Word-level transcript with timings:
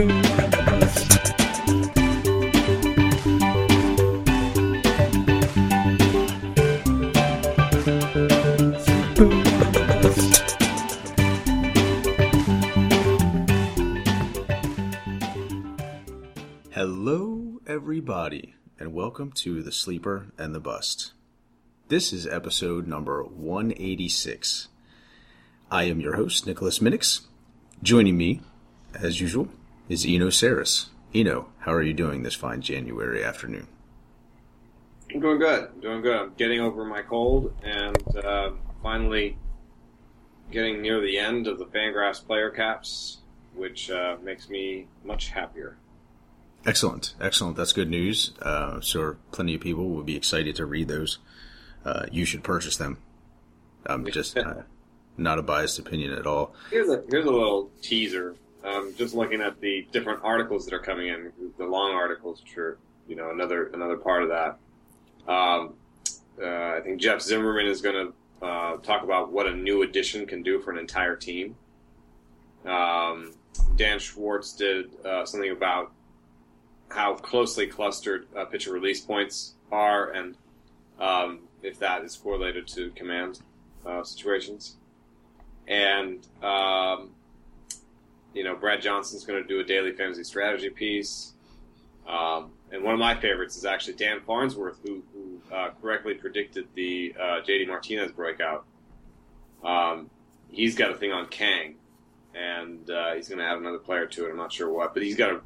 Hello, 0.00 0.12
everybody, 17.66 18.54
and 18.78 18.94
welcome 18.94 19.32
to 19.32 19.62
The 19.62 19.70
Sleeper 19.70 20.28
and 20.38 20.54
the 20.54 20.60
Bust. 20.60 21.12
This 21.88 22.14
is 22.14 22.26
episode 22.26 22.86
number 22.86 23.22
186. 23.22 24.68
I 25.70 25.84
am 25.84 26.00
your 26.00 26.16
host, 26.16 26.46
Nicholas 26.46 26.78
Minnix. 26.78 27.26
Joining 27.82 28.16
me, 28.16 28.40
as 28.94 29.20
usual, 29.20 29.50
is 29.90 30.06
Eno 30.06 30.28
Sarris. 30.28 30.86
Eno, 31.12 31.48
how 31.58 31.72
are 31.72 31.82
you 31.82 31.92
doing 31.92 32.22
this 32.22 32.34
fine 32.34 32.62
January 32.62 33.24
afternoon? 33.24 33.66
I'm 35.12 35.20
doing 35.20 35.40
good. 35.40 35.80
Doing 35.82 36.00
good. 36.00 36.16
I'm 36.16 36.32
getting 36.34 36.60
over 36.60 36.84
my 36.84 37.02
cold 37.02 37.52
and 37.64 38.16
uh, 38.16 38.52
finally 38.84 39.36
getting 40.52 40.80
near 40.80 41.00
the 41.00 41.18
end 41.18 41.48
of 41.48 41.58
the 41.58 41.66
Fangraphs 41.66 42.24
player 42.24 42.50
caps, 42.50 43.18
which 43.54 43.90
uh, 43.90 44.16
makes 44.22 44.48
me 44.48 44.86
much 45.04 45.30
happier. 45.30 45.76
Excellent, 46.64 47.14
excellent. 47.20 47.56
That's 47.56 47.72
good 47.72 47.90
news. 47.90 48.32
Uh, 48.40 48.80
so 48.80 49.16
plenty 49.32 49.56
of 49.56 49.60
people 49.60 49.88
will 49.88 50.04
be 50.04 50.16
excited 50.16 50.54
to 50.56 50.66
read 50.66 50.86
those. 50.86 51.18
Uh, 51.84 52.06
you 52.12 52.24
should 52.24 52.44
purchase 52.44 52.76
them. 52.76 52.98
I'm 53.86 54.04
just 54.12 54.38
uh, 54.38 54.62
not 55.16 55.40
a 55.40 55.42
biased 55.42 55.80
opinion 55.80 56.12
at 56.12 56.28
all. 56.28 56.54
Here's 56.70 56.88
a 56.88 57.02
here's 57.08 57.26
a 57.26 57.30
little 57.30 57.70
teaser. 57.82 58.36
Um, 58.62 58.94
just 58.96 59.14
looking 59.14 59.40
at 59.40 59.60
the 59.60 59.86
different 59.90 60.20
articles 60.22 60.66
that 60.66 60.74
are 60.74 60.80
coming 60.80 61.08
in, 61.08 61.32
the 61.56 61.64
long 61.64 61.92
articles, 61.92 62.42
which 62.42 62.58
are 62.58 62.78
you 63.08 63.16
know 63.16 63.30
another 63.30 63.68
another 63.68 63.96
part 63.96 64.22
of 64.22 64.28
that. 64.28 64.58
Um, 65.32 65.74
uh, 66.40 66.76
I 66.76 66.80
think 66.82 67.00
Jeff 67.00 67.20
Zimmerman 67.20 67.66
is 67.66 67.80
going 67.80 68.12
to 68.40 68.46
uh, 68.46 68.76
talk 68.78 69.02
about 69.02 69.32
what 69.32 69.46
a 69.46 69.54
new 69.54 69.82
addition 69.82 70.26
can 70.26 70.42
do 70.42 70.60
for 70.60 70.70
an 70.70 70.78
entire 70.78 71.16
team. 71.16 71.56
Um, 72.64 73.34
Dan 73.76 73.98
Schwartz 73.98 74.52
did 74.52 74.90
uh, 75.04 75.24
something 75.24 75.50
about 75.50 75.92
how 76.90 77.14
closely 77.14 77.66
clustered 77.66 78.26
uh, 78.36 78.44
pitcher 78.44 78.72
release 78.72 79.00
points 79.00 79.54
are, 79.70 80.10
and 80.10 80.36
um, 80.98 81.40
if 81.62 81.78
that 81.78 82.04
is 82.04 82.16
correlated 82.16 82.66
to 82.68 82.90
command 82.90 83.40
uh, 83.86 84.02
situations. 84.02 84.76
And 85.68 86.26
um, 86.42 87.10
you 88.34 88.44
know, 88.44 88.54
Brad 88.54 88.82
Johnson's 88.82 89.24
going 89.24 89.42
to 89.42 89.48
do 89.48 89.60
a 89.60 89.64
daily 89.64 89.92
fantasy 89.92 90.24
strategy 90.24 90.70
piece. 90.70 91.32
Um, 92.06 92.52
and 92.72 92.82
one 92.82 92.94
of 92.94 93.00
my 93.00 93.14
favorites 93.14 93.56
is 93.56 93.64
actually 93.64 93.94
Dan 93.94 94.20
Farnsworth, 94.20 94.78
who, 94.84 95.02
who 95.12 95.54
uh, 95.54 95.70
correctly 95.80 96.14
predicted 96.14 96.68
the 96.74 97.14
uh, 97.18 97.40
JD 97.46 97.68
Martinez 97.68 98.12
breakout. 98.12 98.64
Um, 99.64 100.10
he's 100.48 100.74
got 100.74 100.90
a 100.90 100.94
thing 100.94 101.12
on 101.12 101.26
Kang, 101.26 101.76
and 102.34 102.88
uh, 102.90 103.14
he's 103.14 103.28
going 103.28 103.38
to 103.38 103.44
add 103.44 103.58
another 103.58 103.78
player 103.78 104.06
to 104.06 104.26
it. 104.26 104.30
I'm 104.30 104.36
not 104.36 104.52
sure 104.52 104.70
what, 104.70 104.94
but 104.94 105.02
he's 105.02 105.16
got 105.16 105.32
a, 105.32 105.40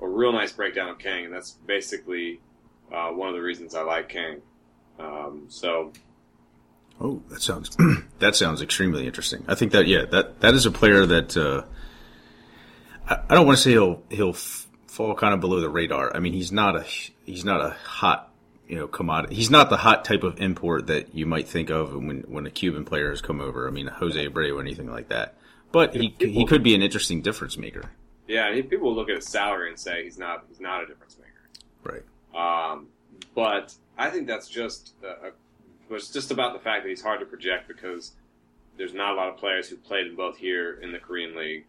a 0.00 0.08
real 0.08 0.32
nice 0.32 0.52
breakdown 0.52 0.88
of 0.88 0.98
Kang, 0.98 1.24
and 1.24 1.34
that's 1.34 1.52
basically 1.66 2.40
uh, 2.92 3.08
one 3.08 3.28
of 3.28 3.34
the 3.34 3.42
reasons 3.42 3.74
I 3.74 3.82
like 3.82 4.08
Kang. 4.08 4.42
Um, 4.98 5.44
so, 5.48 5.92
oh, 7.00 7.22
that 7.28 7.42
sounds 7.42 7.76
that 8.18 8.36
sounds 8.36 8.62
extremely 8.62 9.06
interesting. 9.06 9.44
I 9.48 9.54
think 9.54 9.72
that 9.72 9.86
yeah, 9.86 10.04
that 10.06 10.40
that 10.40 10.54
is 10.54 10.66
a 10.66 10.70
player 10.70 11.06
that 11.06 11.36
uh, 11.36 11.64
I, 13.10 13.34
don't 13.34 13.46
want 13.46 13.58
to 13.58 13.62
say 13.62 13.70
he'll 13.72 14.02
he'll 14.08 14.30
f- 14.30 14.68
fall 14.86 15.14
kind 15.14 15.34
of 15.34 15.40
below 15.40 15.60
the 15.60 15.68
radar. 15.68 16.14
I 16.14 16.20
mean, 16.20 16.32
he's 16.32 16.52
not 16.52 16.76
a 16.76 16.84
he's 17.24 17.44
not 17.44 17.60
a 17.60 17.70
hot 17.70 18.32
you 18.68 18.76
know 18.76 18.86
commodity. 18.86 19.34
He's 19.34 19.50
not 19.50 19.68
the 19.68 19.76
hot 19.76 20.04
type 20.04 20.22
of 20.22 20.40
import 20.40 20.86
that 20.86 21.14
you 21.14 21.26
might 21.26 21.48
think 21.48 21.70
of 21.70 21.92
when 21.92 22.20
when 22.28 22.46
a 22.46 22.50
Cuban 22.50 22.84
player 22.84 23.10
has 23.10 23.20
come 23.20 23.40
over. 23.40 23.66
I 23.66 23.70
mean, 23.70 23.88
Jose 23.88 24.26
Abreu 24.26 24.56
or 24.56 24.60
anything 24.60 24.90
like 24.90 25.08
that. 25.08 25.34
But 25.72 25.94
he 25.94 26.14
he 26.18 26.46
could 26.46 26.62
be 26.62 26.74
an 26.74 26.82
interesting 26.82 27.20
difference 27.20 27.56
maker. 27.56 27.90
Yeah, 28.28 28.52
people 28.62 28.94
look 28.94 29.08
at 29.08 29.16
his 29.16 29.28
salary 29.28 29.70
and 29.70 29.78
say 29.78 30.04
he's 30.04 30.18
not 30.18 30.44
he's 30.48 30.60
not 30.60 30.84
a 30.84 30.86
difference 30.86 31.16
maker. 31.18 32.02
Right. 32.34 32.72
Um, 32.72 32.86
but 33.34 33.74
I 33.98 34.10
think 34.10 34.28
that's 34.28 34.48
just 34.48 34.94
a, 35.02 35.28
a, 35.28 35.94
it's 35.94 36.10
just 36.10 36.30
about 36.30 36.52
the 36.52 36.60
fact 36.60 36.84
that 36.84 36.88
he's 36.88 37.02
hard 37.02 37.20
to 37.20 37.26
project 37.26 37.66
because 37.66 38.12
there's 38.76 38.94
not 38.94 39.12
a 39.12 39.16
lot 39.16 39.28
of 39.28 39.36
players 39.36 39.68
who 39.68 39.76
played 39.76 40.06
in 40.06 40.14
both 40.14 40.36
here 40.36 40.78
in 40.80 40.92
the 40.92 40.98
Korean 40.98 41.36
League. 41.36 41.64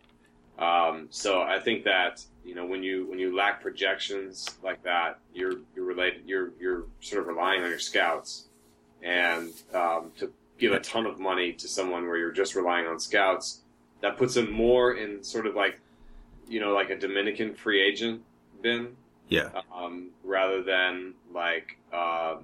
Um, 0.62 1.08
so 1.10 1.42
I 1.42 1.60
think 1.60 1.84
that 1.86 2.24
you 2.46 2.56
know 2.56 2.66
when 2.66 2.84
you 2.84 3.06
when 3.08 3.20
you 3.20 3.36
lack 3.36 3.62
projections 3.62 4.48
like 4.64 4.84
that, 4.84 5.20
you're 5.34 5.56
you're 5.76 5.86
related 5.86 6.22
you're 6.26 6.52
you're 6.60 6.84
sort 7.02 7.22
of 7.22 7.28
relying 7.28 7.64
on 7.64 7.70
your 7.70 7.80
scouts, 7.80 8.46
and 9.02 9.52
um, 9.74 10.12
to 10.20 10.32
give 10.60 10.72
a 10.72 10.80
ton 10.80 11.06
of 11.06 11.20
money 11.20 11.52
to 11.54 11.68
someone 11.68 12.08
where 12.08 12.18
you're 12.18 12.32
just 12.32 12.56
relying 12.56 12.86
on 12.86 13.00
scouts, 13.00 13.62
that 14.02 14.18
puts 14.18 14.36
them 14.36 14.52
more 14.52 14.94
in 14.94 15.24
sort 15.24 15.48
of 15.48 15.56
like 15.56 15.80
you 16.48 16.60
know 16.60 16.74
like 16.74 16.90
a 16.90 16.96
Dominican 16.96 17.56
free 17.56 17.82
agent 17.82 18.22
bin 18.62 18.96
yeah. 19.32 19.50
Um, 19.74 20.10
rather 20.26 20.62
than 20.62 21.14
like 21.34 21.78
uh, 21.94 22.36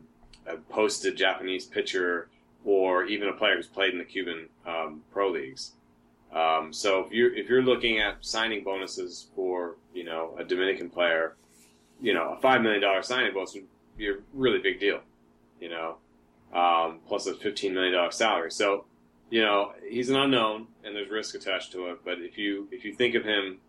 a 0.48 0.58
posted 0.70 1.18
Japanese 1.18 1.66
pitcher 1.66 2.30
or 2.64 3.04
even 3.04 3.28
a 3.28 3.34
player 3.34 3.58
who's 3.58 3.68
played 3.68 3.92
in 3.92 4.00
the 4.00 4.06
Cuban 4.06 4.48
um, 4.66 5.04
pro 5.12 5.30
leagues. 5.30 5.74
Um, 6.34 6.74
so 6.74 7.04
if 7.06 7.12
you're 7.12 7.34
if 7.34 7.50
you're 7.50 7.62
looking 7.62 8.00
at 8.00 8.18
signing 8.26 8.64
bonuses 8.64 9.28
for 9.36 9.76
you 9.94 10.04
know 10.04 10.36
a 10.38 10.44
Dominican 10.44 10.90
player, 10.90 11.36
you 12.02 12.14
know 12.14 12.34
a 12.34 12.42
five 12.42 12.62
million 12.62 12.82
dollar 12.82 13.02
signing 13.02 13.34
bonus 13.34 13.54
would 13.54 13.66
be 13.98 14.10
a 14.10 14.16
really 14.34 14.60
big 14.60 14.80
deal, 14.80 15.00
you 15.60 15.70
know, 15.70 15.98
um, 16.54 17.00
plus 17.08 17.28
a 17.28 17.34
fifteen 17.34 17.74
million 17.74 17.94
dollar 17.94 18.12
salary. 18.12 18.52
So 18.52 18.86
you 19.30 19.42
know 19.42 19.74
he's 19.90 20.10
an 20.10 20.18
unknown 20.18 20.68
and 20.84 20.96
there's 20.96 21.10
risk 21.10 21.36
attached 21.36 21.72
to 21.74 21.88
it. 21.88 22.00
But 22.04 22.20
if 22.20 22.38
you 22.38 22.68
if 22.72 22.84
you 22.84 22.94
think 22.94 23.16
of 23.16 23.24
him, 23.24 23.60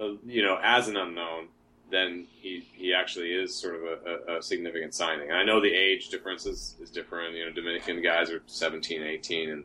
uh, 0.00 0.12
you 0.26 0.42
know, 0.42 0.58
as 0.62 0.88
an 0.88 0.96
unknown, 0.96 1.48
then 1.90 2.26
he 2.40 2.66
he 2.72 2.92
actually 2.92 3.30
is 3.30 3.54
sort 3.54 3.76
of 3.76 3.82
a, 3.82 4.36
a, 4.36 4.42
significant 4.42 4.94
signing. 4.94 5.30
And 5.30 5.38
I 5.38 5.44
know 5.44 5.60
the 5.60 5.72
age 5.72 6.08
difference 6.08 6.46
is, 6.46 6.76
is 6.80 6.90
different. 6.90 7.34
You 7.34 7.46
know, 7.46 7.52
Dominican 7.52 8.02
guys 8.02 8.30
are 8.30 8.42
17, 8.46 9.02
18, 9.02 9.50
and 9.50 9.64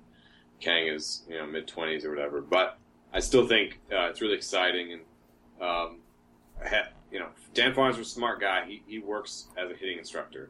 Kang 0.60 0.88
is 0.88 1.24
you 1.28 1.38
know 1.38 1.46
mid 1.46 1.68
20s 1.68 2.06
or 2.06 2.10
whatever. 2.10 2.42
But 2.42 2.78
I 3.14 3.20
still 3.20 3.48
think 3.48 3.80
uh, 3.92 4.10
it's 4.10 4.22
really 4.22 4.36
exciting. 4.36 4.94
And 4.94 5.02
um, 5.62 5.98
you 7.12 7.20
know, 7.20 7.30
Dan 7.54 7.74
Farnsworth's 7.74 8.12
a 8.12 8.16
smart 8.16 8.40
guy. 8.40 8.66
He 8.66 8.84
he 8.88 9.00
works 9.00 9.48
as 9.58 9.72
a 9.72 9.76
hitting 9.76 9.98
instructor, 9.98 10.50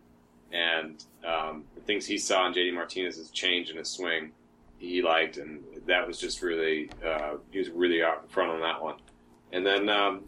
and 0.51 1.03
um, 1.25 1.63
the 1.75 1.81
things 1.81 2.05
he 2.05 2.17
saw 2.17 2.47
in 2.47 2.53
JD 2.53 2.73
Martinez's 2.73 3.29
change 3.29 3.69
in 3.69 3.77
his 3.77 3.89
swing, 3.89 4.31
he 4.77 5.01
liked, 5.01 5.37
and 5.37 5.63
that 5.87 6.07
was 6.07 6.19
just 6.19 6.41
really 6.41 6.89
uh, 7.05 7.35
he 7.51 7.59
was 7.59 7.69
really 7.69 8.03
out 8.03 8.21
in 8.23 8.29
front 8.29 8.51
on 8.51 8.61
that 8.61 8.81
one. 8.81 8.95
And 9.51 9.65
then 9.65 9.89
um, 9.89 10.25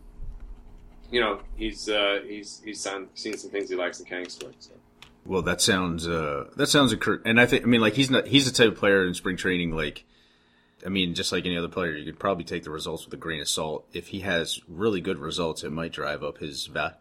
you 1.11 1.19
know, 1.19 1.41
he's 1.55 1.89
uh, 1.89 2.21
he's 2.25 2.61
he's 2.63 2.81
seen 3.13 3.37
some 3.37 3.51
things 3.51 3.69
he 3.69 3.75
likes 3.75 3.99
in 3.99 4.05
Kang 4.05 4.27
swing. 4.29 4.53
So. 4.59 4.71
Well, 5.25 5.41
that 5.43 5.61
sounds 5.61 6.07
uh, 6.07 6.49
that 6.55 6.67
sounds 6.67 6.91
occur- 6.91 7.21
and 7.25 7.39
I 7.39 7.45
think 7.45 7.63
I 7.63 7.67
mean 7.67 7.81
like 7.81 7.93
he's 7.93 8.09
not 8.09 8.27
he's 8.27 8.45
the 8.45 8.51
type 8.51 8.73
of 8.73 8.79
player 8.79 9.05
in 9.05 9.13
spring 9.13 9.37
training 9.37 9.75
like 9.75 10.03
I 10.85 10.89
mean 10.89 11.13
just 11.13 11.31
like 11.31 11.45
any 11.45 11.57
other 11.57 11.67
player 11.67 11.91
you 11.91 12.05
could 12.05 12.19
probably 12.19 12.43
take 12.43 12.63
the 12.63 12.71
results 12.71 13.05
with 13.05 13.13
a 13.13 13.17
grain 13.17 13.41
of 13.41 13.47
salt. 13.47 13.87
If 13.93 14.07
he 14.07 14.21
has 14.21 14.59
really 14.67 15.01
good 15.01 15.19
results, 15.19 15.63
it 15.63 15.71
might 15.71 15.91
drive 15.91 16.23
up 16.23 16.39
his 16.39 16.65
va- 16.65 16.97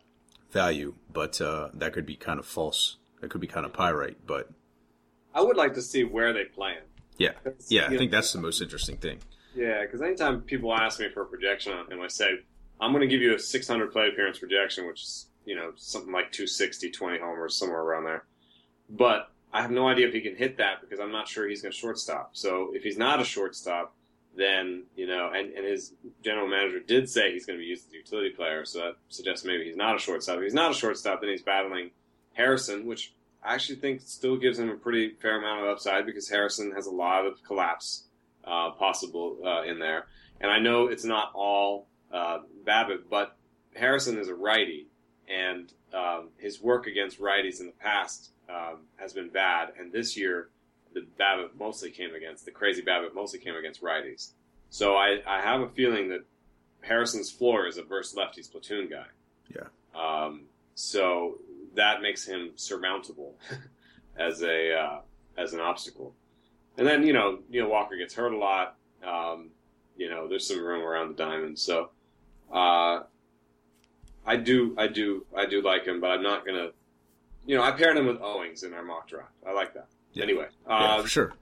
value, 0.50 0.94
but 1.12 1.41
uh, 1.41 1.70
that 1.75 1.92
could 1.92 2.06
be 2.06 2.16
kind 2.16 2.38
of 2.38 2.47
false. 2.47 2.97
That 3.20 3.31
could 3.31 3.41
be 3.41 3.47
kind 3.47 3.66
of 3.66 3.72
pyrite, 3.72 4.26
but 4.26 4.50
I 5.34 5.42
would 5.42 5.56
like 5.56 5.75
to 5.75 5.82
see 5.82 6.04
where 6.04 6.32
they 6.32 6.44
play 6.44 6.73
him. 6.73 6.84
Yeah, 7.19 7.32
yeah, 7.69 7.87
I 7.87 7.96
think 7.96 8.11
that's 8.11 8.32
the 8.32 8.40
most 8.40 8.62
interesting 8.62 8.96
thing. 8.96 9.19
Yeah, 9.55 9.82
because 9.82 10.00
anytime 10.00 10.40
people 10.43 10.73
ask 10.75 11.00
me 11.00 11.08
for 11.12 11.23
a 11.23 11.26
projection 11.26 11.73
on 11.73 11.90
him, 11.90 12.00
I 12.00 12.08
say 12.08 12.31
I'm 12.81 12.93
going 12.93 13.02
to 13.02 13.06
give 13.06 13.20
you 13.20 13.34
a 13.34 13.38
600 13.38 13.93
play 13.93 14.08
appearance 14.08 14.38
projection, 14.38 14.87
which 14.87 15.02
is, 15.02 15.26
you 15.44 15.54
know, 15.56 15.72
something 15.76 16.12
like 16.12 16.32
260, 16.32 16.90
20 16.90 17.19
homers, 17.19 17.56
somewhere 17.56 17.81
around 17.81 18.04
there. 18.04 18.25
But 18.88 19.31
I 19.52 19.62
have 19.62 19.70
no 19.70 19.88
idea 19.88 20.06
if 20.06 20.14
he 20.14 20.20
can 20.20 20.37
hit 20.37 20.58
that 20.58 20.81
because 20.81 21.00
I'm 21.00 21.12
not 21.12 21.28
sure 21.28 21.48
he's 21.48 21.62
going 21.62 21.72
to 21.72 21.78
shortstop. 21.78 22.31
So 22.32 22.70
if 22.72 22.82
he's 22.82 22.98
not 22.98 23.20
a 23.20 23.25
shortstop, 23.25 23.94
then, 24.37 24.84
you 24.94 25.06
know, 25.06 25.31
and, 25.34 25.52
and 25.52 25.66
his 25.66 25.92
general 26.22 26.46
manager 26.46 26.81
did 26.81 27.10
say 27.10 27.32
he's 27.32 27.46
going 27.46 27.58
to 27.58 27.62
be 27.62 27.69
used 27.69 27.88
as 27.88 27.94
a 27.94 27.96
utility 27.96 28.31
player. 28.31 28.64
So 28.64 28.78
that 28.78 28.96
suggests 29.08 29.44
maybe 29.44 29.64
he's 29.64 29.76
not 29.76 29.96
a 29.96 29.98
shortstop. 29.98 30.37
If 30.37 30.44
he's 30.44 30.54
not 30.54 30.70
a 30.70 30.75
shortstop, 30.75 31.20
then 31.20 31.31
he's 31.31 31.42
battling 31.42 31.90
Harrison, 32.34 32.87
which 32.87 33.12
I 33.42 33.54
actually 33.54 33.76
think 33.76 34.02
still 34.02 34.37
gives 34.37 34.58
him 34.58 34.70
a 34.70 34.76
pretty 34.76 35.10
fair 35.20 35.38
amount 35.38 35.62
of 35.62 35.69
upside 35.69 36.06
because 36.06 36.28
Harrison 36.28 36.72
has 36.72 36.87
a 36.87 36.90
lot 36.90 37.26
of 37.26 37.42
collapse 37.42 38.04
uh, 38.44 38.70
possible 38.72 39.38
uh, 39.44 39.62
in 39.62 39.78
there. 39.78 40.06
And 40.40 40.50
I 40.50 40.58
know 40.58 40.87
it's 40.87 41.04
not 41.04 41.32
all 41.34 41.88
uh, 42.12 42.38
BABIP, 42.64 43.04
but 43.10 43.37
Harrison 43.75 44.19
is 44.19 44.28
a 44.28 44.34
righty, 44.34 44.87
and 45.31 45.73
um, 45.94 46.29
his 46.38 46.61
work 46.61 46.87
against 46.87 47.21
righties 47.21 47.61
in 47.61 47.67
the 47.67 47.73
past 47.73 48.31
um, 48.49 48.81
has 48.97 49.12
been 49.12 49.29
bad. 49.29 49.73
And 49.79 49.93
this 49.93 50.17
year, 50.17 50.49
the 50.93 51.06
BABIP 51.19 51.50
mostly 51.59 51.91
came 51.91 52.15
against 52.15 52.44
the 52.44 52.50
crazy 52.50 52.82
BABIP 52.82 53.15
mostly 53.15 53.38
came 53.38 53.55
against 53.55 53.82
righties. 53.82 54.32
So 54.71 54.97
I, 54.97 55.21
I 55.27 55.41
have 55.41 55.61
a 55.61 55.69
feeling 55.69 56.09
that 56.09 56.25
Harrison's 56.81 57.31
floor 57.31 57.67
is 57.67 57.79
a 57.79 57.82
verse 57.82 58.15
lefties 58.15 58.50
platoon 58.50 58.88
guy. 58.88 59.06
Yeah. 59.55 59.69
Um, 59.94 60.43
so 60.75 61.38
that 61.75 62.03
makes 62.03 62.25
him 62.25 62.50
surmountable 62.56 63.37
as 64.17 64.43
a 64.43 64.75
uh, 64.75 65.00
as 65.37 65.53
an 65.53 65.61
obstacle. 65.61 66.15
And 66.76 66.87
then 66.87 67.05
you 67.05 67.12
know 67.12 67.41
Neil 67.49 67.69
Walker 67.69 67.97
gets 67.97 68.15
hurt 68.15 68.33
a 68.33 68.38
lot. 68.38 68.76
Um, 69.06 69.50
you 69.97 70.09
know, 70.09 70.29
there's 70.29 70.47
some 70.47 70.65
room 70.65 70.83
around 70.83 71.09
the 71.09 71.15
diamond. 71.15 71.59
So 71.59 71.91
uh, 72.53 73.00
I 74.26 74.37
do, 74.37 74.75
I 74.78 74.87
do, 74.87 75.26
I 75.37 75.46
do 75.46 75.62
like 75.62 75.87
him, 75.87 76.00
but 76.00 76.11
I'm 76.11 76.22
not 76.22 76.46
gonna. 76.46 76.69
You 77.46 77.56
know, 77.56 77.62
I 77.62 77.72
paired 77.72 77.96
him 77.96 78.06
with 78.06 78.20
Owings 78.20 78.62
in 78.62 78.75
our 78.75 78.82
mock 78.82 79.08
draft. 79.08 79.32
I 79.46 79.52
like 79.52 79.75
that. 79.75 79.88
Yeah. 80.12 80.25
Anyway, 80.25 80.46
uh, 80.67 81.02
for 81.02 81.08
sure. 81.08 81.32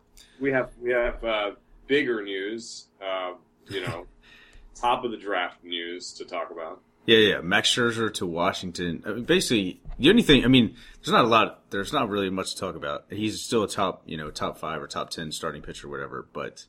we 0.40 0.52
have 0.52 0.70
we 0.80 0.90
have 0.90 1.22
uh, 1.24 1.50
bigger 1.86 2.22
news. 2.22 2.86
Uh, 3.02 3.34
you 3.68 3.80
know, 3.80 4.06
top 4.74 5.04
of 5.04 5.10
the 5.10 5.16
draft 5.16 5.62
news 5.64 6.12
to 6.14 6.24
talk 6.24 6.50
about. 6.50 6.80
Yeah, 7.06 7.18
yeah. 7.18 7.40
Max 7.40 7.74
Scherzer 7.74 8.12
to 8.14 8.26
Washington. 8.26 9.02
I 9.06 9.12
mean, 9.12 9.24
basically, 9.24 9.80
the 9.98 10.10
only 10.10 10.22
thing. 10.22 10.44
I 10.44 10.48
mean, 10.48 10.76
there's 10.96 11.12
not 11.12 11.24
a 11.24 11.28
lot. 11.28 11.70
There's 11.70 11.92
not 11.92 12.08
really 12.08 12.30
much 12.30 12.54
to 12.54 12.60
talk 12.60 12.76
about. 12.76 13.06
He's 13.10 13.40
still 13.40 13.64
a 13.64 13.68
top, 13.68 14.02
you 14.04 14.16
know, 14.16 14.30
top 14.30 14.58
five 14.58 14.82
or 14.82 14.86
top 14.86 15.10
ten 15.10 15.32
starting 15.32 15.62
pitcher, 15.62 15.88
or 15.88 15.90
whatever. 15.90 16.28
But 16.32 16.66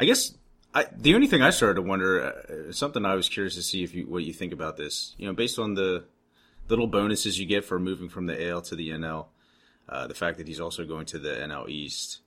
I 0.00 0.06
guess 0.06 0.32
I, 0.78 0.86
the 0.96 1.14
only 1.14 1.26
thing 1.26 1.42
I 1.42 1.50
started 1.50 1.74
to 1.76 1.82
wonder, 1.82 2.22
uh, 2.68 2.72
something 2.72 3.04
I 3.04 3.14
was 3.14 3.28
curious 3.28 3.54
to 3.56 3.62
see 3.62 3.82
if 3.82 3.94
you 3.94 4.04
what 4.06 4.24
you 4.24 4.32
think 4.32 4.52
about 4.52 4.76
this. 4.76 5.14
You 5.18 5.26
know, 5.26 5.32
based 5.32 5.58
on 5.58 5.74
the 5.74 6.04
little 6.68 6.86
bonuses 6.86 7.38
you 7.38 7.46
get 7.46 7.64
for 7.64 7.78
moving 7.78 8.08
from 8.08 8.26
the 8.26 8.48
AL 8.48 8.62
to 8.62 8.76
the 8.76 8.90
NL, 8.90 9.26
uh, 9.88 10.06
the 10.06 10.14
fact 10.14 10.38
that 10.38 10.46
he's 10.46 10.60
also 10.60 10.84
going 10.84 11.06
to 11.06 11.18
the 11.18 11.30
NL 11.30 11.68
East. 11.68 12.20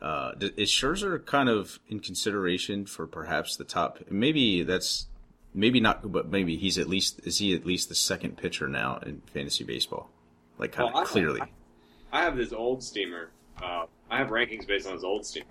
Uh, 0.00 0.32
is 0.56 0.68
Scherzer 0.70 1.24
kind 1.24 1.48
of 1.48 1.78
in 1.88 2.00
consideration 2.00 2.86
for 2.86 3.06
perhaps 3.06 3.56
the 3.56 3.64
top? 3.64 3.98
Maybe 4.10 4.62
that's 4.62 5.06
maybe 5.54 5.80
not, 5.80 6.10
but 6.10 6.28
maybe 6.30 6.56
he's 6.56 6.76
at 6.78 6.88
least 6.88 7.20
is 7.24 7.38
he 7.38 7.54
at 7.54 7.64
least 7.66 7.88
the 7.88 7.94
second 7.94 8.36
pitcher 8.36 8.68
now 8.68 8.98
in 9.06 9.22
fantasy 9.32 9.64
baseball, 9.64 10.10
like 10.58 10.72
kind 10.72 10.90
Well, 10.92 11.02
of 11.02 11.08
I- 11.08 11.10
clearly. 11.12 11.40
I 12.12 12.22
have 12.22 12.36
this 12.36 12.52
old 12.52 12.82
steamer. 12.82 13.30
Uh, 13.62 13.86
I 14.10 14.18
have 14.18 14.28
rankings 14.28 14.66
based 14.66 14.86
on 14.86 14.92
his 14.94 15.04
old 15.04 15.24
steamer, 15.24 15.46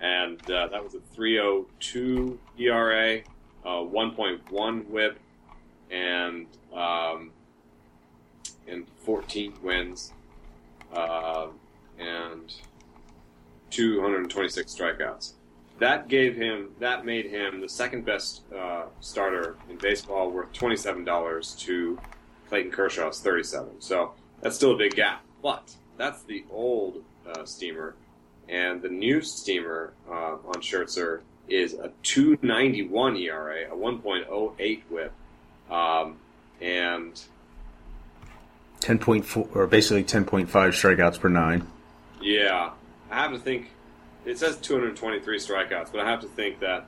and 0.00 0.38
uh, 0.50 0.68
that 0.68 0.82
was 0.82 0.94
a 0.94 0.98
3.02 1.16 2.38
ERA, 2.58 3.20
uh, 3.64 3.68
1.1 3.68 4.86
WHIP, 4.88 5.18
and 5.90 6.46
um, 6.72 7.30
and 8.66 8.86
14 9.04 9.54
wins, 9.62 10.12
uh, 10.92 11.46
and 11.98 12.54
226 13.70 14.74
strikeouts. 14.74 15.32
That 15.78 16.08
gave 16.08 16.34
him. 16.34 16.70
That 16.80 17.04
made 17.04 17.26
him 17.26 17.60
the 17.60 17.68
second 17.68 18.04
best 18.04 18.42
uh, 18.52 18.86
starter 19.00 19.56
in 19.70 19.76
baseball, 19.76 20.30
worth 20.30 20.52
twenty 20.52 20.76
seven 20.76 21.04
dollars 21.04 21.54
to 21.60 21.98
Clayton 22.48 22.72
Kershaw's 22.72 23.20
thirty 23.20 23.44
seven. 23.44 23.80
So 23.80 24.12
that's 24.40 24.56
still 24.56 24.72
a 24.72 24.76
big 24.76 24.96
gap. 24.96 25.24
But 25.40 25.72
that's 25.96 26.22
the 26.24 26.44
old 26.50 27.04
uh, 27.32 27.44
steamer, 27.44 27.94
and 28.48 28.80
the 28.82 28.88
new 28.88 29.20
steamer 29.20 29.92
uh, 30.08 30.36
on 30.46 30.54
Scherzer 30.60 31.20
is 31.48 31.74
a 31.74 31.90
291 32.02 33.16
ERA, 33.16 33.72
a 33.72 33.76
1.08 33.76 34.82
WHIP, 34.90 35.12
um, 35.70 36.16
and 36.60 37.20
Ten 38.80 38.98
point 38.98 39.24
four, 39.24 39.48
or 39.54 39.66
basically 39.66 40.04
ten 40.04 40.24
point 40.24 40.48
five 40.48 40.72
strikeouts 40.72 41.18
per 41.18 41.28
nine. 41.28 41.66
yeah, 42.22 42.70
I 43.10 43.14
have 43.14 43.32
to 43.32 43.38
think. 43.38 43.70
It 44.24 44.38
says 44.38 44.56
223 44.58 45.38
strikeouts, 45.38 45.90
but 45.90 46.00
I 46.00 46.08
have 46.08 46.20
to 46.20 46.28
think 46.28 46.60
that 46.60 46.86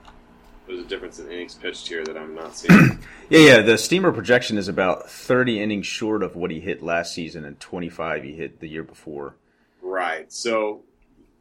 there's 0.66 0.80
a 0.80 0.84
difference 0.84 1.18
in 1.18 1.28
innings 1.30 1.54
pitched 1.54 1.88
here 1.88 2.04
that 2.04 2.16
I'm 2.16 2.34
not 2.34 2.56
seeing. 2.56 2.98
Yeah, 3.28 3.38
yeah. 3.38 3.62
The 3.62 3.78
steamer 3.78 4.10
projection 4.12 4.56
is 4.58 4.66
about 4.68 5.08
thirty 5.10 5.60
innings 5.60 5.86
short 5.86 6.22
of 6.24 6.34
what 6.36 6.50
he 6.50 6.58
hit 6.60 6.82
last 6.82 7.12
season, 7.12 7.44
and 7.44 7.58
twenty 7.60 7.88
five 7.88 8.22
he 8.24 8.34
hit 8.34 8.60
the 8.60 8.68
year 8.68 8.82
before. 8.82 9.34
Right. 9.82 10.32
So 10.32 10.82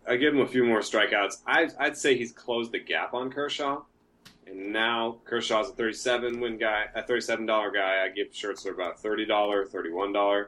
I 0.10 0.18
give 0.18 0.34
him 0.34 0.42
a 0.42 0.48
few 0.48 0.66
more 0.66 0.80
strikeouts. 0.80 1.38
I, 1.46 1.70
I'd 1.80 1.96
say 1.96 2.18
he's 2.18 2.32
closed 2.32 2.72
the 2.72 2.80
gap 2.80 3.14
on 3.14 3.32
Kershaw. 3.32 3.84
And 4.48 4.74
now 4.74 5.18
Kershaw's 5.26 5.70
a 5.70 5.74
37 5.74 6.40
win 6.40 6.58
guy, 6.58 6.86
a 6.96 7.04
$37 7.04 7.46
guy. 7.74 8.04
I 8.04 8.10
give 8.10 8.32
Scherzer 8.32 8.74
about 8.74 9.02
$30, 9.02 9.28
$31. 9.30 10.48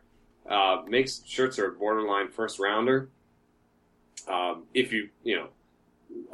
Uh, 0.50 0.82
makes 0.88 1.20
Scherzer 1.20 1.68
a 1.70 1.72
borderline 1.72 2.30
first 2.30 2.58
rounder. 2.60 3.10
Um, 4.28 4.64
if 4.74 4.92
you, 4.92 5.10
you 5.24 5.36
know, 5.36 5.48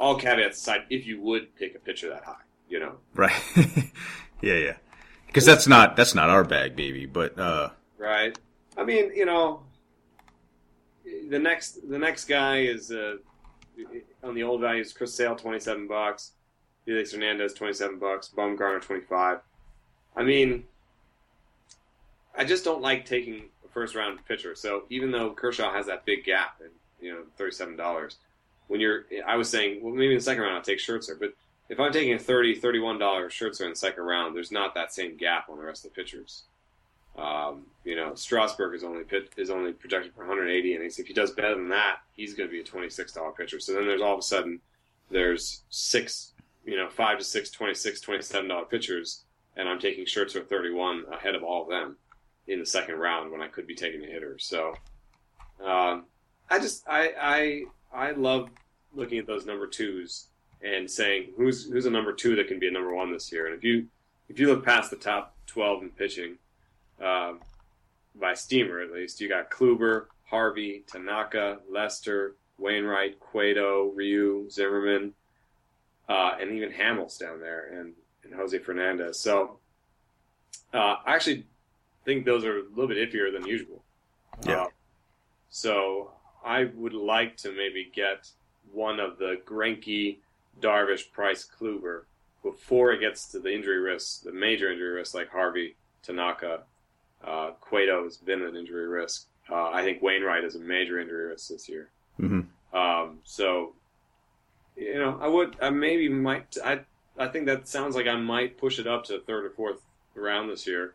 all 0.00 0.16
caveats 0.16 0.58
aside, 0.58 0.84
if 0.88 1.06
you 1.06 1.20
would 1.20 1.54
pick 1.56 1.74
a 1.74 1.78
pitcher 1.78 2.08
that 2.08 2.24
high, 2.24 2.34
you 2.70 2.80
know, 2.80 2.94
Right. 3.14 3.32
yeah, 4.40 4.54
yeah. 4.54 4.76
Because 5.26 5.44
that's 5.44 5.66
not 5.66 5.94
that's 5.94 6.14
not 6.14 6.30
our 6.30 6.42
bag, 6.44 6.74
baby. 6.74 7.04
But 7.04 7.38
uh, 7.38 7.70
right? 7.98 8.36
I 8.78 8.84
mean, 8.84 9.12
you 9.14 9.26
know, 9.26 9.60
the 11.28 11.38
next 11.38 11.88
the 11.88 11.98
next 11.98 12.24
guy 12.26 12.60
is 12.62 12.90
uh, 12.90 13.16
on 14.22 14.34
the 14.34 14.42
old 14.42 14.60
values. 14.60 14.92
Chris 14.92 15.14
Sale 15.14 15.36
twenty 15.36 15.60
seven 15.60 15.86
bucks, 15.86 16.32
Felix 16.84 17.12
Hernandez 17.12 17.54
twenty 17.54 17.74
seven 17.74 17.98
bucks, 17.98 18.30
Bumgarner 18.34 18.80
twenty 18.82 19.02
five. 19.02 19.40
I 20.16 20.22
mean, 20.24 20.64
I 22.36 22.44
just 22.44 22.64
don't 22.64 22.82
like 22.82 23.06
taking 23.06 23.44
a 23.64 23.68
first 23.68 23.94
round 23.94 24.18
pitcher. 24.26 24.54
So 24.54 24.84
even 24.90 25.10
though 25.10 25.30
Kershaw 25.30 25.72
has 25.72 25.86
that 25.86 26.04
big 26.04 26.24
gap, 26.24 26.60
and 26.60 26.70
you 27.00 27.12
know 27.12 27.22
thirty 27.36 27.52
seven 27.52 27.76
dollars, 27.76 28.16
when 28.68 28.80
you're, 28.80 29.06
I 29.26 29.36
was 29.36 29.48
saying, 29.48 29.82
well, 29.82 29.94
maybe 29.94 30.12
in 30.12 30.18
the 30.18 30.24
second 30.24 30.42
round 30.42 30.56
I'll 30.56 30.62
take 30.62 30.78
Scherzer, 30.78 31.18
but 31.18 31.34
if 31.68 31.78
I'm 31.78 31.92
taking 31.92 32.14
a 32.14 32.18
30 32.18 32.54
31 32.56 32.98
dollar 32.98 33.28
Scherzer 33.28 33.62
in 33.62 33.70
the 33.70 33.76
second 33.76 34.04
round, 34.04 34.34
there's 34.34 34.52
not 34.52 34.74
that 34.74 34.92
same 34.92 35.16
gap 35.16 35.48
on 35.48 35.58
the 35.58 35.64
rest 35.64 35.84
of 35.84 35.92
the 35.92 35.94
pitchers. 35.94 36.44
Um, 37.18 37.66
you 37.84 37.96
know, 37.96 38.14
Strasburg 38.14 38.74
is 38.74 38.84
only 38.84 39.02
pit, 39.02 39.32
is 39.36 39.50
only 39.50 39.72
projected 39.72 40.14
for 40.14 40.20
180 40.20 40.74
innings. 40.74 40.98
If 40.98 41.06
he 41.06 41.14
does 41.14 41.32
better 41.32 41.54
than 41.54 41.68
that, 41.70 41.96
he's 42.12 42.34
going 42.34 42.48
to 42.48 42.52
be 42.52 42.60
a 42.60 42.64
26 42.64 43.12
dollar 43.12 43.32
pitcher. 43.32 43.58
So 43.58 43.72
then 43.72 43.86
there's 43.86 44.00
all 44.00 44.14
of 44.14 44.20
a 44.20 44.22
sudden 44.22 44.60
there's 45.10 45.62
six, 45.68 46.32
you 46.64 46.76
know, 46.76 46.88
five 46.88 47.18
to 47.18 47.24
six, 47.24 47.50
26, 47.50 48.00
27 48.00 48.48
dollar 48.48 48.66
pitchers, 48.66 49.24
and 49.56 49.68
I'm 49.68 49.80
taking 49.80 50.04
Scherzer 50.04 50.36
at 50.36 50.48
31 50.48 51.04
ahead 51.12 51.34
of 51.34 51.42
all 51.42 51.62
of 51.62 51.68
them 51.68 51.96
in 52.46 52.60
the 52.60 52.66
second 52.66 52.96
round 52.96 53.32
when 53.32 53.42
I 53.42 53.48
could 53.48 53.66
be 53.66 53.74
taking 53.74 54.02
a 54.04 54.06
hitter. 54.06 54.38
So 54.38 54.74
um, 55.64 56.04
I 56.48 56.58
just 56.58 56.84
I 56.88 57.12
I 57.20 57.62
I 57.92 58.10
love 58.12 58.50
looking 58.94 59.18
at 59.18 59.26
those 59.26 59.44
number 59.44 59.66
twos 59.66 60.28
and 60.62 60.90
saying 60.90 61.30
who's 61.36 61.70
who's 61.70 61.86
a 61.86 61.90
number 61.90 62.12
two 62.12 62.36
that 62.36 62.48
can 62.48 62.58
be 62.58 62.68
a 62.68 62.72
number 62.72 62.94
one 62.94 63.12
this 63.12 63.32
year. 63.32 63.46
And 63.46 63.56
if 63.56 63.64
you 63.64 63.86
if 64.28 64.38
you 64.38 64.46
look 64.48 64.64
past 64.64 64.90
the 64.90 64.96
top 64.96 65.36
12 65.46 65.82
in 65.82 65.90
pitching 65.90 66.38
um, 67.02 67.40
by 68.14 68.34
Steamer 68.34 68.80
at 68.80 68.92
least. 68.92 69.20
You 69.20 69.28
got 69.28 69.50
Kluber, 69.50 70.06
Harvey, 70.24 70.84
Tanaka, 70.86 71.58
Lester, 71.70 72.36
Wainwright, 72.58 73.20
Cueto, 73.20 73.92
Ryu, 73.94 74.48
Zimmermann, 74.50 75.14
uh, 76.08 76.32
and 76.40 76.52
even 76.52 76.72
Hamels 76.72 77.18
down 77.18 77.40
there, 77.40 77.78
and, 77.78 77.92
and 78.24 78.34
Jose 78.34 78.58
Fernandez. 78.58 79.18
So 79.18 79.58
uh, 80.74 80.96
I 81.06 81.14
actually 81.14 81.44
think 82.04 82.24
those 82.24 82.44
are 82.44 82.58
a 82.58 82.62
little 82.70 82.88
bit 82.88 82.96
iffier 82.98 83.32
than 83.32 83.46
usual. 83.46 83.82
Yeah. 84.46 84.62
Uh, 84.62 84.66
so 85.50 86.12
I 86.44 86.64
would 86.74 86.94
like 86.94 87.36
to 87.38 87.52
maybe 87.52 87.90
get 87.94 88.28
one 88.72 89.00
of 89.00 89.18
the 89.18 89.40
Greinke, 89.46 90.18
Darvish, 90.60 91.10
Price, 91.10 91.46
Kluber 91.46 92.02
before 92.42 92.92
it 92.92 93.00
gets 93.00 93.26
to 93.32 93.40
the 93.40 93.52
injury 93.52 93.78
risks, 93.78 94.18
the 94.18 94.32
major 94.32 94.70
injury 94.70 94.90
risks 94.90 95.14
like 95.14 95.30
Harvey, 95.30 95.76
Tanaka, 96.02 96.62
uh, 97.24 97.50
Cueto 97.60 98.04
has 98.04 98.16
been 98.16 98.42
an 98.42 98.56
injury 98.56 98.86
risk. 98.86 99.26
Uh, 99.50 99.70
I 99.70 99.82
think 99.82 100.02
Wainwright 100.02 100.44
is 100.44 100.54
a 100.54 100.60
major 100.60 101.00
injury 101.00 101.28
risk 101.28 101.48
this 101.48 101.68
year. 101.68 101.88
hmm 102.18 102.40
Um, 102.72 103.18
so, 103.24 103.72
you 104.76 104.98
know, 104.98 105.18
I 105.20 105.28
would, 105.28 105.56
I 105.60 105.70
maybe 105.70 106.08
might, 106.08 106.56
I, 106.64 106.80
I 107.18 107.28
think 107.28 107.46
that 107.46 107.66
sounds 107.66 107.96
like 107.96 108.06
I 108.06 108.16
might 108.16 108.58
push 108.58 108.78
it 108.78 108.86
up 108.86 109.04
to 109.04 109.20
third 109.20 109.44
or 109.44 109.50
fourth 109.50 109.80
round 110.14 110.50
this 110.50 110.66
year, 110.66 110.94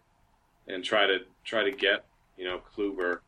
and 0.68 0.84
try 0.84 1.08
to 1.08 1.20
try 1.44 1.64
to 1.64 1.72
get 1.72 2.06
you 2.38 2.46
know 2.46 2.62
Kluber, 2.76 3.20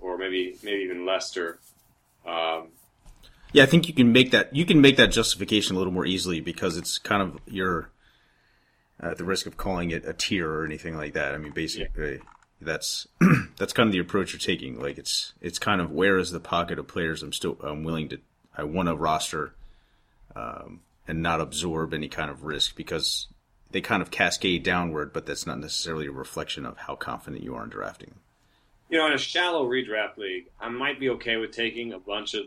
or 0.00 0.18
maybe 0.18 0.56
maybe 0.62 0.82
even 0.82 1.04
Lester. 1.04 1.58
Um, 2.26 2.68
yeah, 3.52 3.62
I 3.62 3.66
think 3.66 3.88
you 3.88 3.94
can 3.94 4.12
make 4.12 4.30
that 4.30 4.54
you 4.54 4.64
can 4.64 4.80
make 4.80 4.96
that 4.96 5.08
justification 5.08 5.76
a 5.76 5.78
little 5.78 5.92
more 5.92 6.06
easily 6.06 6.40
because 6.40 6.76
it's 6.76 6.98
kind 6.98 7.22
of 7.22 7.40
you're 7.46 7.90
at 9.00 9.18
the 9.18 9.24
risk 9.24 9.46
of 9.46 9.56
calling 9.56 9.90
it 9.90 10.04
a 10.06 10.12
tier 10.12 10.50
or 10.50 10.64
anything 10.64 10.96
like 10.96 11.14
that. 11.14 11.34
I 11.34 11.38
mean, 11.38 11.52
basically, 11.52 12.20
that's 12.60 13.06
that's 13.56 13.72
kind 13.72 13.88
of 13.88 13.92
the 13.92 13.98
approach 13.98 14.32
you're 14.32 14.40
taking. 14.40 14.80
Like 14.80 14.98
it's 14.98 15.32
it's 15.40 15.58
kind 15.58 15.80
of 15.80 15.90
where 15.90 16.18
is 16.18 16.30
the 16.30 16.40
pocket 16.40 16.78
of 16.78 16.88
players 16.88 17.22
I'm 17.22 17.32
still 17.32 17.58
I'm 17.62 17.84
willing 17.84 18.08
to 18.10 18.18
I 18.56 18.64
want 18.64 18.88
to 18.88 18.96
roster 18.96 19.54
um, 20.34 20.80
and 21.06 21.22
not 21.22 21.40
absorb 21.40 21.94
any 21.94 22.08
kind 22.08 22.30
of 22.30 22.44
risk 22.44 22.76
because 22.76 23.26
they 23.70 23.80
kind 23.80 24.02
of 24.02 24.10
cascade 24.10 24.62
downward, 24.62 25.12
but 25.12 25.26
that's 25.26 25.46
not 25.46 25.58
necessarily 25.58 26.06
a 26.06 26.12
reflection 26.12 26.64
of 26.64 26.78
how 26.78 26.94
confident 26.94 27.42
you 27.42 27.54
are 27.54 27.64
in 27.64 27.70
drafting 27.70 28.14
you 28.88 28.98
know, 28.98 29.06
in 29.06 29.12
a 29.12 29.18
shallow 29.18 29.68
redraft 29.68 30.16
league, 30.16 30.46
I 30.60 30.68
might 30.68 31.00
be 31.00 31.10
okay 31.10 31.36
with 31.36 31.50
taking 31.50 31.92
a 31.92 31.98
bunch 31.98 32.34
of 32.34 32.44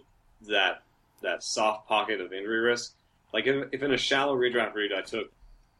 that 0.47 0.83
that 1.21 1.43
soft 1.43 1.87
pocket 1.87 2.21
of 2.21 2.31
injury 2.31 2.59
risk. 2.59 2.93
Like 3.33 3.45
if, 3.45 3.67
if 3.73 3.83
in 3.83 3.91
a 3.91 3.97
shallow 3.97 4.37
redraft 4.37 4.75
league 4.75 4.91
I 4.97 5.01
took 5.01 5.31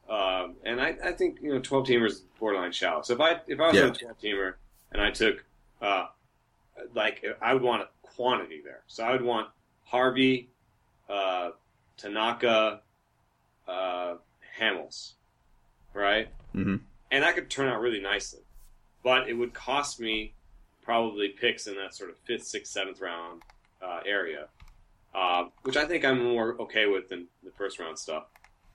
Um, 0.09 0.55
and 0.65 0.81
I, 0.81 0.95
I 1.03 1.11
think 1.11 1.39
you 1.41 1.53
know 1.53 1.59
twelve 1.59 1.85
teamers 1.87 2.21
borderline 2.39 2.71
shallow. 2.71 3.01
So 3.03 3.13
if 3.13 3.21
I 3.21 3.39
if 3.47 3.59
I 3.59 3.67
was 3.67 3.75
Yeah. 3.77 3.85
a 3.87 3.91
twelve 3.91 4.19
teamer 4.19 4.53
and 4.91 5.01
I 5.01 5.11
took 5.11 5.43
uh, 5.81 6.07
like 6.95 7.23
I 7.41 7.53
would 7.53 7.61
want 7.63 7.83
a 7.83 7.87
quantity 8.01 8.61
there. 8.63 8.81
So 8.87 9.03
I 9.03 9.11
would 9.11 9.21
want 9.21 9.49
Harvey, 9.85 10.49
uh, 11.09 11.51
Tanaka, 11.97 12.81
uh, 13.67 14.15
Hamels, 14.59 15.13
right? 15.93 16.29
hmm 16.53 16.77
and 17.11 17.23
that 17.23 17.33
could 17.33 17.49
turn 17.49 17.67
out 17.67 17.81
really 17.81 17.99
nicely. 18.01 18.41
But 19.03 19.29
it 19.29 19.33
would 19.33 19.53
cost 19.53 19.99
me 19.99 20.33
probably 20.83 21.29
picks 21.29 21.65
in 21.67 21.75
that 21.75 21.95
sort 21.95 22.09
of 22.11 22.17
fifth, 22.19 22.45
sixth, 22.45 22.71
seventh 22.71 23.01
round 23.01 23.41
uh, 23.81 24.01
area, 24.05 24.47
uh, 25.15 25.45
which 25.63 25.75
I 25.77 25.85
think 25.85 26.05
I'm 26.05 26.23
more 26.23 26.55
okay 26.61 26.85
with 26.87 27.09
than 27.09 27.27
the 27.43 27.49
first 27.51 27.79
round 27.79 27.97
stuff. 27.97 28.25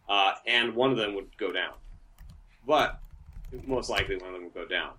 Uh, 0.09 0.35
and 0.47 0.75
one 0.75 0.91
of 0.91 0.97
them 0.97 1.15
would 1.15 1.37
go 1.39 1.53
down, 1.53 1.73
but 2.67 3.01
most 3.67 3.89
likely 3.89 4.17
one 4.17 4.29
of 4.29 4.35
them 4.35 4.45
would 4.45 4.55
go 4.55 4.67
down. 4.67 4.93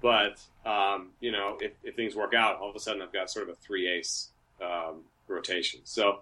But 0.00 0.40
um, 0.66 1.10
you 1.20 1.32
know, 1.32 1.58
if, 1.60 1.72
if 1.82 1.94
things 1.96 2.14
work 2.14 2.34
out, 2.34 2.58
all 2.58 2.70
of 2.70 2.76
a 2.76 2.80
sudden 2.80 3.02
I've 3.02 3.12
got 3.12 3.30
sort 3.30 3.48
of 3.48 3.54
a 3.54 3.58
three 3.58 3.88
ace 3.88 4.28
um, 4.62 5.02
rotation. 5.28 5.80
So 5.84 6.20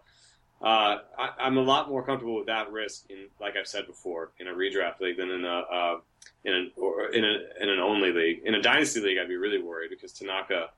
uh, 0.63 0.99
I, 1.19 1.31
I'm 1.39 1.59
a 1.59 1.63
lot 1.63 1.89
more 1.89 2.03
comfortable 2.03 2.37
with 2.37 2.47
that 2.47 2.73
risk 2.73 3.05
in, 3.11 3.27
like 3.41 3.57
I've 3.57 3.67
said 3.67 3.87
before, 3.87 4.31
in 4.39 4.49
a 4.49 4.53
redraft 4.53 5.01
league 5.01 5.19
than 5.19 5.31
in 5.31 5.45
a 5.45 5.49
uh, 5.49 5.99
in 6.45 6.55
an 6.55 6.71
or 6.77 7.09
in 7.09 7.25
a 7.25 7.63
in 7.63 7.69
an 7.69 7.79
only 7.79 8.13
league. 8.13 8.43
In 8.45 8.55
a 8.55 8.63
dynasty 8.63 9.01
league, 9.01 9.19
I'd 9.19 9.29
be 9.29 9.37
really 9.37 9.61
worried 9.61 9.91
because 9.91 10.13
Tanaka, 10.13 10.71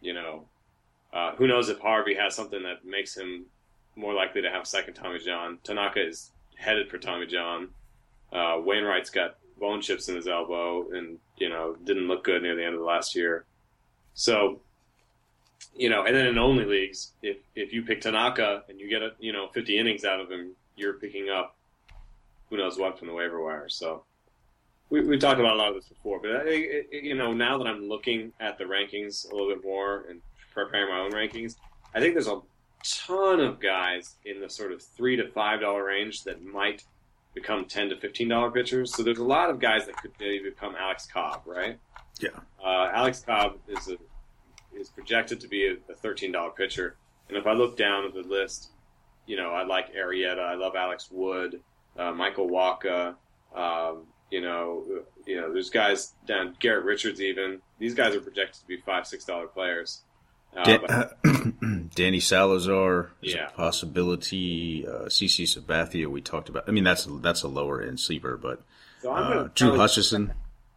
you 0.00 0.14
know, 0.14 0.44
uh, 1.12 1.34
who 1.36 1.46
knows 1.46 1.68
if 1.68 1.78
Harvey 1.80 2.14
has 2.14 2.34
something 2.34 2.62
that 2.62 2.84
makes 2.84 3.16
him 3.16 3.46
more 3.96 4.14
likely 4.14 4.40
to 4.42 4.50
have 4.50 4.66
second 4.66 4.94
Tommy 4.94 5.18
John. 5.18 5.58
Tanaka 5.64 6.06
is 6.06 6.30
headed 6.60 6.90
for 6.90 6.98
Tommy 6.98 7.26
John. 7.26 7.68
Uh, 8.32 8.58
Wainwright's 8.62 9.10
got 9.10 9.36
bone 9.58 9.80
chips 9.80 10.08
in 10.08 10.16
his 10.16 10.28
elbow, 10.28 10.90
and 10.92 11.18
you 11.36 11.48
know 11.48 11.76
didn't 11.84 12.06
look 12.06 12.24
good 12.24 12.42
near 12.42 12.54
the 12.54 12.64
end 12.64 12.74
of 12.74 12.80
the 12.80 12.86
last 12.86 13.14
year. 13.16 13.44
So, 14.14 14.60
you 15.74 15.88
know, 15.88 16.04
and 16.04 16.14
then 16.14 16.26
in 16.26 16.38
only 16.38 16.64
leagues, 16.64 17.12
if 17.22 17.38
if 17.54 17.72
you 17.72 17.82
pick 17.82 18.00
Tanaka 18.00 18.62
and 18.68 18.78
you 18.78 18.88
get 18.88 19.02
a 19.02 19.12
you 19.18 19.32
know 19.32 19.48
50 19.48 19.78
innings 19.78 20.04
out 20.04 20.20
of 20.20 20.30
him, 20.30 20.52
you're 20.76 20.94
picking 20.94 21.28
up 21.28 21.56
who 22.48 22.56
knows 22.56 22.78
what 22.78 22.98
from 22.98 23.08
the 23.08 23.14
waiver 23.14 23.42
wire. 23.42 23.68
So 23.68 24.04
we 24.90 25.00
we 25.02 25.18
talked 25.18 25.40
about 25.40 25.54
a 25.54 25.56
lot 25.56 25.68
of 25.68 25.74
this 25.76 25.88
before, 25.88 26.20
but 26.20 26.30
I, 26.30 26.42
it, 26.46 26.88
you 26.92 27.14
know 27.14 27.32
now 27.32 27.58
that 27.58 27.66
I'm 27.66 27.88
looking 27.88 28.32
at 28.40 28.58
the 28.58 28.64
rankings 28.64 29.30
a 29.30 29.34
little 29.34 29.48
bit 29.48 29.64
more 29.64 30.04
and 30.08 30.20
preparing 30.52 30.92
my 30.92 31.00
own 31.00 31.12
rankings, 31.12 31.56
I 31.94 32.00
think 32.00 32.14
there's 32.14 32.26
a 32.28 32.40
ton 32.84 33.40
of 33.40 33.60
guys 33.60 34.16
in 34.24 34.40
the 34.40 34.48
sort 34.48 34.72
of 34.72 34.82
three 34.82 35.16
to 35.16 35.28
five 35.28 35.60
dollar 35.60 35.84
range 35.84 36.24
that 36.24 36.44
might 36.44 36.84
become 37.34 37.64
ten 37.64 37.88
to 37.88 37.96
fifteen 37.96 38.28
dollar 38.28 38.50
pitchers. 38.50 38.94
So 38.94 39.02
there's 39.02 39.18
a 39.18 39.24
lot 39.24 39.50
of 39.50 39.60
guys 39.60 39.86
that 39.86 39.96
could 39.96 40.12
maybe 40.20 40.50
become 40.50 40.74
Alex 40.78 41.06
Cobb, 41.06 41.42
right? 41.46 41.78
Yeah. 42.20 42.30
Uh, 42.62 42.90
Alex 42.92 43.20
Cobb 43.20 43.58
is 43.68 43.88
a 43.88 43.96
is 44.78 44.88
projected 44.88 45.40
to 45.40 45.48
be 45.48 45.66
a, 45.66 45.92
a 45.92 45.94
thirteen 45.94 46.32
dollar 46.32 46.50
pitcher, 46.50 46.96
and 47.28 47.36
if 47.36 47.46
I 47.46 47.52
look 47.52 47.76
down 47.76 48.04
at 48.04 48.14
the 48.14 48.22
list, 48.22 48.70
you 49.26 49.36
know 49.36 49.50
I 49.50 49.64
like 49.64 49.94
Arrieta, 49.94 50.40
I 50.40 50.54
love 50.54 50.74
Alex 50.76 51.08
Wood, 51.10 51.60
uh, 51.98 52.12
Michael 52.12 52.48
Wacha, 52.48 53.14
um, 53.54 54.06
you 54.30 54.40
know, 54.40 54.84
you 55.26 55.40
know, 55.40 55.52
there's 55.52 55.70
guys 55.70 56.14
down 56.26 56.56
Garrett 56.60 56.84
Richards 56.84 57.20
even. 57.20 57.60
These 57.78 57.94
guys 57.94 58.14
are 58.14 58.20
projected 58.20 58.60
to 58.60 58.66
be 58.66 58.76
five 58.78 59.06
six 59.06 59.24
dollar 59.24 59.46
players. 59.46 60.02
Uh, 60.56 60.64
Dan- 60.64 60.84
uh, 60.88 61.08
Danny 61.94 62.20
Salazar 62.20 63.10
is 63.22 63.34
Yeah. 63.34 63.48
a 63.48 63.52
possibility. 63.52 64.86
Uh, 64.86 65.06
CC 65.08 65.44
Sabathia, 65.44 66.06
we 66.08 66.20
talked 66.20 66.48
about. 66.48 66.64
I 66.68 66.72
mean, 66.72 66.84
that's 66.84 67.06
that's 67.20 67.42
a 67.42 67.48
lower 67.48 67.80
end 67.80 68.00
sleeper, 68.00 68.36
but 68.36 68.62
so 69.00 69.12
I'm 69.12 69.24
uh, 69.24 69.28
gonna 69.28 69.48
Drew 69.54 69.68
probably- 69.68 69.78
Hutchison. 69.80 70.32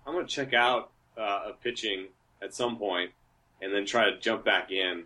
I'm 0.06 0.14
going 0.14 0.28
to 0.28 0.32
check 0.32 0.54
out 0.54 0.92
uh, 1.18 1.50
a 1.50 1.54
pitching 1.64 2.08
at 2.42 2.54
some 2.54 2.78
point, 2.78 3.12
and 3.62 3.74
then 3.74 3.86
try 3.86 4.10
to 4.10 4.20
jump 4.20 4.44
back 4.44 4.70
in 4.72 5.06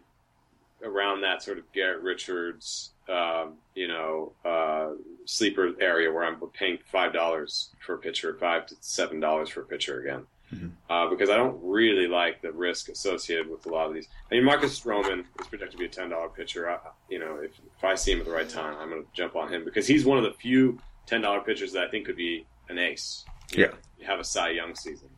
around 0.83 1.21
that 1.21 1.43
sort 1.43 1.59
of 1.59 1.71
Garrett 1.71 2.01
Richards, 2.01 2.91
um, 3.07 3.53
you 3.75 3.87
know, 3.87 4.33
uh, 4.43 4.89
sleeper 5.25 5.71
area 5.79 6.11
where 6.11 6.23
I'm 6.25 6.39
paying 6.51 6.79
five 6.91 7.13
dollars 7.13 7.69
for 7.85 7.95
a 7.95 7.97
pitcher, 7.99 8.35
five 8.39 8.65
to 8.67 8.75
seven 8.81 9.19
dollars 9.19 9.49
for 9.49 9.61
a 9.61 9.65
pitcher 9.65 9.99
again, 10.01 10.25
Mhm. 10.53 10.71
uh, 10.89 11.09
because 11.09 11.29
I 11.29 11.35
don't 11.35 11.59
really 11.61 12.07
like 12.07 12.41
the 12.41 12.51
risk 12.51 12.87
associated 12.89 13.49
with 13.49 13.65
a 13.65 13.69
lot 13.69 13.87
of 13.87 13.93
these. 13.93 14.07
I 14.31 14.35
mean, 14.35 14.43
Marcus 14.45 14.79
Stroman 14.79 15.25
is 15.41 15.47
projected 15.47 15.71
to 15.71 15.77
be 15.77 15.85
a 15.85 15.89
ten 15.89 16.09
dollar 16.09 16.29
pitcher. 16.29 16.69
I, 16.69 16.77
you 17.09 17.19
know, 17.19 17.37
if 17.37 17.51
if 17.77 17.83
I 17.83 17.95
see 17.95 18.13
him 18.13 18.19
at 18.19 18.25
the 18.25 18.31
right 18.31 18.47
time, 18.47 18.77
I'm 18.79 18.89
going 18.89 19.03
to 19.03 19.09
jump 19.13 19.35
on 19.35 19.51
him 19.51 19.65
because 19.65 19.85
he's 19.87 20.05
one 20.05 20.17
of 20.17 20.23
the 20.23 20.31
few 20.33 20.79
ten 21.05 21.21
dollar 21.21 21.41
pitchers 21.41 21.73
that 21.73 21.83
I 21.83 21.89
think 21.89 22.05
could 22.05 22.15
be 22.15 22.45
an 22.69 22.77
ace. 22.79 23.25
You 23.51 23.63
Yeah. 23.63 23.67
know, 23.67 24.07
have 24.07 24.19
a 24.19 24.23
Cy 24.23 24.49
Young 24.51 24.73
season. 24.75 25.09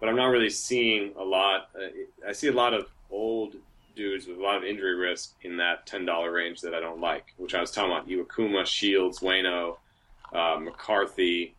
But 0.00 0.08
I'm 0.08 0.16
not 0.16 0.26
really 0.26 0.50
seeing 0.50 1.14
a 1.16 1.22
lot. 1.22 1.68
Uh, 1.76 1.88
I 2.28 2.32
see 2.32 2.48
a 2.48 2.52
lot 2.52 2.74
of 2.74 2.88
old 3.10 3.54
dudes 3.94 4.26
with 4.26 4.38
a 4.38 4.42
lot 4.42 4.56
of 4.56 4.64
injury 4.64 4.96
risk 4.96 5.34
in 5.42 5.56
that 5.58 5.86
ten 5.86 6.04
dollar 6.04 6.32
range 6.32 6.60
that 6.62 6.74
I 6.74 6.80
don't 6.80 7.00
like. 7.00 7.34
Which 7.36 7.54
I 7.54 7.60
was 7.60 7.70
talking 7.70 7.92
about: 7.92 8.08
Iwakuma, 8.08 8.66
Shields, 8.66 9.20
Wayno, 9.20 9.76
uh, 10.32 10.58
McCarthy. 10.60 11.54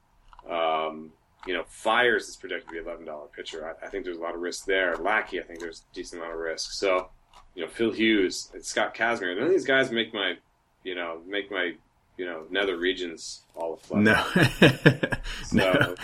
Um, 0.50 1.14
you 1.46 1.54
know, 1.54 1.64
Fiers 1.68 2.30
is 2.30 2.36
projected 2.36 2.68
to 2.70 2.74
be 2.74 2.80
eleven 2.80 3.06
dollar 3.06 3.28
pitcher. 3.28 3.68
I, 3.68 3.86
I 3.86 3.90
think 3.90 4.06
there's 4.06 4.18
a 4.18 4.22
lot 4.22 4.36
of 4.36 4.42
risk 4.42 4.66
there. 4.66 4.96
Lackey, 4.98 5.40
I 5.40 5.44
think 5.44 5.60
there's 5.60 5.84
a 5.92 5.96
decent 5.96 6.22
amount 6.22 6.36
of 6.36 6.40
risk. 6.40 6.72
So, 6.72 7.10
you 7.56 7.64
know, 7.64 7.70
Phil 7.70 7.92
Hughes, 7.92 8.50
and 8.54 8.64
Scott 8.64 8.96
Kazmir, 8.96 9.36
none 9.36 9.46
of 9.46 9.52
these 9.52 9.66
guys 9.66 9.92
make 9.92 10.14
my, 10.14 10.36
you 10.84 10.96
know, 10.96 11.22
make 11.28 11.52
my, 11.52 11.74
you 12.18 12.26
know, 12.26 12.44
nether 12.50 12.78
regions 12.78 13.44
all 13.56 13.74
afloat. 13.74 14.04
No, 14.04 14.26
no. 15.54 15.96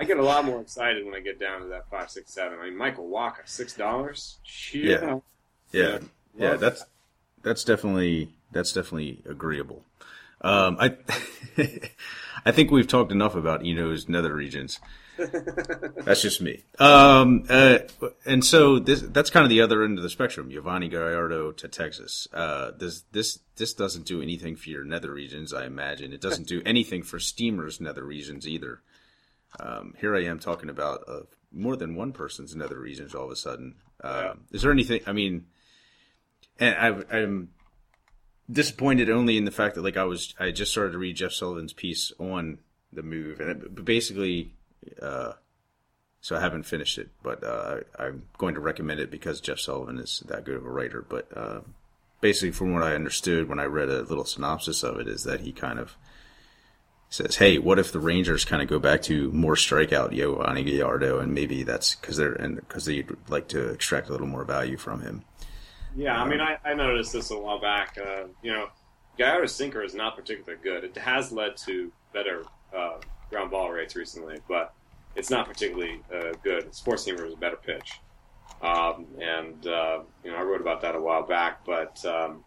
I 0.00 0.04
get 0.04 0.16
a 0.16 0.22
lot 0.22 0.44
more 0.44 0.60
excited 0.60 1.04
when 1.04 1.14
I 1.14 1.20
get 1.20 1.38
down 1.38 1.60
to 1.60 1.66
that 1.68 1.88
five, 1.90 2.10
six, 2.10 2.32
seven. 2.32 2.58
I 2.58 2.64
mean, 2.64 2.76
Michael 2.76 3.08
Wacha, 3.08 3.46
six 3.46 3.74
dollars. 3.74 4.38
Yeah. 4.72 5.18
yeah, 5.72 5.98
yeah. 6.36 6.50
Love 6.50 6.60
That's 6.60 6.84
that's 7.42 7.64
definitely 7.64 8.30
that's 8.52 8.72
definitely 8.72 9.20
agreeable. 9.28 9.84
Um, 10.42 10.76
I 10.78 10.96
I 12.44 12.50
think 12.50 12.70
we've 12.70 12.88
talked 12.88 13.12
enough 13.12 13.34
about 13.34 13.64
Eno's 13.64 14.08
nether 14.08 14.34
regions. 14.34 14.80
That's 15.16 16.22
just 16.22 16.40
me. 16.40 16.64
Um, 16.78 17.44
uh, 17.48 17.80
and 18.24 18.44
so 18.44 18.78
this, 18.78 19.02
that's 19.02 19.30
kind 19.30 19.44
of 19.44 19.50
the 19.50 19.60
other 19.60 19.84
end 19.84 19.98
of 19.98 20.02
the 20.02 20.10
spectrum. 20.10 20.50
Yovani 20.50 20.90
Gallardo 20.90 21.52
to 21.52 21.68
Texas. 21.68 22.26
Uh, 22.32 22.72
this, 22.76 23.02
this, 23.12 23.38
this 23.56 23.74
doesn't 23.74 24.06
do 24.06 24.22
anything 24.22 24.56
for 24.56 24.70
your 24.70 24.84
nether 24.84 25.12
regions, 25.12 25.52
I 25.52 25.66
imagine. 25.66 26.12
It 26.12 26.20
doesn't 26.20 26.48
do 26.48 26.62
anything 26.64 27.02
for 27.02 27.20
Steamer's 27.20 27.80
nether 27.80 28.04
regions 28.04 28.48
either. 28.48 28.80
Um, 29.60 29.94
here 30.00 30.16
I 30.16 30.24
am 30.24 30.38
talking 30.38 30.70
about 30.70 31.04
uh, 31.06 31.20
more 31.52 31.76
than 31.76 31.94
one 31.94 32.12
person's 32.12 32.56
nether 32.56 32.80
regions 32.80 33.14
all 33.14 33.26
of 33.26 33.30
a 33.30 33.36
sudden. 33.36 33.74
Um, 34.02 34.14
Yeah. 34.14 34.32
Is 34.52 34.62
there 34.62 34.72
anything, 34.72 35.02
I 35.06 35.12
mean, 35.12 35.46
and 36.58 36.74
I, 36.74 37.16
I'm 37.16 37.50
disappointed 38.52 39.10
only 39.10 39.36
in 39.36 39.44
the 39.44 39.50
fact 39.50 39.74
that 39.74 39.82
like 39.82 39.96
I 39.96 40.04
was, 40.04 40.34
I 40.38 40.50
just 40.50 40.70
started 40.70 40.92
to 40.92 40.98
read 40.98 41.16
Jeff 41.16 41.32
Sullivan's 41.32 41.72
piece 41.72 42.12
on 42.18 42.58
the 42.92 43.02
move 43.02 43.40
and 43.40 43.50
it, 43.50 43.84
basically, 43.84 44.52
uh, 45.00 45.32
so 46.22 46.36
I 46.36 46.40
haven't 46.40 46.62
finished 46.62 46.98
it, 46.98 47.10
but 47.22 47.42
uh, 47.42 47.78
I'm 47.98 48.22
going 48.38 48.54
to 48.54 48.60
recommend 48.60 49.00
it 49.00 49.10
because 49.10 49.40
Jeff 49.40 49.58
Sullivan 49.58 49.98
is 49.98 50.22
that 50.26 50.44
good 50.44 50.54
of 50.54 50.64
a 50.64 50.70
writer. 50.70 51.04
But 51.06 51.26
uh, 51.36 51.60
basically, 52.20 52.52
from 52.52 52.72
what 52.72 52.84
I 52.84 52.94
understood 52.94 53.48
when 53.48 53.58
I 53.58 53.64
read 53.64 53.88
a 53.88 54.02
little 54.02 54.24
synopsis 54.24 54.84
of 54.84 55.00
it, 55.00 55.08
is 55.08 55.24
that 55.24 55.40
he 55.40 55.50
kind 55.50 55.80
of 55.80 55.96
says, 57.10 57.36
"Hey, 57.36 57.58
what 57.58 57.80
if 57.80 57.90
the 57.90 57.98
Rangers 57.98 58.44
kind 58.44 58.62
of 58.62 58.68
go 58.68 58.78
back 58.78 59.02
to 59.02 59.32
more 59.32 59.56
strikeout 59.56 60.16
Yovani 60.16 60.64
Gallardo, 60.64 61.18
and 61.18 61.34
maybe 61.34 61.64
that's 61.64 61.96
because 61.96 62.16
they're 62.16 62.34
and 62.34 62.56
because 62.56 62.84
they'd 62.84 63.10
like 63.28 63.48
to 63.48 63.70
extract 63.70 64.08
a 64.08 64.12
little 64.12 64.28
more 64.28 64.44
value 64.44 64.76
from 64.76 65.00
him." 65.00 65.24
Yeah, 65.94 66.20
I 66.20 66.28
mean, 66.28 66.40
I, 66.40 66.56
I 66.64 66.74
noticed 66.74 67.12
this 67.12 67.30
a 67.30 67.38
while 67.38 67.60
back. 67.60 67.98
Uh, 67.98 68.24
you 68.42 68.52
know, 68.52 68.68
Gallardo's 69.18 69.54
sinker 69.54 69.82
is 69.82 69.94
not 69.94 70.16
particularly 70.16 70.58
good. 70.62 70.84
It 70.84 70.96
has 70.96 71.32
led 71.32 71.56
to 71.58 71.92
better 72.12 72.44
uh, 72.74 72.98
ground 73.30 73.50
ball 73.50 73.70
rates 73.70 73.94
recently, 73.94 74.38
but 74.48 74.74
it's 75.16 75.30
not 75.30 75.46
particularly 75.46 76.00
uh, 76.14 76.32
good. 76.42 76.74
Sports 76.74 77.04
seamer 77.04 77.26
is 77.26 77.34
a 77.34 77.36
better 77.36 77.56
pitch, 77.56 78.00
um, 78.62 79.06
and 79.20 79.66
uh, 79.66 80.00
you 80.24 80.30
know 80.30 80.38
I 80.38 80.42
wrote 80.42 80.62
about 80.62 80.80
that 80.80 80.94
a 80.94 81.00
while 81.00 81.22
back. 81.22 81.64
But 81.66 82.02
um, 82.06 82.44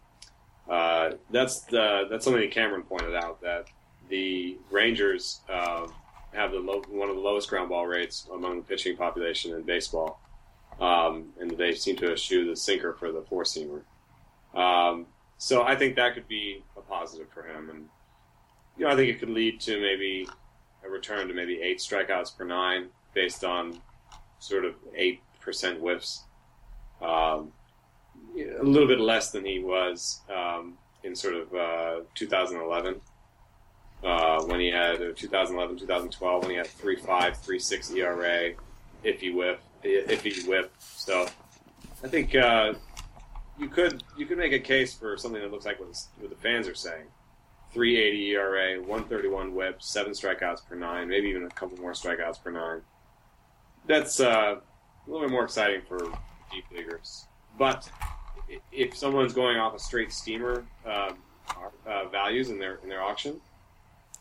uh, 0.68 1.12
that's 1.30 1.60
the, 1.60 2.06
that's 2.10 2.24
something 2.24 2.42
that 2.42 2.50
Cameron 2.50 2.82
pointed 2.82 3.14
out 3.14 3.40
that 3.42 3.66
the 4.08 4.58
Rangers 4.70 5.40
uh, 5.48 5.86
have 6.32 6.50
the 6.50 6.58
low, 6.58 6.82
one 6.88 7.08
of 7.08 7.14
the 7.14 7.22
lowest 7.22 7.48
ground 7.48 7.68
ball 7.68 7.86
rates 7.86 8.26
among 8.32 8.56
the 8.56 8.62
pitching 8.64 8.96
population 8.96 9.54
in 9.54 9.62
baseball 9.62 10.20
um, 10.80 11.30
and 11.40 11.50
they 11.52 11.74
seem 11.74 11.96
to 11.96 12.12
eschew 12.12 12.46
the 12.48 12.56
sinker 12.56 12.92
for 12.94 13.12
the 13.12 13.22
four 13.22 13.44
seamer. 13.44 13.82
Um, 14.54 15.06
so 15.38 15.62
I 15.62 15.76
think 15.76 15.96
that 15.96 16.14
could 16.14 16.28
be 16.28 16.62
a 16.76 16.80
positive 16.80 17.28
for 17.32 17.42
him, 17.42 17.70
and 17.70 17.88
you 18.76 18.84
know 18.86 18.92
I 18.92 18.96
think 18.96 19.10
it 19.10 19.18
could 19.20 19.30
lead 19.30 19.60
to 19.62 19.80
maybe 19.80 20.28
a 20.84 20.88
return 20.88 21.28
to 21.28 21.34
maybe 21.34 21.60
eight 21.62 21.78
strikeouts 21.78 22.36
per 22.36 22.44
nine 22.44 22.88
based 23.14 23.44
on 23.44 23.80
sort 24.38 24.64
of 24.64 24.74
eight 24.94 25.20
percent 25.40 25.78
whiffs. 25.80 26.24
Um, 27.02 27.52
a 28.36 28.62
little 28.62 28.88
bit 28.88 29.00
less 29.00 29.30
than 29.30 29.44
he 29.44 29.58
was 29.60 30.20
um, 30.34 30.76
in 31.04 31.14
sort 31.14 31.34
of 31.34 31.54
uh, 31.54 32.00
2011. 32.14 33.00
uh, 34.04 34.42
when 34.44 34.60
he 34.60 34.68
had 34.68 34.96
uh, 34.96 35.12
2011, 35.16 35.78
2012, 35.78 36.42
when 36.42 36.50
he 36.50 36.56
had 36.56 36.66
3.5, 36.66 37.06
3.6 37.06 37.96
ERA, 37.96 38.52
if 39.02 39.20
he 39.20 39.30
whiff, 39.30 39.58
if 39.86 40.22
he 40.22 40.48
whiff. 40.48 40.68
So 40.78 41.26
I 42.02 42.08
think 42.08 42.34
uh, 42.34 42.74
you 43.58 43.68
could 43.68 44.02
you 44.16 44.26
could 44.26 44.38
make 44.38 44.52
a 44.52 44.58
case 44.58 44.94
for 44.94 45.16
something 45.16 45.40
that 45.40 45.50
looks 45.50 45.66
like 45.66 45.80
what, 45.80 45.96
what 46.18 46.30
the 46.30 46.36
fans 46.36 46.68
are 46.68 46.74
saying. 46.74 47.06
380 47.72 48.30
ERA, 48.30 48.80
131 48.80 49.54
whip, 49.54 49.82
seven 49.82 50.12
strikeouts 50.12 50.66
per 50.66 50.74
nine, 50.74 51.08
maybe 51.08 51.28
even 51.28 51.44
a 51.44 51.50
couple 51.50 51.76
more 51.78 51.92
strikeouts 51.92 52.42
per 52.42 52.50
nine. 52.50 52.80
That's 53.86 54.18
uh, 54.18 54.56
a 55.06 55.10
little 55.10 55.26
bit 55.26 55.30
more 55.30 55.44
exciting 55.44 55.82
for 55.86 55.98
deep 56.50 56.64
leaguers. 56.74 57.26
But 57.58 57.88
if 58.72 58.96
someone's 58.96 59.34
going 59.34 59.58
off 59.58 59.74
a 59.74 59.78
straight 59.78 60.12
steamer 60.12 60.64
uh, 60.86 61.12
uh, 61.86 62.08
values 62.08 62.50
in 62.50 62.58
their 62.58 62.76
in 62.76 62.88
their 62.88 63.02
auction, 63.02 63.40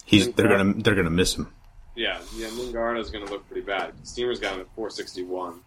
he's 0.05 0.31
they're 0.33 0.47
gonna 0.47 0.73
they're 0.73 0.95
gonna 0.95 1.09
miss 1.09 1.35
him. 1.35 1.53
Yeah, 1.95 2.19
yeah, 2.35 2.47
is 2.47 3.09
going 3.09 3.25
to 3.25 3.31
look 3.31 3.47
pretty 3.47 3.65
bad. 3.65 3.93
Steamer's 4.03 4.39
got 4.39 4.55
him 4.55 4.61
at 4.61 4.67
461 4.75 5.61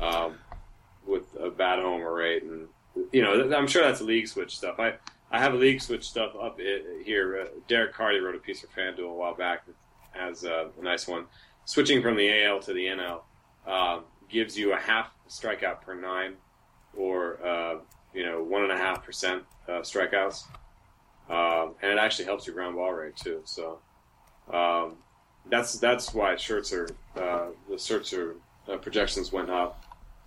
um, 0.00 0.38
with 1.04 1.24
a 1.40 1.50
bad 1.50 1.80
homer 1.80 2.14
rate, 2.14 2.44
and 2.44 2.68
you 3.12 3.22
know 3.22 3.56
I'm 3.56 3.66
sure 3.66 3.82
that's 3.82 4.00
league 4.00 4.28
switch 4.28 4.56
stuff. 4.56 4.78
I 4.78 4.94
I 5.30 5.40
have 5.40 5.54
league 5.54 5.80
switch 5.80 6.08
stuff 6.08 6.34
up 6.40 6.60
here. 7.04 7.40
Uh, 7.40 7.58
Derek 7.66 7.92
Carty 7.92 8.20
wrote 8.20 8.36
a 8.36 8.38
piece 8.38 8.60
for 8.60 8.68
FanDuel 8.68 9.10
a 9.10 9.14
while 9.14 9.34
back 9.34 9.66
that 9.66 9.74
has 10.12 10.44
uh, 10.44 10.68
a 10.78 10.82
nice 10.82 11.08
one. 11.08 11.26
Switching 11.64 12.02
from 12.02 12.16
the 12.16 12.44
AL 12.44 12.60
to 12.60 12.72
the 12.72 12.86
NL 12.86 13.20
uh, 13.66 14.00
gives 14.28 14.56
you 14.56 14.72
a 14.72 14.78
half 14.78 15.10
strikeout 15.28 15.82
per 15.82 15.94
nine, 15.94 16.34
or 16.96 17.44
uh, 17.44 17.78
you 18.14 18.24
know 18.24 18.42
one 18.42 18.62
and 18.62 18.72
a 18.72 18.76
half 18.78 19.04
percent 19.04 19.42
uh, 19.68 19.80
strikeouts, 19.80 20.44
um, 21.28 21.74
and 21.82 21.90
it 21.90 21.98
actually 21.98 22.26
helps 22.26 22.46
your 22.46 22.54
ground 22.54 22.76
ball 22.76 22.92
rate 22.92 23.16
too. 23.16 23.42
So 23.44 23.80
um, 24.52 24.96
that's 25.50 25.78
that's 25.78 26.14
why 26.14 26.34
Scherzer 26.34 26.90
uh, 27.16 27.46
the 27.68 27.74
Scherzer 27.74 28.34
projections 28.82 29.32
went 29.32 29.50
up, 29.50 29.84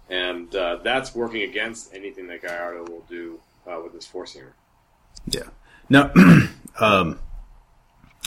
and 0.10 0.52
that's 0.52 1.14
working 1.16 1.44
against 1.44 1.94
anything 1.94 2.28
that 2.28 2.42
Gallardo 2.42 2.92
will 2.92 3.06
do 3.10 3.40
with 3.66 3.94
his 3.94 4.06
four 4.06 4.26
seamer. 4.26 4.54
Yeah. 5.28 5.50
Now, 5.90 6.12
um, 6.80 7.20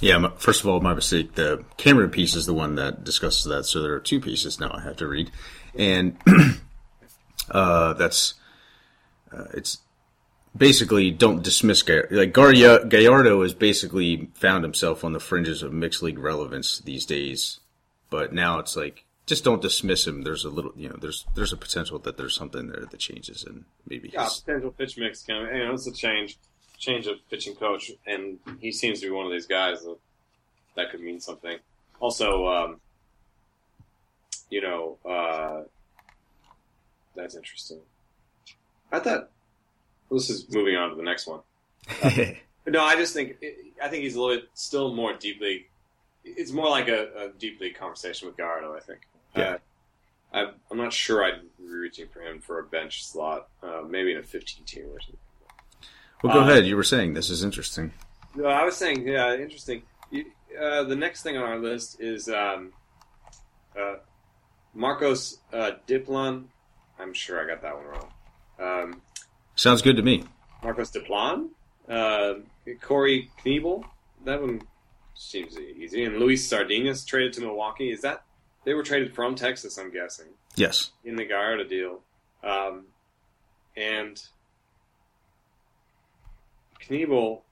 yeah. 0.00 0.28
First 0.36 0.60
of 0.60 0.68
all, 0.68 0.80
my 0.80 0.94
mistake. 0.94 1.34
The 1.34 1.64
Cameron 1.76 2.10
piece 2.10 2.34
is 2.34 2.46
the 2.46 2.54
one 2.54 2.74
that 2.76 3.04
discusses 3.04 3.44
that. 3.44 3.64
So 3.64 3.82
there 3.82 3.94
are 3.94 4.00
two 4.00 4.20
pieces 4.20 4.60
now 4.60 4.70
I 4.72 4.82
have 4.82 4.96
to 4.98 5.06
read, 5.06 5.30
and 5.74 6.16
uh, 7.50 7.94
that's 7.94 8.34
uh, 9.32 9.44
it's 9.54 9.78
basically 10.56 11.10
don't 11.10 11.42
dismiss 11.42 11.82
Gall- 11.82 12.06
like 12.10 12.32
Gar- 12.32 12.84
Gallardo 12.84 13.42
has 13.42 13.54
basically 13.54 14.30
found 14.34 14.64
himself 14.64 15.04
on 15.04 15.12
the 15.12 15.20
fringes 15.20 15.62
of 15.62 15.72
mixed 15.72 16.02
league 16.02 16.18
relevance 16.18 16.78
these 16.78 17.04
days, 17.04 17.60
but 18.10 18.32
now 18.32 18.58
it's 18.58 18.76
like 18.76 19.04
just 19.26 19.44
don't 19.44 19.62
dismiss 19.62 20.06
him. 20.06 20.22
There's 20.22 20.44
a 20.44 20.50
little, 20.50 20.72
you 20.76 20.88
know, 20.88 20.96
there's 21.00 21.26
there's 21.34 21.52
a 21.52 21.56
potential 21.56 21.98
that 22.00 22.16
there's 22.16 22.34
something 22.34 22.68
there 22.68 22.86
that 22.90 23.00
changes, 23.00 23.44
and 23.44 23.64
maybe 23.88 24.10
yeah, 24.12 24.28
potential 24.44 24.70
pitch 24.70 24.96
mix. 24.98 25.22
Kind 25.22 25.48
of, 25.48 25.54
you 25.54 25.64
know, 25.64 25.74
it's 25.74 25.86
a 25.86 25.92
change 25.92 26.38
change 26.78 27.06
of 27.06 27.16
pitching 27.30 27.54
coach, 27.54 27.90
and 28.06 28.38
he 28.60 28.70
seems 28.70 29.00
to 29.00 29.06
be 29.06 29.12
one 29.12 29.26
of 29.26 29.32
these 29.32 29.46
guys 29.46 29.82
that 29.82 29.96
that 30.76 30.90
could 30.90 31.00
mean 31.00 31.20
something. 31.20 31.58
Also, 32.00 32.46
um, 32.46 32.80
you 34.50 34.60
know, 34.60 34.98
uh, 35.08 35.62
that's 37.16 37.34
interesting. 37.34 37.80
I 38.92 38.98
thought 38.98 39.14
well, 39.14 39.28
this 40.10 40.30
is 40.30 40.46
moving 40.50 40.76
on 40.76 40.90
to 40.90 40.96
the 40.96 41.02
next 41.02 41.26
one. 41.26 41.40
Uh, 42.02 42.10
no, 42.66 42.82
I 42.82 42.96
just 42.96 43.14
think 43.14 43.36
I 43.82 43.88
think 43.88 44.04
he's 44.04 44.16
a 44.16 44.20
little 44.20 44.36
bit 44.36 44.48
still 44.54 44.94
more 44.94 45.14
deeply. 45.14 45.66
It's 46.24 46.52
more 46.52 46.68
like 46.68 46.88
a, 46.88 47.26
a 47.26 47.28
deep 47.38 47.60
league 47.60 47.76
conversation 47.76 48.28
with 48.28 48.36
Gallardo. 48.36 48.74
I 48.74 48.80
think. 48.80 49.00
Yeah. 49.36 49.58
Uh, 50.32 50.46
I'm 50.70 50.78
not 50.78 50.92
sure 50.92 51.24
I'd 51.24 51.42
be 51.58 51.64
reaching 51.64 52.08
for 52.08 52.20
him 52.20 52.40
for 52.40 52.58
a 52.58 52.64
bench 52.64 53.06
slot, 53.06 53.48
uh, 53.62 53.82
maybe 53.88 54.12
in 54.12 54.18
a 54.18 54.22
15 54.22 54.64
team 54.64 54.86
or 54.86 55.00
something. 55.00 55.18
Well, 56.24 56.32
go 56.32 56.40
uh, 56.40 56.50
ahead. 56.50 56.66
You 56.66 56.74
were 56.74 56.82
saying 56.82 57.14
this 57.14 57.30
is 57.30 57.44
interesting. 57.44 57.92
No, 58.34 58.46
I 58.46 58.64
was 58.64 58.76
saying, 58.76 59.06
yeah, 59.06 59.34
interesting. 59.36 59.82
You, 60.10 60.24
uh, 60.60 60.82
the 60.84 60.96
next 60.96 61.22
thing 61.22 61.36
on 61.36 61.44
our 61.44 61.58
list 61.58 62.00
is 62.00 62.28
um, 62.28 62.72
uh, 63.78 63.96
Marcos 64.74 65.38
uh, 65.52 65.72
Diplan. 65.86 66.46
I'm 66.98 67.12
sure 67.12 67.40
I 67.40 67.46
got 67.46 67.62
that 67.62 67.76
one 67.76 67.84
wrong. 67.84 68.12
Um, 68.58 69.02
Sounds 69.56 69.82
good 69.82 69.96
to 69.96 70.02
me. 70.02 70.24
Marcos 70.62 70.90
Diplan, 70.90 71.48
uh, 71.88 72.34
Corey 72.80 73.30
Knebel. 73.44 73.84
That 74.24 74.40
one 74.40 74.62
seems 75.14 75.58
easy. 75.58 76.04
And 76.04 76.18
Luis 76.18 76.48
Sardinas 76.48 77.06
traded 77.06 77.34
to 77.34 77.40
Milwaukee. 77.42 77.90
Is 77.90 78.00
that 78.02 78.24
they 78.64 78.74
were 78.74 78.82
traded 78.82 79.14
from 79.14 79.34
Texas? 79.34 79.78
I'm 79.78 79.92
guessing. 79.92 80.26
Yes. 80.56 80.90
In 81.04 81.16
the 81.16 81.24
Gallardo 81.24 81.64
deal, 81.64 82.00
um, 82.42 82.86
and 83.76 84.22
Knebel 86.80 87.42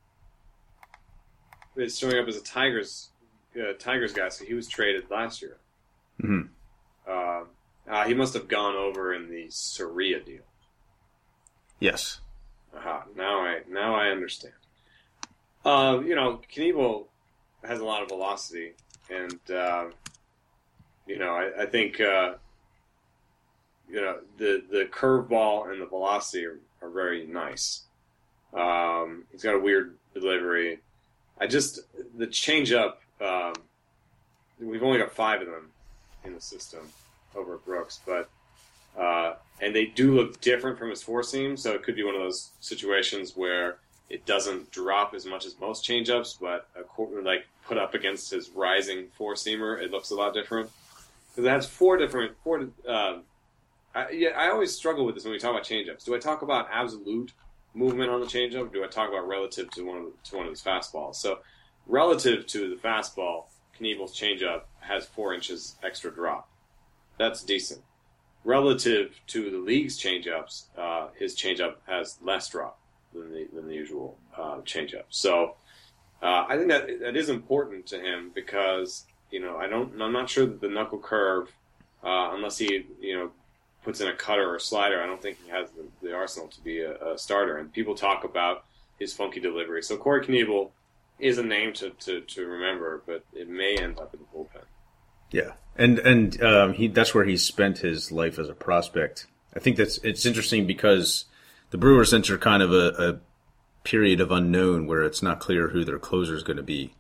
is 1.76 1.98
showing 1.98 2.18
up 2.18 2.28
as 2.28 2.36
a 2.36 2.42
Tigers 2.42 3.10
uh, 3.56 3.74
Tigers 3.78 4.12
guy, 4.12 4.28
so 4.28 4.44
he 4.44 4.54
was 4.54 4.68
traded 4.68 5.10
last 5.10 5.42
year. 5.42 5.58
Mm-hmm. 6.22 6.48
Uh, 7.08 7.44
uh, 7.90 8.04
he 8.04 8.14
must 8.14 8.34
have 8.34 8.48
gone 8.48 8.76
over 8.76 9.12
in 9.12 9.30
the 9.30 9.46
Soria 9.50 10.20
deal. 10.20 10.42
Yes. 11.82 12.20
Aha, 12.76 13.06
now 13.16 13.40
I 13.40 13.62
now 13.68 13.96
I 13.96 14.10
understand. 14.10 14.54
Uh, 15.64 16.00
you 16.06 16.14
know, 16.14 16.40
Knebel 16.54 17.06
has 17.64 17.80
a 17.80 17.84
lot 17.84 18.04
of 18.04 18.08
velocity, 18.08 18.74
and 19.10 19.40
uh, 19.50 19.86
you 21.08 21.18
know, 21.18 21.30
I, 21.30 21.62
I 21.62 21.66
think 21.66 22.00
uh, 22.00 22.34
you 23.90 24.00
know 24.00 24.18
the 24.38 24.62
the 24.70 24.84
curveball 24.92 25.72
and 25.72 25.82
the 25.82 25.86
velocity 25.86 26.46
are, 26.46 26.60
are 26.82 26.88
very 26.88 27.26
nice. 27.26 27.82
Um, 28.54 29.24
he's 29.32 29.42
got 29.42 29.56
a 29.56 29.58
weird 29.58 29.96
delivery. 30.14 30.78
I 31.40 31.48
just 31.48 31.80
the 32.16 32.28
changeup. 32.28 32.98
Um, 33.20 33.54
we've 34.60 34.84
only 34.84 35.00
got 35.00 35.10
five 35.10 35.40
of 35.40 35.48
them 35.48 35.72
in 36.24 36.32
the 36.32 36.40
system 36.40 36.88
over 37.34 37.56
Brooks, 37.56 37.98
but 38.06 38.30
uh, 38.98 39.34
and 39.60 39.74
they 39.74 39.86
do 39.86 40.14
look 40.14 40.40
different 40.40 40.78
from 40.78 40.90
his 40.90 41.02
four 41.02 41.22
seam. 41.22 41.56
So 41.56 41.72
it 41.72 41.82
could 41.82 41.96
be 41.96 42.04
one 42.04 42.14
of 42.14 42.20
those 42.20 42.50
situations 42.60 43.36
where 43.36 43.78
it 44.10 44.26
doesn't 44.26 44.70
drop 44.70 45.14
as 45.14 45.24
much 45.24 45.46
as 45.46 45.58
most 45.60 45.84
changeups, 45.84 46.38
but 46.40 46.68
a, 46.76 47.20
like 47.22 47.46
put 47.64 47.78
up 47.78 47.94
against 47.94 48.30
his 48.30 48.50
rising 48.50 49.06
four 49.16 49.34
seamer, 49.34 49.80
it 49.80 49.90
looks 49.90 50.10
a 50.10 50.14
lot 50.14 50.34
different 50.34 50.70
because 51.30 51.46
it 51.46 51.50
has 51.50 51.66
four 51.66 51.96
different 51.96 52.32
four. 52.44 52.68
Uh, 52.86 53.18
I, 53.94 54.10
yeah, 54.10 54.30
I 54.30 54.50
always 54.50 54.74
struggle 54.74 55.04
with 55.04 55.14
this 55.14 55.24
when 55.24 55.32
we 55.32 55.38
talk 55.38 55.50
about 55.50 55.64
changeups. 55.64 56.04
Do 56.04 56.14
I 56.14 56.18
talk 56.18 56.42
about 56.42 56.68
absolute 56.70 57.32
movement 57.74 58.10
on 58.10 58.20
the 58.20 58.26
changeup? 58.26 58.72
do 58.72 58.84
I 58.84 58.86
talk 58.86 59.08
about 59.08 59.26
relative 59.26 59.70
to 59.72 59.82
one 59.82 59.98
of 59.98 60.04
the, 60.04 60.12
to 60.30 60.36
one 60.36 60.46
of 60.46 60.50
his 60.50 60.62
fastballs? 60.62 61.16
So, 61.16 61.38
relative 61.86 62.46
to 62.48 62.70
the 62.70 62.76
fastball, 62.76 63.44
Knebel's 63.80 64.18
changeup 64.18 64.62
has 64.80 65.06
four 65.06 65.34
inches 65.34 65.76
extra 65.82 66.12
drop. 66.12 66.48
That's 67.18 67.42
decent. 67.42 67.82
Relative 68.44 69.20
to 69.28 69.50
the 69.50 69.58
league's 69.58 70.00
changeups, 70.00 70.64
uh, 70.76 71.08
his 71.16 71.36
changeup 71.36 71.76
has 71.86 72.18
less 72.22 72.48
drop 72.48 72.78
than 73.12 73.32
the 73.32 73.46
than 73.52 73.68
the 73.68 73.74
usual 73.74 74.18
uh, 74.36 74.56
changeup. 74.62 75.04
So, 75.10 75.56
uh, 76.22 76.46
I 76.48 76.56
think 76.56 76.68
that 76.68 77.00
that 77.00 77.16
is 77.16 77.28
important 77.28 77.86
to 77.88 78.00
him 78.00 78.32
because 78.34 79.04
you 79.30 79.40
know 79.40 79.56
I 79.56 79.68
don't 79.68 80.00
I'm 80.00 80.12
not 80.12 80.28
sure 80.28 80.46
that 80.46 80.60
the 80.60 80.68
knuckle 80.68 80.98
curve, 80.98 81.52
uh, 82.02 82.30
unless 82.32 82.58
he 82.58 82.84
you 83.00 83.16
know 83.16 83.30
puts 83.84 84.00
in 84.00 84.08
a 84.08 84.14
cutter 84.14 84.48
or 84.48 84.56
a 84.56 84.60
slider, 84.60 85.02
I 85.02 85.06
don't 85.06 85.20
think 85.20 85.38
he 85.44 85.50
has 85.50 85.68
the, 85.70 85.84
the 86.06 86.14
arsenal 86.14 86.48
to 86.48 86.60
be 86.60 86.80
a, 86.80 86.96
a, 87.12 87.18
starter. 87.18 87.58
And 87.58 87.72
people 87.72 87.94
talk 87.94 88.24
about 88.24 88.64
his 88.98 89.12
funky 89.12 89.40
delivery. 89.40 89.82
So 89.82 89.96
Corey 89.96 90.24
Knebel 90.24 90.70
is 91.18 91.38
a 91.38 91.42
name 91.42 91.72
to, 91.74 91.90
to, 91.90 92.20
to 92.20 92.46
remember, 92.46 93.02
but 93.06 93.24
it 93.32 93.48
may 93.48 93.76
end 93.76 93.98
up 93.98 94.14
in 94.14 94.20
the 94.20 94.26
bullpen. 94.26 94.64
Yeah, 95.32 95.52
and 95.76 95.98
and 95.98 96.42
um, 96.42 96.74
he 96.74 96.86
that's 96.88 97.14
where 97.14 97.24
he 97.24 97.36
spent 97.36 97.78
his 97.78 98.12
life 98.12 98.38
as 98.38 98.48
a 98.48 98.54
prospect. 98.54 99.26
I 99.56 99.58
think 99.58 99.76
that's 99.76 99.98
it's 99.98 100.26
interesting 100.26 100.66
because 100.66 101.24
the 101.70 101.78
Brewers 101.78 102.12
enter 102.12 102.38
kind 102.38 102.62
of 102.62 102.72
a, 102.72 102.88
a 102.98 103.20
period 103.84 104.20
of 104.20 104.30
unknown 104.30 104.86
where 104.86 105.02
it's 105.02 105.22
not 105.22 105.40
clear 105.40 105.68
who 105.68 105.84
their 105.84 105.98
closer 105.98 106.36
is 106.36 106.42
going 106.42 106.58
to 106.58 106.62
be. 106.62 106.94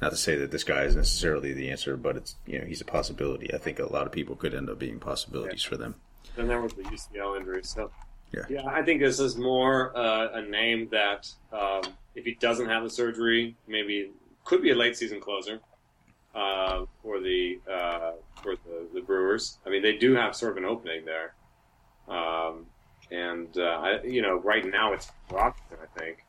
Not 0.00 0.12
to 0.12 0.16
say 0.16 0.36
that 0.36 0.50
this 0.50 0.64
guy 0.64 0.84
is 0.84 0.96
necessarily 0.96 1.52
the 1.52 1.70
answer, 1.70 1.96
but 1.96 2.16
it's 2.16 2.36
you 2.46 2.58
know 2.58 2.64
he's 2.64 2.80
a 2.80 2.86
possibility. 2.86 3.52
I 3.52 3.58
think 3.58 3.78
a 3.78 3.92
lot 3.92 4.06
of 4.06 4.12
people 4.12 4.36
could 4.36 4.54
end 4.54 4.70
up 4.70 4.78
being 4.78 4.98
possibilities 4.98 5.64
yeah. 5.64 5.68
for 5.68 5.76
them. 5.76 5.96
Then 6.36 6.48
there 6.48 6.60
was 6.60 6.72
the 6.72 6.84
UCL 6.84 7.38
injury, 7.38 7.62
so 7.64 7.90
yeah, 8.32 8.44
yeah. 8.48 8.66
I 8.66 8.82
think 8.82 9.00
this 9.00 9.20
is 9.20 9.36
more 9.36 9.94
uh, 9.98 10.28
a 10.32 10.42
name 10.42 10.88
that 10.92 11.28
um, 11.52 11.82
if 12.14 12.24
he 12.24 12.34
doesn't 12.34 12.66
have 12.66 12.82
the 12.82 12.88
surgery, 12.88 13.56
maybe 13.66 14.12
could 14.44 14.62
be 14.62 14.70
a 14.70 14.74
late 14.74 14.96
season 14.96 15.20
closer 15.20 15.60
uh, 16.34 16.84
for 17.02 17.20
the 17.20 17.60
uh, 17.70 18.12
for 18.42 18.56
the, 18.56 18.86
the, 18.94 19.00
Brewers. 19.00 19.58
I 19.66 19.70
mean, 19.70 19.82
they 19.82 19.96
do 19.96 20.14
have 20.14 20.36
sort 20.36 20.52
of 20.52 20.58
an 20.58 20.64
opening 20.64 21.04
there, 21.04 21.34
um, 22.08 22.66
and 23.10 23.48
uh, 23.56 23.62
I, 23.62 24.02
you 24.02 24.22
know, 24.22 24.38
right 24.38 24.64
now 24.64 24.92
it's 24.92 25.10
Broxton, 25.28 25.78
I 25.82 25.98
think, 25.98 26.24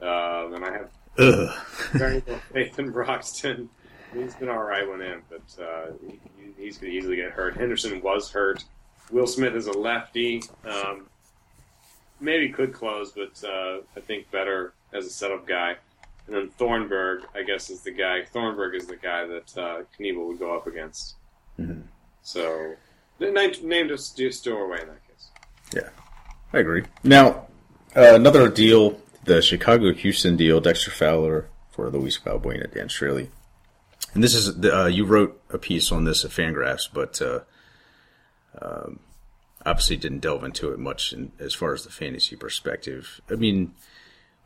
um, 0.00 0.54
and 0.54 0.64
I 0.64 0.72
have 0.72 0.90
Ugh. 1.18 1.66
Very 1.92 2.14
little 2.14 2.38
faith 2.52 2.78
in 2.78 2.90
Broxton. 2.90 3.68
He's 4.14 4.34
been 4.34 4.48
all 4.48 4.62
right 4.62 4.88
when 4.88 5.00
in, 5.00 5.22
but 5.28 5.62
uh, 5.62 5.92
he, 6.06 6.18
he's 6.56 6.78
going 6.78 6.92
to 6.92 6.98
easily 6.98 7.16
get 7.16 7.30
hurt. 7.30 7.56
Henderson 7.56 8.00
was 8.00 8.30
hurt. 8.30 8.64
Will 9.10 9.26
Smith 9.26 9.54
is 9.54 9.66
a 9.66 9.72
lefty. 9.72 10.42
Um, 10.64 11.06
maybe 12.20 12.48
could 12.48 12.72
close, 12.72 13.12
but 13.12 13.42
uh, 13.48 13.80
I 13.96 14.00
think 14.00 14.30
better 14.30 14.72
as 14.92 15.06
a 15.06 15.10
setup 15.10 15.46
guy. 15.46 15.76
And 16.26 16.36
then 16.36 16.48
Thornburg, 16.50 17.22
I 17.34 17.42
guess, 17.42 17.70
is 17.70 17.80
the 17.80 17.90
guy. 17.90 18.24
Thornburg 18.24 18.74
is 18.74 18.86
the 18.86 18.96
guy 18.96 19.26
that 19.26 19.58
uh, 19.58 19.82
Knebel 19.98 20.28
would 20.28 20.38
go 20.38 20.56
up 20.56 20.66
against. 20.66 21.16
Mhm. 21.58 21.82
So, 22.22 22.74
named, 23.18 23.64
named 23.64 23.90
a 23.90 23.98
st- 23.98 24.34
stowaway 24.34 24.82
in 24.82 24.88
that 24.88 25.08
case. 25.08 25.28
Yeah, 25.74 25.88
I 26.52 26.58
agree. 26.58 26.84
Now, 27.02 27.46
uh, 27.96 28.14
another 28.14 28.48
deal, 28.48 29.00
the 29.24 29.42
Chicago 29.42 29.92
Houston 29.92 30.36
deal, 30.36 30.60
Dexter 30.60 30.90
Fowler 30.90 31.48
for 31.70 31.90
Luis 31.90 32.18
Valbuena, 32.18 32.72
Dan 32.72 32.88
Straily. 32.88 33.28
And 34.14 34.22
this 34.22 34.34
is, 34.34 34.60
the, 34.60 34.82
uh, 34.82 34.86
you 34.86 35.04
wrote 35.04 35.40
a 35.50 35.58
piece 35.58 35.90
on 35.92 36.04
this 36.04 36.24
at 36.24 36.30
Fangraphs, 36.30 36.88
but 36.92 37.20
uh, 37.22 37.40
um, 38.60 39.00
obviously 39.64 39.96
didn't 39.96 40.20
delve 40.20 40.44
into 40.44 40.72
it 40.72 40.78
much 40.78 41.12
in, 41.12 41.32
as 41.38 41.54
far 41.54 41.72
as 41.72 41.84
the 41.84 41.90
fantasy 41.90 42.36
perspective. 42.36 43.20
I 43.30 43.34
mean, 43.34 43.72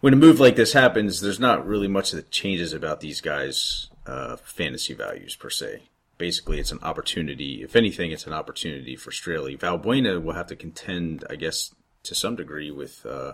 when 0.05 0.13
a 0.13 0.17
move 0.17 0.39
like 0.39 0.55
this 0.55 0.75
happens, 0.75 1.23
there's 1.23 1.41
not 1.41 1.67
really 1.67 1.89
much 1.89 2.11
that 2.11 2.31
changes 2.31 2.75
about 2.75 3.01
these 3.01 3.23
guys' 3.23 3.89
uh, 4.07 4.37
fantasy 4.37 4.93
values 4.93 5.35
per 5.35 5.49
se. 5.49 5.85
Basically, 6.19 6.61
it's 6.61 6.73
an 6.73 6.79
opportunity. 6.83 7.63
If 7.63 7.75
anything, 7.75 8.11
it's 8.11 8.27
an 8.27 8.35
opportunity 8.35 8.97
for 8.97 9.11
Straily. 9.13 9.59
Valbuena 9.59 10.23
will 10.23 10.35
have 10.35 10.49
to 10.49 10.57
contend, 10.57 11.25
I 11.31 11.37
guess, 11.37 11.75
to 12.03 12.15
some 12.15 12.37
degree 12.37 12.71
with. 12.71 13.07
Uh, 13.07 13.33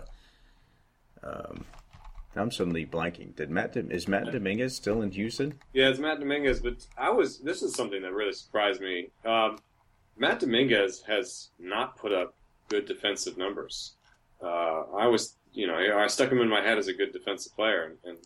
um, 1.21 1.65
I'm 2.37 2.51
suddenly 2.51 2.85
blanking. 2.85 3.35
Did 3.35 3.49
Matt 3.49 3.75
is 3.75 4.07
Matt 4.07 4.31
Dominguez 4.31 4.73
still 4.73 5.01
in 5.01 5.11
Houston? 5.11 5.59
Yeah, 5.73 5.89
it's 5.89 5.99
Matt 5.99 6.21
Dominguez, 6.21 6.61
but 6.61 6.87
I 6.97 7.09
was. 7.09 7.39
This 7.39 7.63
is 7.63 7.75
something 7.75 8.01
that 8.01 8.13
really 8.13 8.31
surprised 8.31 8.79
me. 8.79 9.09
Um, 9.25 9.57
Matt 10.17 10.39
Dominguez 10.39 11.03
has 11.05 11.49
not 11.59 11.97
put 11.97 12.13
up 12.13 12.33
good 12.69 12.85
defensive 12.85 13.37
numbers. 13.37 13.95
Uh, 14.41 14.83
I 14.97 15.07
was, 15.07 15.35
you 15.53 15.67
know, 15.67 15.75
I 15.75 16.07
stuck 16.07 16.31
him 16.31 16.39
in 16.41 16.49
my 16.49 16.61
head 16.61 16.77
as 16.77 16.87
a 16.87 16.93
good 16.93 17.11
defensive 17.13 17.53
player, 17.55 17.83
and, 17.83 17.97
and 18.05 18.17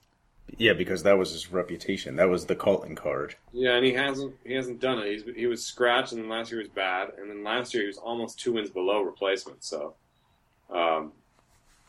Yeah, 0.57 0.73
because 0.73 1.03
that 1.03 1.17
was 1.17 1.31
his 1.31 1.51
reputation. 1.51 2.15
That 2.17 2.29
was 2.29 2.45
the 2.45 2.55
calling 2.55 2.95
card. 2.95 3.35
yeah, 3.51 3.75
and 3.75 3.85
he 3.85 3.93
hasn't 3.93 4.35
he 4.45 4.53
hasn't 4.53 4.79
done 4.79 4.99
it. 4.99 5.11
He's 5.11 5.23
he 5.35 5.47
was 5.47 5.65
scratched, 5.65 6.11
and 6.13 6.21
then 6.21 6.29
last 6.29 6.51
year 6.51 6.59
was 6.59 6.69
bad, 6.69 7.09
and 7.17 7.29
then 7.29 7.43
last 7.43 7.73
year 7.73 7.83
he 7.83 7.87
was 7.87 7.97
almost 7.97 8.39
two 8.39 8.53
wins 8.53 8.69
below 8.69 9.01
replacement. 9.01 9.63
So, 9.63 9.95
um, 10.69 11.13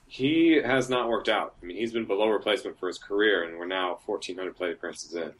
he 0.09 0.53
has 0.65 0.89
not 0.89 1.09
worked 1.09 1.29
out. 1.29 1.55
I 1.63 1.67
mean, 1.67 1.77
he's 1.77 1.93
been 1.93 2.05
below 2.07 2.29
replacement 2.29 2.79
for 2.79 2.87
his 2.89 2.97
career, 2.99 3.43
and 3.45 3.59
we're 3.59 3.67
now 3.67 3.99
1,400 4.07 4.57
plate 4.57 4.73
appearances 4.73 5.15
in. 5.15 5.33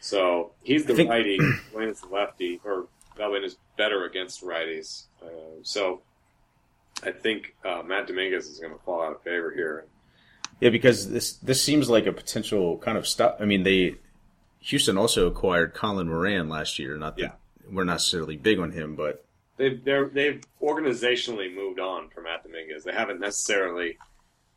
So 0.00 0.52
he's 0.64 0.84
the 0.84 0.94
think- 0.94 1.08
righty, 1.10 1.38
Wayne 1.72 1.88
is 1.88 2.00
the 2.00 2.08
lefty, 2.08 2.60
or 2.64 2.88
Valbuena 3.16 3.44
is 3.44 3.56
better 3.78 4.04
against 4.04 4.42
righties. 4.42 5.04
Uh, 5.22 5.28
so 5.62 6.02
I 7.02 7.10
think 7.10 7.54
uh, 7.64 7.82
Matt 7.84 8.06
Dominguez 8.06 8.46
is 8.46 8.58
going 8.58 8.72
to 8.72 8.78
fall 8.84 9.02
out 9.02 9.12
of 9.12 9.22
favor 9.22 9.50
here. 9.50 9.86
Yeah, 10.60 10.70
because 10.70 11.10
this 11.10 11.34
this 11.34 11.62
seems 11.62 11.90
like 11.90 12.06
a 12.06 12.12
potential 12.12 12.78
kind 12.78 12.96
of 12.96 13.06
stop. 13.06 13.38
I 13.40 13.44
mean, 13.44 13.64
they 13.64 13.96
Houston 14.60 14.96
also 14.96 15.26
acquired 15.26 15.74
Colin 15.74 16.08
Moran 16.08 16.48
last 16.48 16.78
year. 16.78 16.96
Not 16.96 17.16
that 17.16 17.22
Yeah. 17.22 17.32
we're 17.70 17.84
not 17.84 17.94
necessarily 17.94 18.36
big 18.36 18.58
on 18.58 18.70
him, 18.70 18.94
but 18.94 19.24
They've 19.56 19.82
they're, 19.84 20.08
they've 20.08 20.40
organizationally 20.62 21.54
moved 21.54 21.78
on 21.80 22.08
from 22.10 22.24
Matt 22.24 22.42
Dominguez. 22.42 22.82
They 22.84 22.92
haven't 22.92 23.20
necessarily, 23.20 23.98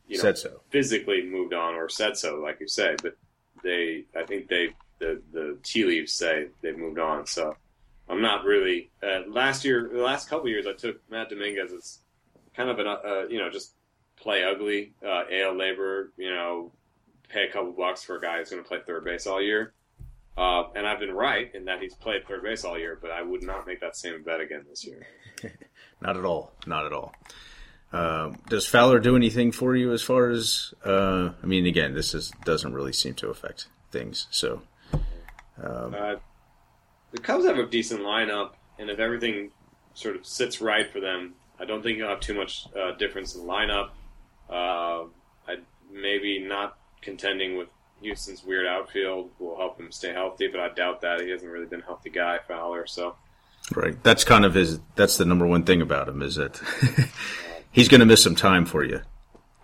you 0.07 0.17
know, 0.17 0.21
said 0.23 0.37
so. 0.37 0.61
physically 0.69 1.23
moved 1.23 1.53
on 1.53 1.75
or 1.75 1.87
said 1.89 2.17
so, 2.17 2.35
like 2.39 2.59
you 2.59 2.67
say. 2.67 2.95
But 3.03 3.15
they, 3.63 4.05
I 4.15 4.23
think 4.23 4.47
they, 4.47 4.69
the 4.99 5.21
the 5.33 5.57
tea 5.63 5.85
leaves 5.85 6.13
say 6.13 6.47
they've 6.61 6.77
moved 6.77 6.97
on. 6.99 7.25
So 7.27 7.55
I'm 8.09 8.21
not 8.21 8.43
really. 8.45 8.89
Uh, 9.03 9.21
last 9.27 9.65
year, 9.65 9.89
the 9.91 10.01
last 10.01 10.29
couple 10.29 10.45
of 10.45 10.49
years, 10.51 10.65
I 10.67 10.73
took 10.73 10.99
Matt 11.11 11.29
Dominguez 11.29 11.71
as 11.73 11.99
kind 12.57 12.69
of 12.69 12.79
an, 12.79 12.87
uh, 12.87 13.27
you 13.29 13.37
know, 13.39 13.49
just 13.49 13.73
play 14.19 14.43
ugly, 14.43 14.93
uh, 15.05 15.23
AL 15.31 15.53
LABR. 15.53 16.07
You 16.17 16.31
know, 16.31 16.71
pay 17.29 17.47
a 17.47 17.51
couple 17.51 17.71
bucks 17.71 18.03
for 18.03 18.17
a 18.17 18.21
guy 18.21 18.39
who's 18.39 18.49
going 18.49 18.61
to 18.63 18.67
play 18.67 18.79
third 18.85 19.05
base 19.05 19.27
all 19.27 19.41
year. 19.41 19.73
Uh, 20.37 20.65
and 20.75 20.85
I've 20.85 20.99
been 20.99 21.13
right 21.13 21.53
in 21.55 21.65
that 21.65 21.81
he's 21.81 21.95
played 21.95 22.27
third 22.27 22.43
base 22.43 22.63
all 22.63 22.77
year, 22.77 22.97
but 23.01 23.09
I 23.11 23.21
would 23.21 23.41
not 23.43 23.65
make 23.65 23.79
that 23.81 23.95
same 23.95 24.21
bet 24.23 24.39
again 24.39 24.65
this 24.69 24.85
year. 24.85 25.07
Not 26.01 26.15
at 26.15 26.25
all. 26.25 26.51
Not 26.67 26.85
at 26.85 26.93
all. 26.93 27.15
Um, 27.91 28.37
does 28.47 28.67
Fowler 28.67 28.99
do 28.99 29.15
anything 29.15 29.51
for 29.51 29.75
you 29.75 29.93
as 29.93 30.03
far 30.03 30.29
as? 30.29 30.73
Uh, 30.85 31.31
I 31.41 31.45
mean, 31.47 31.65
again, 31.65 31.95
this 31.95 32.13
is 32.13 32.31
doesn't 32.45 32.73
really 32.73 32.93
seem 32.93 33.15
to 33.15 33.29
affect 33.29 33.67
things. 33.91 34.27
So 34.29 34.61
Uh, 35.59 36.17
the 37.11 37.17
Cubs 37.17 37.45
have 37.45 37.57
a 37.57 37.65
decent 37.65 38.01
lineup, 38.01 38.51
and 38.77 38.91
if 38.91 38.99
everything 38.99 39.49
sort 39.95 40.15
of 40.15 40.25
sits 40.25 40.61
right 40.61 40.91
for 40.91 40.99
them, 40.99 41.33
I 41.59 41.65
don't 41.65 41.81
think 41.81 41.97
you'll 41.97 42.09
have 42.09 42.19
too 42.19 42.33
much 42.33 42.67
uh, 42.75 42.91
difference 42.93 43.35
in 43.35 43.41
the 43.41 43.47
lineup. 43.47 43.89
Uh, 44.49 45.05
I 45.47 45.57
maybe 45.91 46.39
not 46.39 46.77
contending 47.01 47.57
with 47.57 47.69
Houston's 48.01 48.43
weird 48.43 48.67
outfield 48.67 49.31
will 49.39 49.57
help 49.57 49.79
him 49.79 49.91
stay 49.91 50.13
healthy, 50.13 50.47
but 50.47 50.59
I 50.59 50.69
doubt 50.69 51.01
that 51.01 51.21
he 51.21 51.29
hasn't 51.29 51.51
really 51.51 51.65
been 51.65 51.81
a 51.81 51.85
healthy 51.85 52.09
guy, 52.09 52.39
Fowler. 52.47 52.85
So 52.85 53.15
right, 53.75 54.01
that's 54.03 54.23
kind 54.23 54.45
of 54.45 54.53
his. 54.53 54.79
That's 54.95 55.17
the 55.17 55.25
number 55.25 55.47
one 55.47 55.63
thing 55.63 55.81
about 55.81 56.07
him 56.07 56.21
is 56.21 56.35
that 56.35 56.61
he's 57.71 57.87
going 57.87 57.99
to 57.99 58.05
miss 58.05 58.23
some 58.23 58.35
time 58.35 58.65
for 58.65 58.83
you. 58.83 59.01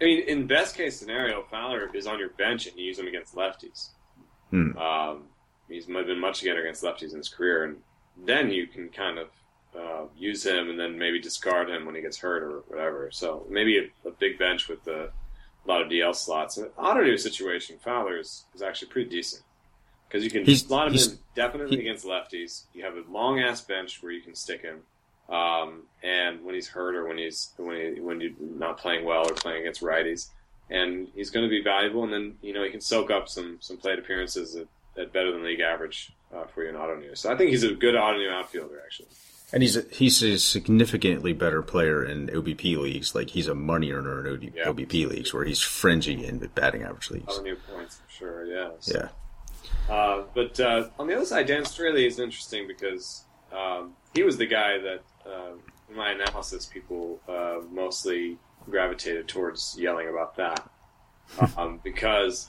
I 0.01 0.05
mean, 0.05 0.27
in 0.27 0.47
best 0.47 0.75
case 0.75 0.99
scenario, 0.99 1.43
Fowler 1.49 1.89
is 1.93 2.07
on 2.07 2.19
your 2.19 2.29
bench 2.29 2.67
and 2.67 2.77
you 2.77 2.85
use 2.85 2.99
him 2.99 3.07
against 3.07 3.35
lefties. 3.35 3.89
Hmm. 4.49 4.77
Um, 4.77 5.23
he's 5.69 5.85
been 5.85 6.19
much 6.19 6.43
against 6.43 6.83
lefties 6.83 7.11
in 7.11 7.19
his 7.19 7.29
career, 7.29 7.65
and 7.65 7.77
then 8.25 8.51
you 8.51 8.67
can 8.67 8.89
kind 8.89 9.17
of 9.17 9.29
uh, 9.77 10.03
use 10.17 10.45
him 10.45 10.69
and 10.69 10.79
then 10.79 10.97
maybe 10.97 11.19
discard 11.19 11.69
him 11.69 11.85
when 11.85 11.95
he 11.95 12.01
gets 12.01 12.17
hurt 12.17 12.43
or 12.43 12.59
whatever. 12.67 13.09
So 13.11 13.45
maybe 13.49 13.77
a, 13.77 14.07
a 14.07 14.11
big 14.11 14.37
bench 14.37 14.67
with 14.69 14.87
a 14.87 15.09
lot 15.65 15.81
of 15.81 15.87
DL 15.87 16.15
slots. 16.15 16.57
An 16.57 16.69
Ottoneu 16.77 17.19
situation, 17.19 17.77
Fowler 17.83 18.19
is, 18.19 18.45
is 18.53 18.61
actually 18.61 18.89
pretty 18.89 19.09
decent 19.09 19.43
because 20.07 20.23
you 20.23 20.29
can 20.29 20.45
He's- 20.45 20.61
slot 20.63 20.87
him 20.87 20.93
he's- 20.93 21.07
in 21.11 21.19
definitely 21.35 21.77
he- 21.77 21.81
against 21.83 22.05
lefties. 22.05 22.63
You 22.73 22.83
have 22.83 22.95
a 22.95 23.03
long 23.11 23.39
ass 23.39 23.61
bench 23.61 24.01
where 24.03 24.11
you 24.11 24.21
can 24.21 24.35
stick 24.35 24.61
him. 24.61 24.81
Um, 25.29 25.83
and 26.03 26.43
when 26.43 26.53
he's 26.53 26.67
hurt 26.67 26.95
or 26.95 27.07
when 27.07 27.17
he's 27.17 27.53
when 27.57 27.95
he, 27.95 28.01
when 28.01 28.19
you're 28.19 28.31
not 28.39 28.77
playing 28.77 29.05
well 29.05 29.25
or 29.27 29.33
playing 29.33 29.61
against 29.61 29.81
righties, 29.81 30.27
and 30.69 31.07
he's 31.15 31.29
going 31.29 31.45
to 31.45 31.49
be 31.49 31.63
valuable. 31.63 32.03
And 32.03 32.11
then 32.11 32.35
you 32.41 32.53
know 32.53 32.61
he 32.63 32.69
can 32.69 32.81
soak 32.81 33.09
up 33.09 33.29
some 33.29 33.57
some 33.61 33.77
plate 33.77 33.97
appearances 33.99 34.55
at, 34.57 34.67
at 35.01 35.13
better 35.13 35.31
than 35.31 35.43
league 35.45 35.61
average 35.61 36.11
uh, 36.35 36.43
for 36.45 36.63
you 36.63 36.69
in 36.69 36.75
auto 36.75 36.97
news. 36.99 37.21
So 37.21 37.31
I 37.31 37.37
think 37.37 37.51
he's 37.51 37.63
a 37.63 37.73
good 37.73 37.95
Ottoneu 37.95 38.29
outfielder 38.33 38.81
actually. 38.83 39.07
And 39.53 39.61
he's 39.61 39.77
a, 39.77 39.83
he's 39.91 40.21
a 40.23 40.39
significantly 40.39 41.31
better 41.31 41.61
player 41.61 42.03
in 42.03 42.27
OBP 42.27 42.75
leagues. 42.77 43.13
Like 43.13 43.29
he's 43.29 43.47
a 43.47 43.53
money 43.53 43.91
earner 43.91 44.25
in 44.25 44.33
OD, 44.33 44.51
Yeah. 44.55 44.65
OBP 44.65 45.07
leagues, 45.07 45.31
where 45.33 45.45
he's 45.45 45.61
fringy 45.61 46.25
in 46.25 46.39
batting 46.55 46.81
average 46.81 47.11
leagues. 47.11 47.39
New 47.41 47.55
points 47.55 47.97
for 47.97 48.11
sure. 48.11 48.45
Yeah. 48.45 48.71
So, 48.79 49.09
Yeah, 49.87 49.93
Uh, 49.95 50.23
but 50.33 50.59
uh, 50.59 50.89
on 50.97 51.05
the 51.07 51.15
other 51.15 51.25
side, 51.25 51.45
Dan 51.45 51.63
Straily 51.63 52.07
is 52.07 52.17
interesting 52.19 52.67
because 52.67 53.25
um, 53.55 53.93
he 54.15 54.23
was 54.23 54.37
the 54.37 54.47
guy 54.47 54.79
that, 54.79 55.03
uh, 55.25 55.51
in 55.87 55.95
my 55.95 56.11
analysis, 56.11 56.65
people 56.65 57.21
uh, 57.29 57.59
mostly 57.71 58.39
gravitated 58.67 59.27
towards 59.27 59.75
yelling 59.77 60.07
about 60.09 60.35
that 60.37 60.67
um, 61.57 61.79
because 61.83 62.47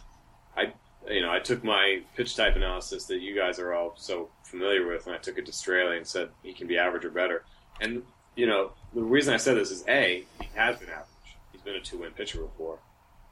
I, 0.57 0.73
you 1.09 1.21
know, 1.21 1.31
I 1.31 1.41
took 1.41 1.63
my 1.63 2.01
pitch 2.17 2.35
type 2.35 2.57
analysis 2.57 3.05
that 3.07 3.21
you 3.21 3.37
guys 3.37 3.59
are 3.59 3.75
all 3.75 3.95
so 3.97 4.31
familiar 4.45 4.87
with, 4.87 5.07
and 5.07 5.15
I 5.15 5.19
took 5.19 5.39
it 5.39 5.47
to 5.47 5.53
Straily 5.53 5.97
and 5.97 6.07
said 6.07 6.29
he 6.43 6.53
can 6.53 6.67
be 6.67 6.79
average 6.79 7.05
or 7.05 7.11
better. 7.11 7.45
And 7.81 8.03
you 8.37 8.47
know, 8.47 8.73
the 8.95 9.03
reason 9.03 9.35
I 9.35 9.39
said 9.39 9.57
this 9.57 9.71
is 9.71 9.85
a 9.89 10.25
he 10.41 10.49
has 10.55 10.79
been 10.79 10.89
average. 10.89 11.09
He's 11.53 11.63
been 11.63 11.77
a 11.77 11.81
two 11.81 11.99
win 11.99 12.13
pitcher 12.13 12.41
before, 12.41 12.79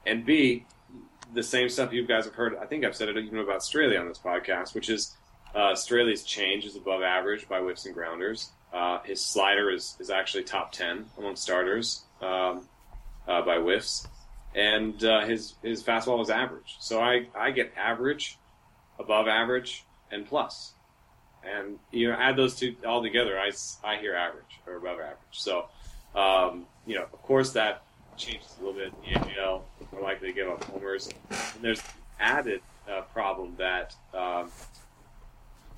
and 0.05 0.25
b 0.25 0.65
the 1.33 1.43
same 1.43 1.69
stuff 1.69 1.93
you 1.93 2.05
guys 2.05 2.25
have 2.25 2.35
heard. 2.35 2.55
I 2.57 2.65
think 2.65 2.85
I've 2.85 2.95
said 2.95 3.09
it 3.09 3.17
even 3.17 3.39
about 3.39 3.61
Straily 3.61 3.99
on 3.99 4.07
this 4.07 4.19
podcast, 4.19 4.75
which 4.75 4.89
is 4.89 5.15
uh, 5.55 5.73
Straily's 5.73 6.23
change 6.23 6.65
is 6.65 6.75
above 6.75 7.01
average 7.01 7.47
by 7.47 7.59
whiffs 7.59 7.85
and 7.85 7.93
grounders. 7.93 8.51
Uh, 8.73 8.99
his 9.03 9.23
slider 9.23 9.69
is, 9.69 9.95
is 9.99 10.09
actually 10.09 10.43
top 10.43 10.71
10 10.71 11.05
among 11.17 11.35
starters 11.35 12.03
um, 12.21 12.67
uh, 13.27 13.41
by 13.43 13.57
whiffs. 13.57 14.07
And 14.55 15.03
uh, 15.03 15.25
his, 15.25 15.55
his 15.61 15.83
fastball 15.83 16.21
is 16.21 16.29
average. 16.29 16.75
So 16.79 16.99
I, 16.99 17.27
I 17.35 17.51
get 17.51 17.73
average, 17.77 18.37
above 18.99 19.27
average, 19.27 19.83
and 20.11 20.25
plus. 20.25 20.73
And, 21.45 21.79
you 21.91 22.09
know, 22.09 22.15
add 22.15 22.35
those 22.35 22.55
two 22.55 22.75
all 22.85 23.01
together, 23.01 23.37
I, 23.37 23.51
I 23.83 23.97
hear 23.97 24.15
average 24.15 24.59
or 24.65 24.75
above 24.75 24.99
average. 24.99 25.17
So, 25.31 25.65
um, 26.15 26.65
you 26.85 26.95
know, 26.95 27.03
of 27.03 27.21
course 27.21 27.51
that 27.51 27.83
changes 28.17 28.55
a 28.59 28.63
little 28.63 28.79
bit 28.79 28.93
the 29.03 29.19
AGL. 29.19 29.61
More 29.91 30.01
likely 30.01 30.29
to 30.29 30.33
give 30.33 30.47
up 30.47 30.63
homers. 30.65 31.09
And 31.29 31.61
there's 31.61 31.81
added 32.19 32.61
uh, 32.89 33.01
problem 33.13 33.55
that 33.57 33.95
um, 34.13 34.51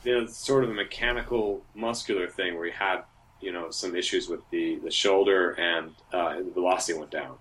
you 0.04 0.21
know, 0.21 0.28
sort 0.28 0.63
of 0.63 0.69
a 0.69 0.73
mechanical 0.73 1.63
muscular 1.73 2.28
thing 2.28 2.56
where 2.56 2.65
he 2.65 2.71
had 2.71 3.04
you 3.41 3.51
know 3.51 3.69
some 3.69 3.95
issues 3.95 4.28
with 4.30 4.41
the 4.51 4.78
the 4.78 4.91
shoulder 4.91 5.51
and 5.51 5.91
uh, 6.13 6.36
the 6.38 6.51
velocity 6.54 6.97
went 6.97 7.12
down. 7.12 7.38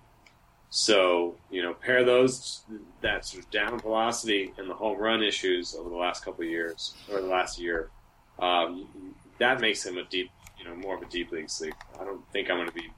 So 0.69 1.35
you 1.49 1.61
know, 1.63 1.73
pair 1.73 2.03
those 2.03 2.61
that 3.01 3.25
sort 3.25 3.45
of 3.45 3.51
down 3.51 3.79
velocity 3.79 4.53
and 4.57 4.69
the 4.69 4.73
home 4.73 4.97
run 4.99 5.23
issues 5.23 5.75
over 5.75 5.89
the 5.89 5.95
last 5.95 6.25
couple 6.25 6.43
years 6.43 6.95
or 7.11 7.21
the 7.21 7.27
last 7.27 7.59
year. 7.59 7.89
Um, 8.39 9.15
that 9.39 9.59
makes 9.59 9.85
him 9.85 9.97
a 9.97 10.03
deep, 10.03 10.29
you 10.57 10.65
know, 10.65 10.75
more 10.75 10.95
of 10.95 11.01
a 11.01 11.05
deep 11.05 11.31
league 11.31 11.49
sleeper. 11.49 11.77
I 11.99 12.03
don't 12.03 12.27
think 12.31 12.49
I'm 12.49 12.57
going 12.57 12.69
to 12.69 12.73
be 12.73 12.89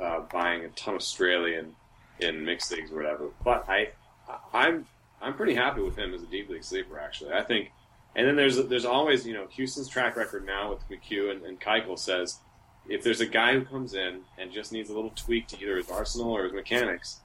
uh, 0.00 0.20
buying 0.32 0.64
a 0.64 0.68
ton 0.70 0.94
of 0.94 1.00
Australian 1.00 1.74
in 2.20 2.44
mixed 2.44 2.70
leagues 2.72 2.92
or 2.92 2.96
whatever, 2.96 3.30
but 3.42 3.68
I, 3.68 3.90
I'm 4.52 4.86
I'm 5.20 5.34
pretty 5.34 5.54
happy 5.54 5.80
with 5.80 5.96
him 5.96 6.12
as 6.14 6.22
a 6.22 6.26
deep 6.26 6.48
league 6.50 6.64
sleeper. 6.64 6.98
Actually, 6.98 7.32
I 7.32 7.42
think. 7.42 7.70
And 8.16 8.28
then 8.28 8.36
there's 8.36 8.56
there's 8.68 8.84
always 8.84 9.26
you 9.26 9.34
know 9.34 9.48
Houston's 9.48 9.88
track 9.88 10.16
record 10.16 10.46
now 10.46 10.70
with 10.70 10.88
McHugh 10.88 11.32
and, 11.32 11.44
and 11.44 11.60
Keuchel 11.60 11.98
says 11.98 12.38
if 12.88 13.02
there's 13.02 13.20
a 13.20 13.26
guy 13.26 13.54
who 13.54 13.64
comes 13.64 13.94
in 13.94 14.20
and 14.38 14.52
just 14.52 14.72
needs 14.72 14.90
a 14.90 14.94
little 14.94 15.10
tweak 15.10 15.48
to 15.48 15.60
either 15.60 15.76
his 15.76 15.90
arsenal 15.90 16.32
or 16.32 16.44
his 16.44 16.52
mechanics, 16.52 17.20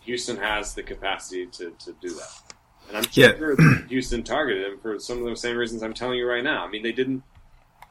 Houston 0.00 0.36
has 0.36 0.74
the 0.74 0.82
capacity 0.82 1.46
to, 1.46 1.70
to 1.78 1.92
do 2.00 2.10
that. 2.10 2.43
And 2.88 2.96
I'm 2.98 3.10
sure 3.10 3.56
yeah. 3.58 3.86
Houston 3.88 4.22
targeted 4.22 4.72
him 4.72 4.78
for 4.78 4.98
some 4.98 5.18
of 5.18 5.24
those 5.24 5.40
same 5.40 5.56
reasons 5.56 5.82
I'm 5.82 5.94
telling 5.94 6.18
you 6.18 6.28
right 6.28 6.44
now. 6.44 6.64
I 6.64 6.70
mean, 6.70 6.82
they 6.82 6.92
didn't, 6.92 7.22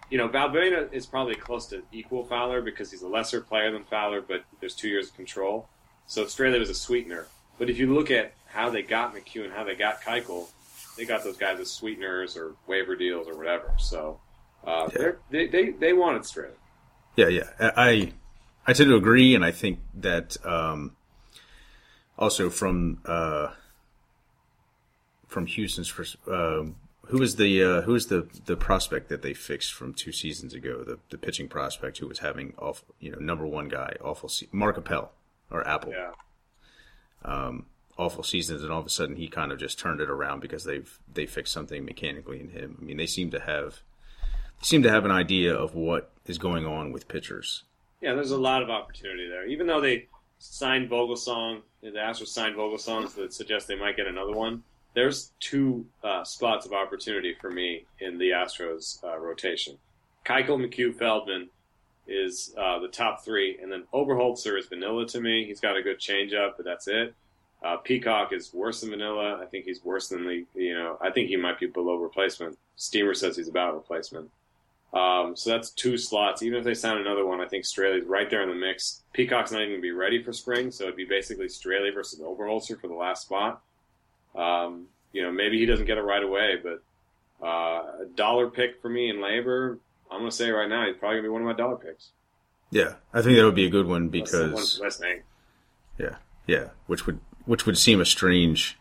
you 0.10 0.18
know, 0.18 0.30
Valbuena 0.30 0.92
is 0.94 1.06
probably 1.06 1.36
close 1.36 1.68
to 1.68 1.84
equal 1.92 2.24
Fowler 2.26 2.62
because 2.62 2.92
he's 2.92 3.02
a 3.02 3.08
lesser 3.08 3.42
player 3.42 3.72
than 3.72 3.84
Fowler, 3.84 4.22
but 4.22 4.44
there's 4.60 4.76
two 4.76 4.88
years 4.88 5.10
of 5.10 5.16
control. 5.16 5.68
So 6.06 6.26
Straily 6.26 6.60
was 6.60 6.70
a 6.70 6.76
sweetener. 6.76 7.28
But 7.58 7.70
if 7.70 7.78
you 7.78 7.94
look 7.94 8.12
at 8.12 8.34
how 8.46 8.70
they 8.70 8.82
got 8.82 9.16
McHugh 9.16 9.46
and 9.46 9.54
how 9.54 9.64
they 9.64 9.76
got 9.76 10.02
Keuchel, 10.02 10.48
they 10.98 11.06
got 11.06 11.24
those 11.24 11.38
guys 11.38 11.60
as 11.60 11.72
sweeteners 11.72 12.38
or 12.38 12.54
waiver 12.68 12.96
deals 12.96 13.28
or 13.28 13.36
whatever. 13.36 13.72
So 13.78 14.20
uh, 14.64 14.90
yeah. 14.98 15.12
they 15.30 15.48
they 15.48 15.70
they 15.72 15.94
wanted 15.94 16.24
Straily. 16.24 16.52
Yeah, 17.16 17.28
yeah, 17.28 17.50
I 17.60 18.14
I 18.66 18.74
tend 18.74 18.90
to 18.90 18.96
agree, 18.96 19.36
and 19.36 19.44
I 19.44 19.52
think 19.52 19.80
that 19.96 20.38
um, 20.46 20.96
also 22.18 22.50
from 22.50 23.00
uh, 23.06 23.50
from 25.34 25.48
Houston's 25.48 26.16
uh, 26.28 26.64
who 27.08 27.18
was 27.18 27.36
the 27.36 27.64
uh, 27.64 27.82
who 27.82 27.94
was 27.94 28.08
the 28.08 28.28
the 28.46 28.56
prospect 28.56 29.10
that 29.10 29.24
they 29.24 29.34
fixed 29.34 29.74
from 29.74 29.94
two 29.94 30.12
seasons 30.12 30.54
ago, 30.54 30.84
the 30.84 31.00
the 31.10 31.18
pitching 31.18 31.50
prospect 31.50 31.98
who 31.98 32.08
was 32.08 32.20
having 32.20 32.54
off 32.58 32.86
you 33.00 33.12
know 33.12 33.18
number 33.20 33.46
one 33.46 33.68
guy 33.68 33.96
awful 34.02 34.30
se- 34.30 34.48
Mark 34.52 34.78
Appel 34.78 35.12
or 35.50 35.68
Apple. 35.68 35.92
Yeah. 35.92 36.12
Um, 37.26 37.66
awful 37.98 38.24
seasons, 38.24 38.64
and 38.64 38.72
all 38.72 38.80
of 38.80 38.86
a 38.86 38.90
sudden 38.90 39.16
he 39.16 39.28
kind 39.28 39.52
of 39.52 39.60
just 39.60 39.80
turned 39.80 40.02
it 40.02 40.10
around 40.10 40.40
because 40.40 40.64
they've 40.64 41.00
they 41.12 41.26
fixed 41.26 41.52
something 41.52 41.84
mechanically 41.84 42.40
in 42.40 42.50
him. 42.50 42.78
I 42.80 42.86
mean, 42.86 42.98
they 42.98 43.08
seem 43.08 43.32
to 43.32 43.40
have 43.40 43.82
seem 44.62 44.84
to 44.84 44.92
have 44.92 45.04
an 45.04 45.12
idea 45.12 45.54
of 45.54 45.74
what 45.74 46.12
is 46.28 46.38
going 46.38 46.66
on 46.66 46.92
with 46.92 47.08
pitchers. 47.08 47.64
Yeah, 48.02 48.14
there's 48.14 48.32
a 48.32 48.38
lot 48.38 48.62
of 48.62 48.70
opportunity 48.70 49.28
there. 49.28 49.48
Even 49.48 49.66
though 49.66 49.82
they 49.82 50.08
signed 50.38 50.90
Vogelsong, 50.90 51.62
the 51.82 51.90
Astros 51.90 52.28
signed 52.28 52.56
Vogelsong 52.56 53.10
so 53.10 53.22
that 53.22 53.34
suggest 53.34 53.68
they 53.68 53.76
might 53.76 53.98
get 53.98 54.08
another 54.08 54.34
one. 54.34 54.64
There's 54.94 55.32
two 55.40 55.86
uh, 56.04 56.24
spots 56.24 56.66
of 56.66 56.74
opportunity 56.74 57.36
for 57.40 57.50
me 57.50 57.86
in 58.00 58.18
the 58.18 58.30
Astros 58.30 59.04
uh, 59.04 59.18
rotation. 59.18 59.78
Keuchel, 60.26 60.60
McHugh, 60.60 60.96
Feldman 60.96 61.50
is 62.08 62.54
uh, 62.58 62.80
the 62.80 62.88
top 62.88 63.24
three, 63.24 63.58
and 63.62 63.72
then 63.72 63.84
Oberholtzer 63.94 64.58
is 64.58 64.68
vanilla 64.68 65.08
to 65.08 65.22
me. 65.22 65.46
He's 65.46 65.60
got 65.60 65.78
a 65.78 65.82
good 65.82 66.00
changeup, 66.00 66.54
but 66.58 66.66
that's 66.66 66.88
it. 66.88 67.14
Uh, 67.64 67.78
Peacock 67.78 68.34
is 68.34 68.54
worse 68.54 68.82
than 68.82 68.90
vanilla. 68.90 69.40
I 69.42 69.46
think 69.46 69.66
he's 69.66 69.84
worse 69.84 70.10
than 70.10 70.26
the 70.26 70.46
you 70.54 70.74
know. 70.74 70.98
I 71.02 71.12
think 71.12 71.30
he 71.30 71.38
might 71.38 71.60
be 71.60 71.68
below 71.68 71.96
replacement. 71.96 72.58
Steamer 72.76 73.14
says 73.14 73.38
he's 73.38 73.48
about 73.48 73.74
replacement. 73.74 74.30
Um, 74.94 75.36
so 75.36 75.50
that's 75.50 75.72
two 75.72 75.98
slots. 75.98 76.44
Even 76.44 76.60
if 76.60 76.66
they 76.66 76.74
sign 76.74 76.98
another 76.98 77.26
one, 77.26 77.40
I 77.40 77.48
think 77.48 77.64
Straily's 77.64 78.06
right 78.06 78.30
there 78.30 78.44
in 78.44 78.50
the 78.50 78.56
mix. 78.56 79.02
Peacock's 79.14 79.52
not 79.52 79.62
even 79.62 79.72
going 79.72 79.82
to 79.82 79.82
be 79.82 79.92
ready 79.92 80.22
for 80.22 80.34
spring, 80.34 80.72
so 80.72 80.84
it'd 80.84 80.96
be 80.96 81.06
basically 81.06 81.48
Straily 81.48 81.94
versus 81.94 82.20
Oberholtzer 82.20 82.80
for 82.80 82.88
the 82.88 82.94
last 82.94 83.24
spot. 83.24 83.62
Um, 84.36 84.88
you 85.12 85.22
know, 85.22 85.32
maybe 85.32 85.60
he 85.60 85.66
doesn't 85.66 85.86
get 85.86 85.98
it 85.98 86.02
right 86.02 86.24
away, 86.24 86.56
but 86.62 86.84
uh, 87.46 88.02
a 88.02 88.06
dollar 88.16 88.50
pick 88.50 88.82
for 88.82 88.90
me 88.90 89.10
in 89.10 89.18
LABR, 89.18 89.78
I'm 90.12 90.20
going 90.20 90.30
to 90.30 90.36
say 90.36 90.50
right 90.50 90.70
now, 90.70 90.88
he's 90.88 90.98
probably 90.98 91.18
going 91.18 91.24
to 91.24 91.30
be 91.30 91.34
one 91.34 91.42
of 91.42 91.48
my 91.48 91.54
dollar 91.54 91.78
picks. 91.78 92.10
Yeah, 92.72 92.96
I 93.14 93.22
think 93.22 93.38
that 93.38 93.46
would 93.46 93.56
be 93.56 93.66
a 93.66 93.70
good 93.70 93.86
one 93.86 94.10
because 94.10 94.80
listening. 94.80 95.22
Yeah, 96.00 96.16
yeah, 96.48 96.70
which 96.88 97.06
would 97.06 97.20
which 97.46 97.68
would 97.68 97.78
seem 97.78 98.02
a 98.02 98.06
strange 98.06 98.80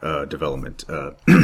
uh, 0.00 0.24
development. 0.24 0.84
Uh, 0.88 1.10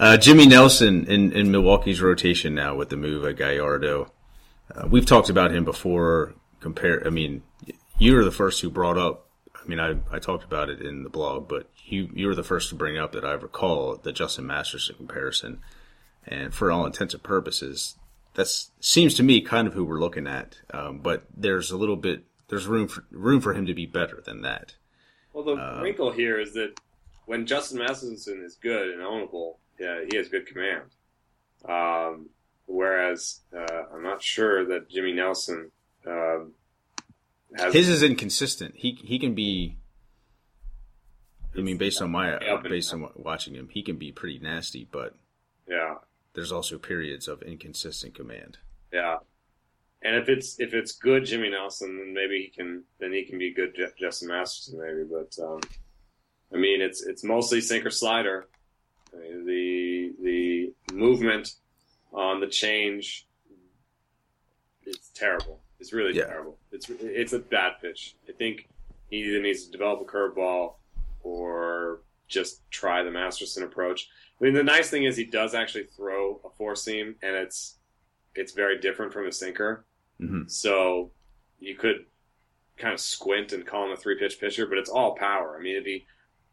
uh, 0.00 0.16
Jimmy 0.16 0.46
Nelson 0.46 1.06
in, 1.06 1.32
in 1.32 1.50
Milwaukee's 1.50 2.00
rotation 2.00 2.54
now 2.54 2.74
with 2.74 2.88
the 2.88 2.96
move 2.96 3.24
of 3.24 3.36
Gallardo. 3.36 4.10
Uh, 4.74 4.86
we've 4.88 5.06
talked 5.06 5.28
about 5.28 5.52
him 5.52 5.64
before. 5.64 6.34
Compare, 6.60 7.06
I 7.06 7.10
mean, 7.10 7.42
you 7.98 8.14
were 8.14 8.24
the 8.24 8.30
first 8.30 8.60
who 8.60 8.70
brought 8.70 8.98
up. 8.98 9.26
I 9.62 9.68
mean, 9.68 9.80
I, 9.80 9.96
I 10.10 10.18
talked 10.18 10.44
about 10.44 10.70
it 10.70 10.80
in 10.80 11.02
the 11.02 11.10
blog, 11.10 11.48
but 11.48 11.68
you 11.84 12.08
you 12.14 12.26
were 12.26 12.34
the 12.34 12.42
first 12.42 12.68
to 12.70 12.74
bring 12.74 12.98
up 12.98 13.12
that 13.12 13.24
I 13.24 13.32
recall 13.32 13.96
the 13.96 14.12
Justin 14.12 14.46
Masterson 14.46 14.96
comparison. 14.96 15.60
And 16.26 16.54
for 16.54 16.70
all 16.70 16.86
intents 16.86 17.14
and 17.14 17.22
purposes, 17.22 17.96
that 18.34 18.46
seems 18.80 19.14
to 19.14 19.22
me 19.22 19.40
kind 19.40 19.66
of 19.66 19.74
who 19.74 19.84
we're 19.84 20.00
looking 20.00 20.26
at. 20.26 20.58
Um, 20.72 20.98
but 20.98 21.24
there's 21.36 21.70
a 21.70 21.76
little 21.76 21.96
bit 21.96 22.24
there's 22.48 22.66
room 22.66 22.88
for 22.88 23.04
room 23.10 23.40
for 23.40 23.54
him 23.54 23.66
to 23.66 23.74
be 23.74 23.86
better 23.86 24.22
than 24.24 24.42
that. 24.42 24.74
Well, 25.32 25.44
the 25.44 25.52
uh, 25.52 25.80
wrinkle 25.82 26.12
here 26.12 26.38
is 26.40 26.52
that 26.54 26.78
when 27.26 27.46
Justin 27.46 27.78
Masterson 27.78 28.42
is 28.44 28.56
good 28.56 28.90
and 28.90 29.00
ownable, 29.00 29.56
yeah, 29.78 30.04
he 30.10 30.16
has 30.16 30.28
good 30.28 30.46
command. 30.46 30.82
Um, 31.68 32.30
whereas 32.66 33.40
uh, 33.56 33.82
I'm 33.94 34.02
not 34.02 34.22
sure 34.22 34.66
that 34.66 34.88
Jimmy 34.88 35.12
Nelson 35.12 35.70
um, 36.06 36.52
has 37.56 37.74
his 37.74 37.88
is 37.88 38.02
inconsistent. 38.02 38.74
He 38.76 38.98
he 39.02 39.18
can 39.18 39.34
be. 39.34 39.76
I 41.56 41.60
mean, 41.60 41.78
based 41.78 42.00
on 42.00 42.10
my 42.10 42.38
based 42.62 42.94
on 42.94 43.08
watching 43.16 43.54
him, 43.54 43.68
he 43.70 43.82
can 43.82 43.96
be 43.96 44.12
pretty 44.12 44.38
nasty, 44.38 44.86
but 44.90 45.16
yeah, 45.68 45.96
there's 46.34 46.52
also 46.52 46.78
periods 46.78 47.26
of 47.26 47.42
inconsistent 47.42 48.14
command. 48.14 48.58
Yeah, 48.92 49.18
and 50.02 50.16
if 50.16 50.28
it's 50.28 50.58
if 50.60 50.74
it's 50.74 50.92
good 50.92 51.24
Jimmy 51.24 51.50
Nelson, 51.50 51.98
then 51.98 52.14
maybe 52.14 52.40
he 52.42 52.48
can 52.48 52.84
then 52.98 53.12
he 53.12 53.24
can 53.24 53.38
be 53.38 53.52
good 53.52 53.76
Justin 53.98 54.28
Masterson 54.28 54.80
maybe, 54.80 55.04
but 55.04 55.36
um, 55.42 55.60
I 56.52 56.56
mean, 56.56 56.80
it's 56.80 57.02
it's 57.02 57.24
mostly 57.24 57.60
sinker 57.60 57.90
slider. 57.90 58.48
the 59.12 60.12
the 60.22 60.72
movement 60.92 61.54
on 62.12 62.40
the 62.40 62.46
change 62.46 63.26
is 64.86 65.10
terrible. 65.14 65.60
It's 65.80 65.92
really 65.92 66.16
yeah. 66.16 66.26
terrible. 66.26 66.58
It's 66.72 66.88
it's 66.90 67.32
a 67.32 67.38
bad 67.38 67.74
pitch. 67.80 68.14
I 68.28 68.32
think 68.32 68.68
he 69.08 69.16
either 69.16 69.40
needs 69.40 69.64
to 69.64 69.72
develop 69.72 70.00
a 70.00 70.04
curveball 70.04 70.74
or 71.22 72.00
just 72.28 72.70
try 72.70 73.02
the 73.02 73.10
Masterson 73.10 73.64
approach. 73.64 74.08
I 74.40 74.44
mean, 74.44 74.54
the 74.54 74.62
nice 74.62 74.88
thing 74.88 75.04
is 75.04 75.16
he 75.16 75.24
does 75.24 75.54
actually 75.54 75.84
throw 75.84 76.40
a 76.44 76.50
four 76.50 76.76
seam, 76.76 77.16
and 77.22 77.34
it's 77.34 77.78
it's 78.34 78.52
very 78.52 78.78
different 78.78 79.12
from 79.12 79.26
a 79.26 79.32
sinker. 79.32 79.84
Mm-hmm. 80.20 80.48
So 80.48 81.10
you 81.58 81.74
could 81.74 82.06
kind 82.76 82.94
of 82.94 83.00
squint 83.00 83.52
and 83.52 83.66
call 83.66 83.86
him 83.86 83.92
a 83.92 83.96
three 83.96 84.18
pitch 84.18 84.40
pitcher, 84.40 84.66
but 84.66 84.78
it's 84.78 84.90
all 84.90 85.14
power. 85.14 85.56
I 85.58 85.62
mean, 85.62 85.76
if 85.76 85.84
he 85.84 86.06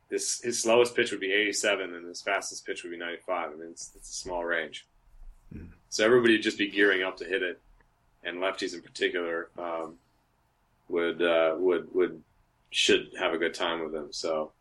this 0.09 0.41
his 0.41 0.61
slowest 0.61 0.95
pitch 0.95 1.11
would 1.11 1.19
be 1.19 1.31
87 1.31 1.93
and 1.93 2.07
his 2.07 2.21
fastest 2.21 2.65
pitch 2.65 2.83
would 2.83 2.91
be 2.91 2.97
95. 2.97 3.51
I 3.51 3.55
mean, 3.55 3.69
it's, 3.71 3.91
it's 3.95 4.09
a 4.09 4.13
small 4.13 4.43
range. 4.43 4.87
Mm. 5.53 5.69
So 5.89 6.05
everybody 6.05 6.33
would 6.33 6.43
just 6.43 6.57
be 6.57 6.69
gearing 6.69 7.03
up 7.03 7.17
to 7.17 7.25
hit 7.25 7.43
it, 7.43 7.61
and 8.27 8.37
lefties 8.37 8.73
in 8.73 8.81
particular 8.81 9.49
um, 9.57 9.95
would 10.89 11.21
uh, 11.21 11.55
would 11.57 11.93
would 11.93 12.21
should 12.69 13.11
have 13.17 13.33
a 13.33 13.37
good 13.37 13.53
time 13.53 13.83
with 13.83 13.95
him. 13.95 14.11
So 14.11 14.51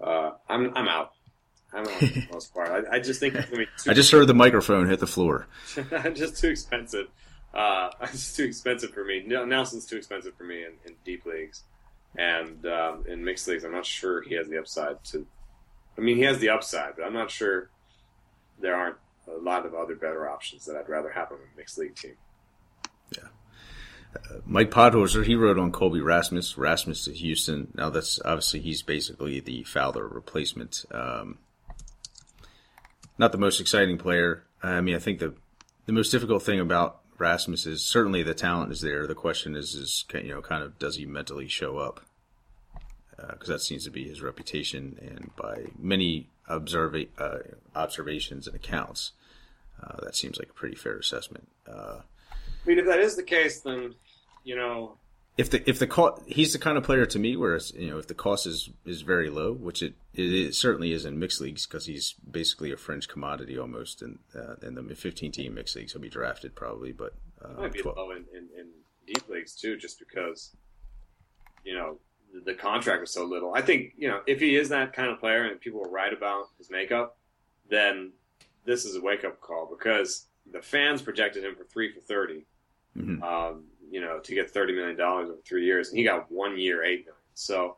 uh, 0.00 0.32
I'm 0.48 0.76
I'm 0.76 0.88
out. 0.88 1.12
I'm 1.72 1.86
out 1.86 1.92
for 1.92 2.06
the 2.06 2.26
most 2.32 2.52
part. 2.52 2.68
I, 2.68 2.96
I 2.96 2.98
just 2.98 3.20
think 3.20 3.34
it's 3.34 3.46
gonna 3.46 3.64
be 3.64 3.90
I 3.90 3.94
just 3.94 4.10
heard 4.10 4.26
the 4.26 4.34
microphone 4.34 4.88
hit 4.88 5.00
the 5.00 5.06
floor. 5.06 5.46
just 6.14 6.38
too 6.38 6.48
expensive. 6.48 7.06
Uh, 7.54 7.90
it's 8.02 8.36
too 8.36 8.44
expensive 8.44 8.90
for 8.90 9.04
me. 9.04 9.22
Nelson's 9.26 9.86
too 9.86 9.96
expensive 9.96 10.34
for 10.36 10.44
me 10.44 10.64
in, 10.64 10.72
in 10.86 10.94
deep 11.04 11.24
leagues. 11.24 11.62
And 12.16 12.64
um, 12.66 13.04
in 13.06 13.22
mixed 13.22 13.46
leagues, 13.46 13.64
I'm 13.64 13.72
not 13.72 13.86
sure 13.86 14.22
he 14.22 14.34
has 14.34 14.48
the 14.48 14.58
upside 14.58 15.04
to. 15.04 15.26
I 15.96 16.00
mean, 16.00 16.16
he 16.16 16.22
has 16.22 16.38
the 16.38 16.50
upside, 16.50 16.96
but 16.96 17.04
I'm 17.04 17.12
not 17.12 17.30
sure 17.30 17.70
there 18.60 18.74
aren't 18.74 18.96
a 19.28 19.38
lot 19.42 19.66
of 19.66 19.74
other 19.74 19.94
better 19.94 20.28
options 20.28 20.64
that 20.66 20.76
I'd 20.76 20.88
rather 20.88 21.10
have 21.10 21.30
on 21.30 21.38
a 21.38 21.56
mixed 21.56 21.76
league 21.76 21.94
team. 21.94 22.16
Mike 24.46 24.70
Podhorzer, 24.70 25.24
he 25.24 25.34
wrote 25.34 25.58
on 25.58 25.72
Colby 25.72 26.00
Rasmus, 26.00 26.56
Rasmus 26.56 27.04
to 27.04 27.12
Houston. 27.12 27.68
Now 27.74 27.90
that's 27.90 28.20
obviously 28.24 28.60
he's 28.60 28.82
basically 28.82 29.40
the 29.40 29.62
Fowler 29.64 30.06
replacement. 30.06 30.84
Um, 30.90 31.38
not 33.18 33.32
the 33.32 33.38
most 33.38 33.60
exciting 33.60 33.98
player. 33.98 34.44
I 34.62 34.80
mean, 34.80 34.94
I 34.94 34.98
think 34.98 35.18
the 35.18 35.34
the 35.86 35.92
most 35.92 36.10
difficult 36.10 36.42
thing 36.42 36.60
about 36.60 37.00
Rasmus 37.18 37.66
is 37.66 37.82
certainly 37.82 38.22
the 38.22 38.34
talent 38.34 38.72
is 38.72 38.80
there. 38.80 39.06
The 39.06 39.14
question 39.14 39.56
is, 39.56 39.74
is 39.74 40.04
you 40.14 40.34
know, 40.34 40.40
kind 40.40 40.62
of 40.62 40.78
does 40.78 40.96
he 40.96 41.06
mentally 41.06 41.48
show 41.48 41.78
up? 41.78 42.00
Because 43.16 43.50
uh, 43.50 43.54
that 43.54 43.60
seems 43.60 43.84
to 43.84 43.90
be 43.90 44.08
his 44.08 44.22
reputation, 44.22 44.96
and 45.00 45.30
by 45.34 45.72
many 45.76 46.28
observa- 46.48 47.08
uh, 47.18 47.38
observations 47.74 48.46
and 48.46 48.54
accounts, 48.54 49.12
uh, 49.82 49.96
that 50.04 50.14
seems 50.14 50.38
like 50.38 50.50
a 50.50 50.54
pretty 50.54 50.76
fair 50.76 50.96
assessment. 50.96 51.48
Uh, 51.66 52.02
I 52.30 52.68
mean, 52.68 52.78
if 52.78 52.86
that 52.86 53.00
is 53.00 53.16
the 53.16 53.24
case, 53.24 53.60
then 53.60 53.94
you 54.48 54.56
know, 54.56 54.96
if 55.36 55.50
the 55.50 55.68
if 55.68 55.78
the 55.78 55.86
cost, 55.86 56.22
he's 56.26 56.54
the 56.54 56.58
kind 56.58 56.78
of 56.78 56.82
player 56.82 57.04
to 57.04 57.18
me 57.18 57.36
where 57.36 57.60
you 57.74 57.90
know 57.90 57.98
if 57.98 58.06
the 58.06 58.14
cost 58.14 58.46
is 58.46 58.70
is 58.86 59.02
very 59.02 59.28
low, 59.28 59.52
which 59.52 59.82
it 59.82 59.92
it, 60.14 60.32
it 60.32 60.54
certainly 60.54 60.92
is 60.92 61.04
in 61.04 61.18
mixed 61.18 61.42
leagues 61.42 61.66
because 61.66 61.84
he's 61.84 62.14
basically 62.14 62.72
a 62.72 62.78
fringe 62.78 63.08
commodity 63.08 63.58
almost 63.58 64.00
in 64.00 64.18
uh, 64.34 64.54
in 64.62 64.74
the 64.74 64.94
15 64.94 65.32
team 65.32 65.54
mixed 65.54 65.76
leagues 65.76 65.92
he'll 65.92 66.00
be 66.00 66.08
drafted 66.08 66.54
probably, 66.54 66.92
but 66.92 67.12
uh, 67.44 67.60
might 67.60 67.74
be 67.74 67.82
12. 67.82 67.98
low 67.98 68.10
in, 68.12 68.24
in, 68.32 68.48
in 68.58 68.68
deep 69.06 69.28
leagues 69.28 69.54
too, 69.54 69.76
just 69.76 69.98
because 69.98 70.56
you 71.62 71.74
know 71.74 71.98
the 72.46 72.54
contract 72.54 73.02
was 73.02 73.12
so 73.12 73.26
little. 73.26 73.52
I 73.54 73.60
think 73.60 73.92
you 73.98 74.08
know 74.08 74.22
if 74.26 74.40
he 74.40 74.56
is 74.56 74.70
that 74.70 74.94
kind 74.94 75.10
of 75.10 75.20
player 75.20 75.44
and 75.44 75.60
people 75.60 75.84
are 75.84 75.90
right 75.90 76.12
about 76.12 76.46
his 76.56 76.70
makeup, 76.70 77.18
then 77.68 78.12
this 78.64 78.86
is 78.86 78.96
a 78.96 79.00
wake 79.02 79.24
up 79.24 79.42
call 79.42 79.68
because 79.70 80.24
the 80.50 80.62
fans 80.62 81.02
projected 81.02 81.44
him 81.44 81.54
for 81.54 81.64
three 81.64 81.92
for 81.92 82.00
30 82.00 82.46
mm-hmm. 82.96 83.22
um, 83.22 83.64
you 83.90 84.00
know, 84.00 84.18
to 84.20 84.34
get 84.34 84.50
thirty 84.50 84.74
million 84.74 84.96
dollars 84.96 85.30
over 85.30 85.40
three 85.44 85.64
years, 85.64 85.88
and 85.88 85.98
he 85.98 86.04
got 86.04 86.30
one 86.30 86.58
year 86.58 86.84
eight 86.84 87.06
million. 87.06 87.14
So, 87.34 87.76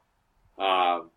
um, 0.59 1.11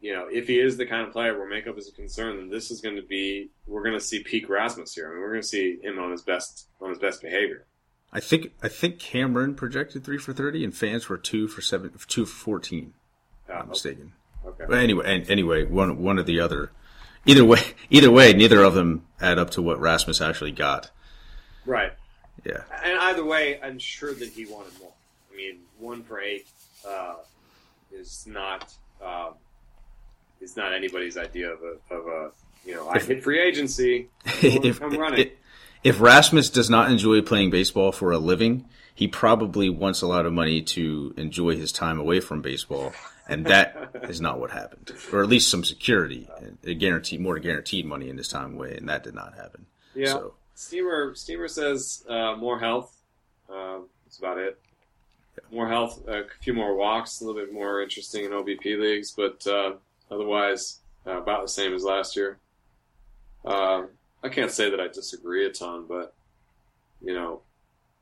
you 0.00 0.12
know, 0.14 0.28
if 0.30 0.46
he 0.46 0.60
is 0.60 0.76
the 0.76 0.86
kind 0.86 1.06
of 1.06 1.12
player 1.12 1.36
where 1.38 1.48
makeup 1.48 1.78
is 1.78 1.88
a 1.88 1.92
concern, 1.92 2.36
then 2.36 2.50
this 2.50 2.70
is 2.70 2.80
going 2.80 2.96
to 2.96 3.02
be 3.02 3.50
we're 3.66 3.82
going 3.82 3.98
to 3.98 4.04
see 4.04 4.22
peak 4.22 4.48
Rasmus 4.48 4.94
here. 4.94 5.08
I 5.08 5.12
mean, 5.12 5.20
we're 5.20 5.30
going 5.30 5.42
to 5.42 5.48
see 5.48 5.78
him 5.82 5.98
on 5.98 6.10
his 6.10 6.22
best 6.22 6.68
on 6.80 6.90
his 6.90 6.98
best 6.98 7.22
behavior. 7.22 7.66
I 8.12 8.20
think 8.20 8.52
I 8.62 8.68
think 8.68 8.98
Cameron 8.98 9.54
projected 9.54 10.04
three 10.04 10.18
for 10.18 10.32
thirty, 10.32 10.64
and 10.64 10.74
fans 10.74 11.08
were 11.08 11.18
two 11.18 11.48
for 11.48 11.60
seven, 11.60 11.92
two 12.06 12.24
for 12.24 12.36
fourteen. 12.36 12.94
Uh, 13.48 13.54
I'm 13.54 13.58
okay. 13.60 13.68
mistaken. 13.68 14.12
Okay. 14.44 14.64
But 14.68 14.78
anyway, 14.78 15.24
anyway, 15.28 15.64
one 15.64 16.02
one 16.02 16.18
or 16.18 16.22
the 16.22 16.40
other. 16.40 16.70
Either 17.26 17.44
way, 17.44 17.60
either 17.90 18.10
way, 18.10 18.32
neither 18.32 18.62
of 18.62 18.74
them 18.74 19.06
add 19.20 19.38
up 19.38 19.50
to 19.50 19.62
what 19.62 19.80
Rasmus 19.80 20.20
actually 20.20 20.52
got. 20.52 20.90
Right. 21.66 21.92
Yeah. 22.48 22.62
And 22.82 22.98
either 22.98 23.24
way, 23.24 23.60
I'm 23.62 23.78
sure 23.78 24.14
that 24.14 24.28
he 24.28 24.46
wanted 24.46 24.78
more. 24.80 24.92
I 25.32 25.36
mean, 25.36 25.58
one 25.78 26.02
for 26.02 26.20
eight 26.20 26.46
uh, 26.88 27.16
is 27.92 28.26
not 28.26 28.72
um, 29.04 29.34
is 30.40 30.56
not 30.56 30.72
anybody's 30.72 31.16
idea 31.16 31.50
of 31.50 31.60
a, 31.62 31.94
of 31.94 32.06
a 32.06 32.30
you 32.64 32.74
know 32.74 32.88
I 32.88 32.98
hit 33.00 33.22
free 33.22 33.40
agency. 33.40 34.08
if, 34.24 34.82
I'm 34.82 34.96
running. 34.96 35.20
If, 35.20 35.32
if 35.84 36.00
Rasmus 36.00 36.50
does 36.50 36.70
not 36.70 36.90
enjoy 36.90 37.20
playing 37.22 37.50
baseball 37.50 37.92
for 37.92 38.12
a 38.12 38.18
living, 38.18 38.64
he 38.94 39.06
probably 39.06 39.68
wants 39.68 40.02
a 40.02 40.06
lot 40.06 40.26
of 40.26 40.32
money 40.32 40.62
to 40.62 41.14
enjoy 41.16 41.56
his 41.56 41.70
time 41.70 42.00
away 42.00 42.20
from 42.20 42.42
baseball, 42.42 42.92
and 43.28 43.46
that 43.46 43.90
is 44.04 44.20
not 44.20 44.40
what 44.40 44.50
happened, 44.50 44.90
or 45.12 45.22
at 45.22 45.28
least 45.28 45.50
some 45.50 45.62
security, 45.64 46.28
a 46.64 46.74
guarantee, 46.74 47.18
more 47.18 47.38
guaranteed 47.38 47.86
money 47.86 48.08
in 48.08 48.16
his 48.16 48.28
time 48.28 48.54
away, 48.54 48.76
and 48.76 48.88
that 48.88 49.04
did 49.04 49.14
not 49.14 49.34
happen. 49.34 49.66
Yeah. 49.94 50.06
So, 50.06 50.34
Steamer 50.58 51.14
Steamer 51.14 51.46
says 51.46 52.04
uh, 52.08 52.34
more 52.34 52.58
health. 52.58 52.96
Uh, 53.48 53.78
that's 54.04 54.18
about 54.18 54.38
it. 54.38 54.60
More 55.52 55.68
health, 55.68 56.02
a 56.08 56.24
few 56.40 56.52
more 56.52 56.74
walks, 56.74 57.20
a 57.20 57.24
little 57.24 57.40
bit 57.40 57.52
more 57.52 57.80
interesting 57.80 58.24
in 58.24 58.32
OBP 58.32 58.76
leagues, 58.76 59.12
but 59.12 59.46
uh, 59.46 59.74
otherwise 60.10 60.80
uh, 61.06 61.22
about 61.22 61.42
the 61.42 61.48
same 61.48 61.74
as 61.74 61.84
last 61.84 62.16
year. 62.16 62.38
Uh, 63.44 63.84
I 64.24 64.28
can't 64.30 64.50
say 64.50 64.68
that 64.68 64.80
I 64.80 64.88
disagree 64.88 65.46
a 65.46 65.50
ton, 65.50 65.86
but 65.88 66.12
you 67.00 67.14
know, 67.14 67.42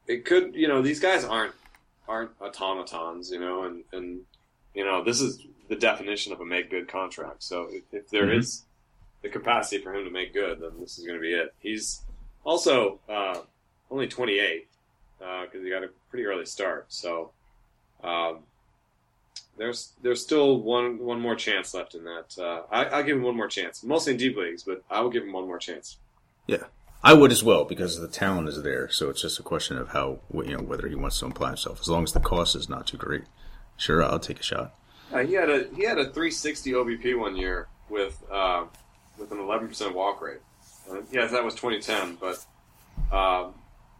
it 0.07 0.25
could. 0.25 0.55
You 0.55 0.67
know, 0.67 0.81
these 0.81 0.99
guys 0.99 1.25
aren't 1.25 1.53
aren't 2.09 2.31
automatons, 2.41 3.31
you 3.31 3.39
know, 3.39 3.65
and 3.65 3.85
and 3.93 4.21
you 4.75 4.83
know 4.83 5.05
this 5.05 5.21
is 5.21 5.39
the 5.69 5.77
definition 5.77 6.33
of 6.33 6.41
a 6.41 6.47
make 6.47 6.71
good 6.71 6.89
contract. 6.89 7.43
So 7.43 7.69
if, 7.71 7.83
if 7.93 8.09
there 8.09 8.29
mm-hmm. 8.29 8.41
is 8.41 8.65
the 9.21 9.29
capacity 9.29 9.83
for 9.83 9.95
him 9.95 10.07
to 10.07 10.11
make 10.11 10.33
good, 10.33 10.61
then 10.61 10.81
this 10.81 10.99
is 10.99 11.05
going 11.05 11.19
to 11.19 11.23
be 11.23 11.35
it. 11.35 11.55
He's 11.59 12.01
also, 12.47 13.01
uh, 13.09 13.41
only 13.91 14.07
28 14.07 14.67
because 15.19 15.49
uh, 15.55 15.65
he 15.65 15.71
got 15.71 15.83
a 15.83 15.89
pretty 16.11 16.25
early 16.25 16.47
start. 16.47 16.87
So 16.89 17.33
um, 18.03 18.39
there's 19.57 19.93
there's 20.03 20.23
still 20.23 20.61
one 20.61 20.99
one 20.99 21.21
more 21.21 21.35
chance 21.35 21.75
left 21.75 21.95
in 21.95 22.05
that. 22.05 22.39
Uh, 22.39 22.63
I, 22.71 22.99
will 22.99 23.07
give 23.07 23.17
him 23.17 23.23
one 23.25 23.37
more 23.37 23.49
chance, 23.49 23.83
mostly 23.83 24.13
in 24.13 24.19
deep 24.19 24.37
leagues, 24.37 24.63
but 24.63 24.83
I 24.91 25.01
will 25.01 25.11
give 25.11 25.25
him 25.25 25.33
one 25.33 25.47
more 25.47 25.59
chance. 25.59 25.99
Yeah, 26.47 26.65
I 27.03 27.15
would 27.15 27.33
as 27.33 27.43
well 27.43 27.65
because 27.65 28.01
the 28.01 28.09
talent 28.09 28.49
is 28.49 28.63
there. 28.63 28.89
So 28.91 29.11
it's 29.11 29.23
just 29.23 29.41
a 29.41 29.43
question 29.43 29.77
of 29.79 29.89
how 29.89 30.21
you 30.33 30.57
know 30.57 30.63
whether 30.63 30.89
he 30.89 30.95
wants 30.95 31.19
to 31.21 31.27
apply 31.27 31.49
himself. 31.49 31.81
As 31.81 31.89
long 31.89 32.05
as 32.05 32.13
the 32.13 32.21
cost 32.21 32.55
is 32.55 32.69
not 32.69 32.87
too 32.87 32.97
great, 32.97 33.25
sure, 33.77 34.05
I'll 34.05 34.21
take 34.21 34.41
a 34.41 34.45
shot. 34.45 34.75
Uh, 35.13 35.25
he 35.25 35.35
had 35.35 35.51
a 35.51 35.67
he 35.75 35.85
had 35.85 35.99
a 35.99 36.05
360 36.05 36.73
OBP 36.73 37.19
one 37.19 37.37
year 37.37 37.69
with 37.89 38.23
uh, 38.31 38.65
with 39.19 39.33
an 39.33 39.39
11 39.39 39.69
percent 39.69 39.95
walk 39.95 40.21
rate. 40.21 40.41
Uh, 40.91 41.01
yes, 41.11 41.33
that 41.33 41.45
was 41.45 41.55
2010, 41.55 42.19
but 42.21 42.45
um, 43.15 43.55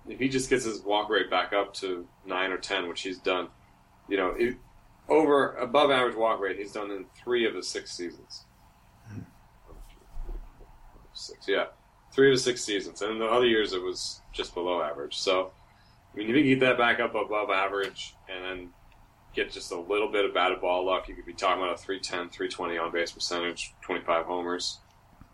if 0.09 0.19
he 0.19 0.29
just 0.29 0.51
gets 0.51 0.65
his 0.65 0.81
walk 0.83 1.11
rate 1.11 1.31
back 1.31 1.53
up 1.53 1.75
to 1.75 2.07
nine 2.25 2.53
or 2.53 2.59
ten, 2.59 2.89
which 2.89 3.03
he's 3.03 3.19
done, 3.19 3.49
you 4.09 4.17
know, 4.17 4.35
it, 4.39 4.57
over 5.09 5.53
above 5.57 5.91
average 5.91 6.17
walk 6.17 6.41
rate, 6.41 6.59
he's 6.59 6.73
done 6.73 6.91
in 6.91 7.07
three 7.23 7.47
of 7.47 7.55
his 7.55 7.69
six 7.69 7.93
seasons. 7.93 8.45
Six, 11.13 11.49
yeah, 11.49 11.67
three 12.13 12.29
of 12.29 12.33
his 12.33 12.45
six 12.45 12.63
seasons, 12.63 13.03
and 13.03 13.13
in 13.13 13.19
the 13.19 13.27
other 13.27 13.47
years 13.47 13.73
it 13.73 13.83
was 13.83 14.21
just 14.33 14.55
below 14.55 14.83
average. 14.83 15.17
So, 15.17 15.53
I 16.13 16.17
mean, 16.17 16.29
if 16.29 16.37
you 16.37 16.57
get 16.57 16.61
that 16.61 16.79
back 16.79 17.01
up 17.01 17.15
above 17.15 17.51
average, 17.51 18.15
and 18.29 18.45
then 18.45 18.69
get 19.35 19.51
just 19.51 19.73
a 19.73 19.79
little 19.79 20.11
bit 20.11 20.25
of 20.25 20.35
batted 20.35 20.61
ball 20.61 20.85
luck, 20.85 21.09
you 21.09 21.15
could 21.15 21.27
be 21.27 21.33
talking 21.33 21.63
about 21.63 21.75
a 21.75 21.79
310, 21.79 22.31
320 22.31 22.79
on 22.79 22.93
base 22.93 23.13
percentage, 23.13 23.75
25 23.83 24.27
homers. 24.27 24.81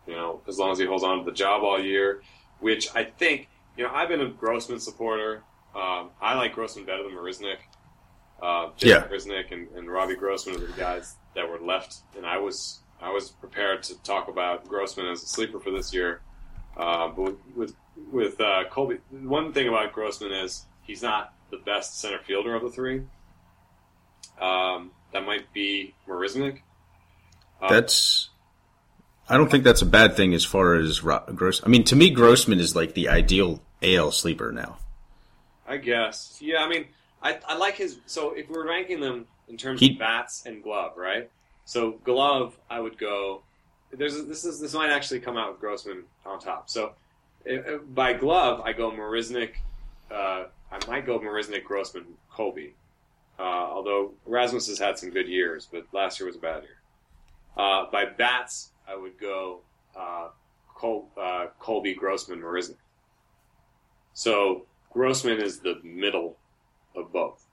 You 0.06 0.14
know, 0.14 0.40
as 0.48 0.58
long 0.58 0.72
as 0.72 0.78
he 0.78 0.86
holds 0.86 1.04
on 1.04 1.18
to 1.18 1.24
the 1.24 1.32
job 1.32 1.62
all 1.62 1.80
year, 1.80 2.22
which 2.60 2.88
I 2.94 3.04
think, 3.04 3.48
you 3.76 3.84
know, 3.84 3.90
I've 3.92 4.08
been 4.08 4.20
a 4.20 4.28
Grossman 4.28 4.80
supporter. 4.80 5.42
Um, 5.74 6.10
I 6.20 6.34
like 6.34 6.54
Grossman 6.54 6.84
better 6.84 7.02
than 7.02 7.12
Marisnick. 7.12 7.58
Uh, 8.42 8.70
yeah. 8.78 9.04
Marisnick 9.04 9.52
and, 9.52 9.68
and 9.76 9.88
Robbie 9.88 10.16
Grossman 10.16 10.56
are 10.56 10.66
the 10.66 10.72
guys 10.72 11.14
that 11.34 11.48
were 11.48 11.60
left, 11.60 11.98
and 12.16 12.26
I 12.26 12.38
was 12.38 12.80
I 13.00 13.10
was 13.10 13.30
prepared 13.30 13.82
to 13.84 14.02
talk 14.02 14.28
about 14.28 14.68
Grossman 14.68 15.06
as 15.06 15.22
a 15.22 15.26
sleeper 15.26 15.60
for 15.60 15.70
this 15.70 15.94
year. 15.94 16.20
Uh, 16.76 17.08
but 17.08 17.22
with 17.22 17.36
with, 17.54 17.74
with 18.10 18.40
uh, 18.40 18.64
Colby, 18.70 18.98
one 19.10 19.52
thing 19.52 19.68
about 19.68 19.92
Grossman 19.92 20.32
is 20.32 20.66
he's 20.82 21.02
not 21.02 21.32
the 21.50 21.58
best 21.58 22.00
center 22.00 22.18
fielder 22.18 22.54
of 22.54 22.62
the 22.62 22.70
three. 22.70 23.02
Um, 24.40 24.90
that 25.12 25.24
might 25.24 25.52
be 25.52 25.94
Marisnick. 26.08 26.60
Uh, 27.60 27.68
That's 27.68 28.30
I 29.32 29.38
don't 29.38 29.50
think 29.50 29.64
that's 29.64 29.80
a 29.80 29.86
bad 29.86 30.14
thing 30.14 30.34
as 30.34 30.44
far 30.44 30.74
as 30.74 31.00
Gross. 31.00 31.62
I 31.64 31.68
mean, 31.68 31.84
to 31.84 31.96
me, 31.96 32.10
Grossman 32.10 32.60
is 32.60 32.76
like 32.76 32.92
the 32.92 33.08
ideal 33.08 33.62
AL 33.80 34.10
sleeper 34.12 34.52
now. 34.52 34.76
I 35.66 35.78
guess. 35.78 36.36
Yeah, 36.38 36.58
I 36.58 36.68
mean, 36.68 36.84
I, 37.22 37.38
I 37.48 37.56
like 37.56 37.76
his. 37.76 37.96
So 38.04 38.32
if 38.34 38.50
we're 38.50 38.68
ranking 38.68 39.00
them 39.00 39.24
in 39.48 39.56
terms 39.56 39.80
he, 39.80 39.92
of 39.92 39.98
bats 39.98 40.44
and 40.44 40.62
glove, 40.62 40.98
right? 40.98 41.30
So 41.64 41.92
glove, 42.04 42.58
I 42.68 42.78
would 42.78 42.98
go. 42.98 43.42
There's 43.90 44.22
this 44.26 44.44
is 44.44 44.60
this 44.60 44.74
might 44.74 44.90
actually 44.90 45.20
come 45.20 45.38
out 45.38 45.52
with 45.52 45.60
Grossman 45.60 46.02
on 46.26 46.38
top. 46.38 46.68
So 46.68 46.92
if, 47.46 47.80
by 47.94 48.12
glove, 48.12 48.60
I 48.60 48.74
go 48.74 48.90
Marisnick. 48.90 49.52
Uh, 50.10 50.44
I 50.70 50.78
might 50.86 51.06
go 51.06 51.18
Marisnick, 51.18 51.64
Grossman, 51.64 52.04
Colby. 52.30 52.74
Uh, 53.38 53.44
although 53.44 54.12
Rasmus 54.26 54.68
has 54.68 54.78
had 54.78 54.98
some 54.98 55.08
good 55.08 55.26
years, 55.26 55.66
but 55.72 55.86
last 55.92 56.20
year 56.20 56.26
was 56.26 56.36
a 56.36 56.40
bad 56.40 56.64
year. 56.64 56.76
Uh, 57.56 57.86
by 57.90 58.04
bats, 58.04 58.71
I 58.92 58.96
would 58.96 59.18
go 59.18 59.60
uh, 59.96 60.28
Col- 60.74 61.08
uh, 61.20 61.46
Colby, 61.58 61.94
Grossman, 61.94 62.40
Marisnick. 62.40 62.76
So 64.14 64.66
Grossman 64.90 65.40
is 65.40 65.60
the 65.60 65.80
middle 65.82 66.36
of 66.94 67.12
both. 67.12 67.44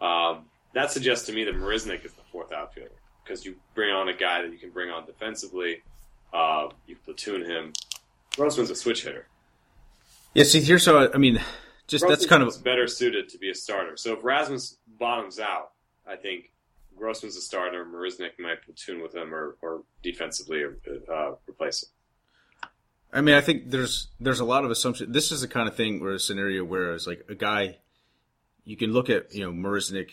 Um, 0.00 0.46
that 0.74 0.90
suggests 0.90 1.26
to 1.26 1.32
me 1.32 1.44
that 1.44 1.54
Marisnick 1.54 2.04
is 2.04 2.12
the 2.12 2.22
fourth 2.30 2.52
outfielder 2.52 2.90
because 3.24 3.44
you 3.44 3.56
bring 3.74 3.94
on 3.94 4.08
a 4.08 4.14
guy 4.14 4.42
that 4.42 4.50
you 4.50 4.58
can 4.58 4.70
bring 4.70 4.90
on 4.90 5.06
defensively. 5.06 5.82
Uh, 6.32 6.68
you 6.86 6.96
platoon 7.04 7.44
him. 7.44 7.72
Grossman's 8.34 8.70
a 8.70 8.74
switch 8.74 9.04
hitter. 9.04 9.26
Yeah, 10.34 10.44
see, 10.44 10.60
here's 10.60 10.86
how 10.86 10.96
I, 10.96 11.12
I 11.12 11.18
mean, 11.18 11.40
just 11.86 12.02
Grossman 12.02 12.18
that's 12.18 12.26
kind 12.26 12.42
of 12.42 12.64
better 12.64 12.88
suited 12.88 13.28
to 13.30 13.38
be 13.38 13.50
a 13.50 13.54
starter. 13.54 13.96
So 13.96 14.14
if 14.14 14.24
Rasmus 14.24 14.78
bottoms 14.98 15.38
out, 15.38 15.72
I 16.06 16.16
think 16.16 16.50
Grossman's 17.02 17.36
a 17.36 17.40
starter. 17.40 17.84
Marisnick 17.84 18.38
might 18.38 18.62
platoon 18.62 19.02
with 19.02 19.12
him 19.12 19.34
or, 19.34 19.56
or 19.60 19.82
defensively 20.04 20.62
uh, 21.12 21.32
replace 21.48 21.82
him. 21.82 21.88
I 23.12 23.20
mean, 23.20 23.34
I 23.34 23.40
think 23.40 23.70
there's 23.70 24.08
there's 24.20 24.38
a 24.38 24.44
lot 24.44 24.64
of 24.64 24.70
assumption. 24.70 25.10
This 25.10 25.32
is 25.32 25.40
the 25.40 25.48
kind 25.48 25.68
of 25.68 25.74
thing 25.74 26.00
where 26.00 26.12
a 26.12 26.20
scenario 26.20 26.64
where 26.64 26.94
it's 26.94 27.08
like 27.08 27.24
a 27.28 27.34
guy 27.34 27.78
you 28.64 28.76
can 28.76 28.92
look 28.92 29.10
at. 29.10 29.34
You 29.34 29.40
know, 29.40 29.52
Marisnick 29.52 30.10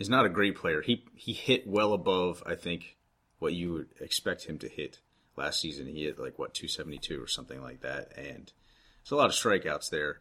is 0.00 0.08
not 0.08 0.26
a 0.26 0.28
great 0.28 0.56
player. 0.56 0.82
He 0.82 1.04
he 1.14 1.32
hit 1.32 1.66
well 1.66 1.92
above 1.92 2.42
I 2.44 2.56
think 2.56 2.96
what 3.38 3.54
you 3.54 3.72
would 3.72 3.88
expect 4.00 4.46
him 4.46 4.58
to 4.58 4.68
hit 4.68 4.98
last 5.36 5.60
season. 5.60 5.86
He 5.86 6.04
hit 6.04 6.18
like 6.18 6.40
what 6.40 6.54
272 6.54 7.22
or 7.22 7.28
something 7.28 7.62
like 7.62 7.82
that, 7.82 8.12
and 8.18 8.52
there's 9.02 9.12
a 9.12 9.16
lot 9.16 9.30
of 9.30 9.36
strikeouts 9.36 9.90
there. 9.90 10.20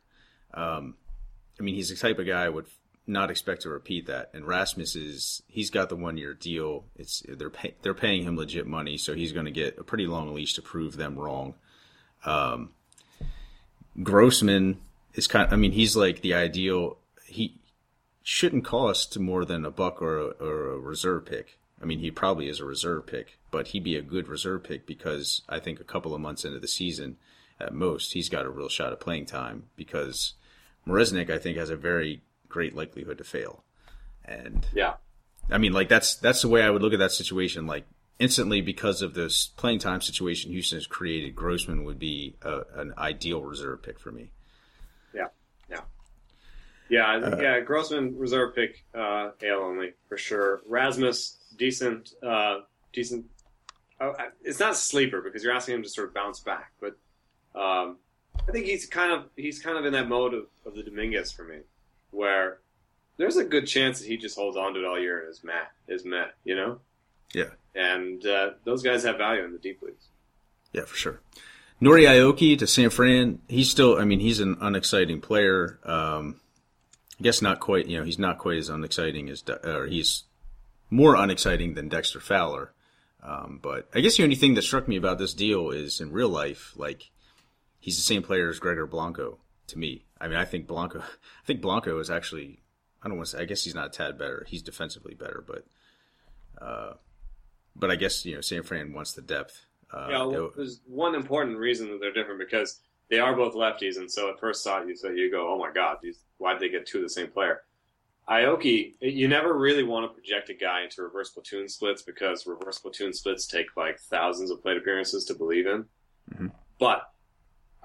Um, 0.54 0.98
I 1.60 1.64
mean, 1.64 1.74
he's 1.74 1.90
the 1.90 1.96
type 1.96 2.20
of 2.20 2.28
guy 2.28 2.48
would 2.48 2.68
not 3.10 3.32
expect 3.32 3.64
to 3.64 3.70
repeat 3.70 4.06
that. 4.06 4.30
And 4.34 4.46
Rasmus 4.46 4.96
is 4.96 5.42
he's 5.48 5.70
got 5.70 5.90
the 5.90 5.96
one 5.96 6.18
year 6.18 6.34
deal. 6.34 6.86
It's 6.96 7.24
they're 7.28 7.50
pay, 7.50 7.74
they're 7.82 7.94
paying 7.94 8.24
him 8.24 8.38
legit 8.38 8.68
money, 8.68 8.98
so 8.98 9.16
he's 9.16 9.34
going 9.34 9.46
to 9.46 9.52
get 9.52 9.78
a 9.78 9.84
pretty 9.84 10.08
long 10.08 10.34
leash 10.34 10.54
to 10.54 10.62
prove 10.62 10.96
them 10.96 11.18
wrong. 11.18 11.56
Um, 12.24 12.70
Grossman 14.02 14.80
is 15.16 15.28
kind. 15.28 15.48
Of, 15.48 15.54
I 15.54 15.56
mean, 15.56 15.72
he's 15.72 15.96
like 15.96 16.22
the 16.22 16.36
ideal. 16.36 16.98
He 17.26 17.60
shouldn't 18.22 18.64
cost 18.64 19.18
more 19.18 19.44
than 19.44 19.66
a 19.66 19.72
buck 19.72 20.02
or 20.02 20.18
a, 20.18 20.26
or 20.40 20.74
a 20.74 20.80
reserve 20.80 21.26
pick. 21.26 21.58
I 21.82 21.86
mean, 21.86 22.00
he 22.00 22.12
probably 22.12 22.50
is 22.50 22.60
a 22.60 22.66
reserve 22.66 23.08
pick, 23.08 23.40
but 23.52 23.70
he'd 23.70 23.84
be 23.84 23.96
a 23.96 24.02
good 24.02 24.28
reserve 24.28 24.64
pick 24.64 24.86
because 24.86 25.42
I 25.50 25.60
think 25.60 25.80
a 25.80 25.86
couple 25.86 26.14
of 26.14 26.22
months 26.22 26.46
into 26.46 26.60
the 26.60 26.68
season, 26.68 27.18
at 27.60 27.74
most, 27.74 28.14
he's 28.14 28.30
got 28.30 28.46
a 28.46 28.50
real 28.50 28.70
shot 28.70 28.92
at 28.92 29.00
playing 29.00 29.26
time 29.26 29.64
because 29.76 30.34
Mrazek, 30.88 31.30
I 31.30 31.38
think, 31.38 31.58
has 31.58 31.70
a 31.70 31.76
very 31.76 32.22
great 32.50 32.76
likelihood 32.76 33.18
to 33.20 33.24
fail. 33.24 33.64
And 34.26 34.68
yeah, 34.74 34.96
I 35.50 35.58
mean, 35.58 35.74
like 35.74 35.90
that's 35.90 36.16
that's 36.16 36.42
the 36.42 36.48
way 36.48 36.62
I 36.62 36.70
would 36.70 36.82
look 36.82 36.94
at 36.94 37.00
that 37.00 37.12
situation. 37.12 37.66
Like 37.66 37.86
instantly, 38.20 38.62
because 38.62 39.02
of 39.02 39.14
this 39.14 39.48
playing 39.48 39.80
time 39.80 40.02
situation 40.02 40.52
Houston 40.52 40.78
has 40.78 40.88
created, 40.88 41.36
Grossman 41.36 41.84
would 41.86 42.00
be 42.00 42.36
a, 42.42 42.62
an 42.76 42.94
ideal 42.98 43.42
reserve 43.42 43.82
pick 43.82 44.00
for 44.00 44.12
me. 44.12 44.32
Yeah, 45.14 45.28
yeah, 45.70 45.82
yeah, 46.90 47.16
uh, 47.16 47.40
yeah. 47.42 47.60
Grossman 47.62 48.18
reserve 48.18 48.56
pick, 48.56 48.84
uh, 48.94 49.32
AL 49.44 49.62
only 49.62 49.94
for 50.08 50.18
sure. 50.18 50.62
Rasmus 50.68 51.38
decent, 51.58 52.14
uh, 52.22 52.60
decent. 52.94 53.26
Oh, 54.02 54.14
it's 54.44 54.60
not 54.60 54.78
sleeper 54.78 55.22
because 55.22 55.44
you're 55.44 55.54
asking 55.54 55.76
him 55.76 55.84
to 55.84 55.90
sort 55.90 56.08
of 56.08 56.14
bounce 56.14 56.40
back, 56.40 56.72
but 56.80 56.96
um, 57.60 57.98
I 58.48 58.52
think 58.52 58.66
he's 58.66 58.86
kind 58.86 59.12
of 59.12 59.26
he's 59.36 59.60
kind 59.60 59.78
of 59.78 59.86
in 59.86 59.94
that 59.94 60.08
mode 60.08 60.34
of, 60.34 60.46
of 60.66 60.76
the 60.76 60.84
Dominguez 60.84 61.32
for 61.32 61.44
me, 61.44 61.58
where 62.12 62.60
there's 63.18 63.38
a 63.38 63.44
good 63.44 63.68
chance 63.68 64.00
that 64.00 64.08
he 64.08 64.18
just 64.18 64.36
holds 64.36 64.58
on 64.58 64.74
to 64.74 64.80
it 64.80 64.86
all 64.86 65.00
year 65.00 65.20
and 65.20 65.30
is 65.30 65.44
met 65.44 65.72
is 65.88 66.06
met, 66.06 66.34
you 66.44 66.56
know. 66.56 66.80
Yeah. 67.34 67.52
And 67.76 68.26
uh, 68.26 68.52
those 68.64 68.82
guys 68.82 69.04
have 69.04 69.18
value 69.18 69.44
in 69.44 69.52
the 69.52 69.60
deep 69.60 69.82
leagues. 69.82 70.06
Yeah, 70.74 70.86
for 70.86 70.96
sure. 70.96 71.22
Nori 71.82 72.06
Aoki 72.06 72.58
to 72.58 72.68
San 72.68 72.90
Fran. 72.90 73.40
He's 73.48 73.70
still. 73.70 73.98
I 73.98 74.06
mean, 74.06 74.20
he's 74.20 74.40
an 74.40 74.58
unexciting 74.60 75.22
player. 75.22 75.80
Um, 75.84 76.42
I 77.20 77.24
guess 77.24 77.42
not 77.42 77.60
quite. 77.60 77.88
You 77.88 78.00
know, 78.00 78.04
he's 78.04 78.20
not 78.20 78.38
quite 78.38 78.58
as 78.58 78.70
unexciting 78.70 79.30
as, 79.30 79.44
or 79.64 79.86
he's 79.88 80.24
more 80.90 81.16
unexciting 81.16 81.76
than 81.76 81.90
Dexter 81.90 82.20
Fowler. 82.20 82.74
Um, 83.22 83.60
but 83.62 83.90
I 83.94 84.00
guess 84.00 84.18
the 84.18 84.24
only 84.24 84.36
thing 84.36 84.56
that 84.56 84.62
struck 84.62 84.88
me 84.88 84.96
about 84.96 85.18
this 85.18 85.34
deal 85.34 85.72
is 85.72 86.00
in 86.00 86.12
real 86.12 86.30
life, 86.30 86.74
like 86.76 87.10
he's 87.80 87.98
the 87.98 88.02
same 88.04 88.24
player 88.24 88.50
as 88.50 88.60
Gregor 88.60 88.88
Blanco 88.88 89.40
to 89.70 89.80
me. 89.80 90.06
I 90.20 90.28
mean, 90.28 90.38
I 90.38 90.46
think 90.46 90.68
Blanco, 90.68 91.00
I 91.00 91.46
think 91.46 91.62
Blanco 91.62 92.00
is 92.00 92.10
actually, 92.10 92.60
I 93.02 93.08
don't 93.08 93.18
want 93.18 93.30
to 93.30 93.38
say, 93.38 93.44
I 93.44 93.46
guess 93.46 93.64
he's 93.64 93.76
not 93.76 93.88
a 93.88 93.90
tad 93.90 94.18
better. 94.18 94.46
He's 94.48 94.62
defensively 94.62 95.16
better, 95.16 95.44
but, 95.46 95.66
uh, 96.62 96.94
but 97.76 97.90
I 97.90 97.96
guess 97.96 98.26
you 98.26 98.36
know 98.36 98.42
San 98.42 98.64
Fran 98.64 98.94
wants 98.94 99.14
the 99.14 99.22
depth. 99.22 99.66
Uh, 99.92 100.08
yeah, 100.10 100.24
well, 100.26 100.52
there's 100.56 100.82
one 100.86 101.16
important 101.16 101.58
reason 101.58 101.90
that 101.90 102.00
they're 102.00 102.14
different 102.14 102.40
because 102.40 102.82
they 103.10 103.20
are 103.20 103.36
both 103.36 103.54
lefties, 103.54 103.98
and 103.98 104.12
so 104.12 104.30
at 104.30 104.40
first 104.40 104.64
sight 104.64 104.88
you 104.88 104.96
say 104.96 105.16
you 105.16 105.32
go, 105.32 105.52
oh 105.52 105.58
my 105.58 105.72
god, 105.72 105.98
these, 106.02 106.20
why 106.38 106.54
did 106.54 106.62
they 106.62 106.70
get 106.70 106.86
two 106.86 106.98
of 107.00 107.04
the 107.04 107.10
same 107.10 107.28
player? 107.28 107.62
Aoki, 108.30 108.94
you 109.02 109.28
never 109.28 109.58
really 109.58 109.84
want 109.84 110.10
to 110.10 110.14
project 110.14 110.50
a 110.50 110.54
guy 110.54 110.84
into 110.84 111.02
reverse 111.02 111.32
platoon 111.32 111.68
splits 111.68 112.04
because 112.04 112.46
reverse 112.46 112.78
platoon 112.78 113.12
splits 113.12 113.48
take 113.48 113.76
like 113.76 114.00
thousands 114.00 114.52
of 114.52 114.62
plate 114.62 114.78
appearances 114.78 115.26
to 115.26 115.34
believe 115.34 115.66
in. 115.66 115.86
Mm-hmm. 116.32 116.48
But 116.80 117.10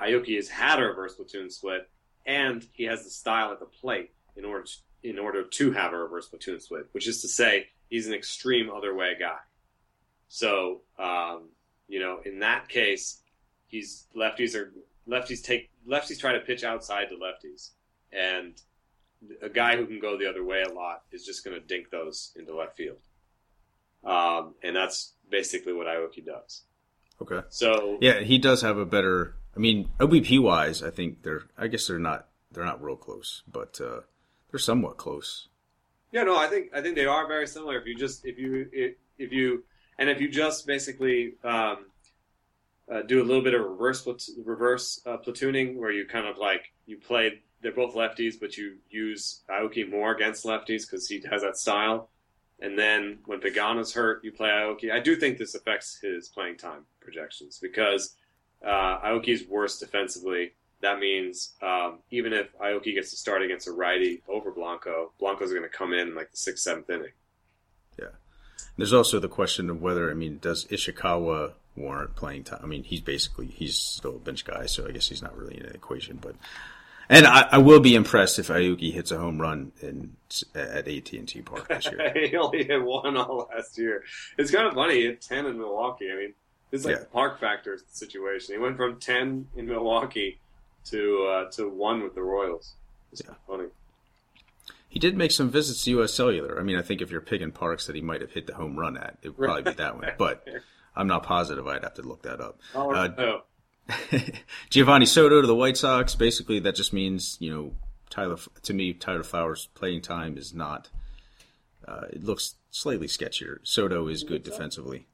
Aoki 0.01 0.36
has 0.36 0.49
had 0.49 0.80
a 0.80 0.86
reverse 0.86 1.14
platoon 1.14 1.51
split, 1.51 1.88
and 2.26 2.66
he 2.72 2.84
has 2.84 3.05
the 3.05 3.11
style 3.11 3.53
at 3.53 3.61
the 3.61 3.66
plate 3.66 4.12
in 4.36 4.45
order 4.45 4.64
to, 4.64 5.09
in 5.09 5.18
order 5.18 5.45
to 5.45 5.72
have 5.72 5.92
a 5.92 5.99
reverse 5.99 6.28
platoon 6.28 6.61
split, 6.61 6.86
which 6.92 7.07
is 7.07 7.22
to 7.22 7.28
say 7.28 7.68
he's 7.88 8.07
an 8.07 8.14
extreme 8.14 8.70
other 8.70 8.95
way 8.95 9.14
guy. 9.18 9.38
So, 10.28 10.80
um, 10.99 11.51
you 11.86 12.01
know, 12.01 12.20
in 12.24 12.40
that 12.40 12.68
case, 12.68 13.20
he's 13.66 14.07
lefties 14.16 14.55
are 14.55 14.72
lefties 15.07 15.42
take 15.42 15.70
lefties 15.86 16.18
try 16.18 16.32
to 16.32 16.40
pitch 16.40 16.64
outside 16.64 17.09
to 17.11 17.16
lefties, 17.16 17.70
and 18.12 18.61
a 19.42 19.49
guy 19.49 19.76
who 19.76 19.86
can 19.86 20.01
go 20.01 20.18
the 20.18 20.28
other 20.28 20.45
way 20.45 20.62
a 20.62 20.72
lot 20.72 21.03
is 21.12 21.24
just 21.24 21.45
going 21.45 21.59
to 21.59 21.66
dink 21.66 21.90
those 21.90 22.32
into 22.36 22.55
left 22.55 22.76
field. 22.76 22.99
Um, 24.05 24.55
and 24.62 24.76
that's 24.76 25.14
basically 25.30 25.72
what 25.72 25.86
Aoki 25.86 26.24
does. 26.24 26.62
Okay. 27.22 27.40
So 27.49 27.99
yeah, 28.01 28.20
he 28.20 28.38
does 28.38 28.62
have 28.62 28.76
a 28.76 28.84
better. 28.84 29.36
I 29.57 29.61
mean, 29.61 29.90
OBP 29.98 30.40
wise, 30.40 30.82
I 30.82 30.90
think 30.90 31.22
they're. 31.22 31.42
I 31.57 31.68
guess 31.68 31.86
they're 31.86 31.98
not. 31.98 32.28
They're 32.50 32.64
not 32.64 32.82
real 32.82 32.96
close, 32.96 33.42
but 33.50 33.80
uh, 33.80 34.00
they're 34.50 34.59
somewhat 34.59 34.96
close. 34.96 35.48
Yeah, 36.12 36.22
no, 36.24 36.36
I 36.36 36.46
think 36.46 36.70
I 36.74 36.80
think 36.80 36.94
they 36.94 37.07
are 37.07 37.26
very 37.26 37.46
similar. 37.46 37.78
If 37.78 37.86
you 37.86 37.96
just 37.96 38.24
if 38.24 38.38
you 38.38 38.68
if, 39.18 39.32
you 39.32 39.64
and 39.98 40.09
if 40.09 40.20
you 40.20 40.28
just 40.28 40.66
basically 40.66 41.34
um, 41.42 41.86
uh, 42.90 43.02
do 43.02 43.22
a 43.22 43.24
little 43.24 43.42
bit 43.42 43.55
of 43.55 43.62
reverse 43.62 44.07
reverse 44.44 45.00
uh, 45.07 45.16
platooning, 45.16 45.76
where 45.76 45.90
you 45.90 46.07
kind 46.07 46.26
of 46.26 46.38
like 46.38 46.72
you 46.86 46.98
play 46.98 47.42
they're 47.62 47.72
both 47.72 47.94
lefties, 47.94 48.34
but 48.38 48.57
you 48.57 48.76
use 48.90 49.42
Aoki 49.50 49.90
more 49.90 50.12
against 50.12 50.44
lefties 50.44 50.82
because 50.82 51.09
he 51.09 51.22
has 51.30 51.42
that 51.42 51.57
style. 51.57 52.11
And 52.61 52.78
then 52.78 53.18
when 53.24 53.40
Pagan's 53.40 53.92
hurt, 53.92 54.22
you 54.22 54.30
play 54.30 54.50
Aoki. 54.50 54.92
I 54.92 55.00
do 55.00 55.16
think 55.16 55.38
this 55.38 55.55
affects 55.55 55.98
his 56.00 56.28
playing 56.28 56.59
time 56.59 56.84
projections 57.00 57.59
because 57.59 58.14
uh, 58.65 59.01
Aoki's 59.05 59.47
worse 59.49 59.79
defensively. 59.79 60.53
That 60.81 60.99
means 60.99 61.55
um, 61.62 62.01
even 62.11 62.33
if 62.33 62.57
Aoki 62.59 62.95
gets 62.95 63.11
to 63.11 63.17
start 63.17 63.43
against 63.43 63.67
a 63.69 63.73
righty 63.73 64.23
over 64.29 64.51
Blanco, 64.51 65.12
Blanco's 65.19 65.51
going 65.51 65.62
to 65.62 65.69
come 65.69 65.93
in 65.93 66.15
like 66.15 66.31
the 66.31 66.37
sixth, 66.37 66.62
seventh 66.62 66.91
inning. 66.91 67.12
Yeah. 67.99 68.09
There's 68.77 68.93
also 68.93 69.19
the 69.19 69.29
question 69.29 69.71
of 69.71 69.81
whether, 69.81 70.11
I 70.11 70.15
mean, 70.15 70.39
does 70.43 70.67
Ishikawa 70.67 71.53
warrant 71.77 72.17
playing 72.17 72.45
time? 72.45 72.61
I 72.62 72.67
mean, 72.67 72.85
he's 72.85 73.01
basically, 73.01 73.47
he's 73.47 73.79
still 73.79 74.17
a 74.17 74.19
bench 74.19 74.45
guy, 74.45 74.67
so 74.67 74.87
I 74.87 74.91
guess 74.91 75.09
he's 75.09 75.23
not 75.23 75.37
really 75.37 75.57
in 75.57 75.62
the 75.62 75.73
equation. 75.73 76.19
But 76.21 76.35
and 77.09 77.27
I, 77.27 77.49
I, 77.53 77.59
will 77.59 77.81
be 77.81 77.95
impressed 77.95 78.39
if 78.39 78.49
Aoki 78.49 78.93
hits 78.93 79.11
a 79.11 79.19
home 79.19 79.41
run 79.41 79.73
in 79.81 80.17
at 80.55 80.89
AT 80.89 81.12
and 81.12 81.29
T 81.29 81.43
Park 81.43 81.69
this 81.69 81.87
year. 81.87 82.12
he 82.29 82.37
only 82.37 82.65
hit 82.65 82.83
one 82.83 83.17
all 83.17 83.49
last 83.55 83.77
year. 83.79 84.03
It's 84.39 84.51
kind 84.51 84.67
of 84.67 84.75
funny. 84.75 84.95
He 84.95 85.03
hit 85.03 85.21
ten 85.21 85.47
in 85.47 85.59
Milwaukee. 85.59 86.11
I 86.11 86.17
mean, 86.17 86.35
it's 86.75 86.85
like 86.85 86.95
yeah. 86.97 87.01
the 87.01 87.07
park 87.07 87.39
factor 87.39 87.79
situation. 87.89 88.55
He 88.55 88.59
went 88.59 88.77
from 88.77 88.99
ten 88.99 89.47
in 89.57 89.66
Milwaukee 89.66 90.41
to 90.87 91.27
uh, 91.31 91.51
to 91.53 91.68
one 91.68 92.03
with 92.03 92.14
the 92.14 92.22
Royals. 92.22 92.75
It's 93.12 93.22
yeah. 93.25 93.35
funny. 93.47 93.68
He 94.89 94.99
did 94.99 95.16
make 95.16 95.31
some 95.31 95.51
visits 95.51 95.85
to 95.85 95.91
U.S. 95.93 96.12
Cellular. 96.12 96.59
I 96.59 96.62
mean, 96.62 96.77
I 96.77 96.83
think 96.83 97.01
if 97.01 97.11
you're 97.11 97.20
picking 97.20 97.51
parks 97.51 97.87
that 97.87 97.97
he 97.97 98.03
might 98.03 98.20
have 98.20 98.33
hit 98.33 98.47
the 98.47 98.55
home 98.55 98.79
run 98.79 98.97
at, 98.97 99.18
it 99.22 99.31
would 99.31 99.45
probably 99.47 99.62
be 99.62 99.77
that 99.77 99.97
one. 99.97 100.12
But 100.18 100.47
I'm 100.95 101.07
not 101.07 101.22
positive. 101.22 101.66
I'd 101.66 101.83
have 101.83 101.95
to 101.95 102.03
look 102.03 102.22
that 102.22 102.41
up. 102.41 102.61
Oh, 102.75 102.93
uh, 102.93 103.09
oh. 103.18 103.43
Geovany 104.70 105.07
Soto 105.07 105.41
to 105.41 105.47
the 105.47 105.55
White 105.55 105.77
Sox. 105.77 106.14
Basically, 106.14 106.59
that 106.61 106.75
just 106.75 106.93
means 106.93 107.37
you 107.41 107.55
know 107.55 107.72
Tyler. 108.11 108.37
To 108.62 108.75
me, 108.75 108.95
Tyler 108.95 109.22
Flowers' 109.22 109.68
playing 109.75 110.03
time 110.03 110.37
is 110.37 110.53
not. 110.53 110.91
Uh, 111.87 112.07
it 112.11 112.25
looks 112.25 112.55
slightly 112.70 113.07
sketchier. 113.07 113.59
Soto 113.62 114.09
is 114.09 114.25
good 114.25 114.43
defensively. 114.43 115.07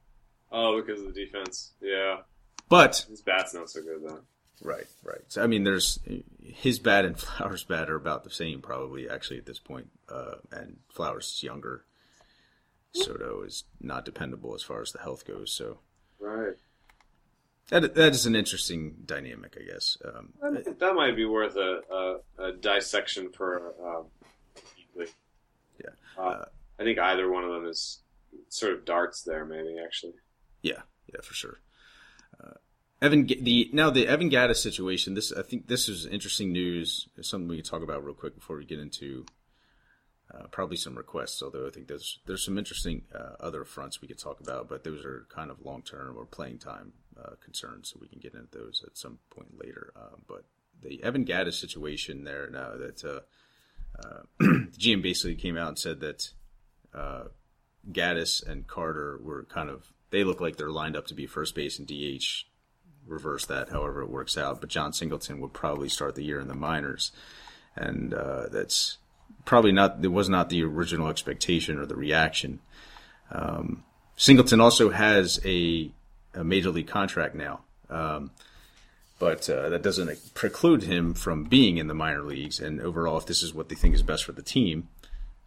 Oh, 0.52 0.80
because 0.80 1.00
of 1.00 1.14
the 1.14 1.24
defense, 1.24 1.72
yeah. 1.80 2.18
But 2.68 3.04
his 3.08 3.22
bat's 3.22 3.54
not 3.54 3.70
so 3.70 3.82
good 3.82 4.02
though. 4.04 4.20
Right, 4.62 4.86
right. 5.02 5.22
So, 5.28 5.42
I 5.42 5.46
mean, 5.46 5.64
there's 5.64 5.98
his 6.42 6.78
bat 6.78 7.04
and 7.04 7.18
Flowers' 7.18 7.64
bat 7.64 7.90
are 7.90 7.96
about 7.96 8.24
the 8.24 8.30
same, 8.30 8.60
probably 8.60 9.08
actually 9.08 9.38
at 9.38 9.46
this 9.46 9.58
point. 9.58 9.88
Uh, 10.08 10.34
and 10.52 10.76
Flowers 10.88 11.32
is 11.36 11.42
younger. 11.42 11.84
Soto 12.92 13.42
is 13.42 13.64
not 13.80 14.04
dependable 14.04 14.54
as 14.54 14.62
far 14.62 14.82
as 14.82 14.92
the 14.92 14.98
health 14.98 15.24
goes. 15.24 15.52
So, 15.52 15.78
right. 16.18 16.54
That 17.68 17.94
that 17.94 18.12
is 18.12 18.26
an 18.26 18.34
interesting 18.34 18.96
dynamic, 19.06 19.56
I 19.58 19.72
guess. 19.72 19.96
Um, 20.04 20.32
that 20.42 20.94
might 20.94 21.14
be 21.14 21.24
worth 21.24 21.54
a, 21.56 21.80
a, 22.38 22.46
a 22.48 22.52
dissection 22.52 23.30
for 23.30 23.74
um, 23.84 24.06
Yeah, 25.78 25.90
uh, 26.18 26.20
uh, 26.20 26.44
I 26.80 26.82
think 26.82 26.98
either 26.98 27.30
one 27.30 27.44
of 27.44 27.50
them 27.52 27.66
is 27.66 28.00
sort 28.48 28.72
of 28.72 28.84
darts 28.84 29.22
there, 29.22 29.44
maybe 29.44 29.76
actually. 29.84 30.14
Yeah, 30.62 30.82
yeah, 31.06 31.20
for 31.22 31.34
sure. 31.34 31.60
Uh, 32.42 32.54
Evan, 33.02 33.26
the 33.26 33.70
now 33.72 33.90
the 33.90 34.06
Evan 34.06 34.30
Gattis 34.30 34.56
situation. 34.56 35.14
This 35.14 35.32
I 35.32 35.42
think 35.42 35.68
this 35.68 35.88
is 35.88 36.06
interesting 36.06 36.52
news. 36.52 37.08
It's 37.16 37.28
something 37.28 37.48
we 37.48 37.56
can 37.56 37.64
talk 37.64 37.82
about 37.82 38.04
real 38.04 38.14
quick 38.14 38.34
before 38.34 38.56
we 38.56 38.64
get 38.64 38.78
into 38.78 39.24
uh, 40.34 40.46
probably 40.50 40.76
some 40.76 40.96
requests. 40.96 41.42
Although 41.42 41.66
I 41.66 41.70
think 41.70 41.88
there's 41.88 42.18
there's 42.26 42.44
some 42.44 42.58
interesting 42.58 43.02
uh, 43.14 43.36
other 43.40 43.64
fronts 43.64 44.00
we 44.00 44.08
could 44.08 44.18
talk 44.18 44.40
about, 44.40 44.68
but 44.68 44.84
those 44.84 45.04
are 45.04 45.26
kind 45.34 45.50
of 45.50 45.64
long 45.64 45.82
term 45.82 46.16
or 46.16 46.26
playing 46.26 46.58
time 46.58 46.92
uh, 47.18 47.36
concerns, 47.42 47.90
so 47.90 47.98
we 48.00 48.08
can 48.08 48.20
get 48.20 48.34
into 48.34 48.48
those 48.52 48.84
at 48.86 48.96
some 48.96 49.18
point 49.30 49.58
later. 49.58 49.92
Um, 49.96 50.22
but 50.28 50.44
the 50.82 51.02
Evan 51.02 51.24
Gattis 51.24 51.54
situation 51.54 52.24
there 52.24 52.48
now 52.50 52.76
that 52.76 53.04
uh, 53.04 53.20
uh, 53.98 54.22
the 54.38 54.70
GM 54.78 55.02
basically 55.02 55.36
came 55.36 55.56
out 55.56 55.68
and 55.68 55.78
said 55.78 56.00
that 56.00 56.30
uh, 56.94 57.24
Gattis 57.90 58.46
and 58.46 58.66
Carter 58.66 59.18
were 59.22 59.44
kind 59.44 59.70
of 59.70 59.92
they 60.10 60.24
look 60.24 60.40
like 60.40 60.56
they're 60.56 60.70
lined 60.70 60.96
up 60.96 61.06
to 61.08 61.14
be 61.14 61.26
first 61.26 61.54
base 61.54 61.78
and 61.78 61.88
DH. 61.88 62.44
Reverse 63.06 63.46
that, 63.46 63.70
however 63.70 64.02
it 64.02 64.10
works 64.10 64.36
out. 64.36 64.60
But 64.60 64.70
Jon 64.70 64.92
Singleton 64.92 65.40
would 65.40 65.52
probably 65.52 65.88
start 65.88 66.14
the 66.14 66.24
year 66.24 66.40
in 66.40 66.48
the 66.48 66.54
minors, 66.54 67.12
and 67.74 68.12
uh, 68.14 68.48
that's 68.48 68.98
probably 69.44 69.72
not. 69.72 69.98
It 70.02 70.08
was 70.08 70.28
not 70.28 70.48
the 70.48 70.62
original 70.62 71.08
expectation 71.08 71.78
or 71.78 71.86
the 71.86 71.96
reaction. 71.96 72.60
Um, 73.32 73.84
Singleton 74.16 74.60
also 74.60 74.90
has 74.90 75.40
a 75.44 75.90
a 76.34 76.44
major 76.44 76.70
league 76.70 76.88
contract 76.88 77.34
now. 77.34 77.60
Um, 77.88 78.30
but 79.18 79.50
uh, 79.50 79.68
that 79.70 79.82
doesn't 79.82 80.34
preclude 80.34 80.84
him 80.84 81.14
from 81.14 81.44
being 81.44 81.78
in 81.78 81.88
the 81.88 81.94
minor 81.94 82.22
leagues. 82.22 82.60
And 82.60 82.80
overall, 82.80 83.18
if 83.18 83.26
this 83.26 83.42
is 83.42 83.52
what 83.52 83.68
they 83.68 83.74
think 83.74 83.94
is 83.94 84.02
best 84.02 84.24
for 84.24 84.32
the 84.32 84.42
team, 84.42 84.88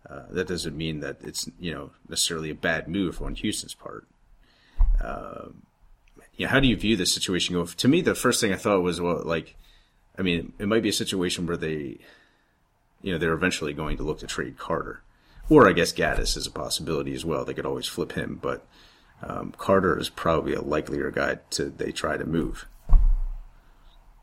Uh, 0.09 0.27
that 0.31 0.47
doesn't 0.47 0.75
mean 0.75 0.99
that 0.99 1.15
it's 1.23 1.49
you 1.59 1.73
know 1.73 1.91
necessarily 2.09 2.49
a 2.49 2.55
bad 2.55 2.87
move 2.87 3.21
on 3.21 3.35
Houston's 3.35 3.73
part. 3.73 4.05
Uh, 5.01 5.49
yeah, 6.35 6.47
how 6.47 6.59
do 6.59 6.67
you 6.67 6.75
view 6.75 6.95
this 6.95 7.13
situation? 7.13 7.55
Go 7.55 7.65
to 7.65 7.87
me, 7.87 8.01
the 8.01 8.15
first 8.15 8.41
thing 8.41 8.51
I 8.51 8.57
thought 8.57 8.81
was 8.81 8.99
well, 8.99 9.21
like, 9.23 9.55
I 10.17 10.21
mean, 10.21 10.53
it 10.59 10.67
might 10.67 10.83
be 10.83 10.89
a 10.89 10.93
situation 10.93 11.45
where 11.45 11.57
they, 11.57 11.99
you 13.01 13.11
know, 13.11 13.17
they're 13.17 13.33
eventually 13.33 13.73
going 13.73 13.97
to 13.97 14.03
look 14.03 14.19
to 14.19 14.27
trade 14.27 14.57
Carter, 14.57 15.01
or 15.49 15.67
I 15.67 15.73
guess 15.73 15.93
Gattis 15.93 16.37
is 16.37 16.47
a 16.47 16.51
possibility 16.51 17.13
as 17.13 17.25
well. 17.25 17.45
They 17.45 17.53
could 17.53 17.65
always 17.65 17.87
flip 17.87 18.13
him, 18.13 18.39
but 18.41 18.65
um, 19.21 19.53
Carter 19.57 19.97
is 19.97 20.09
probably 20.09 20.53
a 20.53 20.61
likelier 20.61 21.11
guy 21.11 21.39
to 21.51 21.65
they 21.65 21.91
try 21.91 22.17
to 22.17 22.25
move. 22.25 22.67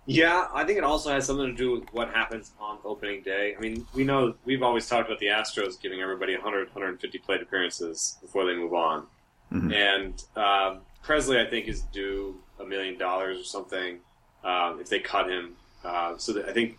Yeah, 0.06 0.48
I 0.52 0.64
think 0.64 0.78
it 0.78 0.84
also 0.84 1.10
has 1.10 1.26
something 1.26 1.46
to 1.46 1.52
do 1.52 1.72
with 1.72 1.92
what 1.92 2.12
happens 2.12 2.52
on 2.58 2.78
opening 2.84 3.22
day. 3.22 3.54
I 3.56 3.60
mean, 3.60 3.86
we 3.94 4.02
know 4.02 4.34
we've 4.44 4.62
always 4.62 4.88
talked 4.88 5.08
about 5.08 5.20
the 5.20 5.26
Astros 5.26 5.80
giving 5.80 6.00
everybody 6.00 6.34
100, 6.34 6.68
150 6.74 7.18
plate 7.18 7.42
appearances 7.42 8.18
before 8.20 8.44
they 8.44 8.54
move 8.54 8.74
on, 8.74 9.06
mm-hmm. 9.52 9.72
and 9.72 10.24
um, 10.36 10.82
Presley, 11.02 11.40
I 11.40 11.46
think, 11.46 11.68
is 11.68 11.82
due 11.92 12.36
a 12.58 12.64
million 12.64 12.98
dollars 12.98 13.40
or 13.40 13.44
something 13.44 13.98
um, 14.44 14.80
if 14.80 14.88
they 14.88 15.00
cut 15.00 15.28
him. 15.28 15.56
Uh, 15.84 16.16
so 16.18 16.42
I 16.46 16.52
think, 16.52 16.78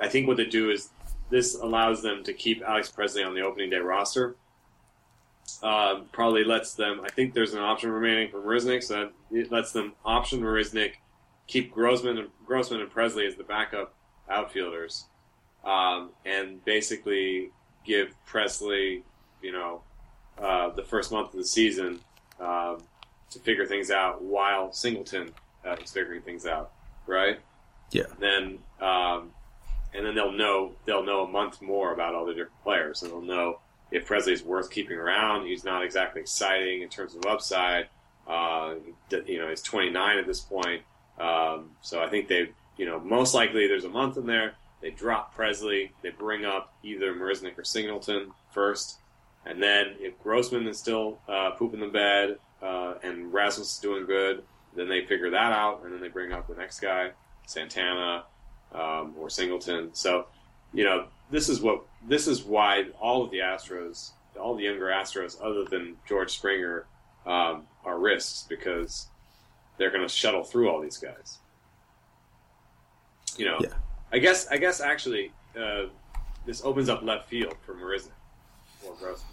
I 0.00 0.08
think 0.08 0.28
what 0.28 0.36
they 0.36 0.46
do 0.46 0.70
is 0.70 0.90
this 1.28 1.54
allows 1.54 2.02
them 2.02 2.24
to 2.24 2.32
keep 2.32 2.62
Alex 2.62 2.90
Presley 2.90 3.22
on 3.22 3.34
the 3.34 3.42
opening 3.42 3.70
day 3.70 3.78
roster. 3.78 4.36
Probably 6.12 6.44
lets 6.44 6.74
them. 6.74 7.00
I 7.04 7.10
think 7.10 7.34
there's 7.34 7.54
an 7.54 7.60
option 7.60 7.90
remaining 7.90 8.30
for 8.30 8.40
Marisnick, 8.40 8.82
so 8.82 9.10
it 9.30 9.50
lets 9.50 9.72
them 9.72 9.94
option 10.04 10.40
Marisnick 10.40 10.92
keep 11.46 11.72
Grossman 11.72 12.18
and 12.18 12.28
Grossman 12.46 12.80
and 12.80 12.90
Presley 12.90 13.26
as 13.26 13.34
the 13.34 13.42
backup 13.42 13.94
outfielders, 14.28 15.06
um, 15.64 16.10
and 16.24 16.64
basically 16.64 17.50
give 17.84 18.14
Presley, 18.26 19.02
you 19.42 19.50
know, 19.50 19.82
uh, 20.40 20.70
the 20.70 20.82
first 20.82 21.12
month 21.12 21.32
of 21.32 21.38
the 21.38 21.46
season 21.46 22.00
um, 22.40 22.82
to 23.30 23.38
figure 23.38 23.66
things 23.66 23.90
out 23.90 24.22
while 24.22 24.72
Singleton 24.72 25.30
uh, 25.64 25.76
is 25.82 25.92
figuring 25.92 26.22
things 26.22 26.46
out, 26.46 26.72
right? 27.06 27.38
Yeah. 27.90 28.04
And 28.12 28.20
then 28.20 28.58
um, 28.80 29.30
and 29.94 30.06
then 30.06 30.14
they'll 30.14 30.32
know 30.32 30.72
they'll 30.86 31.04
know 31.04 31.24
a 31.24 31.28
month 31.28 31.60
more 31.60 31.92
about 31.92 32.14
all 32.14 32.24
the 32.24 32.32
different 32.32 32.62
players, 32.62 33.02
and 33.02 33.10
they'll 33.10 33.20
know 33.20 33.60
if 33.90 34.06
Presley 34.06 34.32
is 34.32 34.42
worth 34.42 34.70
keeping 34.70 34.96
around. 34.96 35.46
He's 35.46 35.64
not 35.64 35.84
exactly 35.84 36.20
exciting 36.20 36.82
in 36.82 36.88
terms 36.88 37.14
of 37.14 37.26
upside. 37.26 37.88
Uh, 38.26 38.74
you 39.26 39.40
know, 39.40 39.48
he's 39.48 39.62
29 39.62 40.18
at 40.18 40.26
this 40.26 40.40
point. 40.40 40.82
Um, 41.18 41.70
so 41.80 42.00
I 42.00 42.08
think 42.08 42.28
they, 42.28 42.50
you 42.76 42.86
know, 42.86 43.00
most 43.00 43.34
likely 43.34 43.66
there's 43.66 43.84
a 43.84 43.88
month 43.88 44.16
in 44.16 44.26
there. 44.26 44.54
They 44.80 44.90
drop 44.90 45.34
Presley. 45.34 45.92
They 46.02 46.10
bring 46.10 46.44
up 46.44 46.72
either 46.82 47.12
Marisnick 47.12 47.58
or 47.58 47.64
Singleton 47.64 48.30
first. 48.52 48.99
And 49.46 49.62
then 49.62 49.96
if 49.98 50.20
Grossman 50.22 50.66
is 50.66 50.78
still 50.78 51.18
uh, 51.28 51.52
pooping 51.52 51.80
the 51.80 51.86
bed 51.86 52.38
uh, 52.62 52.94
and 53.02 53.32
Rasmus 53.32 53.72
is 53.72 53.78
doing 53.78 54.06
good, 54.06 54.42
then 54.76 54.88
they 54.88 55.04
figure 55.04 55.30
that 55.30 55.52
out. 55.52 55.82
And 55.84 55.92
then 55.92 56.00
they 56.00 56.08
bring 56.08 56.32
up 56.32 56.46
the 56.46 56.54
next 56.54 56.80
guy, 56.80 57.10
Santana 57.46 58.24
um, 58.72 59.14
or 59.18 59.30
Singleton. 59.30 59.90
So, 59.92 60.26
you 60.72 60.84
know, 60.84 61.06
this 61.30 61.48
is 61.48 61.60
what 61.60 61.82
this 62.06 62.26
is 62.26 62.44
why 62.44 62.86
all 63.00 63.24
of 63.24 63.30
the 63.30 63.38
Astros, 63.38 64.10
all 64.38 64.56
the 64.56 64.64
younger 64.64 64.86
Astros, 64.86 65.36
other 65.42 65.64
than 65.64 65.96
George 66.08 66.30
Springer, 66.30 66.86
um, 67.26 67.66
are 67.84 67.98
risks 67.98 68.46
because 68.48 69.08
they're 69.78 69.90
going 69.90 70.06
to 70.06 70.08
shuttle 70.08 70.44
through 70.44 70.70
all 70.70 70.80
these 70.80 70.98
guys. 70.98 71.38
You 73.36 73.46
know, 73.46 73.58
yeah. 73.60 73.68
I 74.12 74.18
guess 74.18 74.48
I 74.48 74.58
guess 74.58 74.80
actually 74.80 75.32
uh, 75.58 75.84
this 76.46 76.62
opens 76.64 76.88
up 76.88 77.02
left 77.02 77.28
field 77.28 77.54
for 77.64 77.74
Marisnick 77.74 78.10
or 78.86 78.94
Grossman 78.94 79.29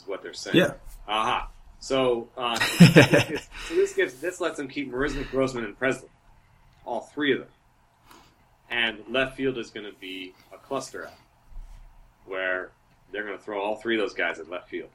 is 0.00 0.06
what 0.06 0.22
they're 0.22 0.32
saying. 0.32 0.56
Yeah. 0.56 0.72
Aha. 1.06 1.50
So, 1.80 2.28
uh, 2.36 2.58
this 2.58 3.48
so 3.68 3.74
this 3.74 3.94
gives 3.94 4.14
this 4.20 4.40
lets 4.40 4.56
them 4.56 4.68
keep 4.68 4.92
Marisnick, 4.92 5.30
Grossman, 5.30 5.64
and 5.64 5.78
Presley, 5.78 6.08
all 6.84 7.00
three 7.00 7.32
of 7.32 7.40
them, 7.40 7.48
and 8.70 8.98
left 9.08 9.36
field 9.36 9.58
is 9.58 9.70
going 9.70 9.86
to 9.86 9.96
be 9.98 10.34
a 10.52 10.58
cluster 10.58 11.06
out 11.06 11.12
where 12.26 12.72
they're 13.12 13.24
going 13.24 13.38
to 13.38 13.42
throw 13.42 13.62
all 13.62 13.76
three 13.76 13.96
of 13.96 14.00
those 14.00 14.14
guys 14.14 14.38
at 14.38 14.50
left 14.50 14.68
field, 14.68 14.90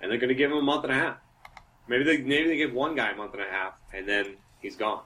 and 0.00 0.10
they're 0.10 0.18
going 0.18 0.28
to 0.28 0.34
give 0.34 0.50
them 0.50 0.58
a 0.58 0.62
month 0.62 0.84
and 0.84 0.92
a 0.92 0.96
half. 0.96 1.16
Maybe 1.88 2.04
they 2.04 2.18
maybe 2.18 2.48
they 2.48 2.56
give 2.56 2.72
one 2.72 2.94
guy 2.94 3.10
a 3.10 3.16
month 3.16 3.34
and 3.34 3.42
a 3.42 3.50
half, 3.50 3.74
and 3.92 4.08
then 4.08 4.36
he's 4.60 4.76
gone. 4.76 5.02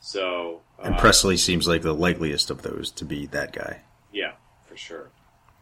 So 0.00 0.62
and 0.82 0.96
Presley 0.96 1.36
seems 1.36 1.68
like 1.68 1.82
the 1.82 1.92
likeliest 1.92 2.50
of 2.50 2.62
those 2.62 2.90
to 2.92 3.04
be 3.04 3.26
that 3.26 3.52
guy. 3.52 3.82
Yeah, 4.10 4.32
for 4.66 4.76
sure. 4.76 5.10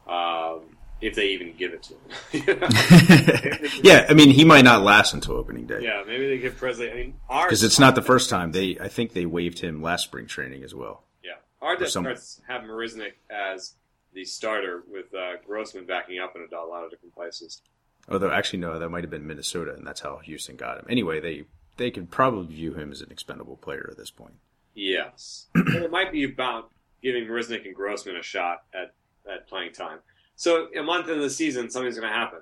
Um, 0.07 0.77
if 1.01 1.15
they 1.15 1.29
even 1.29 1.55
give 1.57 1.73
it 1.73 1.83
to 1.85 1.95
him. 1.95 3.71
yeah, 3.83 4.07
I 4.09 4.15
mean, 4.15 4.31
he 4.31 4.45
might 4.45 4.65
not 4.65 4.83
last 4.83 5.15
until 5.15 5.35
opening 5.35 5.67
day. 5.67 5.81
Yeah, 5.83 6.03
maybe 6.07 6.29
they 6.29 6.39
give 6.39 6.57
Presley. 6.57 6.91
I 6.91 6.95
mean, 6.95 7.15
because 7.29 7.63
it's 7.63 7.79
not 7.79 7.95
the 7.95 8.03
first 8.03 8.31
time 8.31 8.53
they. 8.53 8.79
I 8.79 8.89
think 8.89 9.13
they 9.13 9.27
waived 9.27 9.61
him 9.61 9.83
last 9.83 10.05
spring 10.05 10.27
training 10.27 10.65
as 10.65 10.75
well. 10.75 11.05
Yeah, 11.25 11.33
our 11.63 11.77
depth 11.77 11.91
some... 11.91 12.05
starts 12.05 12.41
have 12.49 12.63
Marisnick 12.63 13.13
as 13.31 13.75
the 14.13 14.25
starter 14.25 14.83
with 14.91 15.15
uh, 15.15 15.37
Grossman 15.47 15.87
backing 15.87 16.19
up 16.19 16.35
in 16.37 16.47
a 16.53 16.65
lot 16.65 16.85
of 16.85 16.91
different 16.91 17.15
places. 17.15 17.63
Although, 18.09 18.33
actually, 18.33 18.61
no, 18.61 18.79
that 18.79 18.89
might 18.89 19.05
have 19.05 19.11
been 19.11 19.27
Minnesota, 19.27 19.75
and 19.75 19.87
that's 19.87 20.01
how 20.01 20.19
Houston 20.19 20.57
got 20.57 20.79
him. 20.79 20.87
Anyway, 20.89 21.21
they 21.21 21.45
they 21.77 21.91
could 21.91 22.11
probably 22.11 22.55
view 22.55 22.75
him 22.75 22.93
as 22.93 23.01
an 23.01 23.11
expendable 23.11 23.57
player 23.57 23.89
at 23.91 23.97
this 23.97 24.11
point. 24.11 24.35
Yes, 24.75 25.47
it 25.55 25.91
might 25.91 26.13
be 26.13 26.25
about 26.25 26.71
giving 27.03 27.25
Marisnick 27.25 27.65
and 27.65 27.75
Grossman 27.75 28.17
a 28.17 28.23
shot 28.23 28.65
at, 28.75 28.95
at 29.31 29.49
playing 29.49 29.73
time. 29.73 29.99
So 30.41 30.69
a 30.75 30.83
month 30.83 31.07
into 31.11 31.21
the 31.21 31.29
season, 31.29 31.69
something's 31.69 31.99
going 31.99 32.11
to 32.11 32.17
happen. 32.17 32.39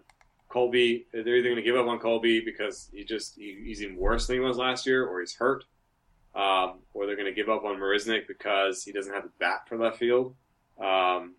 Colby, 0.48 1.08
they're 1.12 1.34
either 1.34 1.48
going 1.48 1.56
to 1.56 1.62
give 1.62 1.74
up 1.74 1.88
on 1.88 1.98
Colby 1.98 2.40
because 2.40 2.88
he 2.92 3.02
just 3.02 3.34
he, 3.34 3.58
he's 3.64 3.82
even 3.82 3.96
worse 3.96 4.28
than 4.28 4.36
he 4.36 4.40
was 4.40 4.56
last 4.56 4.86
year, 4.86 5.04
or 5.04 5.18
he's 5.18 5.34
hurt, 5.34 5.64
um, 6.32 6.78
or 6.94 7.06
they're 7.06 7.16
going 7.16 7.26
to 7.26 7.34
give 7.34 7.48
up 7.48 7.64
on 7.64 7.74
Marisnick 7.74 8.28
because 8.28 8.84
he 8.84 8.92
doesn't 8.92 9.12
have 9.12 9.24
the 9.24 9.32
bat 9.40 9.68
for 9.68 9.76
left 9.76 9.98
field, 9.98 10.36
um, 10.80 11.34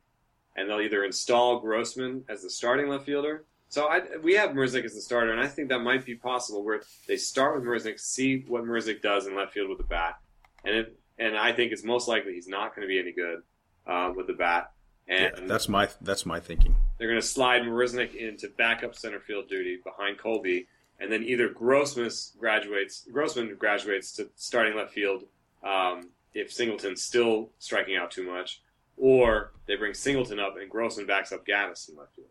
and 0.57 0.69
they'll 0.69 0.81
either 0.81 1.05
install 1.05 1.61
Grossman 1.61 2.25
as 2.27 2.41
the 2.41 2.49
starting 2.49 2.89
left 2.89 3.05
fielder, 3.05 3.45
so 3.69 3.85
I, 3.85 4.01
we 4.21 4.33
have 4.33 4.49
Marisnick 4.49 4.83
as 4.83 4.93
the 4.95 5.01
starter, 5.01 5.31
and 5.31 5.39
I 5.39 5.47
think 5.47 5.69
that 5.69 5.79
might 5.79 6.05
be 6.05 6.15
possible 6.15 6.65
where 6.65 6.81
they 7.07 7.15
start 7.15 7.55
with 7.55 7.63
Marisnick, 7.63 8.01
see 8.01 8.43
what 8.49 8.65
Marisnick 8.65 9.01
does 9.01 9.27
in 9.27 9.33
left 9.33 9.53
field 9.53 9.69
with 9.69 9.77
the 9.77 9.85
bat, 9.85 10.19
and 10.65 10.75
it, 10.75 10.99
and 11.17 11.37
I 11.37 11.53
think 11.53 11.71
it's 11.71 11.85
most 11.85 12.09
likely 12.09 12.33
he's 12.33 12.49
not 12.49 12.75
going 12.75 12.85
to 12.85 12.91
be 12.91 12.99
any 12.99 13.13
good 13.13 13.43
uh, 13.87 14.11
with 14.13 14.27
the 14.27 14.33
bat. 14.33 14.73
And 15.09 15.33
yeah, 15.35 15.45
that's 15.47 15.67
my 15.67 15.89
that's 16.01 16.25
my 16.25 16.39
thinking. 16.39 16.75
They're 16.97 17.07
going 17.07 17.19
to 17.19 17.27
slide 17.27 17.63
Marisnick 17.63 18.15
into 18.15 18.47
backup 18.47 18.95
center 18.95 19.19
field 19.19 19.49
duty 19.49 19.79
behind 19.83 20.19
Colby, 20.19 20.67
and 20.99 21.11
then 21.11 21.23
either 21.23 21.49
Grossman 21.49 22.11
graduates 22.37 23.07
Grossman 23.11 23.55
graduates 23.57 24.11
to 24.13 24.29
starting 24.35 24.77
left 24.77 24.93
field 24.93 25.23
um, 25.63 26.09
if 26.35 26.53
Singleton's 26.53 27.01
still 27.01 27.49
striking 27.57 27.95
out 27.97 28.11
too 28.11 28.31
much, 28.31 28.61
or 28.97 29.51
they 29.65 29.75
bring 29.75 29.95
Singleton 29.95 30.39
up 30.39 30.55
and 30.61 30.69
Grossman 30.69 31.07
backs 31.07 31.31
up 31.31 31.43
Gattis 31.43 31.89
in 31.89 31.97
left 31.97 32.15
field. 32.15 32.27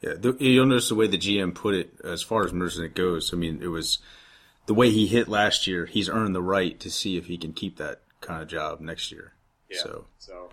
Yeah, 0.00 0.14
the, 0.18 0.34
you'll 0.42 0.64
notice 0.64 0.88
the 0.88 0.94
way 0.94 1.06
the 1.06 1.18
GM 1.18 1.54
put 1.54 1.74
it 1.74 1.92
as 2.02 2.22
far 2.22 2.46
as 2.46 2.52
Marisnick 2.52 2.94
goes. 2.94 3.34
I 3.34 3.36
mean, 3.36 3.60
it 3.62 3.68
was 3.68 3.98
the 4.64 4.72
way 4.72 4.90
he 4.90 5.06
hit 5.06 5.28
last 5.28 5.66
year. 5.66 5.84
He's 5.84 6.08
earned 6.08 6.34
the 6.34 6.40
right 6.40 6.80
to 6.80 6.90
see 6.90 7.18
if 7.18 7.26
he 7.26 7.36
can 7.36 7.52
keep 7.52 7.76
that 7.76 8.00
kind 8.22 8.40
of 8.40 8.48
job 8.48 8.80
next 8.80 9.12
year. 9.12 9.34
Yeah. 9.68 9.82
So, 9.82 10.06
so 10.18 10.50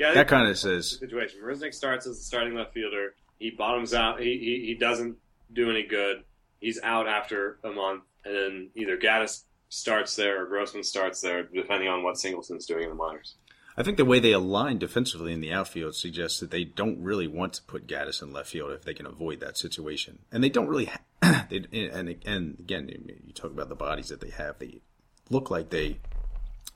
yeah, 0.00 0.14
that 0.14 0.28
kind 0.28 0.48
of 0.48 0.58
says 0.58 0.98
situation. 0.98 1.40
Marisnick 1.44 1.74
starts 1.74 2.06
as 2.06 2.16
the 2.16 2.24
starting 2.24 2.54
left 2.54 2.72
fielder. 2.72 3.14
He 3.38 3.50
bottoms 3.50 3.92
out. 3.92 4.18
He, 4.18 4.38
he 4.38 4.66
he 4.68 4.74
doesn't 4.74 5.16
do 5.52 5.70
any 5.70 5.82
good. 5.82 6.24
He's 6.58 6.80
out 6.82 7.06
after 7.06 7.58
a 7.62 7.70
month, 7.70 8.04
and 8.24 8.34
then 8.34 8.70
either 8.74 8.96
Gattis 8.96 9.42
starts 9.68 10.16
there 10.16 10.42
or 10.42 10.46
Grossman 10.46 10.84
starts 10.84 11.20
there, 11.20 11.42
depending 11.42 11.88
on 11.88 12.02
what 12.02 12.18
Singleton's 12.18 12.64
doing 12.64 12.84
in 12.84 12.88
the 12.88 12.94
minors. 12.94 13.34
I 13.76 13.82
think 13.82 13.98
the 13.98 14.06
way 14.06 14.20
they 14.20 14.32
align 14.32 14.78
defensively 14.78 15.34
in 15.34 15.42
the 15.42 15.52
outfield 15.52 15.94
suggests 15.94 16.40
that 16.40 16.50
they 16.50 16.64
don't 16.64 17.02
really 17.02 17.28
want 17.28 17.52
to 17.54 17.62
put 17.62 17.86
Gattis 17.86 18.22
in 18.22 18.32
left 18.32 18.48
field 18.48 18.72
if 18.72 18.82
they 18.84 18.94
can 18.94 19.06
avoid 19.06 19.40
that 19.40 19.58
situation, 19.58 20.20
and 20.32 20.42
they 20.42 20.48
don't 20.48 20.68
really. 20.68 20.86
Ha- 20.86 21.46
they, 21.50 21.66
and, 21.72 22.16
and 22.24 22.58
again, 22.58 22.88
you 22.88 23.34
talk 23.34 23.50
about 23.50 23.68
the 23.68 23.76
bodies 23.76 24.08
that 24.08 24.22
they 24.22 24.30
have. 24.30 24.58
They 24.58 24.80
look 25.28 25.50
like 25.50 25.68
they 25.68 25.98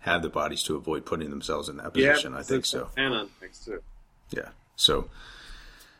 have 0.05 0.21
the 0.21 0.29
bodies 0.29 0.63
to 0.63 0.77
avoid 0.77 1.07
putting 1.07 1.31
themselves 1.31 1.71
in 1.71 1.79
that 1.79 1.95
position. 1.95 2.33
Yeah, 2.33 2.39
I 2.39 2.43
think 2.43 2.67
so. 2.67 2.89
Anna 2.97 3.27
next 3.41 3.65
to 3.65 3.81
Yeah. 4.31 4.51
So, 4.77 5.09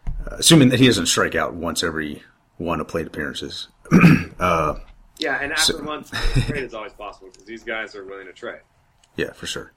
uh, 0.07 0.37
assuming 0.39 0.69
that 0.69 0.79
he 0.79 0.87
doesn't 0.87 1.07
strike 1.07 1.35
out 1.35 1.55
once 1.55 1.83
every 1.83 2.23
one 2.59 2.81
of 2.81 2.89
plate 2.89 3.07
appearances. 3.07 3.69
uh, 4.39 4.75
yeah, 5.19 5.39
and 5.41 5.53
after 5.53 5.73
so, 5.73 5.79
month, 5.79 6.13
trade 6.47 6.65
is 6.65 6.75
always 6.75 6.93
possible 6.93 7.29
because 7.33 7.47
these 7.47 7.65
guys 7.65 7.95
are 7.95 8.05
willing 8.05 8.27
to 8.27 8.33
trade. 8.35 8.61
Yeah, 9.17 9.33
for 9.33 9.47
sure. 9.47 9.73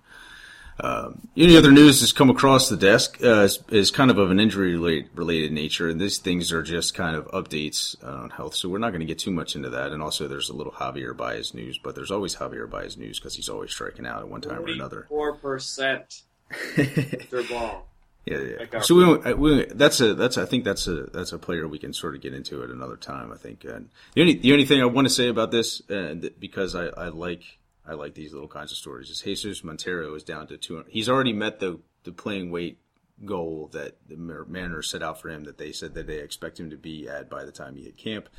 Um, 0.79 1.27
any 1.35 1.57
other 1.57 1.71
news 1.71 2.01
that's 2.01 2.11
come 2.11 2.29
across 2.29 2.69
the 2.69 2.77
desk 2.77 3.17
uh, 3.23 3.41
is, 3.41 3.63
is, 3.69 3.89
kind 3.89 4.11
of 4.11 4.19
of 4.19 4.29
an 4.29 4.39
injury 4.39 4.75
related 4.75 5.51
nature, 5.51 5.89
and 5.89 5.99
these 5.99 6.19
things 6.19 6.51
are 6.51 6.61
just 6.61 6.93
kind 6.93 7.15
of 7.15 7.25
updates 7.29 7.95
uh, 8.03 8.23
on 8.23 8.29
health. 8.29 8.53
So 8.53 8.69
we're 8.69 8.77
not 8.77 8.89
going 8.89 8.99
to 8.99 9.05
get 9.05 9.17
too 9.17 9.31
much 9.31 9.55
into 9.55 9.71
that. 9.71 9.91
And 9.91 10.03
also, 10.03 10.27
there's 10.27 10.49
a 10.49 10.53
little 10.53 10.73
Javier 10.73 11.17
Baez 11.17 11.55
news, 11.55 11.79
but 11.79 11.95
there's 11.95 12.11
always 12.11 12.35
Javier 12.35 12.69
Baez 12.69 12.95
news 12.95 13.19
because 13.19 13.35
he's 13.35 13.49
always 13.49 13.71
striking 13.71 14.05
out 14.05 14.19
at 14.19 14.29
one 14.29 14.41
time 14.41 14.59
or 14.59 14.67
another. 14.67 15.07
Four 15.09 15.33
percent, 15.33 16.21
Mr. 16.51 17.49
Ball. 17.49 17.87
Yeah, 18.27 18.65
yeah. 18.71 18.81
So 18.81 18.93
we, 18.93 19.33
we, 19.33 19.65
that's 19.65 20.01
a 20.01 20.13
that's 20.13 20.37
I 20.37 20.45
think 20.45 20.65
that's 20.65 20.85
a 20.87 21.03
that's 21.05 21.31
a 21.31 21.39
player 21.39 21.67
we 21.67 21.79
can 21.79 21.93
sort 21.93 22.13
of 22.13 22.21
get 22.21 22.33
into 22.33 22.61
at 22.61 22.69
another 22.69 22.97
time. 22.97 23.31
I 23.31 23.37
think. 23.37 23.63
And 23.63 23.89
the 24.13 24.21
only 24.21 24.35
the 24.35 24.51
only 24.51 24.65
thing 24.65 24.81
I 24.81 24.85
want 24.85 25.07
to 25.07 25.13
say 25.13 25.29
about 25.29 25.49
this, 25.49 25.81
uh, 25.89 26.15
because 26.37 26.75
I, 26.75 26.87
I 26.87 27.07
like 27.07 27.57
I 27.87 27.93
like 27.93 28.13
these 28.13 28.33
little 28.33 28.47
kinds 28.47 28.71
of 28.71 28.77
stories, 28.77 29.09
is 29.09 29.21
Jesus 29.21 29.63
Montero 29.63 30.13
is 30.15 30.23
down 30.23 30.47
to 30.47 30.57
two. 30.57 30.83
He's 30.89 31.09
already 31.09 31.33
met 31.33 31.59
the 31.59 31.79
the 32.03 32.11
playing 32.11 32.51
weight 32.51 32.79
goal 33.25 33.69
that 33.73 33.97
the 34.07 34.17
Mariners 34.17 34.89
set 34.89 35.01
out 35.01 35.21
for 35.21 35.29
him. 35.29 35.45
That 35.45 35.57
they 35.57 35.71
said 35.71 35.93
that 35.93 36.07
they 36.07 36.19
expect 36.19 36.59
him 36.59 36.69
to 36.69 36.77
be 36.77 37.07
at 37.07 37.29
by 37.29 37.45
the 37.45 37.51
time 37.51 37.75
he 37.75 37.83
hit 37.83 37.97
camp. 37.97 38.29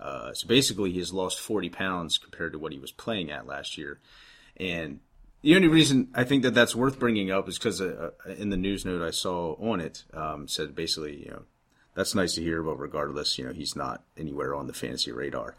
Uh, 0.00 0.32
so 0.32 0.48
basically, 0.48 0.92
he 0.92 0.98
has 0.98 1.12
lost 1.12 1.40
40 1.40 1.70
pounds 1.70 2.18
compared 2.18 2.52
to 2.52 2.58
what 2.58 2.72
he 2.72 2.78
was 2.78 2.92
playing 2.92 3.30
at 3.30 3.46
last 3.46 3.78
year. 3.78 4.00
And 4.56 5.00
the 5.42 5.54
only 5.56 5.68
reason 5.68 6.08
I 6.14 6.24
think 6.24 6.42
that 6.42 6.54
that's 6.54 6.74
worth 6.74 6.98
bringing 6.98 7.30
up 7.30 7.48
is 7.48 7.58
because 7.58 7.80
uh, 7.80 8.10
uh, 8.26 8.32
in 8.32 8.50
the 8.50 8.56
news 8.56 8.84
note 8.84 9.06
I 9.06 9.10
saw 9.10 9.54
on 9.54 9.80
it 9.80 10.04
um, 10.12 10.48
said 10.48 10.74
basically, 10.74 11.24
you 11.24 11.30
know, 11.30 11.42
that's 11.94 12.14
nice 12.14 12.34
to 12.34 12.42
hear, 12.42 12.62
but 12.62 12.76
regardless, 12.76 13.38
you 13.38 13.44
know, 13.44 13.52
he's 13.52 13.76
not 13.76 14.02
anywhere 14.16 14.54
on 14.54 14.66
the 14.66 14.72
fantasy 14.72 15.12
radar. 15.12 15.54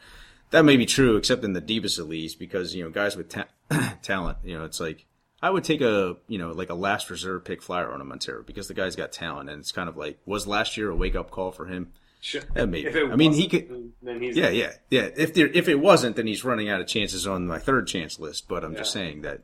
That 0.56 0.64
may 0.64 0.78
be 0.78 0.86
true, 0.86 1.18
except 1.18 1.44
in 1.44 1.52
the 1.52 1.60
deepest 1.60 2.00
of 2.00 2.08
leagues, 2.08 2.34
because 2.34 2.74
you 2.74 2.82
know, 2.82 2.90
guys 2.90 3.18
with 3.18 3.28
ta- 3.28 3.50
talent, 4.02 4.38
you 4.46 4.58
know, 4.58 4.64
it's 4.64 4.80
like 4.80 5.06
I 5.42 5.50
would 5.50 5.66
take 5.66 5.82
a 5.82 6.16
you 6.30 6.38
know 6.38 6.54
like 6.54 6.70
a 6.70 6.74
last 6.74 7.10
reserve 7.10 7.44
pick 7.44 7.62
flyer 7.62 7.92
on 7.92 8.00
a 8.00 8.06
Montero 8.06 8.42
because 8.42 8.70
the 8.70 8.74
guy's 8.74 8.96
got 8.96 9.12
talent, 9.12 9.50
and 9.50 9.60
it's 9.60 9.74
kind 9.74 9.90
of 9.90 9.98
like 9.98 10.18
was 10.26 10.48
last 10.48 10.78
year 10.78 10.90
a 10.90 10.96
wake 10.96 11.14
up 11.14 11.30
call 11.30 11.52
for 11.52 11.66
him? 11.66 11.92
Sure. 12.22 12.42
Yeah, 12.56 12.64
maybe. 12.68 12.88
I 12.98 13.18
mean, 13.18 13.34
he 13.34 13.50
could. 13.50 13.92
Then 14.02 14.22
he's 14.22 14.38
yeah, 14.38 14.48
yeah, 14.48 14.72
yeah. 14.90 15.10
If 15.18 15.34
there, 15.34 15.48
if 15.48 15.68
it 15.68 15.76
wasn't, 15.76 16.16
then 16.16 16.26
he's 16.26 16.46
running 16.46 16.70
out 16.70 16.80
of 16.80 16.88
chances 16.88 17.28
on 17.28 17.48
my 17.48 17.60
third 17.60 17.86
chance 17.86 18.18
list. 18.18 18.48
But 18.48 18.64
I'm 18.64 18.72
yeah. 18.72 18.78
just 18.78 18.94
saying 18.94 19.22
that, 19.24 19.42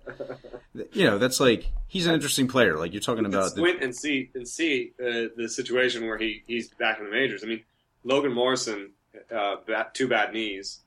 you 0.93 1.03
know, 1.03 1.17
that's 1.17 1.41
like 1.41 1.73
he's 1.89 2.07
an 2.07 2.13
interesting 2.13 2.47
player. 2.47 2.77
Like 2.77 2.93
you're 2.93 3.01
talking 3.01 3.25
about. 3.25 3.53
The, 3.53 3.77
and 3.81 3.93
see 3.93 4.31
and 4.33 4.47
see 4.47 4.93
uh, 4.97 5.27
the 5.35 5.49
situation 5.49 6.07
where 6.07 6.17
he 6.17 6.41
he's 6.47 6.69
back 6.69 6.99
in 6.99 7.03
the 7.03 7.11
majors. 7.11 7.43
I 7.43 7.47
mean, 7.47 7.63
Logan 8.05 8.31
Morrison, 8.31 8.91
uh, 9.29 9.57
bad, 9.67 9.93
two 9.93 10.07
bad 10.07 10.31
knees. 10.31 10.79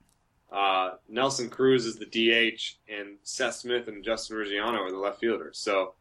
Uh, 0.54 0.96
Nelson 1.08 1.50
Cruz 1.50 1.84
is 1.84 1.96
the 1.96 2.06
DH, 2.06 2.76
and 2.88 3.16
Seth 3.24 3.56
Smith 3.56 3.88
and 3.88 4.04
Justin 4.04 4.36
Ruggiano 4.36 4.78
are 4.78 4.90
the 4.90 4.98
left 4.98 5.18
fielders. 5.18 5.58
So 5.58 5.94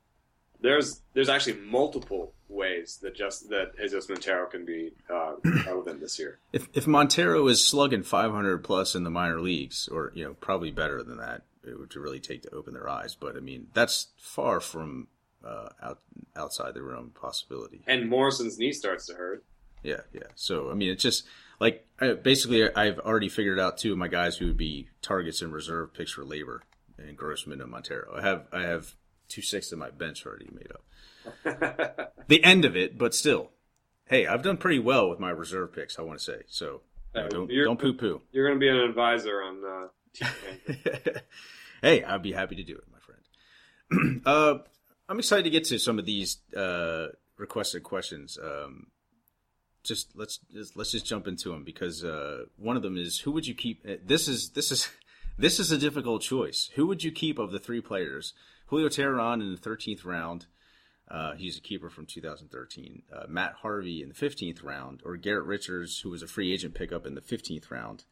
there's 0.62 1.02
there's 1.14 1.30
actually 1.30 1.60
multiple 1.62 2.34
ways 2.48 3.00
that 3.02 3.16
just 3.16 3.50
that 3.50 3.76
Jesus 3.78 4.08
Montero 4.08 4.46
can 4.46 4.64
be 4.64 4.92
uh, 5.10 5.34
relevant 5.66 6.02
this 6.02 6.20
year. 6.20 6.40
If 6.52 6.68
if 6.74 6.86
Montero 6.86 7.48
is 7.48 7.66
slugging 7.66 8.04
500 8.04 8.64
plus 8.64 8.94
in 8.94 9.04
the 9.04 9.10
minor 9.10 9.42
leagues, 9.42 9.90
or 9.92 10.12
you 10.14 10.24
know 10.24 10.36
probably 10.36 10.70
better 10.70 11.02
than 11.02 11.18
that, 11.18 11.42
it 11.68 11.80
would 11.80 11.96
really 11.96 12.20
take 12.20 12.44
to 12.44 12.54
open 12.54 12.76
their 12.76 12.88
eyes. 12.88 13.16
But 13.16 13.36
I 13.36 13.40
mean 13.40 13.68
that's 13.74 14.10
far 14.18 14.60
from 14.60 15.08
uh, 15.44 15.70
out 15.82 16.00
outside 16.36 16.76
the 16.76 16.84
realm 16.84 17.12
possibility. 17.20 17.82
And 17.88 18.08
Morrison's 18.08 18.60
knee 18.60 18.72
starts 18.72 19.08
to 19.08 19.16
hurt. 19.16 19.44
Yeah, 19.84 20.02
yeah. 20.14 20.30
So 20.36 20.72
I 20.72 20.76
mean, 20.76 20.92
it's 20.92 21.04
just 21.04 21.26
like 21.64 22.24
basically 22.24 22.74
I've 22.76 23.00
already 23.00 23.30
figured 23.30 23.60
out 23.60 23.78
two 23.78 23.94
of 23.94 23.98
my 23.98 24.10
guys 24.10 24.38
who 24.38 24.48
would 24.48 24.58
be 24.58 24.90
targets 25.02 25.42
and 25.42 25.54
reserve 25.54 25.94
picks 25.94 26.12
for 26.12 26.24
LABR 26.24 26.60
and 26.98 27.18
Grossman 27.18 27.62
and 27.62 27.72
Montero. 27.72 28.14
I 28.16 28.22
have 28.22 28.48
I 28.52 28.64
have 28.64 28.96
two 29.30 29.42
sixths 29.42 29.72
of 29.72 29.80
my 29.80 29.90
bench 29.90 30.26
already 30.26 30.50
made 30.52 30.72
up. 30.72 32.16
the 32.28 32.44
end 32.44 32.66
of 32.66 32.76
it, 32.76 32.98
but 32.98 33.16
still, 33.16 33.52
hey, 34.08 34.28
I've 34.28 34.44
done 34.44 34.58
pretty 34.58 34.80
well 34.80 35.10
with 35.10 35.20
my 35.20 35.30
reserve 35.30 35.72
picks. 35.74 35.98
I 35.98 36.02
want 36.02 36.20
to 36.20 36.24
say 36.24 36.42
so. 36.48 36.82
Uh, 37.16 37.28
don't 37.30 37.48
don't 37.48 37.80
poo 37.80 37.94
poo. 37.94 38.22
You're 38.32 38.48
going 38.48 38.60
to 38.60 38.64
be 38.64 38.70
an 38.70 38.78
advisor 38.78 39.42
on. 39.42 39.64
Uh, 39.64 40.30
hey, 41.82 42.04
I'd 42.04 42.22
be 42.22 42.34
happy 42.34 42.56
to 42.56 42.64
do 42.64 42.76
it, 42.76 42.84
my 42.92 43.00
friend. 43.00 44.22
uh, 44.26 44.56
I'm 45.08 45.20
excited 45.20 45.44
to 45.44 45.50
get 45.50 45.64
to 45.66 45.80
some 45.80 45.98
of 45.98 46.06
these 46.06 46.40
uh, 46.58 47.08
requested 47.38 47.84
questions. 47.84 48.38
Um, 48.42 48.88
just 49.84 50.16
let's 50.16 50.40
just, 50.52 50.76
let's 50.76 50.92
just 50.92 51.06
jump 51.06 51.28
into 51.28 51.50
them 51.50 51.64
because 51.64 52.04
uh, 52.04 52.46
one 52.58 52.78
of 52.78 52.84
them 52.84 52.98
is 52.98 53.20
who 53.20 53.32
would 53.32 53.46
you 53.46 53.54
keep? 53.54 53.86
This 54.06 54.28
is 54.28 54.50
this 54.52 54.72
is 54.72 54.90
this 55.38 55.60
is 55.60 55.72
a 55.72 55.78
difficult 55.78 56.22
choice. 56.22 56.70
Who 56.76 56.88
would 56.88 57.04
you 57.04 57.12
keep 57.12 57.38
of 57.40 57.52
the 57.52 57.60
three 57.60 57.82
players? 57.82 58.34
Julio 58.68 58.90
Teheran 58.90 59.42
in 59.42 59.52
the 59.52 59.58
13th 59.58 60.06
round. 60.06 60.48
Uh, 61.10 61.34
he's 61.36 61.58
a 61.58 61.62
keeper 61.62 61.90
from 61.90 62.06
2013. 62.06 63.04
Uh, 63.14 63.26
Matt 63.28 63.54
Harvey 63.62 64.02
in 64.02 64.10
the 64.10 64.16
15th 64.16 64.64
round, 64.64 65.02
or 65.06 65.16
Garrett 65.18 65.46
Richards, 65.46 66.00
who 66.00 66.10
was 66.10 66.24
a 66.24 66.28
free 66.28 66.52
agent 66.52 66.74
pickup 66.74 67.06
in 67.06 67.14
the 67.14 67.22
15th 67.22 67.70
round. 67.70 68.06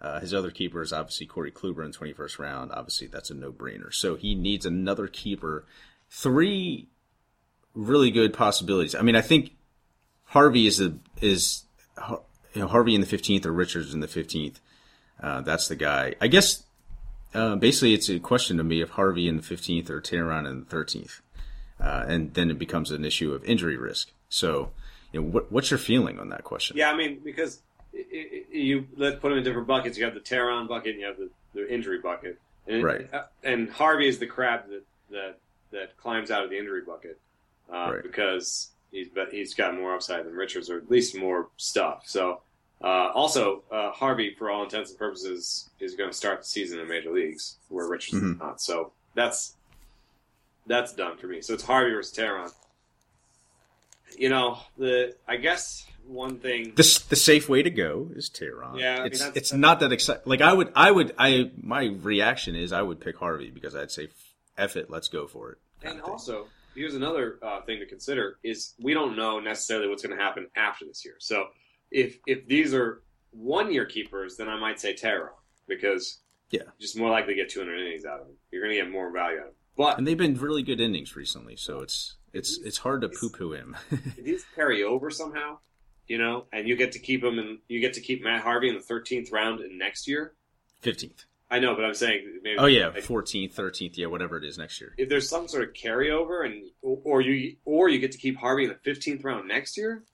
Uh, 0.00 0.18
his 0.18 0.32
other 0.32 0.50
keeper 0.50 0.80
is 0.80 0.92
obviously 0.92 1.26
Corey 1.26 1.52
Kluber 1.52 1.84
in 1.84 1.90
the 1.92 1.98
21st 1.98 2.38
round. 2.38 2.72
Obviously, 2.72 3.06
that's 3.06 3.30
a 3.30 3.34
no 3.34 3.52
brainer. 3.52 3.92
So 3.92 4.16
he 4.16 4.34
needs 4.34 4.64
another 4.64 5.06
keeper. 5.06 5.66
Three 6.08 6.88
really 7.74 8.10
good 8.10 8.32
possibilities. 8.32 8.94
I 8.94 9.02
mean, 9.02 9.14
I 9.14 9.20
think 9.20 9.52
Harvey 10.30 10.66
is 10.66 10.80
a 10.80 10.94
is 11.20 11.64
you 12.54 12.62
know 12.62 12.68
Harvey 12.68 12.94
in 12.94 13.00
the 13.00 13.06
15th 13.06 13.46
or 13.46 13.52
Richards 13.52 13.94
in 13.94 14.00
the 14.00 14.06
15th. 14.06 14.56
Uh, 15.22 15.40
that's 15.42 15.68
the 15.68 15.76
guy. 15.76 16.14
I 16.20 16.28
guess 16.28 16.64
uh, 17.34 17.56
basically, 17.56 17.94
it's 17.94 18.08
a 18.08 18.18
question 18.18 18.56
to 18.56 18.64
me 18.64 18.80
of 18.80 18.90
Harvey 18.90 19.28
in 19.28 19.36
the 19.36 19.42
15th 19.42 19.90
or 19.90 20.00
Teheran 20.00 20.48
in 20.48 20.60
the 20.60 20.76
13th. 20.76 21.20
Uh, 21.80 22.04
and 22.08 22.34
then 22.34 22.50
it 22.50 22.58
becomes 22.58 22.90
an 22.90 23.04
issue 23.04 23.32
of 23.32 23.44
injury 23.44 23.76
risk. 23.76 24.12
So, 24.28 24.70
you 25.12 25.20
know, 25.20 25.26
what, 25.26 25.50
what's 25.50 25.70
your 25.70 25.78
feeling 25.78 26.18
on 26.18 26.28
that 26.28 26.44
question? 26.44 26.76
Yeah, 26.76 26.90
I 26.90 26.96
mean, 26.96 27.20
because 27.24 27.60
it, 27.92 28.06
it, 28.52 28.56
you 28.56 28.86
let's 28.96 29.18
put 29.18 29.30
them 29.30 29.38
in 29.38 29.44
different 29.44 29.66
buckets. 29.66 29.96
You 29.96 30.04
have 30.04 30.14
the 30.14 30.20
Teheran 30.20 30.68
bucket, 30.68 30.92
and 30.92 31.00
you 31.00 31.06
have 31.06 31.16
the, 31.16 31.30
the 31.54 31.72
injury 31.72 31.98
bucket, 31.98 32.38
and, 32.66 32.84
right. 32.84 33.12
Uh, 33.12 33.24
and 33.42 33.70
Harvey 33.70 34.08
is 34.08 34.18
the 34.18 34.26
crab 34.26 34.68
that 34.68 34.84
that 35.10 35.38
that 35.72 35.96
climbs 35.96 36.30
out 36.30 36.44
of 36.44 36.50
the 36.50 36.58
injury 36.58 36.82
bucket 36.82 37.18
uh, 37.72 37.92
right. 37.94 38.02
because 38.02 38.68
he's 38.90 39.08
but 39.08 39.30
he's 39.30 39.54
got 39.54 39.74
more 39.74 39.94
upside 39.94 40.24
than 40.24 40.34
Richards, 40.34 40.70
or 40.70 40.78
at 40.78 40.90
least 40.90 41.16
more 41.16 41.48
stuff. 41.56 42.04
So 42.06 42.40
uh, 42.82 43.10
also, 43.14 43.62
uh, 43.70 43.90
Harvey, 43.90 44.34
for 44.38 44.50
all 44.50 44.62
intents 44.62 44.90
and 44.90 44.98
purposes, 44.98 45.68
is 45.80 45.94
going 45.94 46.10
to 46.10 46.16
start 46.16 46.40
the 46.40 46.46
season 46.46 46.78
in 46.80 46.88
major 46.88 47.12
leagues, 47.12 47.56
where 47.68 47.86
Richards 47.86 48.22
mm-hmm. 48.22 48.38
not. 48.38 48.60
So 48.60 48.92
that's 49.14 49.54
that's 50.66 50.94
done 50.94 51.16
for 51.18 51.26
me. 51.26 51.42
So 51.42 51.54
it's 51.54 51.64
Harvey 51.64 51.92
versus 51.92 52.16
Teheran. 52.16 52.52
You 54.16 54.30
know, 54.30 54.58
the 54.78 55.14
I 55.28 55.36
guess 55.36 55.86
one 56.06 56.38
thing 56.38 56.72
the 56.74 57.04
the 57.10 57.16
safe 57.16 57.48
way 57.48 57.62
to 57.62 57.70
go 57.70 58.08
is 58.14 58.30
Teheran. 58.30 58.78
Yeah, 58.78 58.94
I 58.94 58.96
mean, 58.96 59.06
it's 59.06 59.18
that's, 59.20 59.36
it's 59.36 59.50
that's, 59.50 59.58
not 59.60 59.80
that 59.80 59.92
exciting. 59.92 60.22
Like 60.24 60.40
I 60.40 60.52
would 60.52 60.72
I 60.74 60.90
would 60.90 61.14
I 61.18 61.50
my 61.60 61.84
reaction 61.84 62.56
is 62.56 62.72
I 62.72 62.82
would 62.82 63.00
pick 63.00 63.16
Harvey 63.16 63.50
because 63.50 63.76
I'd 63.76 63.90
say 63.90 64.08
F 64.56 64.76
it, 64.76 64.90
let's 64.90 65.08
go 65.08 65.26
for 65.26 65.52
it. 65.52 65.58
And 65.82 66.00
also, 66.00 66.46
here's 66.74 66.94
another 66.94 67.38
uh, 67.42 67.62
thing 67.62 67.80
to 67.80 67.86
consider: 67.86 68.38
is 68.42 68.74
we 68.80 68.94
don't 68.94 69.16
know 69.16 69.40
necessarily 69.40 69.88
what's 69.88 70.02
going 70.02 70.16
to 70.16 70.22
happen 70.22 70.48
after 70.56 70.84
this 70.84 71.04
year. 71.04 71.16
So 71.18 71.46
if 71.90 72.18
if 72.26 72.46
these 72.46 72.74
are 72.74 73.02
one 73.32 73.72
year 73.72 73.86
keepers, 73.86 74.36
then 74.36 74.48
I 74.48 74.58
might 74.58 74.80
say 74.80 74.94
Teheran 74.94 75.30
because 75.68 76.20
yeah, 76.50 76.62
just 76.80 76.98
more 76.98 77.10
likely 77.10 77.34
to 77.34 77.40
get 77.42 77.50
200 77.50 77.74
innings 77.78 78.04
out 78.04 78.20
of 78.20 78.26
them. 78.26 78.36
You're 78.50 78.62
going 78.62 78.76
to 78.76 78.82
get 78.82 78.90
more 78.90 79.10
value 79.12 79.38
out 79.38 79.46
of 79.46 79.46
them. 79.46 79.54
But 79.76 79.98
and 79.98 80.06
they've 80.06 80.18
been 80.18 80.36
really 80.36 80.62
good 80.62 80.80
innings 80.80 81.16
recently, 81.16 81.56
so 81.56 81.80
it's 81.80 82.16
it's 82.32 82.58
it's 82.58 82.78
hard 82.78 83.02
to 83.02 83.08
poo 83.08 83.30
poo 83.30 83.52
him. 83.52 83.76
if 83.90 84.24
these 84.24 84.44
carry 84.54 84.82
over 84.82 85.10
somehow, 85.10 85.58
you 86.06 86.18
know, 86.18 86.46
and 86.52 86.68
you 86.68 86.76
get 86.76 86.92
to 86.92 86.98
keep 86.98 87.22
him 87.24 87.38
and 87.38 87.58
you 87.68 87.80
get 87.80 87.94
to 87.94 88.00
keep 88.00 88.22
Matt 88.22 88.42
Harvey 88.42 88.68
in 88.68 88.74
the 88.74 88.80
13th 88.80 89.32
round 89.32 89.60
in 89.60 89.78
next 89.78 90.06
year, 90.08 90.34
15th. 90.82 91.24
I 91.50 91.58
know, 91.58 91.74
but 91.74 91.84
I'm 91.84 91.94
saying 91.94 92.40
maybe. 92.42 92.58
Oh 92.58 92.66
yeah, 92.66 92.92
fourteenth, 93.00 93.54
thirteenth, 93.54 93.98
yeah, 93.98 94.06
whatever 94.06 94.36
it 94.36 94.44
is 94.44 94.56
next 94.56 94.80
year. 94.80 94.94
If 94.96 95.08
there's 95.08 95.28
some 95.28 95.48
sort 95.48 95.64
of 95.64 95.72
carryover, 95.72 96.46
and 96.46 96.70
or 96.82 97.20
you 97.20 97.56
or 97.64 97.88
you 97.88 97.98
get 97.98 98.12
to 98.12 98.18
keep 98.18 98.36
Harvey 98.36 98.64
in 98.64 98.68
the 98.68 98.76
fifteenth 98.76 99.24
round 99.24 99.48
next 99.48 99.76
year, 99.76 100.04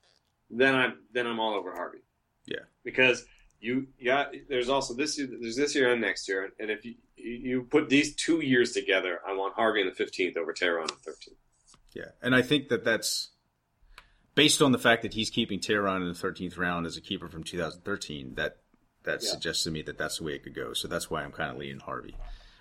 then 0.50 0.74
I'm 0.74 0.98
then 1.12 1.26
I'm 1.26 1.38
all 1.38 1.54
over 1.54 1.74
Harvey. 1.74 1.98
Yeah, 2.46 2.64
because 2.84 3.26
you 3.60 3.88
yeah. 3.98 4.26
There's 4.48 4.70
also 4.70 4.94
this 4.94 5.18
year, 5.18 5.28
there's 5.40 5.56
this 5.56 5.74
year 5.74 5.92
and 5.92 6.00
next 6.00 6.26
year, 6.26 6.52
and 6.58 6.70
if 6.70 6.84
you 6.86 6.94
you 7.16 7.62
put 7.64 7.88
these 7.88 8.14
two 8.14 8.40
years 8.40 8.72
together, 8.72 9.20
I 9.26 9.34
want 9.34 9.54
Harvey 9.54 9.80
in 9.80 9.86
the 9.86 9.92
15th 9.92 10.36
over 10.36 10.52
Teheran 10.52 10.82
in 10.82 10.96
the 11.04 11.10
13th. 11.10 11.36
Yeah, 11.94 12.10
and 12.22 12.34
I 12.34 12.42
think 12.42 12.68
that 12.68 12.84
that's 12.84 13.30
based 14.34 14.62
on 14.62 14.72
the 14.72 14.78
fact 14.78 15.02
that 15.02 15.14
he's 15.14 15.30
keeping 15.30 15.58
Teheran 15.58 16.02
in 16.02 16.08
the 16.08 16.14
13th 16.14 16.56
round 16.58 16.86
as 16.86 16.96
a 16.96 17.00
keeper 17.00 17.28
from 17.28 17.42
2013. 17.42 18.34
That 18.34 18.58
that 19.06 19.22
yeah. 19.22 19.30
suggests 19.30 19.64
to 19.64 19.70
me 19.70 19.82
that 19.82 19.98
that's 19.98 20.18
the 20.18 20.24
way 20.24 20.34
it 20.34 20.42
could 20.42 20.54
go. 20.54 20.72
So 20.74 20.86
that's 20.86 21.10
why 21.10 21.22
I'm 21.22 21.32
kind 21.32 21.50
of 21.50 21.56
leaning 21.56 21.80
Harvey. 21.80 22.14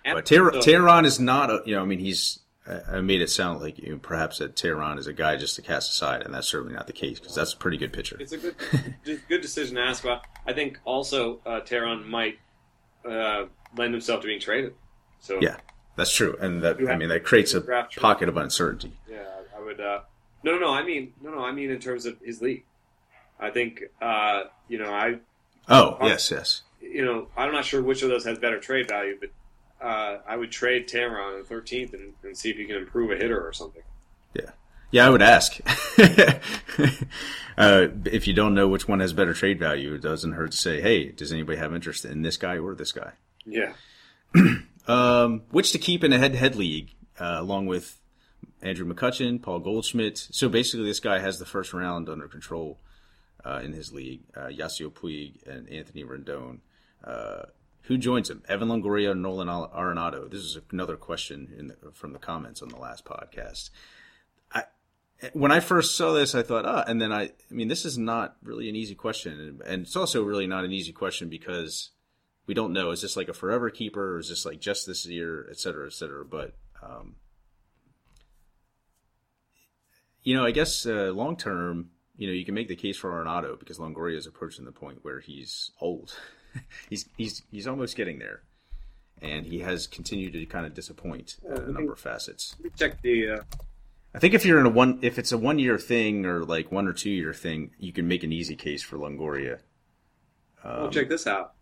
And 0.04 0.16
but 0.16 0.24
Teheran 0.24 1.04
is 1.04 1.20
not 1.20 1.50
a 1.50 1.62
you 1.66 1.76
know 1.76 1.82
I 1.82 1.84
mean 1.84 1.98
he's 1.98 2.40
I 2.68 3.00
made 3.00 3.20
it 3.20 3.30
sound 3.30 3.60
like 3.60 3.78
you 3.78 3.92
know, 3.92 3.98
perhaps 3.98 4.38
that 4.38 4.56
Teheran 4.56 4.98
is 4.98 5.06
a 5.06 5.12
guy 5.12 5.36
just 5.36 5.54
to 5.56 5.62
cast 5.62 5.92
aside, 5.92 6.22
and 6.22 6.34
that's 6.34 6.48
certainly 6.48 6.74
not 6.74 6.88
the 6.88 6.92
case 6.92 7.20
because 7.20 7.34
that's 7.34 7.52
a 7.52 7.56
pretty 7.56 7.76
good 7.76 7.92
pitcher. 7.92 8.16
It's 8.18 8.32
a 8.32 8.38
good 8.38 8.56
good 9.28 9.40
decision 9.40 9.76
to 9.76 9.82
ask 9.82 10.02
about. 10.02 10.22
I 10.46 10.52
think 10.52 10.80
also 10.84 11.40
uh, 11.46 11.60
Teheran 11.60 12.06
might 12.06 12.38
uh, 13.08 13.44
lend 13.76 13.94
himself 13.94 14.22
to 14.22 14.26
being 14.26 14.40
traded. 14.40 14.74
So 15.20 15.38
yeah, 15.40 15.56
that's 15.96 16.12
true, 16.12 16.36
and 16.40 16.62
that 16.62 16.78
I 16.88 16.96
mean 16.96 17.08
that 17.08 17.22
creates 17.22 17.54
a 17.54 17.60
pocket 17.60 18.28
of 18.28 18.36
uncertainty. 18.36 18.92
Yeah, 19.08 19.22
I 19.56 19.62
would. 19.62 19.80
Uh, 19.80 20.00
no, 20.42 20.52
no, 20.52 20.58
no. 20.58 20.70
I 20.70 20.82
mean, 20.82 21.12
no, 21.22 21.30
no. 21.30 21.44
I 21.44 21.52
mean 21.52 21.70
in 21.70 21.78
terms 21.78 22.04
of 22.04 22.18
his 22.20 22.42
league. 22.42 22.64
I 23.38 23.50
think 23.50 23.84
uh, 24.02 24.44
you 24.68 24.78
know 24.78 24.92
I. 24.92 25.18
Oh 25.68 25.96
yes, 26.02 26.30
yes. 26.30 26.62
You 26.80 27.04
know, 27.04 27.28
I'm 27.36 27.52
not 27.52 27.64
sure 27.64 27.82
which 27.82 28.02
of 28.02 28.08
those 28.08 28.24
has 28.24 28.38
better 28.38 28.58
trade 28.60 28.88
value, 28.88 29.18
but 29.20 29.30
uh, 29.84 30.18
I 30.26 30.36
would 30.36 30.50
trade 30.50 30.88
Teheran 30.88 31.22
on 31.22 31.42
the 31.42 31.54
13th 31.54 31.92
and, 31.92 32.14
and, 32.22 32.36
see 32.36 32.50
if 32.50 32.56
you 32.56 32.66
can 32.66 32.76
improve 32.76 33.10
a 33.10 33.16
hitter 33.16 33.38
or 33.38 33.52
something. 33.52 33.82
Yeah. 34.34 34.50
Yeah, 34.90 35.06
I 35.06 35.10
would 35.10 35.20
ask. 35.20 35.58
uh, 37.58 37.88
if 38.04 38.26
you 38.26 38.32
don't 38.32 38.54
know 38.54 38.68
which 38.68 38.88
one 38.88 39.00
has 39.00 39.12
better 39.12 39.34
trade 39.34 39.58
value, 39.58 39.94
it 39.94 40.00
doesn't 40.00 40.32
hurt 40.32 40.52
to 40.52 40.56
say, 40.56 40.80
"Hey, 40.80 41.10
does 41.10 41.32
anybody 41.32 41.58
have 41.58 41.74
interest 41.74 42.04
in 42.04 42.22
this 42.22 42.36
guy 42.36 42.56
or 42.56 42.74
this 42.74 42.92
guy?" 42.92 43.12
Yeah. 43.44 43.72
um, 44.86 45.42
which 45.50 45.72
to 45.72 45.78
keep 45.78 46.04
in 46.04 46.12
a 46.12 46.18
head-to-head 46.18 46.54
league, 46.54 46.94
uh, 47.18 47.36
along 47.38 47.66
with 47.66 47.98
Andrew 48.62 48.86
McCutchen, 48.86 49.42
Paul 49.42 49.58
Goldschmidt. 49.58 50.18
So 50.30 50.48
basically, 50.48 50.86
this 50.86 51.00
guy 51.00 51.18
has 51.18 51.38
the 51.38 51.46
first 51.46 51.72
round 51.72 52.08
under 52.08 52.28
control 52.28 52.78
uh, 53.46 53.60
in 53.64 53.72
his 53.72 53.92
league. 53.92 54.22
Uh, 54.36 54.48
Yasiel 54.48 54.92
Puig 54.92 55.46
and 55.46 55.68
Anthony 55.68 56.04
Rendon. 56.04 56.58
Uh, 57.04 57.42
who 57.82 57.96
joins 57.96 58.28
him? 58.28 58.42
Evan 58.48 58.68
Longoria, 58.68 59.16
Nolan 59.16 59.48
Arenado. 59.48 60.28
This 60.28 60.40
is 60.40 60.58
another 60.72 60.96
question 60.96 61.76
the, 61.82 61.92
from 61.92 62.12
the 62.12 62.18
comments 62.18 62.60
on 62.62 62.68
the 62.68 62.78
last 62.78 63.04
podcast. 63.04 63.70
When 65.32 65.50
I 65.50 65.60
first 65.60 65.96
saw 65.96 66.12
this, 66.12 66.34
I 66.34 66.42
thought, 66.42 66.66
ah, 66.66 66.84
and 66.86 67.00
then 67.00 67.10
I, 67.10 67.22
I 67.22 67.32
mean, 67.48 67.68
this 67.68 67.86
is 67.86 67.96
not 67.96 68.36
really 68.42 68.68
an 68.68 68.76
easy 68.76 68.94
question, 68.94 69.62
and 69.64 69.82
it's 69.82 69.96
also 69.96 70.22
really 70.22 70.46
not 70.46 70.66
an 70.66 70.72
easy 70.72 70.92
question 70.92 71.30
because 71.30 71.92
we 72.46 72.52
don't 72.52 72.74
know. 72.74 72.90
Is 72.90 73.00
this 73.00 73.16
like 73.16 73.30
a 73.30 73.32
forever 73.32 73.70
keeper, 73.70 74.16
or 74.16 74.18
is 74.18 74.28
this 74.28 74.44
like 74.44 74.60
just 74.60 74.86
this 74.86 75.06
year, 75.06 75.48
et 75.50 75.58
cetera, 75.58 75.86
et 75.86 75.94
cetera? 75.94 76.22
But 76.22 76.52
um, 76.82 77.14
you 80.22 80.36
know, 80.36 80.44
I 80.44 80.50
guess 80.50 80.84
uh, 80.84 81.12
long 81.14 81.34
term, 81.34 81.92
you 82.16 82.26
know, 82.26 82.32
you 82.32 82.44
can 82.44 82.54
make 82.54 82.68
the 82.68 82.76
case 82.76 82.96
for 82.96 83.10
Arenado 83.10 83.58
because 83.58 83.78
Longoria 83.78 84.16
is 84.16 84.26
approaching 84.26 84.64
the 84.64 84.72
point 84.72 84.98
where 85.02 85.20
he's 85.20 85.70
old. 85.80 86.16
he's 86.90 87.06
he's 87.16 87.42
he's 87.50 87.66
almost 87.66 87.96
getting 87.96 88.18
there, 88.18 88.42
and 89.20 89.46
he 89.46 89.60
has 89.60 89.86
continued 89.86 90.32
to 90.32 90.46
kind 90.46 90.66
of 90.66 90.74
disappoint 90.74 91.36
uh, 91.48 91.62
a 91.62 91.72
number 91.72 91.92
of 91.92 91.98
facets. 91.98 92.54
Let 92.58 92.64
me 92.64 92.70
check 92.76 93.02
the. 93.02 93.30
Uh... 93.30 93.38
I 94.14 94.18
think 94.18 94.32
if 94.32 94.46
you're 94.46 94.58
in 94.58 94.66
a 94.66 94.70
one, 94.70 94.98
if 95.02 95.18
it's 95.18 95.32
a 95.32 95.38
one 95.38 95.58
year 95.58 95.78
thing 95.78 96.24
or 96.24 96.42
like 96.42 96.72
one 96.72 96.88
or 96.88 96.92
two 96.92 97.10
year 97.10 97.34
thing, 97.34 97.72
you 97.78 97.92
can 97.92 98.08
make 98.08 98.24
an 98.24 98.32
easy 98.32 98.56
case 98.56 98.82
for 98.82 98.96
Longoria. 98.96 99.58
Um, 100.64 100.82
well, 100.82 100.90
check 100.90 101.08
this 101.08 101.26
out. 101.26 101.52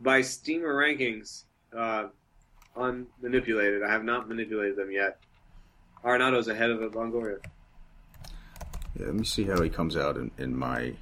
By 0.00 0.22
Steamer 0.22 0.74
rankings, 0.74 1.44
uh, 1.76 2.06
unmanipulated. 2.76 3.84
I 3.86 3.92
have 3.92 4.04
not 4.04 4.28
manipulated 4.28 4.76
them 4.76 4.90
yet. 4.90 5.18
Arenado's 6.04 6.48
ahead 6.48 6.70
of 6.70 6.80
Longoria. 6.92 7.38
Yeah, 8.98 9.06
let 9.06 9.14
me 9.14 9.24
see 9.24 9.44
how 9.44 9.60
he 9.60 9.68
comes 9.68 9.96
out 9.96 10.16
in, 10.16 10.30
in 10.38 10.56
my 10.56 10.94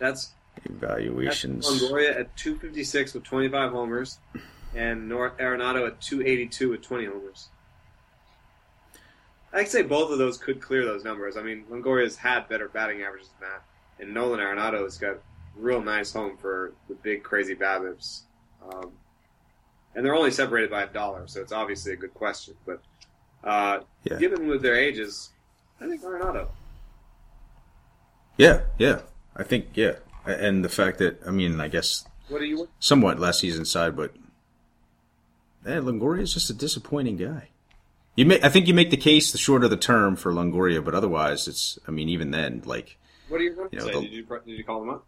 that's 0.00 0.32
evaluations. 0.64 1.68
That's 1.68 1.84
Longoria 1.84 2.18
at 2.18 2.36
256 2.36 3.14
with 3.14 3.22
25 3.22 3.70
homers, 3.70 4.18
and 4.74 5.08
Nolan 5.08 5.32
Arenado 5.32 5.86
at 5.86 6.00
282 6.00 6.70
with 6.70 6.82
20 6.82 7.04
homers. 7.06 7.48
I'd 9.52 9.68
say 9.68 9.82
both 9.82 10.10
of 10.10 10.18
those 10.18 10.38
could 10.38 10.60
clear 10.60 10.84
those 10.84 11.04
numbers. 11.04 11.36
I 11.36 11.42
mean, 11.42 11.64
Longoria's 11.70 12.16
had 12.16 12.48
better 12.48 12.68
batting 12.68 13.02
averages 13.02 13.28
than 13.38 13.50
that, 13.50 13.62
and 14.02 14.14
Nolan 14.14 14.40
Arenado's 14.40 14.96
got 14.96 15.18
real 15.56 15.82
nice 15.82 16.12
home 16.12 16.36
for 16.36 16.72
the 16.88 16.94
big 16.94 17.22
crazy 17.22 17.54
BABIPs. 17.54 18.22
Um, 18.72 18.92
and 19.94 20.06
they're 20.06 20.14
only 20.14 20.30
separated 20.30 20.70
by 20.70 20.82
a 20.82 20.86
dollar, 20.86 21.26
so 21.26 21.40
it's 21.40 21.52
obviously 21.52 21.92
a 21.92 21.96
good 21.96 22.14
question. 22.14 22.54
But 22.64 22.80
uh, 23.42 23.80
yeah. 24.04 24.18
given 24.18 24.46
with 24.46 24.62
their 24.62 24.76
ages, 24.76 25.30
I 25.80 25.88
think 25.88 26.02
Arenado. 26.02 26.48
Yeah, 28.40 28.62
yeah. 28.78 29.00
I 29.36 29.42
think 29.42 29.66
yeah, 29.74 29.96
and 30.24 30.64
the 30.64 30.70
fact 30.70 30.98
that 30.98 31.20
I 31.26 31.30
mean, 31.30 31.60
I 31.60 31.68
guess 31.68 32.06
what 32.28 32.38
do 32.38 32.46
you 32.46 32.68
somewhat 32.78 33.20
last 33.20 33.40
season 33.40 33.66
side, 33.66 33.94
but 33.94 34.14
man, 35.62 35.82
Longoria 35.82 36.22
is 36.22 36.32
just 36.32 36.48
a 36.48 36.54
disappointing 36.54 37.18
guy. 37.18 37.48
You 38.16 38.24
may, 38.24 38.40
I 38.42 38.48
think 38.48 38.66
you 38.66 38.72
make 38.72 38.90
the 38.90 38.96
case 38.96 39.30
the 39.30 39.38
shorter 39.38 39.68
the 39.68 39.76
term 39.76 40.16
for 40.16 40.32
Longoria, 40.32 40.82
but 40.82 40.94
otherwise, 40.94 41.48
it's. 41.48 41.78
I 41.86 41.90
mean, 41.90 42.08
even 42.08 42.30
then, 42.30 42.62
like. 42.64 42.96
What 43.28 43.42
are 43.42 43.44
you 43.44 43.54
going 43.54 43.68
to 43.70 43.76
you 43.76 43.80
know, 43.80 43.86
say? 43.86 43.92
The, 43.92 44.00
did 44.00 44.12
you 44.12 44.26
did 44.46 44.58
you 44.58 44.64
call 44.64 44.82
him 44.82 44.90
up? 44.90 45.06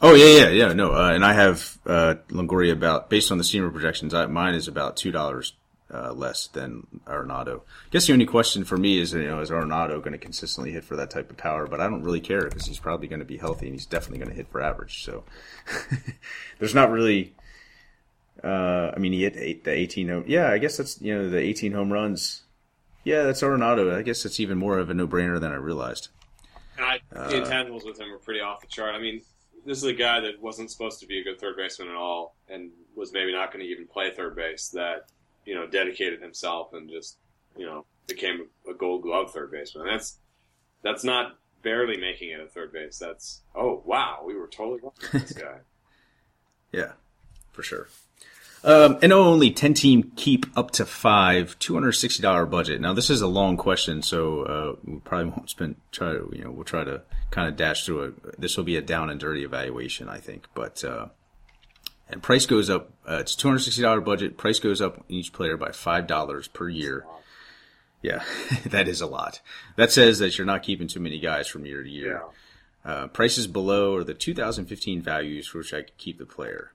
Oh 0.00 0.14
yeah, 0.14 0.44
yeah, 0.44 0.48
yeah. 0.48 0.72
No, 0.72 0.92
uh, 0.92 1.10
and 1.10 1.24
I 1.24 1.34
have 1.34 1.78
uh, 1.84 2.14
Longoria 2.30 2.72
about 2.72 3.10
based 3.10 3.30
on 3.30 3.36
the 3.36 3.44
Steamer 3.44 3.70
projections. 3.70 4.14
I, 4.14 4.24
mine 4.24 4.54
is 4.54 4.68
about 4.68 4.96
two 4.96 5.12
dollars 5.12 5.52
uh, 5.94 6.12
less 6.12 6.48
than 6.48 6.86
Arenado. 7.06 7.60
I 7.60 7.90
guess 7.90 8.06
the 8.06 8.12
only 8.12 8.26
question 8.26 8.64
for 8.64 8.76
me 8.76 8.98
is, 8.98 9.12
you 9.12 9.26
know, 9.26 9.40
is 9.40 9.50
Arenado 9.50 9.98
going 9.98 10.12
to 10.12 10.18
consistently 10.18 10.72
hit 10.72 10.84
for 10.84 10.96
that 10.96 11.10
type 11.10 11.30
of 11.30 11.36
power? 11.36 11.66
But 11.66 11.80
I 11.80 11.88
don't 11.88 12.02
really 12.02 12.20
care 12.20 12.42
because 12.42 12.66
he's 12.66 12.80
probably 12.80 13.06
going 13.06 13.20
to 13.20 13.24
be 13.24 13.36
healthy 13.36 13.66
and 13.66 13.74
he's 13.74 13.86
definitely 13.86 14.18
going 14.18 14.30
to 14.30 14.36
hit 14.36 14.48
for 14.48 14.60
average. 14.60 15.04
So 15.04 15.24
there's 16.58 16.74
not 16.74 16.90
really. 16.90 17.34
Uh, 18.42 18.92
I 18.94 18.98
mean, 18.98 19.12
he 19.12 19.22
hit 19.22 19.36
eight, 19.36 19.64
the 19.64 19.70
18 19.70 20.08
home. 20.08 20.24
Yeah, 20.26 20.50
I 20.50 20.58
guess 20.58 20.76
that's 20.76 21.00
you 21.00 21.16
know 21.16 21.30
the 21.30 21.38
18 21.38 21.72
home 21.72 21.92
runs. 21.92 22.42
Yeah, 23.04 23.22
that's 23.22 23.42
Arenado. 23.42 23.94
I 23.94 24.02
guess 24.02 24.22
that's 24.22 24.40
even 24.40 24.58
more 24.58 24.78
of 24.78 24.90
a 24.90 24.94
no 24.94 25.06
brainer 25.06 25.38
than 25.38 25.52
I 25.52 25.56
realized. 25.56 26.08
I, 26.78 26.98
the 27.10 27.40
intangibles 27.40 27.84
with 27.84 28.00
him 28.00 28.12
are 28.12 28.18
pretty 28.18 28.40
off 28.40 28.60
the 28.60 28.66
chart. 28.66 28.94
I 28.94 28.98
mean, 28.98 29.22
this 29.64 29.78
is 29.78 29.84
a 29.84 29.92
guy 29.92 30.20
that 30.20 30.40
wasn't 30.40 30.70
supposed 30.70 30.98
to 31.00 31.06
be 31.06 31.20
a 31.20 31.24
good 31.24 31.38
third 31.38 31.56
baseman 31.56 31.88
at 31.88 31.94
all, 31.94 32.34
and 32.48 32.70
was 32.96 33.12
maybe 33.12 33.32
not 33.32 33.52
going 33.52 33.64
to 33.64 33.70
even 33.70 33.86
play 33.86 34.10
third 34.10 34.34
base. 34.34 34.70
That 34.70 35.06
you 35.44 35.54
know, 35.54 35.66
dedicated 35.66 36.20
himself 36.20 36.72
and 36.72 36.88
just, 36.88 37.18
you 37.56 37.66
know, 37.66 37.84
became 38.06 38.46
a 38.68 38.74
gold 38.74 39.02
glove 39.02 39.32
third 39.32 39.50
baseman. 39.50 39.86
That's, 39.86 40.18
that's 40.82 41.04
not 41.04 41.38
barely 41.62 41.96
making 41.96 42.30
it 42.30 42.40
a 42.40 42.46
third 42.46 42.72
base. 42.72 42.98
That's, 42.98 43.42
oh, 43.54 43.82
wow, 43.84 44.22
we 44.24 44.34
were 44.34 44.46
totally 44.46 44.80
wrong 44.82 44.92
with 45.00 45.12
this 45.12 45.32
guy. 45.32 45.58
yeah, 46.72 46.92
for 47.52 47.62
sure. 47.62 47.88
Um, 48.64 48.98
and 49.02 49.12
only 49.12 49.50
10 49.50 49.74
team 49.74 50.12
keep 50.16 50.46
up 50.56 50.70
to 50.72 50.86
five, 50.86 51.58
$260 51.58 52.50
budget. 52.50 52.80
Now, 52.80 52.94
this 52.94 53.10
is 53.10 53.20
a 53.20 53.26
long 53.26 53.58
question, 53.58 54.00
so 54.00 54.42
uh, 54.42 54.76
we 54.84 55.00
probably 55.00 55.30
won't 55.30 55.50
spend, 55.50 55.76
try 55.92 56.12
to, 56.12 56.30
you 56.32 56.44
know, 56.44 56.50
we'll 56.50 56.64
try 56.64 56.82
to 56.82 57.02
kind 57.30 57.46
of 57.46 57.56
dash 57.56 57.84
through 57.84 58.04
it. 58.04 58.40
This 58.40 58.56
will 58.56 58.64
be 58.64 58.76
a 58.76 58.82
down 58.82 59.10
and 59.10 59.20
dirty 59.20 59.44
evaluation, 59.44 60.08
I 60.08 60.18
think. 60.18 60.46
But, 60.54 60.82
uh, 60.82 61.08
and 62.08 62.22
price 62.22 62.46
goes 62.46 62.70
up. 62.70 62.90
Uh, 63.08 63.16
it's 63.16 63.34
two 63.34 63.48
hundred 63.48 63.60
sixty 63.60 63.82
dollar 63.82 64.00
budget. 64.00 64.36
Price 64.36 64.58
goes 64.58 64.80
up 64.80 65.04
each 65.08 65.32
player 65.32 65.56
by 65.56 65.72
five 65.72 66.06
dollars 66.06 66.48
per 66.48 66.68
year. 66.68 67.04
Yeah, 68.02 68.22
that 68.66 68.88
is 68.88 69.00
a 69.00 69.06
lot. 69.06 69.40
That 69.76 69.92
says 69.92 70.18
that 70.18 70.36
you're 70.36 70.46
not 70.46 70.62
keeping 70.62 70.88
too 70.88 71.00
many 71.00 71.18
guys 71.18 71.48
from 71.48 71.66
year 71.66 71.82
to 71.82 71.88
year. 71.88 72.22
Yeah. 72.84 72.90
Uh, 72.90 73.06
prices 73.06 73.46
below 73.46 73.96
are 73.96 74.04
the 74.04 74.12
2015 74.12 75.00
values 75.00 75.46
for 75.46 75.58
which 75.58 75.72
I 75.72 75.82
could 75.82 75.96
keep 75.96 76.18
the 76.18 76.26
player. 76.26 76.72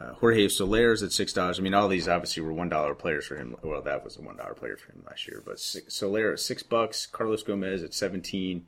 Uh, 0.00 0.12
Jorge 0.12 0.46
Soler 0.48 0.92
is 0.92 1.02
at 1.02 1.10
six 1.10 1.32
dollars. 1.32 1.58
I 1.58 1.62
mean, 1.62 1.74
all 1.74 1.88
these 1.88 2.06
obviously 2.06 2.42
were 2.42 2.52
one 2.52 2.68
dollar 2.68 2.94
players 2.94 3.26
for 3.26 3.36
him. 3.36 3.56
Well, 3.62 3.82
that 3.82 4.04
was 4.04 4.16
a 4.18 4.22
one 4.22 4.36
dollar 4.36 4.54
player 4.54 4.76
for 4.76 4.92
him 4.92 5.02
last 5.06 5.26
year. 5.26 5.42
But 5.44 5.58
Soler 5.58 6.32
at 6.32 6.40
six 6.40 6.62
bucks. 6.62 7.06
Carlos 7.06 7.42
Gomez 7.42 7.82
at 7.82 7.94
seventeen 7.94 8.66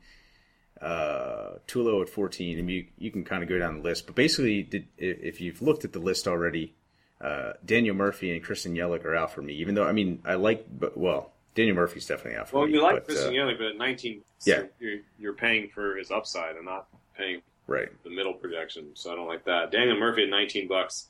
uh, 0.80 1.58
Tulo 1.66 2.02
at 2.02 2.08
14. 2.08 2.58
And 2.58 2.70
you, 2.70 2.86
you 2.98 3.10
can 3.10 3.24
kind 3.24 3.42
of 3.42 3.48
go 3.48 3.58
down 3.58 3.78
the 3.78 3.82
list, 3.82 4.06
but 4.06 4.14
basically, 4.14 4.62
did, 4.62 4.86
if 4.96 5.40
you've 5.40 5.62
looked 5.62 5.84
at 5.84 5.92
the 5.92 5.98
list 5.98 6.28
already, 6.28 6.74
uh, 7.20 7.54
Daniel 7.64 7.94
Murphy 7.94 8.32
and 8.32 8.42
Christian 8.42 8.74
Yelich 8.74 9.04
are 9.04 9.16
out 9.16 9.32
for 9.32 9.42
me. 9.42 9.54
Even 9.54 9.74
though 9.74 9.84
I 9.84 9.92
mean, 9.92 10.20
I 10.24 10.34
like, 10.34 10.66
but 10.70 10.96
well, 10.96 11.32
Daniel 11.54 11.76
Murphy's 11.76 12.06
definitely 12.06 12.38
out 12.38 12.48
for 12.48 12.58
well, 12.58 12.66
me. 12.66 12.72
Well, 12.72 12.80
you 12.80 12.86
like 12.86 13.06
but, 13.06 13.06
Christian 13.06 13.30
uh, 13.30 13.32
Yelich, 13.32 13.58
but 13.58 13.66
at 13.68 13.76
19, 13.76 14.22
yeah, 14.44 14.62
you're, 14.78 14.98
you're 15.18 15.32
paying 15.32 15.68
for 15.68 15.96
his 15.96 16.10
upside 16.10 16.56
and 16.56 16.64
not 16.64 16.86
paying 17.16 17.42
right 17.66 17.88
the 18.04 18.10
middle 18.10 18.34
projection. 18.34 18.90
So 18.94 19.12
I 19.12 19.16
don't 19.16 19.26
like 19.26 19.44
that. 19.46 19.72
Daniel 19.72 19.98
Murphy 19.98 20.24
at 20.24 20.30
19 20.30 20.68
bucks, 20.68 21.08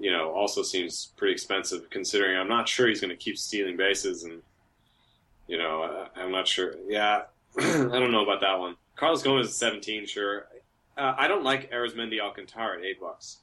you 0.00 0.10
know, 0.10 0.32
also 0.32 0.62
seems 0.62 1.12
pretty 1.16 1.32
expensive 1.32 1.88
considering 1.90 2.36
I'm 2.36 2.48
not 2.48 2.68
sure 2.68 2.88
he's 2.88 3.00
going 3.00 3.10
to 3.10 3.16
keep 3.16 3.38
stealing 3.38 3.76
bases 3.76 4.24
and. 4.24 4.42
You 5.48 5.58
know, 5.58 6.08
I, 6.16 6.20
I'm 6.20 6.32
not 6.32 6.48
sure. 6.48 6.74
Yeah, 6.88 7.22
I 7.56 7.62
don't 7.62 8.10
know 8.10 8.24
about 8.24 8.40
that 8.40 8.58
one. 8.58 8.74
Carlos 8.96 9.22
Gomez 9.22 9.48
is 9.48 9.56
17, 9.56 10.06
sure. 10.06 10.46
Uh, 10.96 11.14
I 11.16 11.28
don't 11.28 11.44
like 11.44 11.70
Arismendy 11.70 12.20
Alcantara 12.20 12.78
at 12.78 12.84
eight 12.84 13.00
bucks. 13.00 13.38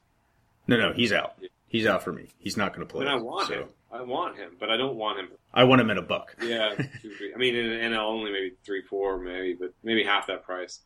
No, 0.67 0.77
no, 0.77 0.93
he's 0.93 1.13
out. 1.13 1.35
He's 1.67 1.85
out 1.85 2.03
for 2.03 2.11
me. 2.11 2.29
He's 2.39 2.57
not 2.57 2.73
going 2.73 2.87
to 2.87 2.91
play. 2.91 3.05
I, 3.05 3.09
mean, 3.09 3.19
I 3.19 3.21
want 3.21 3.47
so. 3.47 3.53
him. 3.53 3.67
I 3.91 4.01
want 4.01 4.37
him, 4.37 4.51
but 4.59 4.71
I 4.71 4.77
don't 4.77 4.95
want 4.95 5.19
him. 5.19 5.29
I 5.53 5.65
want 5.65 5.81
him 5.81 5.91
at 5.91 5.97
a 5.97 6.01
buck. 6.01 6.35
yeah, 6.41 6.73
two. 7.01 7.31
I 7.33 7.37
mean, 7.37 7.55
in 7.55 7.91
NL 7.91 7.99
only 7.99 8.31
maybe 8.31 8.53
three, 8.65 8.81
four, 8.81 9.19
maybe, 9.19 9.53
but 9.53 9.73
maybe 9.83 10.03
half 10.03 10.27
that 10.27 10.43
price. 10.43 10.79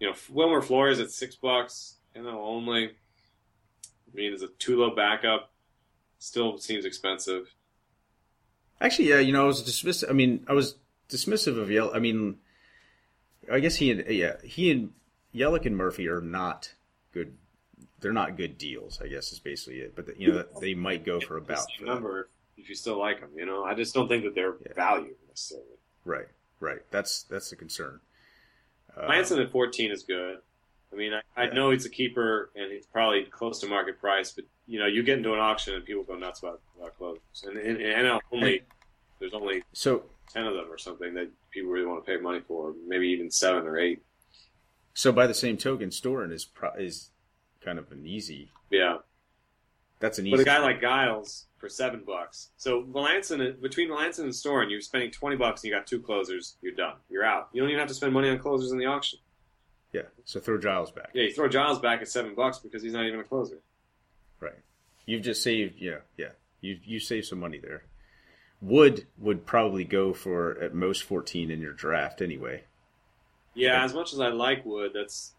You 0.00 0.08
know, 0.08 0.14
Wilmer 0.30 0.60
Flores 0.60 1.00
at 1.00 1.10
six 1.10 1.36
bucks, 1.36 1.96
NL 2.14 2.34
only. 2.34 2.88
I 2.88 4.16
mean, 4.16 4.32
it's 4.34 4.42
a 4.42 4.48
too 4.58 4.78
low 4.78 4.94
backup, 4.94 5.50
still 6.18 6.58
seems 6.58 6.84
expensive. 6.84 7.54
Actually, 8.80 9.08
yeah, 9.08 9.20
you 9.20 9.32
know, 9.32 9.44
I 9.44 9.46
was 9.46 9.62
dismissive. 9.62 10.10
I 10.10 10.12
mean, 10.12 10.44
I 10.46 10.52
was 10.52 10.76
dismissive 11.08 11.58
of 11.58 11.70
Yell. 11.70 11.90
I 11.94 12.00
mean, 12.00 12.36
I 13.50 13.60
guess 13.60 13.76
he 13.76 13.90
and 13.90 14.04
yeah 14.08 14.36
he 14.42 14.70
and 14.70 14.92
Yelich 15.34 15.66
and 15.66 15.76
Murphy 15.76 16.08
are 16.08 16.20
not 16.20 16.74
good. 17.12 17.34
They're 18.00 18.12
not 18.12 18.36
good 18.36 18.58
deals. 18.58 19.00
I 19.02 19.08
guess 19.08 19.32
is 19.32 19.38
basically 19.38 19.80
it. 19.80 19.96
But 19.96 20.06
the, 20.06 20.14
you 20.18 20.32
know 20.32 20.44
they 20.60 20.74
might 20.74 21.04
go 21.04 21.20
for 21.20 21.36
about 21.36 21.66
for 21.78 21.84
number 21.84 22.28
if 22.56 22.68
you 22.68 22.74
still 22.74 22.98
like 22.98 23.20
them. 23.20 23.30
You 23.36 23.46
know, 23.46 23.64
I 23.64 23.74
just 23.74 23.94
don't 23.94 24.08
think 24.08 24.24
that 24.24 24.34
they're 24.34 24.54
yeah. 24.64 24.72
valued 24.74 25.16
necessarily. 25.28 25.66
Right, 26.04 26.28
right. 26.60 26.80
That's 26.90 27.24
that's 27.24 27.50
the 27.50 27.56
concern. 27.56 28.00
Uh, 28.96 29.08
Melancon 29.08 29.42
at 29.42 29.50
fourteen 29.50 29.90
is 29.90 30.02
good. 30.02 30.38
I 30.92 30.96
mean, 30.96 31.12
I, 31.12 31.20
I 31.36 31.46
yeah. 31.46 31.54
know 31.54 31.70
he's 31.70 31.86
a 31.86 31.90
keeper 31.90 32.50
and 32.54 32.70
he's 32.70 32.86
probably 32.86 33.24
close 33.24 33.58
to 33.60 33.66
market 33.66 33.98
price, 34.00 34.30
but 34.30 34.44
you 34.66 34.78
know, 34.78 34.86
you 34.86 35.02
get 35.02 35.18
into 35.18 35.32
an 35.32 35.40
auction 35.40 35.74
and 35.74 35.84
people 35.84 36.04
go 36.04 36.14
nuts 36.14 36.40
about 36.40 36.60
about 36.78 36.96
clothes. 36.96 37.18
And 37.44 37.58
in, 37.58 37.80
in 37.80 38.04
NL 38.04 38.20
only, 38.32 38.62
there's 39.18 39.34
only 39.34 39.64
so 39.72 40.04
ten 40.32 40.46
of 40.46 40.54
them 40.54 40.66
or 40.70 40.78
something 40.78 41.14
that 41.14 41.30
people 41.54 41.70
really 41.70 41.86
want 41.86 42.04
to 42.04 42.10
pay 42.10 42.20
money 42.20 42.40
for. 42.46 42.74
Maybe 42.86 43.08
even 43.08 43.30
seven 43.30 43.64
or 43.66 43.78
eight. 43.78 44.02
So 44.92 45.10
by 45.12 45.26
the 45.26 45.34
same 45.34 45.56
token, 45.56 45.88
Storen 45.90 46.32
is 46.32 46.44
pro- 46.44 46.74
is 46.74 47.10
kind 47.64 47.78
of 47.78 47.90
an 47.92 48.04
easy. 48.06 48.50
Yeah, 48.70 48.98
That's 50.00 50.18
an 50.18 50.26
easy. 50.26 50.36
but 50.36 50.40
a 50.42 50.44
guy 50.44 50.58
like 50.58 50.80
Giles 50.80 51.46
for 51.58 51.68
seven 51.68 52.02
bucks. 52.06 52.50
So 52.56 52.82
Melancon 52.82 53.60
between 53.62 53.88
Melancon 53.90 54.20
and 54.20 54.30
Storen, 54.32 54.70
you're 54.70 54.80
spending 54.80 55.10
twenty 55.10 55.36
bucks 55.36 55.62
and 55.62 55.70
you 55.70 55.74
got 55.76 55.86
two 55.86 56.00
closers. 56.00 56.56
You're 56.60 56.74
done. 56.74 56.96
You're 57.08 57.24
out. 57.24 57.48
You 57.52 57.60
don't 57.62 57.70
even 57.70 57.78
have 57.80 57.88
to 57.88 57.94
spend 57.94 58.12
money 58.12 58.28
on 58.28 58.38
closers 58.38 58.70
in 58.72 58.78
the 58.78 58.86
auction. 58.86 59.18
yeah. 59.92 60.02
So 60.24 60.40
throw 60.40 60.58
Giles 60.58 60.90
back. 60.90 61.10
Yeah, 61.14 61.24
you 61.24 61.32
throw 61.32 61.48
Giles 61.48 61.78
back 61.80 62.00
at 62.00 62.08
seven 62.08 62.34
bucks 62.34 62.58
because 62.58 62.82
he's 62.82 62.92
not 62.92 63.06
even 63.06 63.20
a 63.20 63.24
closer. 63.24 63.60
Right. 64.40 64.52
You've 65.06 65.22
just 65.22 65.42
saved. 65.42 65.74
Yeah. 65.78 65.98
Yeah. 66.16 66.30
You 66.60 66.78
you 66.84 67.00
saved 67.00 67.26
some 67.26 67.40
money 67.40 67.58
there. 67.58 67.84
Wood 68.64 69.06
would 69.18 69.44
probably 69.44 69.84
go 69.84 70.14
for 70.14 70.58
at 70.60 70.74
most 70.74 71.04
fourteen 71.04 71.50
in 71.50 71.60
your 71.60 71.72
draft 71.72 72.22
anyway, 72.22 72.64
Yeah, 73.54 73.84
as 73.84 73.92
much 73.92 74.12
as 74.14 74.20
I 74.20 74.28
like 74.28 74.64
Wood, 74.64 74.92
that's 74.94 75.34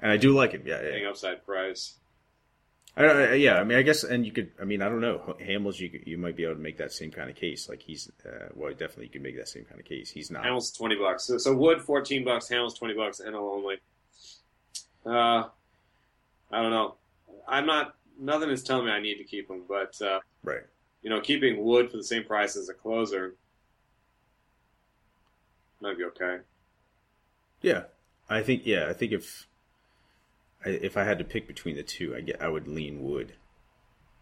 and 0.00 0.10
I 0.10 0.16
do 0.16 0.34
like 0.34 0.52
him. 0.52 0.62
Yeah. 0.64 0.80
Yeah. 0.82 1.08
upside 1.08 1.44
price. 1.44 1.98
I, 2.96 3.04
I, 3.04 3.34
yeah. 3.34 3.58
I 3.58 3.64
mean, 3.64 3.78
I 3.78 3.82
guess, 3.82 4.04
and 4.04 4.26
you 4.26 4.32
could. 4.32 4.50
I 4.60 4.64
mean, 4.64 4.82
I 4.82 4.88
don't 4.88 5.00
know. 5.00 5.36
Hamels, 5.40 5.78
you 5.80 6.00
you 6.04 6.18
might 6.18 6.36
be 6.36 6.44
able 6.44 6.56
to 6.56 6.60
make 6.60 6.78
that 6.78 6.92
same 6.92 7.10
kind 7.10 7.30
of 7.30 7.36
case. 7.36 7.68
Like 7.68 7.82
he's. 7.82 8.10
Uh, 8.24 8.48
well, 8.54 8.70
definitely 8.70 9.04
you 9.04 9.10
could 9.10 9.22
make 9.22 9.36
that 9.36 9.48
same 9.48 9.64
kind 9.64 9.78
of 9.80 9.86
case. 9.86 10.10
He's 10.10 10.30
not. 10.30 10.42
Hamels 10.44 10.76
twenty 10.76 10.96
bucks. 10.96 11.24
So, 11.24 11.38
so 11.38 11.54
Wood 11.54 11.80
fourteen 11.80 12.24
bucks. 12.24 12.48
Hamels 12.48 12.76
twenty 12.76 12.94
bucks. 12.94 13.20
NL 13.20 13.34
only. 13.36 13.76
Uh, 15.06 15.48
I 16.50 16.62
don't 16.62 16.70
know. 16.70 16.96
I'm 17.46 17.66
not. 17.66 17.94
Nothing 18.18 18.50
is 18.50 18.62
telling 18.62 18.86
me 18.86 18.92
I 18.92 19.00
need 19.00 19.16
to 19.16 19.24
keep 19.24 19.48
him, 19.50 19.62
but 19.66 20.00
uh, 20.02 20.20
Right. 20.42 20.62
You 21.02 21.10
know, 21.10 21.20
keeping 21.20 21.62
Wood 21.64 21.90
for 21.90 21.96
the 21.96 22.04
same 22.04 22.24
price 22.24 22.56
as 22.56 22.68
a 22.68 22.74
closer 22.74 23.34
might 25.80 25.98
be 25.98 26.04
okay. 26.04 26.38
Yeah, 27.60 27.84
I 28.28 28.42
think 28.42 28.62
yeah, 28.64 28.86
I 28.88 28.92
think 28.92 29.12
if 29.12 29.46
I, 30.64 30.70
if 30.70 30.96
I 30.96 31.04
had 31.04 31.18
to 31.18 31.24
pick 31.24 31.46
between 31.46 31.76
the 31.76 31.82
two, 31.82 32.14
I 32.16 32.20
get 32.20 32.40
I 32.40 32.48
would 32.48 32.68
lean 32.68 33.02
Wood. 33.02 33.34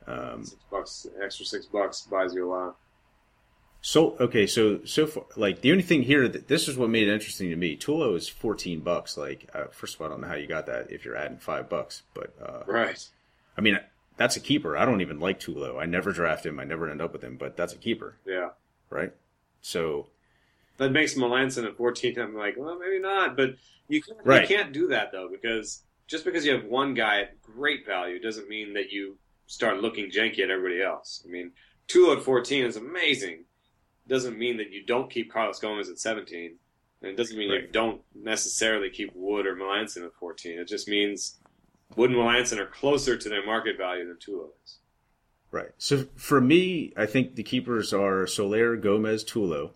Um, 0.07 0.45
Six 0.45 0.63
bucks, 0.71 1.07
extra 1.23 1.47
six 1.47 1.67
bucks 1.67 2.03
buys 2.03 2.35
you 2.35 2.49
a 2.49 2.51
lot. 2.51 2.77
so 3.83 4.17
okay, 4.19 4.47
so 4.47 4.83
so 4.85 5.07
far, 5.07 5.25
like 5.37 5.61
the 5.61 5.71
only 5.71 5.83
thing 5.83 6.03
here, 6.03 6.27
that 6.29 6.49
this 6.49 6.69
is 6.69 6.77
what 6.77 6.89
made 6.91 7.09
it 7.09 7.13
interesting 7.13 7.51
to 7.51 7.57
me. 7.57 7.77
Tulo 7.77 8.17
is 8.17 8.29
fourteen 8.29 8.81
bucks. 8.81 9.17
Like 9.17 9.49
uh, 9.55 9.65
first 9.71 9.95
of 9.95 10.01
all, 10.01 10.07
I 10.07 10.11
don't 10.11 10.23
know 10.23 10.29
how 10.29 10.35
you 10.35 10.47
got 10.47 10.67
that 10.67 10.91
if 10.91 11.05
you're 11.05 11.17
adding 11.17 11.39
five 11.39 11.69
bucks, 11.69 12.03
but 12.15 12.35
uh, 12.43 12.63
Right. 12.67 13.07
I 13.57 13.61
mean 13.61 13.79
that's 14.21 14.37
a 14.37 14.41
keeper. 14.41 14.77
I 14.77 14.85
don't 14.85 15.01
even 15.01 15.19
like 15.19 15.41
Tulo. 15.41 15.81
I 15.81 15.87
never 15.87 16.13
draft 16.13 16.45
him. 16.45 16.61
I 16.61 16.65
never 16.65 16.91
end 16.91 17.01
up 17.01 17.11
with 17.15 17.25
him, 17.25 17.39
but 17.39 17.57
that's 17.57 17.73
a 17.73 17.79
keeper, 17.79 18.19
Yeah. 18.27 18.51
right? 18.91 19.13
So 19.63 20.09
That 20.77 20.93
makes 20.93 21.15
Melancon 21.15 21.65
at 21.67 21.77
14. 21.79 22.19
I'm 22.19 22.35
like, 22.35 22.55
well, 22.59 22.79
maybe 22.79 22.99
not. 22.99 23.35
But 23.35 23.57
you 23.89 24.03
can't, 24.03 24.19
Right. 24.23 24.43
you 24.49 24.57
can't 24.57 24.73
do 24.75 24.89
that, 24.89 25.11
though, 25.11 25.29
because 25.31 25.83
just 26.07 26.25
because 26.27 26.45
you 26.45 26.53
have 26.53 26.65
one 26.65 26.93
guy 26.93 27.21
at 27.23 27.41
great 27.41 27.87
value 27.87 28.19
doesn't 28.19 28.47
mean 28.49 28.75
that 28.75 28.91
you 28.91 29.17
start 29.47 29.81
looking 29.81 30.11
janky 30.11 30.41
at 30.41 30.51
everybody 30.51 30.83
else. 30.83 31.23
I 31.27 31.31
mean, 31.31 31.53
Tulo 31.89 32.17
at 32.19 32.23
14 32.23 32.65
is 32.67 32.77
amazing. 32.77 33.45
Doesn't 34.07 34.39
mean 34.39 34.59
that 34.59 34.71
you 34.71 34.85
don't 34.85 35.11
keep 35.11 35.31
Carlos 35.33 35.59
Gomez 35.59 35.89
at 35.89 35.99
17. 35.99 36.59
And 37.03 37.11
it 37.11 37.17
doesn't 37.17 37.39
mean 37.39 37.51
you 37.51 37.67
don't 37.69 38.03
necessarily 38.15 38.91
keep 38.91 39.13
Wood 39.15 39.47
or 39.47 39.57
Melanson 39.57 40.05
at 40.05 40.13
14. 40.15 40.59
It 40.59 40.69
just 40.69 40.89
means 40.89 41.41
Wood 41.97 42.11
and 42.11 42.19
Melancon 42.19 42.59
are 42.59 42.67
closer 42.67 43.17
to 43.17 43.29
their 43.29 43.45
market 43.45 43.77
value 43.77 44.07
than 44.07 44.17
Tulo 44.17 44.49
is. 44.65 44.77
Right. 45.51 45.71
So 45.79 46.07
for 46.17 46.41
me, 46.41 46.93
I 46.97 47.07
think 47.07 47.35
the 47.35 47.43
keepers 47.43 47.93
are 47.93 48.27
Soler, 48.27 48.77
Gomez, 48.77 49.25
Tulo, 49.25 49.71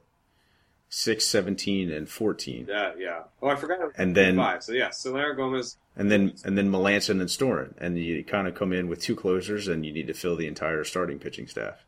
6, 0.88 1.26
17, 1.26 1.90
and 1.90 2.08
14. 2.08 2.66
Yeah, 2.68 2.92
yeah. 2.96 3.22
Oh, 3.42 3.48
I 3.48 3.56
forgot. 3.56 3.80
And 3.96 4.16
then- 4.16 4.36
five. 4.36 4.62
So, 4.62 4.72
yeah, 4.72 4.90
Solera 4.90 5.36
Gomez. 5.36 5.76
And 5.96 6.10
then 6.10 6.34
and 6.44 6.56
then 6.58 6.70
Melancon 6.70 7.20
and 7.20 7.28
Storen. 7.28 7.74
And 7.78 7.98
you 7.98 8.24
kind 8.24 8.48
of 8.48 8.54
come 8.54 8.72
in 8.72 8.88
with 8.88 9.00
two 9.00 9.14
closers 9.16 9.68
and 9.68 9.84
you 9.86 9.92
need 9.92 10.06
to 10.08 10.14
fill 10.14 10.36
the 10.36 10.46
entire 10.48 10.82
starting 10.84 11.18
pitching 11.18 11.46
staff. 11.46 11.84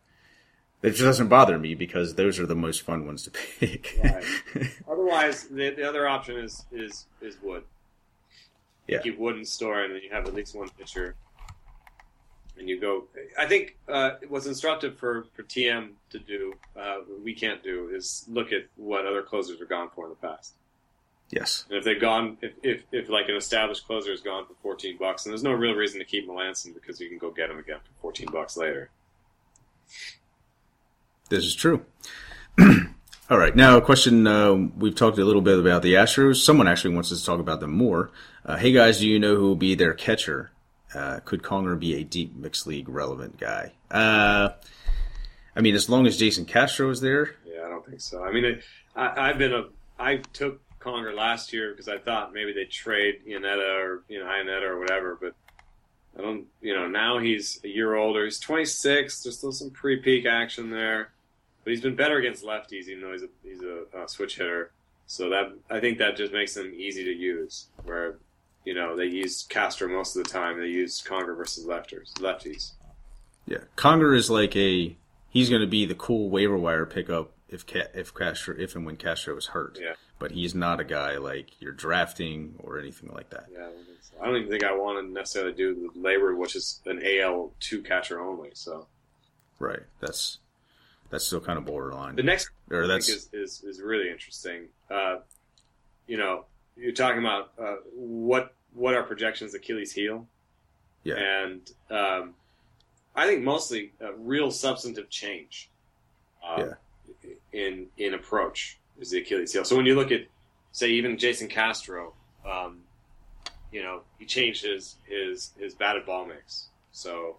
It 0.82 0.90
just 0.90 1.02
doesn't 1.02 1.28
bother 1.28 1.58
me 1.58 1.74
because 1.74 2.14
those 2.14 2.38
are 2.38 2.46
the 2.46 2.54
most 2.54 2.82
fun 2.82 3.06
ones 3.06 3.22
to 3.24 3.30
pick. 3.60 3.98
Right. 4.02 4.70
Otherwise, 4.88 5.44
the, 5.48 5.70
the 5.70 5.88
other 5.88 6.06
option 6.06 6.36
is 6.38 6.64
is 6.70 7.06
is 7.20 7.36
Wood. 7.42 7.64
Yeah. 8.88 8.98
keep 9.02 9.18
Wood 9.18 9.36
in 9.36 9.44
store, 9.44 9.82
and 9.82 9.94
then 9.94 10.02
you 10.02 10.10
have 10.10 10.26
at 10.26 10.34
least 10.34 10.54
one 10.54 10.68
pitcher, 10.78 11.16
and 12.58 12.68
you 12.68 12.80
go. 12.80 13.04
I 13.38 13.46
think 13.46 13.76
uh, 13.88 14.12
what's 14.28 14.46
instructive 14.46 14.96
for 14.98 15.26
for 15.34 15.42
TM 15.42 15.90
to 16.10 16.18
do, 16.18 16.54
uh, 16.78 16.98
we 17.22 17.34
can't 17.34 17.62
do, 17.62 17.90
is 17.92 18.24
look 18.28 18.52
at 18.52 18.66
what 18.76 19.06
other 19.06 19.22
closers 19.22 19.58
have 19.58 19.68
gone 19.68 19.90
for 19.94 20.04
in 20.04 20.10
the 20.10 20.16
past. 20.16 20.54
yes. 21.30 21.64
And 21.68 21.78
if 21.78 21.84
they've 21.84 22.00
gone, 22.00 22.38
if, 22.40 22.52
if, 22.62 22.82
if 22.92 23.08
like 23.08 23.28
an 23.28 23.34
established 23.34 23.86
closer 23.86 24.10
has 24.10 24.20
gone 24.20 24.46
for 24.46 24.54
fourteen 24.62 24.96
bucks, 24.98 25.26
and 25.26 25.32
there's 25.32 25.42
no 25.42 25.52
real 25.52 25.74
reason 25.74 25.98
to 25.98 26.04
keep 26.04 26.28
Melancon 26.28 26.72
because 26.72 27.00
you 27.00 27.08
can 27.08 27.18
go 27.18 27.30
get 27.30 27.50
him 27.50 27.58
again 27.58 27.78
for 27.78 28.00
fourteen 28.00 28.28
bucks 28.30 28.56
later. 28.56 28.90
This 31.28 31.44
is 31.44 31.54
true. 31.56 31.84
All 33.28 33.38
right. 33.38 33.56
Now, 33.56 33.76
a 33.76 33.82
question. 33.82 34.24
Uh, 34.26 34.54
we've 34.76 34.94
talked 34.94 35.18
a 35.18 35.24
little 35.24 35.42
bit 35.42 35.58
about 35.58 35.82
the 35.82 35.94
Astros. 35.94 36.36
Someone 36.36 36.68
actually 36.68 36.94
wants 36.94 37.10
us 37.10 37.20
to 37.20 37.26
talk 37.26 37.40
about 37.40 37.58
them 37.58 37.72
more. 37.72 38.10
Uh, 38.44 38.56
hey, 38.56 38.70
guys, 38.70 39.00
do 39.00 39.08
you 39.08 39.18
know 39.18 39.34
who 39.34 39.48
will 39.48 39.56
be 39.56 39.74
their 39.74 39.94
catcher? 39.94 40.52
Uh, 40.94 41.18
could 41.24 41.42
Conger 41.42 41.74
be 41.74 41.96
a 41.96 42.04
deep 42.04 42.36
mixed 42.36 42.68
league 42.68 42.88
relevant 42.88 43.38
guy? 43.40 43.72
Uh, 43.90 44.50
I 45.56 45.60
mean, 45.60 45.74
as 45.74 45.88
long 45.88 46.06
as 46.06 46.16
Jason 46.16 46.44
Castro 46.44 46.88
is 46.90 47.00
there, 47.00 47.34
Yeah, 47.44 47.64
I 47.66 47.68
don't 47.68 47.84
think 47.84 48.00
so. 48.00 48.22
I 48.22 48.30
mean, 48.30 48.44
it, 48.44 48.62
I, 48.94 49.30
I've 49.30 49.38
been 49.38 49.52
a. 49.52 49.64
I 49.98 50.18
took 50.32 50.60
Conger 50.78 51.12
last 51.12 51.52
year 51.52 51.72
because 51.72 51.88
I 51.88 51.98
thought 51.98 52.32
maybe 52.32 52.52
they'd 52.52 52.70
trade 52.70 53.22
Iannetta 53.26 53.84
or 53.84 54.04
you 54.08 54.20
know 54.20 54.26
Iannetta 54.26 54.62
or 54.62 54.78
whatever, 54.78 55.18
but 55.20 55.34
I 56.16 56.22
don't. 56.22 56.46
You 56.60 56.74
know, 56.76 56.86
now 56.86 57.18
he's 57.18 57.58
a 57.64 57.68
year 57.68 57.96
older. 57.96 58.24
He's 58.24 58.38
26. 58.38 59.24
There's 59.24 59.36
still 59.36 59.50
some 59.50 59.70
pre-peak 59.70 60.26
action 60.26 60.70
there, 60.70 61.10
but 61.66 61.72
he's 61.72 61.80
been 61.80 61.96
better 61.96 62.16
against 62.18 62.44
lefties, 62.44 62.86
even 62.86 63.00
though 63.02 63.10
he's 63.10 63.24
a 63.24 63.28
he's 63.42 63.60
a 63.60 63.82
uh, 63.92 64.06
switch 64.06 64.36
hitter. 64.36 64.70
So 65.08 65.30
that 65.30 65.52
I 65.68 65.80
think 65.80 65.98
that 65.98 66.16
just 66.16 66.32
makes 66.32 66.56
him 66.56 66.72
easy 66.76 67.02
to 67.02 67.10
use. 67.10 67.66
Where 67.82 68.18
you 68.64 68.72
know 68.72 68.94
they 68.94 69.06
use 69.06 69.42
Castro 69.48 69.88
most 69.88 70.14
of 70.16 70.22
the 70.22 70.30
time. 70.30 70.60
They 70.60 70.68
use 70.68 71.02
Conger 71.02 71.34
versus 71.34 71.66
lefters, 71.66 72.12
lefties. 72.14 72.74
yeah, 73.46 73.64
Conger 73.74 74.14
is 74.14 74.30
like 74.30 74.54
a. 74.54 74.96
He's 75.28 75.50
going 75.50 75.60
to 75.60 75.66
be 75.66 75.84
the 75.86 75.96
cool 75.96 76.30
waiver 76.30 76.56
wire 76.56 76.86
pickup 76.86 77.32
if 77.48 77.66
Ca- 77.66 77.90
if 77.94 78.14
Castro 78.14 78.54
if 78.56 78.76
and 78.76 78.86
when 78.86 78.96
Castro 78.96 79.36
is 79.36 79.46
hurt. 79.48 79.76
Yeah. 79.82 79.94
But 80.20 80.30
he's 80.30 80.54
not 80.54 80.78
a 80.78 80.84
guy 80.84 81.18
like 81.18 81.60
you're 81.60 81.72
drafting 81.72 82.54
or 82.60 82.78
anything 82.78 83.10
like 83.12 83.30
that. 83.30 83.46
Yeah, 83.52 83.58
I 83.58 83.62
don't 83.62 83.86
so. 84.00 84.22
I 84.22 84.26
don't 84.26 84.36
even 84.36 84.50
think 84.50 84.62
I 84.62 84.72
want 84.72 85.04
to 85.04 85.12
necessarily 85.12 85.52
do 85.52 85.90
the 85.92 86.00
LABR, 86.00 86.36
which 86.38 86.54
is 86.54 86.80
an 86.86 87.02
AL 87.04 87.50
two 87.58 87.82
catcher 87.82 88.20
only. 88.20 88.50
So 88.54 88.86
Right. 89.58 89.82
That's 90.00 90.38
that's 91.10 91.26
still 91.26 91.40
kind 91.40 91.58
of 91.58 91.64
borderline. 91.64 92.16
the 92.16 92.22
next 92.22 92.50
or 92.70 92.86
that's 92.86 93.08
is, 93.08 93.28
is 93.32 93.62
is 93.64 93.80
really 93.80 94.10
interesting. 94.10 94.64
Uh, 94.90 95.18
you 96.06 96.16
know, 96.16 96.44
you're 96.76 96.92
talking 96.92 97.20
about 97.20 97.52
uh, 97.58 97.76
what 97.94 98.54
what 98.74 98.94
are 98.94 99.02
projections 99.02 99.54
Achilles 99.54 99.92
heel, 99.92 100.26
yeah. 101.04 101.14
and 101.14 101.70
um, 101.90 102.34
I 103.14 103.26
think 103.26 103.42
mostly 103.42 103.92
a 104.00 104.12
real 104.12 104.50
substantive 104.50 105.08
change. 105.10 105.70
Uh, 106.46 106.74
In 107.52 107.86
in 107.96 108.14
approach 108.14 108.78
is 109.00 109.10
the 109.10 109.18
Achilles 109.18 109.52
heel. 109.52 109.64
So 109.64 109.76
when 109.76 109.86
you 109.86 109.94
look 109.94 110.12
at, 110.12 110.26
say, 110.72 110.90
even 110.90 111.16
Jason 111.16 111.48
Castro, 111.48 112.12
um, 112.44 112.82
you 113.72 113.82
know, 113.82 114.02
he 114.18 114.26
changed 114.26 114.64
his 114.64 114.96
his 115.08 115.52
his 115.58 115.74
batted 115.74 116.04
ball 116.04 116.26
mix. 116.26 116.68
So 116.92 117.36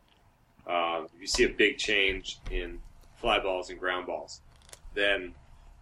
um, 0.66 1.08
you 1.20 1.28
see 1.28 1.44
a 1.44 1.50
big 1.50 1.78
change 1.78 2.40
in 2.50 2.80
fly 3.18 3.40
balls 3.40 3.70
and 3.70 3.80
ground 3.80 4.08
balls, 4.08 4.42
then 4.94 5.34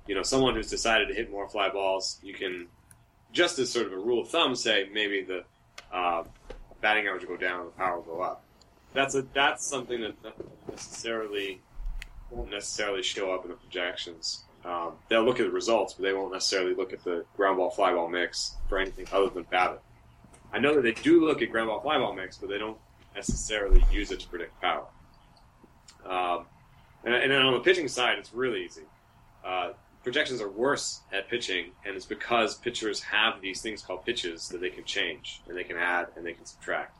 you 0.07 0.15
know 0.15 0.23
someone 0.23 0.55
who's 0.55 0.69
decided 0.69 1.07
to 1.07 1.13
hit 1.13 1.31
more 1.31 1.47
fly 1.47 1.69
balls, 1.69 2.19
you 2.23 2.33
can 2.33 2.67
just 3.31 3.59
as 3.59 3.71
sort 3.71 3.85
of 3.85 3.93
a 3.93 3.97
rule 3.97 4.21
of 4.21 4.29
thumb 4.29 4.55
say 4.55 4.89
maybe 4.93 5.21
the 5.21 5.43
uh, 5.91 6.23
batting 6.81 7.07
average 7.07 7.23
will 7.23 7.35
go 7.35 7.37
down, 7.37 7.65
the 7.65 7.71
power 7.71 7.97
will 7.97 8.15
go 8.15 8.21
up. 8.21 8.43
That's 8.93 9.15
a 9.15 9.21
that's 9.33 9.65
something 9.65 10.01
that 10.01 10.21
doesn't 10.23 10.69
necessarily 10.69 11.61
won't 12.31 12.49
necessarily 12.49 13.03
show 13.03 13.33
up 13.33 13.43
in 13.43 13.51
the 13.51 13.57
projections. 13.57 14.43
Um, 14.63 14.93
they'll 15.09 15.23
look 15.23 15.39
at 15.39 15.45
the 15.45 15.51
results, 15.51 15.93
but 15.93 16.03
they 16.03 16.13
won't 16.13 16.33
necessarily 16.33 16.73
look 16.73 16.91
at 16.91 17.03
the 17.03 17.25
ground 17.37 17.57
ball 17.57 17.69
fly 17.69 17.93
ball 17.93 18.09
mix 18.09 18.55
for 18.67 18.79
anything 18.79 19.05
other 19.11 19.29
than 19.29 19.43
BABIP. 19.45 19.79
I 20.51 20.59
know 20.59 20.73
that 20.75 20.81
they 20.81 20.93
do 20.93 21.23
look 21.23 21.41
at 21.41 21.51
ground 21.51 21.67
ball 21.67 21.81
fly 21.81 21.97
ball 21.97 22.13
mix, 22.13 22.37
but 22.37 22.49
they 22.49 22.57
don't 22.57 22.77
necessarily 23.13 23.85
use 23.91 24.11
it 24.11 24.21
to 24.21 24.27
predict 24.27 24.59
power. 24.61 24.85
Um, 26.05 26.45
and, 27.05 27.13
and 27.13 27.31
then 27.31 27.41
on 27.41 27.53
the 27.53 27.59
pitching 27.59 27.87
side, 27.87 28.17
it's 28.17 28.33
really 28.33 28.65
easy. 28.65 28.83
Uh, 29.45 29.71
projections 30.03 30.41
are 30.41 30.49
worse 30.49 31.01
at 31.13 31.29
pitching, 31.29 31.71
and 31.85 31.95
it's 31.95 32.05
because 32.05 32.55
pitchers 32.55 33.01
have 33.01 33.41
these 33.41 33.61
things 33.61 33.81
called 33.81 34.05
pitches 34.05 34.49
that 34.49 34.59
they 34.59 34.69
can 34.69 34.83
change, 34.83 35.41
and 35.47 35.55
they 35.55 35.63
can 35.63 35.77
add, 35.77 36.07
and 36.15 36.25
they 36.25 36.33
can 36.33 36.45
subtract. 36.45 36.97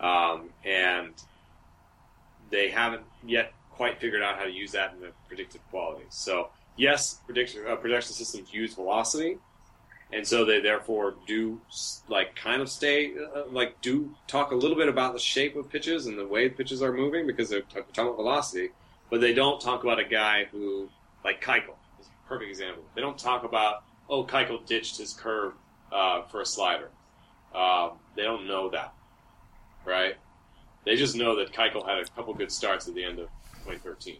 Um, 0.00 0.50
and 0.64 1.14
they 2.50 2.70
haven't 2.70 3.02
yet 3.26 3.52
quite 3.70 3.98
figured 4.00 4.22
out 4.22 4.36
how 4.36 4.44
to 4.44 4.50
use 4.52 4.72
that 4.72 4.92
in 4.94 5.00
the 5.00 5.12
predictive 5.28 5.60
quality. 5.70 6.04
So 6.10 6.50
yes, 6.76 7.18
prediction 7.26 7.62
uh, 7.68 7.76
projection 7.76 8.12
systems 8.12 8.52
use 8.52 8.74
velocity, 8.74 9.38
and 10.12 10.26
so 10.26 10.44
they 10.44 10.60
therefore 10.60 11.14
do 11.26 11.60
like 12.08 12.36
kind 12.36 12.62
of 12.62 12.68
stay 12.68 13.12
uh, 13.14 13.44
like 13.50 13.80
do 13.80 14.14
talk 14.26 14.52
a 14.52 14.54
little 14.54 14.76
bit 14.76 14.88
about 14.88 15.14
the 15.14 15.18
shape 15.18 15.56
of 15.56 15.68
pitches 15.70 16.06
and 16.06 16.18
the 16.18 16.26
way 16.26 16.48
pitches 16.48 16.82
are 16.82 16.92
moving 16.92 17.26
because 17.26 17.48
they're 17.48 17.62
talking 17.62 18.04
about 18.04 18.16
velocity, 18.16 18.70
but 19.12 19.20
they 19.20 19.34
don't 19.34 19.60
talk 19.60 19.84
about 19.84 20.00
a 20.00 20.04
guy 20.04 20.46
who 20.50 20.88
like 21.22 21.44
Keuchel 21.44 21.76
is 22.00 22.06
a 22.06 22.28
perfect 22.28 22.48
example. 22.48 22.82
They 22.94 23.02
don't 23.02 23.18
talk 23.18 23.44
about 23.44 23.84
oh 24.08 24.24
Keuchel 24.24 24.64
ditched 24.64 24.96
his 24.96 25.12
curve 25.12 25.52
uh, 25.92 26.22
for 26.22 26.40
a 26.40 26.46
slider. 26.46 26.88
Uh, 27.54 27.90
they 28.16 28.22
don't 28.22 28.48
know 28.48 28.70
that, 28.70 28.94
right? 29.84 30.16
They 30.86 30.96
just 30.96 31.14
know 31.14 31.36
that 31.36 31.52
Keuchel 31.52 31.86
had 31.86 31.98
a 31.98 32.06
couple 32.16 32.32
good 32.32 32.50
starts 32.50 32.88
at 32.88 32.94
the 32.94 33.04
end 33.04 33.18
of 33.18 33.28
2013. 33.66 34.16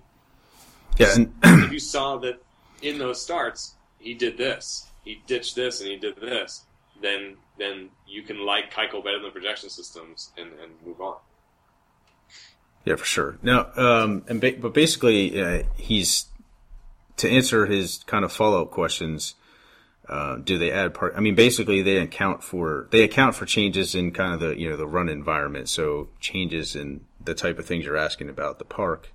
Yeah, 0.99 1.15
and 1.15 1.35
if 1.43 1.73
you 1.73 1.81
saw 1.81 2.19
that 2.19 2.43
in 2.83 2.99
those 2.99 3.23
starts 3.23 3.75
he 3.99 4.13
did 4.13 4.37
this, 4.37 4.89
he 5.07 5.23
ditched 5.27 5.55
this, 5.55 5.81
and 5.81 5.89
he 5.91 5.97
did 5.97 6.17
this, 6.17 6.67
then 7.01 7.37
then 7.57 7.89
you 8.07 8.21
can 8.25 8.45
like 8.45 8.71
Keuchel 8.71 9.03
better 9.03 9.17
than 9.17 9.29
the 9.29 9.31
projection 9.31 9.71
systems 9.71 10.33
and, 10.37 10.51
and 10.63 10.73
move 10.85 11.01
on. 11.01 11.17
Yeah, 12.85 12.97
for 12.97 13.05
sure. 13.05 13.39
Now, 13.43 13.71
um, 13.77 14.25
and 14.29 14.41
ba- 14.41 14.57
but 14.61 14.75
basically, 14.75 15.41
uh, 15.41 15.63
he's 15.77 16.27
to 17.19 17.29
answer 17.29 17.67
his 17.67 18.03
kind 18.07 18.25
of 18.25 18.33
follow 18.33 18.63
up 18.63 18.71
questions. 18.71 19.35
Uh, 20.09 20.37
do 20.37 20.59
they 20.59 20.73
add 20.73 20.93
part? 20.95 21.15
I 21.17 21.21
mean, 21.21 21.37
basically, 21.37 21.83
they 21.83 21.99
account 21.99 22.43
for 22.43 22.89
they 22.91 23.03
account 23.03 23.37
for 23.37 23.47
changes 23.47 23.95
in 23.95 24.11
kind 24.11 24.35
of 24.35 24.41
the 24.41 24.59
you 24.59 24.69
know 24.69 24.77
the 24.77 24.87
run 24.87 25.09
environment. 25.09 25.69
So 25.69 26.09
changes 26.21 26.75
in 26.75 27.05
the 27.25 27.35
type 27.35 27.59
of 27.59 27.67
things 27.67 27.85
you're 27.85 27.97
asking 27.97 28.29
about 28.29 28.59
the 28.59 28.65
park, 28.65 29.13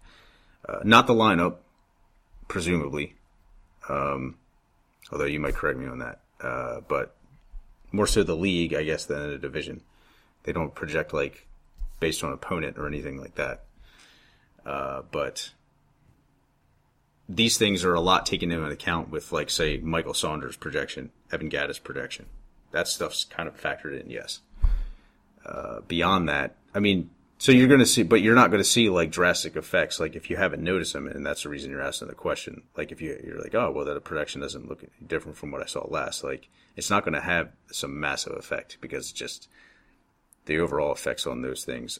uh, 0.67 0.79
not 0.83 1.07
the 1.07 1.13
lineup, 1.13 1.57
presumably. 2.47 3.15
Um, 3.89 4.37
although 5.11 5.25
you 5.25 5.39
might 5.39 5.55
correct 5.55 5.77
me 5.77 5.87
on 5.87 5.99
that, 5.99 6.21
uh, 6.41 6.81
but 6.87 7.15
more 7.91 8.07
so 8.07 8.23
the 8.23 8.35
league, 8.35 8.73
I 8.73 8.83
guess, 8.83 9.05
than 9.05 9.29
the 9.29 9.37
division. 9.37 9.81
They 10.43 10.53
don't 10.53 10.73
project 10.73 11.13
like 11.13 11.46
based 11.99 12.23
on 12.23 12.31
opponent 12.31 12.77
or 12.77 12.87
anything 12.87 13.19
like 13.19 13.35
that. 13.35 13.63
Uh, 14.65 15.01
but 15.11 15.51
these 17.29 17.57
things 17.57 17.83
are 17.83 17.93
a 17.93 18.01
lot 18.01 18.25
taken 18.25 18.51
into 18.51 18.65
account 18.65 19.09
with, 19.09 19.31
like, 19.31 19.49
say, 19.49 19.77
Michael 19.77 20.13
Saunders' 20.13 20.57
projection, 20.57 21.11
Evan 21.31 21.49
Gattis' 21.49 21.81
projection. 21.83 22.25
That 22.71 22.87
stuff's 22.87 23.23
kind 23.23 23.47
of 23.47 23.59
factored 23.59 23.99
in, 23.99 24.09
yes. 24.09 24.41
Uh, 25.45 25.79
beyond 25.87 26.27
that, 26.29 26.55
I 26.73 26.79
mean, 26.79 27.09
so 27.39 27.51
you're 27.51 27.67
going 27.67 27.79
to 27.79 27.85
see, 27.85 28.03
but 28.03 28.21
you're 28.21 28.35
not 28.35 28.49
going 28.49 28.61
to 28.63 28.69
see 28.69 28.89
like 28.89 29.11
drastic 29.11 29.55
effects, 29.55 29.99
like 29.99 30.15
if 30.15 30.29
you 30.29 30.37
haven't 30.37 30.63
noticed 30.63 30.93
them, 30.93 31.07
and 31.07 31.25
that's 31.25 31.43
the 31.43 31.49
reason 31.49 31.69
you're 31.69 31.81
asking 31.81 32.07
the 32.07 32.15
question. 32.15 32.63
Like 32.75 32.91
if 32.91 32.99
you 32.99 33.19
you're 33.23 33.39
like, 33.39 33.53
oh, 33.53 33.71
well, 33.71 33.85
that 33.85 34.03
projection 34.03 34.41
doesn't 34.41 34.67
look 34.67 34.83
different 35.05 35.37
from 35.37 35.51
what 35.51 35.61
I 35.61 35.65
saw 35.65 35.85
last. 35.87 36.23
Like 36.23 36.49
it's 36.75 36.89
not 36.89 37.03
going 37.03 37.13
to 37.13 37.21
have 37.21 37.49
some 37.71 37.99
massive 37.99 38.33
effect 38.33 38.77
because 38.81 39.09
it's 39.09 39.11
just 39.11 39.49
the 40.47 40.59
overall 40.59 40.91
effects 40.91 41.27
on 41.27 41.41
those 41.41 41.63
things 41.63 41.99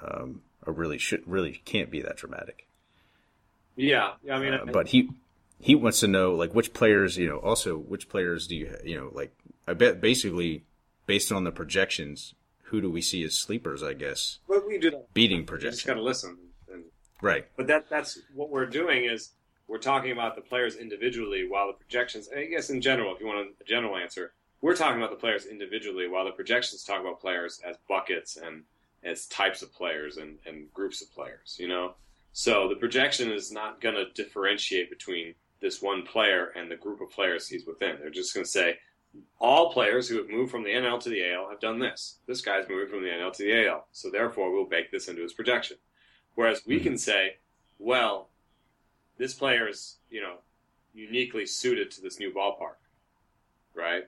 um, 0.00 0.42
are 0.66 0.72
really 0.72 0.98
should 0.98 1.22
really 1.26 1.60
can't 1.64 1.90
be 1.90 2.00
that 2.02 2.16
dramatic. 2.16 2.66
Yeah. 3.76 4.12
I 4.30 4.38
mean, 4.38 4.54
uh, 4.54 4.64
but 4.72 4.88
he 4.88 5.10
he 5.60 5.74
wants 5.74 6.00
to 6.00 6.08
know 6.08 6.34
like 6.34 6.54
which 6.54 6.72
players, 6.72 7.16
you 7.16 7.28
know, 7.28 7.38
also 7.38 7.76
which 7.76 8.08
players 8.08 8.46
do 8.46 8.56
you 8.56 8.74
you 8.84 8.96
know 8.96 9.10
like 9.12 9.36
I 9.66 9.74
bet 9.74 10.00
basically 10.00 10.64
based 11.06 11.30
on 11.30 11.44
the 11.44 11.52
projections 11.52 12.34
who 12.64 12.80
do 12.80 12.90
we 12.90 13.00
see 13.00 13.22
as 13.24 13.34
sleepers? 13.34 13.82
I 13.82 13.94
guess. 13.94 14.38
Well, 14.48 14.62
we 14.66 14.78
do 14.78 14.90
that. 14.90 15.12
Beating 15.14 15.44
projection. 15.44 15.72
just 15.72 15.86
got 15.86 15.94
to 15.94 16.02
listen. 16.02 16.38
And, 16.72 16.84
right. 17.22 17.46
But 17.56 17.66
that 17.68 17.88
that's 17.88 18.18
what 18.34 18.50
we're 18.50 18.66
doing 18.66 19.04
is 19.04 19.30
we're 19.68 19.78
talking 19.78 20.12
about 20.12 20.34
the 20.34 20.42
players 20.42 20.76
individually, 20.76 21.46
while 21.48 21.68
the 21.68 21.74
projections. 21.74 22.28
I 22.34 22.44
guess 22.44 22.70
in 22.70 22.80
general, 22.80 23.14
if 23.14 23.20
you 23.20 23.26
want 23.26 23.48
a 23.60 23.64
general 23.64 23.96
answer, 23.96 24.32
we're 24.60 24.76
talking 24.76 24.98
about 24.98 25.10
the 25.10 25.16
players 25.16 25.46
individually, 25.46 26.08
while 26.08 26.24
the 26.24 26.32
projections 26.32 26.82
talk 26.82 27.00
about 27.00 27.20
players 27.20 27.60
as 27.66 27.76
buckets 27.88 28.36
and 28.36 28.62
as 29.04 29.26
types 29.26 29.62
of 29.62 29.72
players 29.72 30.16
and, 30.16 30.38
and 30.46 30.72
groups 30.72 31.02
of 31.02 31.12
players. 31.12 31.56
You 31.58 31.68
know, 31.68 31.94
so 32.32 32.68
the 32.68 32.76
projection 32.76 33.30
is 33.30 33.52
not 33.52 33.80
going 33.80 33.94
to 33.94 34.10
differentiate 34.12 34.90
between 34.90 35.34
this 35.60 35.82
one 35.82 36.02
player 36.02 36.52
and 36.56 36.70
the 36.70 36.76
group 36.76 37.00
of 37.00 37.10
players 37.10 37.48
he's 37.48 37.66
within. 37.66 37.96
They're 38.00 38.10
just 38.10 38.34
going 38.34 38.44
to 38.44 38.50
say 38.50 38.78
all 39.40 39.72
players 39.72 40.08
who 40.08 40.18
have 40.18 40.28
moved 40.28 40.50
from 40.50 40.62
the 40.62 40.70
NL 40.70 41.00
to 41.00 41.08
the 41.08 41.32
AL 41.32 41.48
have 41.48 41.60
done 41.60 41.78
this. 41.78 42.18
This 42.26 42.40
guy's 42.40 42.68
moving 42.68 42.88
from 42.88 43.02
the 43.02 43.08
NL 43.08 43.32
to 43.32 43.42
the 43.42 43.66
AL, 43.66 43.86
so 43.92 44.10
therefore 44.10 44.52
we'll 44.52 44.66
bake 44.66 44.90
this 44.90 45.08
into 45.08 45.22
his 45.22 45.32
projection. 45.32 45.78
Whereas 46.34 46.62
we 46.66 46.78
can 46.78 46.92
mm-hmm. 46.92 46.98
say, 46.98 47.36
well, 47.78 48.28
this 49.16 49.34
player 49.34 49.68
is, 49.68 49.96
you 50.10 50.20
know, 50.20 50.36
uniquely 50.94 51.46
suited 51.46 51.90
to 51.92 52.00
this 52.00 52.18
new 52.18 52.32
ballpark, 52.32 52.78
right? 53.74 54.04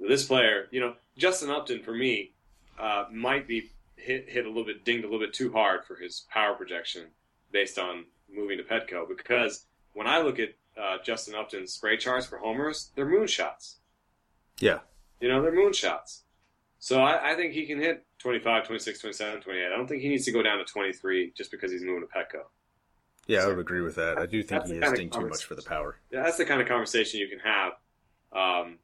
This 0.00 0.24
player, 0.24 0.66
you 0.70 0.80
know, 0.80 0.94
Justin 1.16 1.50
Upton 1.50 1.82
for 1.82 1.92
me 1.92 2.32
uh, 2.78 3.04
might 3.12 3.46
be 3.46 3.70
hit 3.96 4.28
hit 4.28 4.46
a 4.46 4.48
little 4.48 4.64
bit 4.64 4.84
dinged 4.84 5.04
a 5.04 5.06
little 5.06 5.24
bit 5.24 5.34
too 5.34 5.52
hard 5.52 5.84
for 5.84 5.96
his 5.96 6.24
power 6.30 6.54
projection 6.54 7.08
based 7.52 7.78
on 7.78 8.04
moving 8.34 8.58
to 8.58 8.64
Petco 8.64 9.06
because 9.06 9.66
when 9.92 10.06
I 10.06 10.20
look 10.20 10.38
at 10.38 10.50
uh, 10.80 10.96
Justin 11.04 11.34
Upton's 11.34 11.72
spray 11.72 11.96
charts 11.96 12.26
for 12.26 12.38
homers, 12.38 12.90
they're 12.94 13.06
moonshots. 13.06 13.76
Yeah. 14.58 14.78
You 15.20 15.28
know, 15.28 15.42
they're 15.42 15.52
moonshots. 15.52 16.20
So 16.78 17.02
I, 17.02 17.32
I, 17.32 17.34
think 17.34 17.52
he 17.52 17.66
can 17.66 17.78
hit 17.78 18.06
25, 18.20 18.66
26, 18.66 19.00
27, 19.00 19.40
28. 19.42 19.66
I 19.66 19.68
don't 19.68 19.86
think 19.86 20.00
he 20.00 20.08
needs 20.08 20.24
to 20.24 20.32
go 20.32 20.42
down 20.42 20.58
to 20.58 20.64
23 20.64 21.32
just 21.36 21.50
because 21.50 21.70
he's 21.70 21.82
moving 21.82 22.06
to 22.06 22.06
Petco. 22.06 22.44
Yeah, 23.26 23.40
so, 23.40 23.46
I 23.46 23.48
would 23.48 23.58
agree 23.58 23.82
with 23.82 23.96
that. 23.96 24.16
I 24.16 24.24
do 24.24 24.42
think 24.42 24.66
he 24.66 24.74
is 24.74 24.92
dinged 24.92 25.12
too 25.12 25.28
much 25.28 25.44
for 25.44 25.54
the 25.54 25.62
power. 25.62 25.96
Yeah, 26.10 26.22
that's 26.22 26.38
the 26.38 26.46
kind 26.46 26.62
of 26.62 26.68
conversation 26.68 27.20
you 27.20 27.28
can 27.28 27.40
have 27.40 27.72
um, 28.32 28.78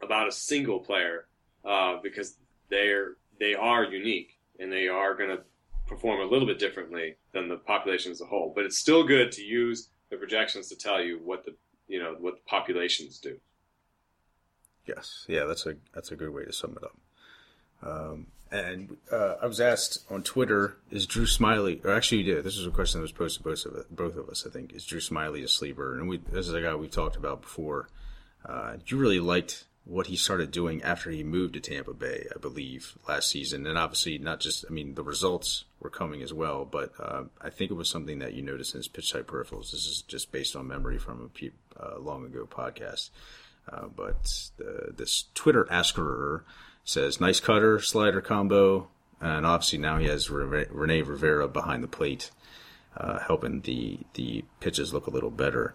about 0.00 0.28
a 0.28 0.32
single 0.32 0.80
player 0.80 1.26
uh, 1.64 1.96
because 2.02 2.36
they're 2.70 3.16
they 3.38 3.54
are 3.54 3.84
unique 3.84 4.38
and 4.58 4.72
they 4.72 4.88
are 4.88 5.14
going 5.14 5.30
to 5.30 5.42
perform 5.86 6.20
a 6.20 6.24
little 6.24 6.46
bit 6.46 6.58
differently 6.58 7.16
than 7.32 7.48
the 7.48 7.56
population 7.56 8.12
as 8.12 8.20
a 8.20 8.26
whole. 8.26 8.52
But 8.54 8.64
it's 8.64 8.78
still 8.78 9.04
good 9.04 9.32
to 9.32 9.42
use 9.42 9.88
the 10.10 10.16
projections 10.16 10.68
to 10.68 10.76
tell 10.76 11.02
you 11.02 11.20
what 11.24 11.44
the 11.44 11.54
you 11.86 11.98
know 11.98 12.16
what 12.18 12.36
the 12.36 12.42
populations 12.46 13.18
do. 13.18 13.38
Yes, 14.86 15.26
yeah, 15.28 15.44
that's 15.44 15.66
a 15.66 15.76
that's 15.94 16.10
a 16.10 16.16
good 16.16 16.30
way 16.30 16.44
to 16.44 16.52
sum 16.52 16.76
it 16.76 16.84
up. 16.84 16.96
Um, 17.80 18.26
and 18.50 18.96
uh, 19.12 19.34
I 19.42 19.46
was 19.46 19.60
asked 19.60 20.04
on 20.10 20.22
Twitter, 20.22 20.78
is 20.90 21.06
Drew 21.06 21.26
Smyly, 21.26 21.84
or 21.84 21.92
actually, 21.92 22.22
yeah, 22.22 22.40
this 22.40 22.56
is 22.56 22.66
a 22.66 22.70
question 22.70 22.98
that 22.98 23.02
was 23.02 23.12
posted 23.12 23.44
both 23.44 23.64
of 23.66 23.94
both 23.94 24.16
of 24.16 24.28
us. 24.28 24.46
I 24.46 24.50
think 24.50 24.72
is 24.72 24.84
Drew 24.84 25.00
Smyly 25.00 25.44
a 25.44 25.48
sleeper? 25.48 25.98
And 25.98 26.08
we, 26.08 26.18
this 26.18 26.48
is 26.48 26.54
a 26.54 26.62
guy 26.62 26.74
we've 26.74 26.90
talked 26.90 27.16
about 27.16 27.42
before. 27.42 27.88
Uh, 28.44 28.76
you 28.86 28.96
really 28.96 29.20
liked 29.20 29.64
what 29.88 30.08
he 30.08 30.16
started 30.16 30.50
doing 30.50 30.82
after 30.82 31.10
he 31.10 31.24
moved 31.24 31.54
to 31.54 31.60
Tampa 31.60 31.94
Bay, 31.94 32.26
I 32.34 32.38
believe, 32.38 32.98
last 33.08 33.30
season. 33.30 33.66
And 33.66 33.78
obviously, 33.78 34.18
not 34.18 34.38
just, 34.38 34.66
I 34.68 34.70
mean, 34.70 34.94
the 34.94 35.02
results 35.02 35.64
were 35.80 35.88
coming 35.88 36.20
as 36.20 36.32
well, 36.32 36.66
but 36.66 36.92
uh, 37.00 37.24
I 37.40 37.48
think 37.48 37.70
it 37.70 37.74
was 37.74 37.88
something 37.88 38.18
that 38.18 38.34
you 38.34 38.42
noticed 38.42 38.74
in 38.74 38.80
his 38.80 38.88
pitch 38.88 39.12
type 39.12 39.26
peripherals. 39.26 39.70
This 39.70 39.86
is 39.86 40.02
just 40.06 40.30
based 40.30 40.54
on 40.54 40.68
memory 40.68 40.98
from 40.98 41.30
a 41.40 41.50
uh, 41.82 41.98
long 41.98 42.26
ago 42.26 42.46
podcast. 42.46 43.08
Uh, 43.72 43.86
but 43.86 44.50
the, 44.58 44.92
this 44.94 45.24
Twitter 45.34 45.66
asker 45.70 46.44
says, 46.84 47.18
nice 47.18 47.40
cutter, 47.40 47.80
slider 47.80 48.20
combo. 48.20 48.88
And 49.22 49.46
obviously 49.46 49.78
now 49.78 49.96
he 49.96 50.06
has 50.08 50.28
Rene 50.30 51.02
Rivera 51.02 51.48
behind 51.48 51.82
the 51.82 51.88
plate, 51.88 52.30
uh, 52.94 53.20
helping 53.20 53.62
the, 53.62 54.00
the 54.14 54.44
pitches 54.60 54.92
look 54.92 55.06
a 55.06 55.10
little 55.10 55.30
better. 55.30 55.74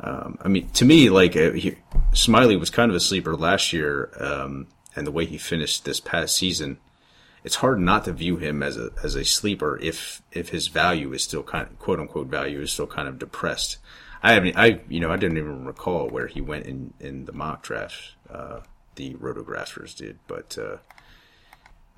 Um, 0.00 0.38
I 0.42 0.48
mean, 0.48 0.68
to 0.70 0.84
me, 0.84 1.08
like 1.08 1.36
uh, 1.36 1.52
he, 1.52 1.76
Smyly 2.12 2.58
was 2.58 2.70
kind 2.70 2.90
of 2.90 2.96
a 2.96 3.00
sleeper 3.00 3.36
last 3.36 3.72
year, 3.72 4.10
um, 4.18 4.66
and 4.96 5.06
the 5.06 5.12
way 5.12 5.24
he 5.24 5.38
finished 5.38 5.84
this 5.84 6.00
past 6.00 6.36
season, 6.36 6.78
it's 7.42 7.56
hard 7.56 7.80
not 7.80 8.04
to 8.04 8.12
view 8.12 8.36
him 8.36 8.62
as 8.62 8.76
a 8.76 8.90
as 9.02 9.14
a 9.14 9.24
sleeper 9.24 9.78
if 9.80 10.22
if 10.32 10.48
his 10.48 10.68
value 10.68 11.12
is 11.12 11.22
still 11.22 11.42
kind 11.42 11.68
of 11.68 11.78
quote 11.78 12.00
unquote 12.00 12.26
value 12.26 12.60
is 12.60 12.72
still 12.72 12.86
kind 12.86 13.08
of 13.08 13.18
depressed. 13.18 13.78
I 14.22 14.32
haven't, 14.32 14.56
I 14.56 14.80
you 14.88 15.00
know, 15.00 15.10
I 15.10 15.16
didn't 15.16 15.38
even 15.38 15.64
recall 15.64 16.08
where 16.08 16.26
he 16.26 16.40
went 16.40 16.66
in 16.66 16.94
in 16.98 17.26
the 17.26 17.32
mock 17.32 17.62
draft. 17.62 18.14
Uh, 18.28 18.60
the 18.96 19.14
rotographers 19.14 19.96
did, 19.96 20.18
but 20.26 20.56
uh, 20.58 20.78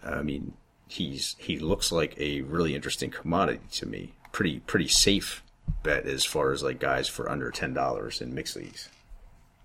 I 0.03 0.23
mean, 0.23 0.55
he's 0.89 1.37
he 1.39 1.59
looks 1.59 1.93
like 1.93 2.19
a 2.19 2.43
really 2.43 2.75
interesting 2.75 3.11
commodity 3.11 3.61
to 3.73 3.87
me. 3.87 4.13
Pretty 4.33 4.61
pretty 4.61 4.89
safe 4.89 5.43
bet 5.83 6.07
as 6.07 6.25
far 6.25 6.53
as 6.53 6.63
like 6.63 6.79
guys 6.79 7.09
for 7.09 7.31
under 7.31 7.51
ten 7.51 7.73
dollars 7.73 8.21
in 8.21 8.35
mixed 8.35 8.57
leagues. 8.57 8.89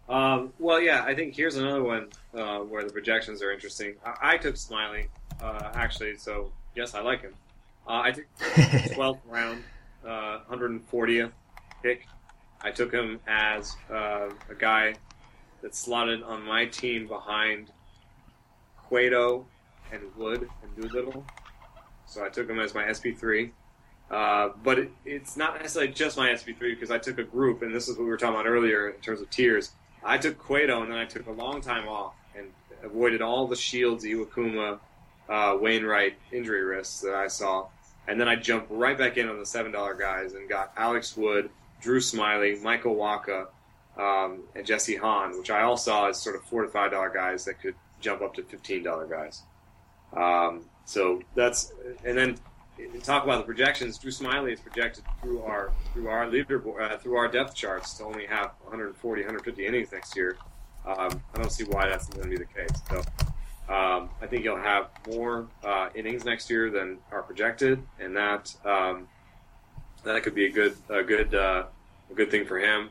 Um, 0.09 0.51
well, 0.59 0.81
yeah, 0.81 1.03
I 1.05 1.15
think 1.15 1.35
here's 1.35 1.55
another 1.55 1.83
one 1.83 2.09
uh, 2.35 2.59
where 2.59 2.83
the 2.83 2.91
projections 2.91 3.41
are 3.41 3.51
interesting. 3.51 3.95
I, 4.05 4.33
I 4.33 4.37
took 4.37 4.55
Smyly 4.55 5.07
uh, 5.41 5.71
actually, 5.73 6.17
so 6.17 6.51
yes, 6.75 6.93
I 6.93 7.01
like 7.01 7.21
him. 7.21 7.33
Uh, 7.87 8.01
I 8.03 8.11
took 8.11 8.25
12th 8.39 9.19
round, 9.27 9.63
140th 10.05 11.25
uh, 11.25 11.29
pick. 11.81 12.07
I 12.61 12.71
took 12.71 12.91
him 12.91 13.19
as 13.25 13.75
uh, 13.89 14.29
a 14.49 14.55
guy 14.57 14.95
that 15.61 15.75
slotted 15.75 16.23
on 16.23 16.43
my 16.43 16.65
team 16.65 17.07
behind 17.07 17.71
Cueto 18.87 19.45
and 19.91 20.01
Wood 20.15 20.47
and 20.61 20.75
Doolittle. 20.75 21.25
So 22.05 22.25
I 22.25 22.29
took 22.29 22.49
him 22.49 22.59
as 22.59 22.73
my 22.73 22.83
SP3. 22.83 23.51
Uh, 24.11 24.49
but 24.61 24.77
it, 24.77 24.91
it's 25.05 25.37
not 25.37 25.57
necessarily 25.61 25.91
just 25.91 26.17
my 26.17 26.29
SP3 26.29 26.59
because 26.59 26.91
I 26.91 26.97
took 26.97 27.17
a 27.17 27.23
group, 27.23 27.61
and 27.61 27.73
this 27.73 27.87
is 27.87 27.97
what 27.97 28.03
we 28.03 28.09
were 28.09 28.17
talking 28.17 28.35
about 28.35 28.45
earlier 28.45 28.89
in 28.89 28.99
terms 28.99 29.21
of 29.21 29.29
tiers. 29.29 29.71
I 30.03 30.17
took 30.17 30.37
Cueto, 30.37 30.81
and 30.81 30.91
then 30.91 30.97
I 30.97 31.05
took 31.05 31.27
a 31.27 31.31
long 31.31 31.61
time 31.61 31.87
off 31.87 32.13
and 32.37 32.47
avoided 32.83 33.21
all 33.21 33.47
the 33.47 33.55
Shields, 33.55 34.03
Iwakuma, 34.03 34.79
uh, 35.29 35.57
Wainwright 35.61 36.15
injury 36.33 36.61
risks 36.61 36.99
that 37.01 37.15
I 37.15 37.27
saw. 37.27 37.67
And 38.07 38.19
then 38.19 38.27
I 38.27 38.35
jumped 38.35 38.69
right 38.69 38.97
back 38.97 39.15
in 39.15 39.29
on 39.29 39.37
the 39.37 39.45
$7 39.45 39.97
guys 39.97 40.33
and 40.33 40.49
got 40.49 40.73
Alex 40.75 41.15
Wood, 41.15 41.49
Drew 41.81 41.99
Smyly, 41.99 42.61
Michael 42.61 42.95
Wacha, 42.95 43.47
um, 43.97 44.41
and 44.55 44.65
Jesse 44.65 44.97
Hahn, 44.97 45.37
which 45.37 45.49
I 45.49 45.61
all 45.61 45.77
saw 45.77 46.09
as 46.09 46.19
sort 46.19 46.35
of 46.35 46.43
4 46.43 46.63
to 46.63 46.67
$5 46.67 47.13
guys 47.13 47.45
that 47.45 47.61
could 47.61 47.75
jump 48.01 48.21
up 48.21 48.33
to 48.33 48.43
$15 48.43 49.09
guys. 49.09 49.43
Um, 50.11 50.65
so 50.83 51.21
that's, 51.35 51.71
and 52.03 52.17
then 52.17 52.37
talk 53.03 53.23
about 53.23 53.39
the 53.39 53.43
projections. 53.43 53.97
Drew 53.97 54.11
Smyly 54.11 54.53
is 54.53 54.59
projected 54.59 55.03
through 55.21 55.41
our 55.43 55.71
through 55.93 56.09
our 56.09 56.27
leaderboard 56.27 56.81
uh, 56.91 56.97
through 56.97 57.15
our 57.17 57.27
depth 57.27 57.55
charts 57.55 57.93
to 57.95 58.03
only 58.03 58.25
have 58.25 58.51
140, 58.63 59.21
150 59.21 59.65
innings 59.65 59.91
next 59.91 60.15
year. 60.15 60.37
Um, 60.85 61.21
I 61.33 61.37
don't 61.37 61.51
see 61.51 61.63
why 61.65 61.87
that's 61.87 62.07
going 62.07 62.23
to 62.23 62.29
be 62.29 62.37
the 62.37 62.45
case. 62.45 62.71
So 62.89 62.97
um, 63.73 64.09
I 64.21 64.27
think 64.27 64.43
he'll 64.43 64.57
have 64.57 64.89
more 65.07 65.47
uh, 65.63 65.89
innings 65.95 66.25
next 66.25 66.49
year 66.49 66.69
than 66.69 66.97
are 67.11 67.21
projected, 67.21 67.81
and 67.99 68.15
that 68.15 68.53
um, 68.65 69.07
that 70.03 70.23
could 70.23 70.35
be 70.35 70.45
a 70.45 70.51
good 70.51 70.75
a 70.89 71.03
good 71.03 71.33
uh, 71.33 71.65
a 72.09 72.13
good 72.13 72.31
thing 72.31 72.45
for 72.45 72.59
him. 72.59 72.89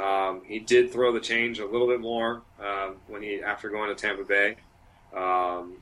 Um, 0.00 0.42
he 0.46 0.58
did 0.58 0.92
throw 0.92 1.12
the 1.12 1.20
change 1.20 1.58
a 1.58 1.66
little 1.66 1.86
bit 1.86 2.00
more 2.00 2.42
um, 2.60 2.96
when 3.06 3.22
he 3.22 3.40
after 3.42 3.70
going 3.70 3.88
to 3.88 3.94
Tampa 3.94 4.24
Bay. 4.24 4.56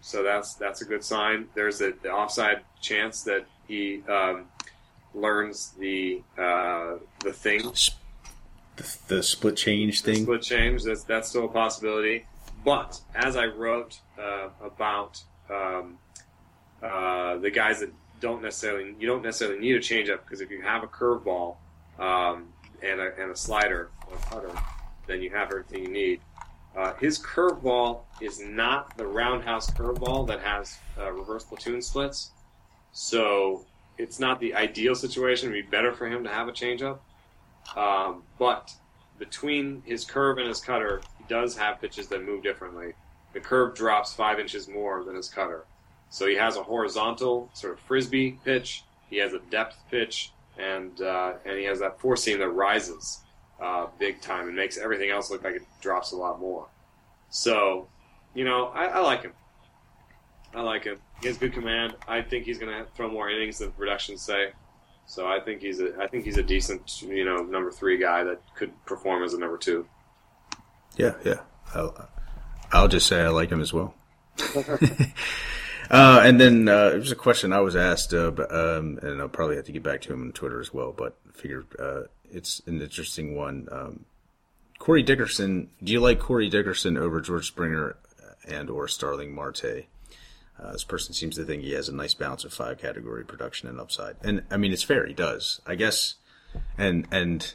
So 0.04 0.22
that's 0.22 0.52
that's 0.54 0.82
a 0.82 0.84
good 0.84 1.02
sign. 1.02 1.48
There's 1.54 1.80
a, 1.80 1.92
the 2.02 2.10
offside 2.10 2.60
chance 2.82 3.22
that 3.22 3.46
he 3.66 4.02
um, 4.06 4.48
learns 5.14 5.70
the 5.78 6.22
uh, 6.36 6.96
the 7.20 7.32
thing, 7.32 7.62
the, 8.76 8.98
the, 9.08 9.22
split 9.22 9.56
change 9.56 10.02
the 10.02 10.12
thing. 10.12 10.24
Split 10.24 10.42
change. 10.42 10.82
That's 10.82 11.04
that's 11.04 11.30
still 11.30 11.46
a 11.46 11.48
possibility. 11.48 12.26
But 12.66 13.00
as 13.14 13.34
I 13.36 13.46
wrote 13.46 13.98
uh, 14.18 14.50
about 14.62 15.22
um, 15.48 15.96
uh, 16.82 17.38
the 17.38 17.50
guys 17.50 17.80
that 17.80 17.90
don't 18.20 18.42
necessarily 18.42 18.94
you 19.00 19.06
don't 19.06 19.22
necessarily 19.22 19.58
need 19.58 19.74
a 19.74 19.80
changeup 19.80 20.20
because 20.26 20.42
if 20.42 20.50
you 20.50 20.60
have 20.60 20.82
a 20.82 20.86
curveball 20.86 21.56
um, 21.98 22.48
and 22.82 23.00
a 23.00 23.18
and 23.18 23.30
a 23.30 23.36
slider 23.36 23.88
or 24.06 24.16
a 24.16 24.26
cutter, 24.26 24.52
then 25.06 25.22
you 25.22 25.30
have 25.30 25.48
everything 25.50 25.84
you 25.84 25.90
need. 25.90 26.20
Uh, 26.76 26.92
his 26.94 27.18
curveball 27.18 28.00
is 28.20 28.40
not 28.40 28.96
the 28.96 29.06
roundhouse 29.06 29.70
curveball 29.70 30.26
that 30.26 30.40
has 30.40 30.78
uh, 30.98 31.10
reverse 31.12 31.44
platoon 31.44 31.80
splits, 31.80 32.30
so 32.92 33.64
it's 33.96 34.18
not 34.18 34.40
the 34.40 34.54
ideal 34.54 34.94
situation. 34.94 35.50
It'd 35.50 35.64
be 35.64 35.70
better 35.70 35.92
for 35.92 36.08
him 36.08 36.24
to 36.24 36.30
have 36.30 36.48
a 36.48 36.52
changeup, 36.52 36.98
um, 37.76 38.24
but 38.38 38.72
between 39.18 39.82
his 39.86 40.04
curve 40.04 40.38
and 40.38 40.48
his 40.48 40.60
cutter, 40.60 41.00
he 41.18 41.24
does 41.28 41.56
have 41.56 41.80
pitches 41.80 42.08
that 42.08 42.24
move 42.24 42.42
differently. 42.42 42.94
The 43.34 43.40
curve 43.40 43.76
drops 43.76 44.12
five 44.12 44.40
inches 44.40 44.66
more 44.66 45.04
than 45.04 45.14
his 45.14 45.28
cutter, 45.28 45.64
so 46.10 46.26
he 46.26 46.34
has 46.34 46.56
a 46.56 46.62
horizontal 46.62 47.50
sort 47.54 47.74
of 47.74 47.80
frisbee 47.80 48.38
pitch. 48.44 48.82
He 49.10 49.18
has 49.18 49.32
a 49.32 49.38
depth 49.38 49.76
pitch, 49.92 50.32
and 50.58 51.00
uh, 51.00 51.34
and 51.44 51.56
he 51.56 51.64
has 51.66 51.78
that 51.78 52.00
four 52.00 52.16
seam 52.16 52.40
that 52.40 52.48
rises 52.48 53.20
uh, 53.60 53.86
big 53.98 54.20
time 54.20 54.48
and 54.48 54.56
makes 54.56 54.78
everything 54.78 55.10
else 55.10 55.30
look 55.30 55.44
like 55.44 55.54
it 55.54 55.62
drops 55.80 56.12
a 56.12 56.16
lot 56.16 56.40
more. 56.40 56.68
So, 57.30 57.88
you 58.34 58.44
know, 58.44 58.66
I, 58.66 58.86
I 58.86 58.98
like 59.00 59.22
him. 59.22 59.32
I 60.54 60.60
like 60.60 60.84
him. 60.84 60.98
He 61.20 61.28
has 61.28 61.36
good 61.36 61.52
command. 61.52 61.96
I 62.06 62.22
think 62.22 62.44
he's 62.44 62.58
going 62.58 62.72
to 62.72 62.86
throw 62.94 63.10
more 63.10 63.28
innings 63.28 63.58
than 63.58 63.72
productions 63.72 64.22
say. 64.22 64.52
So 65.06 65.26
I 65.26 65.40
think 65.40 65.60
he's 65.60 65.80
a 65.80 65.94
I 66.00 66.06
think 66.06 66.24
he's 66.24 66.38
a 66.38 66.42
decent 66.42 67.02
you 67.02 67.24
know 67.24 67.42
number 67.42 67.70
three 67.70 67.98
guy 67.98 68.24
that 68.24 68.40
could 68.56 68.72
perform 68.86 69.22
as 69.22 69.34
a 69.34 69.38
number 69.38 69.58
two. 69.58 69.86
Yeah, 70.96 71.14
yeah. 71.24 71.40
I'll, 71.74 72.08
I'll 72.72 72.88
just 72.88 73.06
say 73.06 73.20
I 73.20 73.28
like 73.28 73.50
him 73.50 73.60
as 73.60 73.72
well. 73.72 73.94
uh, 75.90 76.20
and 76.22 76.40
then 76.40 76.68
uh, 76.68 76.90
there's 76.90 77.12
a 77.12 77.16
question 77.16 77.52
I 77.52 77.60
was 77.60 77.76
asked, 77.76 78.14
uh, 78.14 78.32
um, 78.50 78.98
and 79.02 79.20
I'll 79.20 79.28
probably 79.28 79.56
have 79.56 79.64
to 79.66 79.72
get 79.72 79.82
back 79.82 80.00
to 80.02 80.12
him 80.12 80.22
on 80.22 80.32
Twitter 80.32 80.60
as 80.60 80.72
well. 80.72 80.92
But 80.92 81.18
figured 81.34 81.66
uh, 81.78 82.02
it's 82.34 82.60
an 82.66 82.80
interesting 82.80 83.34
one. 83.36 83.68
Um, 83.70 84.04
Corey 84.78 85.02
Dickerson, 85.02 85.70
do 85.82 85.92
you 85.92 86.00
like 86.00 86.18
Corey 86.18 86.48
Dickerson 86.48 86.96
over 86.96 87.20
George 87.20 87.46
Springer 87.46 87.96
and 88.46 88.68
or 88.68 88.88
Starling 88.88 89.34
Marte? 89.34 89.86
Uh, 90.60 90.72
this 90.72 90.84
person 90.84 91.14
seems 91.14 91.36
to 91.36 91.44
think 91.44 91.62
he 91.62 91.72
has 91.72 91.88
a 91.88 91.94
nice 91.94 92.14
balance 92.14 92.44
of 92.44 92.52
five 92.52 92.78
category 92.78 93.24
production 93.24 93.68
and 93.68 93.80
upside, 93.80 94.16
and 94.22 94.42
I 94.50 94.56
mean 94.56 94.72
it's 94.72 94.82
fair. 94.82 95.06
He 95.06 95.14
does, 95.14 95.60
I 95.66 95.74
guess. 95.74 96.14
And 96.78 97.08
and 97.10 97.54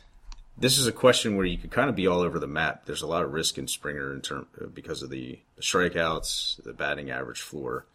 this 0.58 0.78
is 0.78 0.88
a 0.88 0.92
question 0.92 1.38
where 1.38 1.46
you 1.46 1.58
could 1.58 1.72
kind 1.72 1.90
of 1.90 1.96
be 1.96 2.08
all 2.08 2.20
over 2.20 2.38
the 2.38 2.48
map. 2.48 2.86
There's 2.86 3.02
a 3.02 3.08
lot 3.08 3.24
of 3.24 3.32
risk 3.32 3.58
in 3.58 3.68
Springer 3.68 4.14
in 4.14 4.22
term 4.22 4.48
uh, 4.62 4.66
because 4.66 5.02
of 5.02 5.10
the, 5.10 5.40
strikeouts, 5.62 6.62
the 6.64 6.74
batting 6.74 7.10
average 7.10 7.42
floor. 7.42 7.86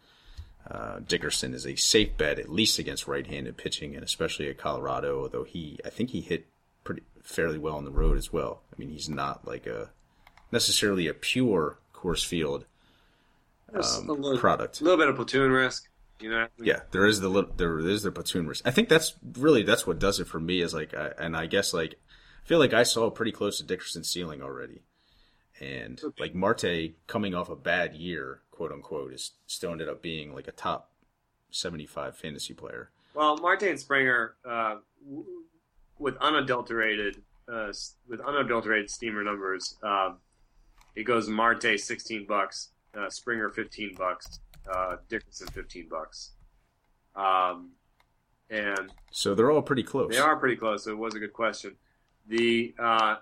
Uh, 0.69 0.99
Dickerson 1.07 1.53
is 1.53 1.67
a 1.67 1.75
safe 1.75 2.17
bet, 2.17 2.39
at 2.39 2.49
least 2.49 2.79
against 2.79 3.07
right-handed 3.07 3.55
pitching, 3.55 3.93
and 3.93 4.03
especially 4.03 4.49
at 4.49 4.57
Colorado. 4.57 5.21
Although 5.21 5.43
he, 5.43 5.77
I 5.85 5.91
think 5.91 6.09
he 6.09 6.21
hit 6.21 6.47
pretty 6.85 7.03
fairly 7.21 7.57
well 7.57 7.75
on 7.75 7.83
the 7.83 7.91
road 7.91 8.17
as 8.17 8.31
well. 8.31 8.61
I 8.71 8.79
mean, 8.79 8.89
he's 8.89 9.09
not 9.09 9.45
like 9.45 9.67
a 9.67 9.89
necessarily 10.53 11.07
a 11.07 11.13
pure 11.13 11.79
Coors 11.93 12.25
Field 12.25 12.65
um, 13.73 14.09
a 14.09 14.13
little, 14.13 14.37
product. 14.37 14.79
A 14.79 14.83
little 14.83 14.97
bit 14.97 15.09
of 15.09 15.15
platoon 15.15 15.51
risk, 15.51 15.89
you 16.21 16.29
know. 16.29 16.47
Yeah, 16.57 16.81
there 16.91 17.05
is 17.05 17.19
the 17.19 17.27
little, 17.27 17.51
there 17.57 17.79
is 17.79 18.03
the 18.03 18.11
platoon 18.11 18.47
risk. 18.47 18.65
I 18.65 18.71
think 18.71 18.87
that's 18.87 19.15
really 19.37 19.63
that's 19.63 19.85
what 19.85 19.99
does 19.99 20.19
it 20.19 20.27
for 20.27 20.39
me. 20.39 20.61
Is 20.61 20.73
like, 20.73 20.93
I, 20.93 21.11
and 21.19 21.35
I 21.35 21.47
guess 21.47 21.73
like 21.73 21.95
I 22.43 22.47
feel 22.47 22.59
like 22.59 22.73
I 22.73 22.83
saw 22.83 23.09
pretty 23.09 23.31
close 23.31 23.57
to 23.57 23.63
Dickerson's 23.65 24.09
ceiling 24.09 24.41
already, 24.41 24.83
and 25.59 25.99
okay. 26.01 26.23
like 26.23 26.35
Marte 26.35 26.93
coming 27.07 27.33
off 27.33 27.49
a 27.49 27.55
bad 27.55 27.95
year, 27.95 28.41
quote 28.51 28.71
unquote, 28.71 29.13
is 29.13 29.31
still 29.47 29.71
ended 29.71 29.89
up 29.89 30.01
being 30.01 30.33
like 30.33 30.47
a 30.47 30.53
top 30.53 30.91
seventy-five 31.49 32.15
fantasy 32.15 32.53
player. 32.53 32.91
Well, 33.13 33.37
Marte 33.37 33.63
and 33.63 33.79
Springer, 33.79 34.35
uh, 34.47 34.75
with 35.99 36.15
unadulterated 36.17 37.21
uh, 37.51 37.71
with 38.07 38.19
unadulterated 38.21 38.89
steamer 38.89 39.23
numbers, 39.23 39.77
um, 39.83 40.17
it 40.95 41.03
goes 41.03 41.27
Marte 41.27 41.79
sixteen 41.79 42.25
bucks, 42.25 42.71
uh, 42.97 43.09
Springer 43.09 43.49
fifteen 43.49 43.93
bucks, 43.97 44.39
uh, 44.71 44.97
Dickerson 45.09 45.47
fifteen 45.47 45.87
bucks, 45.89 46.31
um, 47.15 47.71
and 48.49 48.91
so 49.11 49.35
they're 49.35 49.51
all 49.51 49.61
pretty 49.61 49.83
close. 49.83 50.11
They 50.11 50.17
are 50.17 50.37
pretty 50.37 50.55
close. 50.55 50.85
So 50.85 50.91
it 50.91 50.97
was 50.97 51.15
a 51.15 51.19
good 51.19 51.33
question. 51.33 51.75
The 52.27 52.73
uh, 52.79 53.17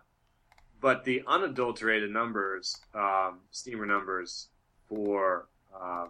but 0.79 1.03
the 1.03 1.23
unadulterated 1.27 2.11
numbers, 2.11 2.79
um, 2.93 3.39
steamer 3.51 3.85
numbers 3.85 4.49
for 4.87 5.47
um, 5.73 6.09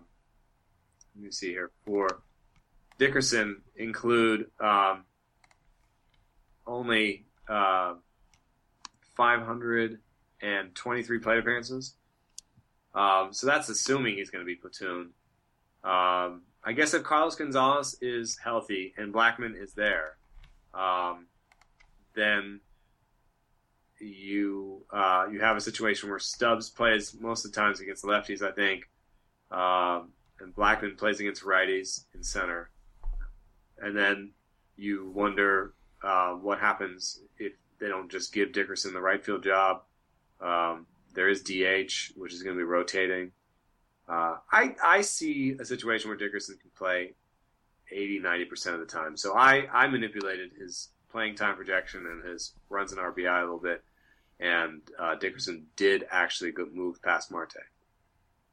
let 1.15 1.25
me 1.25 1.31
see 1.31 1.49
here 1.49 1.71
for 1.85 2.07
Dickerson 2.97 3.61
include 3.75 4.49
um, 4.59 5.05
only 6.65 7.25
uh, 7.47 7.93
523 9.15 11.19
plate 11.19 11.39
appearances. 11.39 11.95
Um, 12.95 13.29
so 13.31 13.47
that's 13.47 13.69
assuming 13.69 14.17
he's 14.17 14.29
going 14.29 14.43
to 14.43 14.45
be 14.45 14.55
platoon. 14.55 15.11
Um, 15.83 16.43
I 16.63 16.73
guess 16.75 16.93
if 16.93 17.03
Carlos 17.03 17.35
Gonzalez 17.35 17.97
is 18.01 18.37
healthy 18.37 18.93
and 18.97 19.13
Blackmon 19.13 19.61
is 19.61 19.73
there, 19.73 20.17
um, 20.73 21.27
then 22.15 22.61
you 23.99 24.85
uh, 24.91 25.25
you 25.31 25.39
have 25.41 25.57
a 25.57 25.61
situation 25.61 26.09
where 26.09 26.19
Stubbs 26.19 26.69
plays 26.69 27.15
most 27.19 27.45
of 27.45 27.51
the 27.51 27.55
times 27.55 27.79
against 27.79 28.03
the 28.03 28.07
lefties, 28.07 28.41
I 28.41 28.51
think, 28.51 28.89
um, 29.51 30.09
and 30.39 30.55
Blackmon 30.55 30.97
plays 30.97 31.19
against 31.19 31.43
righties 31.43 32.05
in 32.13 32.23
center, 32.23 32.69
and 33.79 33.95
then 33.95 34.31
you 34.75 35.11
wonder 35.13 35.73
uh, 36.03 36.33
what 36.33 36.59
happens 36.59 37.21
if 37.37 37.53
they 37.79 37.87
don't 37.87 38.11
just 38.11 38.33
give 38.33 38.51
Dickerson 38.51 38.93
the 38.93 39.01
right 39.01 39.23
field 39.23 39.43
job. 39.43 39.81
Um, 40.41 40.85
there 41.13 41.29
is 41.29 41.41
DH, 41.41 42.17
which 42.17 42.33
is 42.33 42.43
going 42.43 42.55
to 42.55 42.59
be 42.59 42.63
rotating. 42.63 43.31
Uh, 44.07 44.37
I 44.51 44.75
I 44.83 45.01
see 45.01 45.55
a 45.59 45.65
situation 45.65 46.09
where 46.09 46.17
Dickerson 46.17 46.57
can 46.57 46.71
play 46.77 47.13
80, 47.91 48.19
90 48.19 48.45
percent 48.45 48.75
of 48.75 48.81
the 48.81 48.87
time. 48.87 49.15
So 49.15 49.33
I 49.35 49.67
I 49.71 49.87
manipulated 49.87 50.51
his 50.59 50.89
playing 51.11 51.35
time 51.35 51.55
projection 51.55 52.05
and 52.07 52.25
his 52.25 52.53
runs 52.69 52.91
in 52.91 52.97
RBI 52.97 53.39
a 53.39 53.43
little 53.43 53.59
bit, 53.59 53.83
and 54.39 54.81
uh, 54.99 55.15
Dickerson 55.15 55.67
did 55.75 56.05
actually 56.11 56.51
move 56.73 57.01
past 57.01 57.31
Marte. 57.31 57.55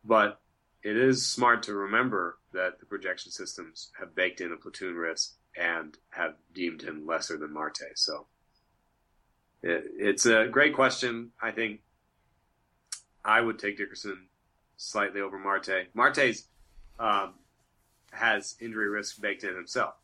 But 0.05 0.40
it 0.82 0.97
is 0.97 1.27
smart 1.27 1.64
to 1.64 1.74
remember 1.74 2.39
that 2.52 2.78
the 2.78 2.86
projection 2.86 3.32
systems 3.32 3.90
have 3.98 4.14
baked 4.14 4.40
in 4.40 4.52
a 4.52 4.56
platoon 4.56 4.94
risk 4.94 5.35
and 5.56 5.97
have 6.10 6.35
deemed 6.55 6.82
him 6.82 7.06
lesser 7.06 7.36
than 7.36 7.52
Marte. 7.52 7.97
So 7.97 8.27
it, 9.62 9.85
it's 9.97 10.27
a 10.27 10.47
great 10.51 10.74
question. 10.74 11.31
I 11.43 11.51
think 11.51 11.81
I 13.24 13.40
would 13.40 13.59
take 13.59 13.77
Dickerson 13.77 14.27
slightly 14.77 15.20
over 15.20 15.39
Marte. 15.39 15.89
Marte's 15.94 16.48
um, 16.98 17.35
has 18.12 18.56
injury 18.60 18.89
risk 18.89 19.20
baked 19.20 19.44
in 19.44 19.55
himself. 19.55 19.94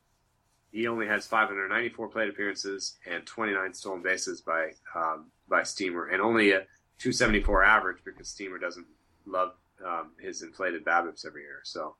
he 0.72 0.86
only 0.86 1.06
has 1.06 1.26
594 1.26 2.08
plate 2.08 2.28
appearances 2.28 2.96
and 3.06 3.24
29 3.26 3.74
stolen 3.74 4.02
bases 4.02 4.40
by 4.40 4.70
um, 4.94 5.26
by 5.48 5.62
Steamer, 5.62 6.08
and 6.08 6.20
only 6.20 6.50
a 6.50 6.60
274 6.98 7.62
average 7.64 7.98
because 8.04 8.28
Steamer 8.28 8.58
doesn't 8.58 8.86
love 9.26 9.52
um, 9.84 10.12
his 10.20 10.42
inflated 10.42 10.84
BABIPs 10.84 11.26
every 11.26 11.42
year. 11.42 11.60
So 11.62 11.96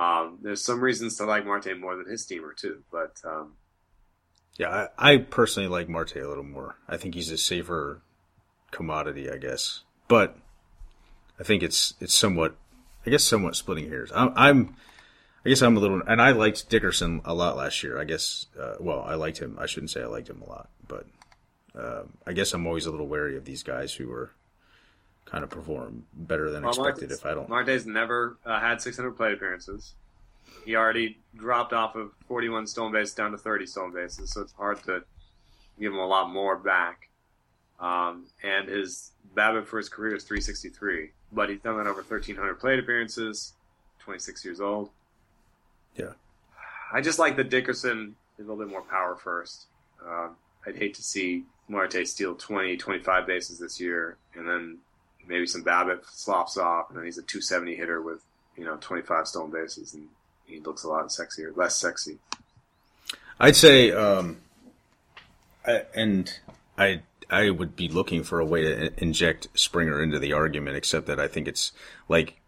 um, 0.00 0.38
there's 0.40 0.64
some 0.64 0.80
reasons 0.80 1.16
to 1.16 1.26
like 1.26 1.44
Marte 1.44 1.78
more 1.78 1.94
than 1.94 2.06
his 2.08 2.22
Steamer 2.22 2.54
too, 2.54 2.82
but 2.90 3.20
um, 3.22 3.56
yeah, 4.56 4.88
I, 4.98 5.12
I, 5.12 5.16
personally 5.18 5.68
like 5.68 5.90
Marte 5.90 6.16
a 6.16 6.26
little 6.26 6.42
more. 6.42 6.76
I 6.88 6.96
think 6.96 7.14
he's 7.14 7.30
a 7.30 7.36
safer 7.36 8.00
commodity, 8.70 9.30
I 9.30 9.36
guess, 9.36 9.82
but 10.08 10.38
I 11.38 11.42
think 11.42 11.62
it's 11.62 11.92
it's 12.00 12.14
somewhat, 12.14 12.56
I 13.06 13.10
guess, 13.10 13.24
somewhat 13.24 13.56
splitting 13.56 13.90
hairs. 13.90 14.10
I'm, 14.14 14.32
I'm 14.36 14.76
I 15.44 15.50
guess 15.50 15.60
I'm 15.60 15.76
a 15.76 15.80
little, 15.80 16.00
and 16.06 16.22
I 16.22 16.30
liked 16.30 16.70
Dickerson 16.70 17.20
a 17.26 17.34
lot 17.34 17.58
last 17.58 17.82
year. 17.82 18.00
I 18.00 18.04
guess, 18.04 18.46
uh, 18.58 18.76
well, 18.80 19.02
I 19.02 19.16
liked 19.16 19.38
him. 19.38 19.58
I 19.60 19.66
shouldn't 19.66 19.90
say 19.90 20.02
I 20.02 20.06
liked 20.06 20.30
him 20.30 20.40
a 20.40 20.48
lot, 20.48 20.70
but 20.88 21.06
uh, 21.78 22.04
I 22.26 22.32
guess 22.32 22.54
I'm 22.54 22.66
always 22.66 22.86
a 22.86 22.90
little 22.90 23.06
wary 23.06 23.36
of 23.36 23.44
these 23.44 23.62
guys 23.62 23.92
who 23.92 24.10
are 24.12 24.32
kind 25.30 25.44
of 25.44 25.50
perform 25.50 26.04
better 26.12 26.50
than 26.50 26.62
well, 26.62 26.72
expected. 26.72 27.08
Marte's, 27.08 27.20
if 27.20 27.26
I 27.26 27.34
don't, 27.34 27.48
Marte's 27.48 27.86
never 27.86 28.36
uh, 28.44 28.60
had 28.60 28.80
600 28.80 29.12
plate 29.12 29.34
appearances. 29.34 29.94
He 30.64 30.76
already 30.76 31.18
dropped 31.36 31.72
off 31.72 31.94
of 31.94 32.10
41 32.26 32.66
stolen 32.66 32.92
bases 32.92 33.14
down 33.14 33.30
to 33.32 33.38
30 33.38 33.66
stolen 33.66 33.92
bases, 33.92 34.32
so 34.32 34.42
it's 34.42 34.52
hard 34.52 34.82
to 34.84 35.02
give 35.78 35.92
him 35.92 35.98
a 35.98 36.06
lot 36.06 36.30
more 36.30 36.56
back. 36.56 37.08
Um, 37.78 38.26
and 38.42 38.68
his 38.68 39.12
BABIP 39.34 39.66
for 39.66 39.78
his 39.78 39.88
career 39.88 40.14
is 40.16 40.24
363, 40.24 41.10
but 41.32 41.48
he's 41.48 41.60
done 41.60 41.78
that 41.78 41.86
over 41.86 42.02
1,300 42.02 42.54
plate 42.56 42.78
appearances. 42.78 43.54
26 44.00 44.44
years 44.44 44.60
old. 44.60 44.90
Yeah. 45.94 46.12
I 46.92 47.00
just 47.00 47.18
like 47.18 47.36
that 47.36 47.50
Dickerson 47.50 48.16
is 48.38 48.46
a 48.46 48.50
little 48.50 48.64
bit 48.64 48.70
more 48.70 48.82
power 48.82 49.16
first. 49.16 49.66
Uh, 50.04 50.28
I'd 50.66 50.76
hate 50.76 50.94
to 50.94 51.02
see 51.02 51.44
Marte 51.68 52.06
steal 52.06 52.34
20, 52.34 52.76
25 52.76 53.26
bases 53.26 53.58
this 53.58 53.80
year, 53.80 54.16
and 54.34 54.48
then 54.48 54.78
maybe 55.26 55.46
some 55.46 55.64
BABIP 55.64 56.04
slops 56.06 56.56
off, 56.56 56.88
and 56.88 56.98
then 56.98 57.04
he's 57.04 57.18
a 57.18 57.22
270 57.22 57.76
hitter 57.76 58.02
with 58.02 58.22
you 58.56 58.64
know 58.64 58.76
25 58.80 59.26
stolen 59.26 59.50
bases, 59.50 59.94
and 59.94 60.08
he 60.46 60.60
looks 60.60 60.84
a 60.84 60.88
lot 60.88 61.06
sexier, 61.08 61.56
less 61.56 61.76
sexy. 61.76 62.18
I'd 63.38 63.56
say, 63.56 63.90
um, 63.92 64.38
I, 65.66 65.84
and 65.94 66.38
I 66.76 67.02
I 67.30 67.50
would 67.50 67.76
be 67.76 67.88
looking 67.88 68.22
for 68.22 68.40
a 68.40 68.44
way 68.44 68.62
to 68.62 69.02
inject 69.02 69.48
Springer 69.54 70.02
into 70.02 70.18
the 70.18 70.32
argument, 70.32 70.76
except 70.76 71.06
that 71.06 71.20
I 71.20 71.28
think 71.28 71.48
it's 71.48 71.72
like 72.08 72.40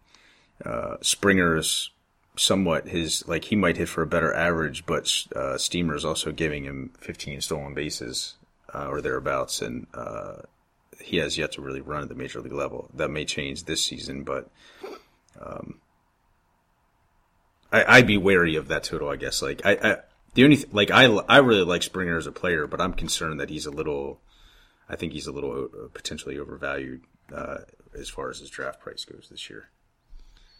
uh, 0.63 0.97
Springer's 1.01 1.89
somewhat 2.35 2.87
his 2.87 3.27
like 3.27 3.45
he 3.45 3.55
might 3.55 3.77
hit 3.77 3.89
for 3.89 4.01
a 4.01 4.07
better 4.07 4.33
average, 4.33 4.85
but 4.85 5.11
uh, 5.35 5.57
Steamer 5.57 5.95
is 5.95 6.05
also 6.05 6.31
giving 6.31 6.65
him 6.65 6.91
15 6.99 7.41
stolen 7.41 7.73
bases 7.73 8.35
uh, 8.73 8.87
or 8.87 9.01
thereabouts, 9.01 9.61
and 9.61 9.87
uh, 9.93 10.41
he 11.01 11.17
has 11.17 11.37
yet 11.37 11.53
to 11.53 11.61
really 11.61 11.81
run 11.81 12.03
at 12.03 12.09
the 12.09 12.15
major 12.15 12.41
league 12.41 12.53
level. 12.53 12.89
That 12.93 13.09
may 13.09 13.25
change 13.25 13.63
this 13.63 13.83
season, 13.83 14.23
but 14.23 14.49
um, 15.39 15.79
I, 17.71 17.99
would 17.99 18.07
be 18.07 18.17
wary 18.17 18.55
of 18.55 18.67
that 18.67 18.83
total. 18.83 19.09
I 19.09 19.15
guess 19.15 19.41
like 19.41 19.61
I, 19.65 19.71
I 19.71 19.97
the 20.33 20.43
only 20.43 20.57
th- 20.57 20.73
like 20.73 20.91
I 20.91 21.05
I 21.05 21.37
really 21.37 21.63
like 21.63 21.83
Springer 21.83 22.17
as 22.17 22.27
a 22.27 22.31
player, 22.31 22.67
but 22.67 22.81
I'm 22.81 22.93
concerned 22.93 23.39
that 23.39 23.49
he's 23.49 23.65
a 23.65 23.71
little. 23.71 24.19
I 24.89 24.95
think 24.95 25.13
he's 25.13 25.27
a 25.27 25.31
little 25.31 25.65
uh, 25.65 25.87
potentially 25.93 26.37
overvalued 26.37 27.01
uh, 27.33 27.59
as 27.97 28.09
far 28.09 28.29
as 28.29 28.39
his 28.39 28.49
draft 28.49 28.81
price 28.81 29.05
goes 29.05 29.27
this 29.31 29.49
year. 29.49 29.69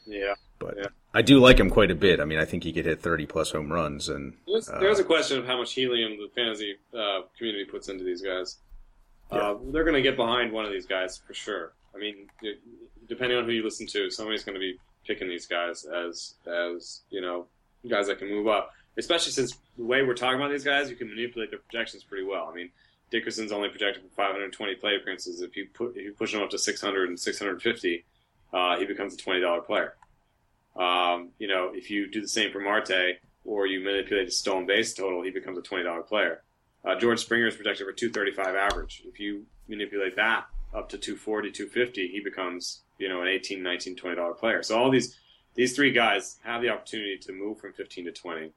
Yeah. 0.05 0.35
But 0.59 0.75
yeah. 0.77 0.87
I 1.13 1.21
do 1.21 1.39
like 1.39 1.59
him 1.59 1.69
quite 1.69 1.91
a 1.91 1.95
bit. 1.95 2.19
I 2.19 2.25
mean, 2.25 2.39
I 2.39 2.45
think 2.45 2.63
he 2.63 2.73
could 2.73 2.85
hit 2.85 3.01
30 3.01 3.25
plus 3.25 3.51
home 3.51 3.71
runs. 3.71 4.09
And 4.09 4.33
there's, 4.47 4.69
uh, 4.69 4.79
there's 4.79 4.99
a 4.99 5.03
question 5.03 5.39
of 5.39 5.45
how 5.45 5.57
much 5.57 5.73
helium 5.73 6.17
the 6.17 6.29
fantasy 6.35 6.75
uh, 6.97 7.21
community 7.37 7.65
puts 7.65 7.89
into 7.89 8.03
these 8.03 8.21
guys. 8.21 8.57
Yeah. 9.31 9.37
Uh, 9.39 9.57
they're 9.71 9.83
going 9.83 9.95
to 9.95 10.01
get 10.01 10.15
behind 10.15 10.51
one 10.51 10.65
of 10.65 10.71
these 10.71 10.85
guys 10.85 11.17
for 11.25 11.33
sure. 11.33 11.73
I 11.95 11.97
mean, 11.97 12.27
depending 13.07 13.37
on 13.37 13.45
who 13.45 13.51
you 13.51 13.63
listen 13.63 13.87
to, 13.87 14.09
somebody's 14.09 14.43
going 14.43 14.55
to 14.55 14.59
be 14.59 14.77
picking 15.05 15.27
these 15.27 15.45
guys 15.47 15.85
as 15.85 16.35
as 16.47 17.01
you 17.09 17.21
know 17.21 17.45
guys 17.89 18.07
that 18.07 18.19
can 18.19 18.29
move 18.29 18.47
up. 18.47 18.71
Especially 18.97 19.31
since 19.31 19.57
the 19.77 19.83
way 19.83 20.03
we're 20.03 20.13
talking 20.13 20.39
about 20.39 20.51
these 20.51 20.63
guys, 20.63 20.89
you 20.89 20.95
can 20.95 21.09
manipulate 21.09 21.49
their 21.49 21.59
projections 21.59 22.03
pretty 22.03 22.23
well. 22.23 22.47
I 22.51 22.55
mean, 22.55 22.69
Dickerson's 23.09 23.51
only 23.51 23.69
projected 23.69 24.03
for 24.03 24.09
520 24.09 24.75
play 24.75 24.95
appearances. 24.95 25.41
If 25.41 25.55
you 25.55 25.67
put 25.73 25.95
if 25.95 26.03
you 26.03 26.13
push 26.13 26.33
him 26.33 26.41
up 26.41 26.49
to 26.51 26.59
600 26.59 27.09
and 27.09 27.19
650, 27.19 28.05
uh, 28.53 28.77
he 28.77 28.85
becomes 28.85 29.13
a 29.13 29.17
twenty 29.17 29.41
dollar 29.41 29.61
player. 29.61 29.95
Um, 30.75 31.29
you 31.39 31.47
know, 31.47 31.71
if 31.73 31.89
you 31.91 32.09
do 32.09 32.21
the 32.21 32.27
same 32.27 32.51
for 32.51 32.59
Marte 32.59 33.19
or 33.45 33.67
you 33.67 33.83
manipulate 33.83 34.25
his 34.25 34.37
stolen 34.37 34.65
base 34.65 34.93
total, 34.93 35.21
he 35.23 35.31
becomes 35.31 35.57
a 35.57 35.61
twenty 35.61 35.83
dollar 35.83 36.01
player. 36.01 36.41
Uh, 36.85 36.95
George 36.95 37.19
Springer 37.19 37.47
is 37.47 37.55
projected 37.55 37.87
for 37.87 37.93
two 37.93 38.09
thirty 38.09 38.31
five 38.31 38.55
average. 38.55 39.03
If 39.05 39.19
you 39.19 39.45
manipulate 39.67 40.15
that 40.17 40.45
up 40.73 40.89
to 40.89 40.97
240, 40.97 41.51
250, 41.51 42.07
he 42.07 42.19
becomes 42.19 42.81
you 42.97 43.09
know 43.09 43.21
an 43.21 43.27
18, 43.27 43.61
19, 43.61 43.95
20 43.95 44.15
dollar 44.15 44.33
player. 44.33 44.63
So 44.63 44.77
all 44.77 44.91
these 44.91 45.17
these 45.55 45.75
three 45.75 45.91
guys 45.91 46.39
have 46.43 46.61
the 46.61 46.69
opportunity 46.69 47.17
to 47.17 47.31
move 47.31 47.59
from 47.59 47.73
15 47.73 48.05
to 48.05 48.11
20, 48.11 48.51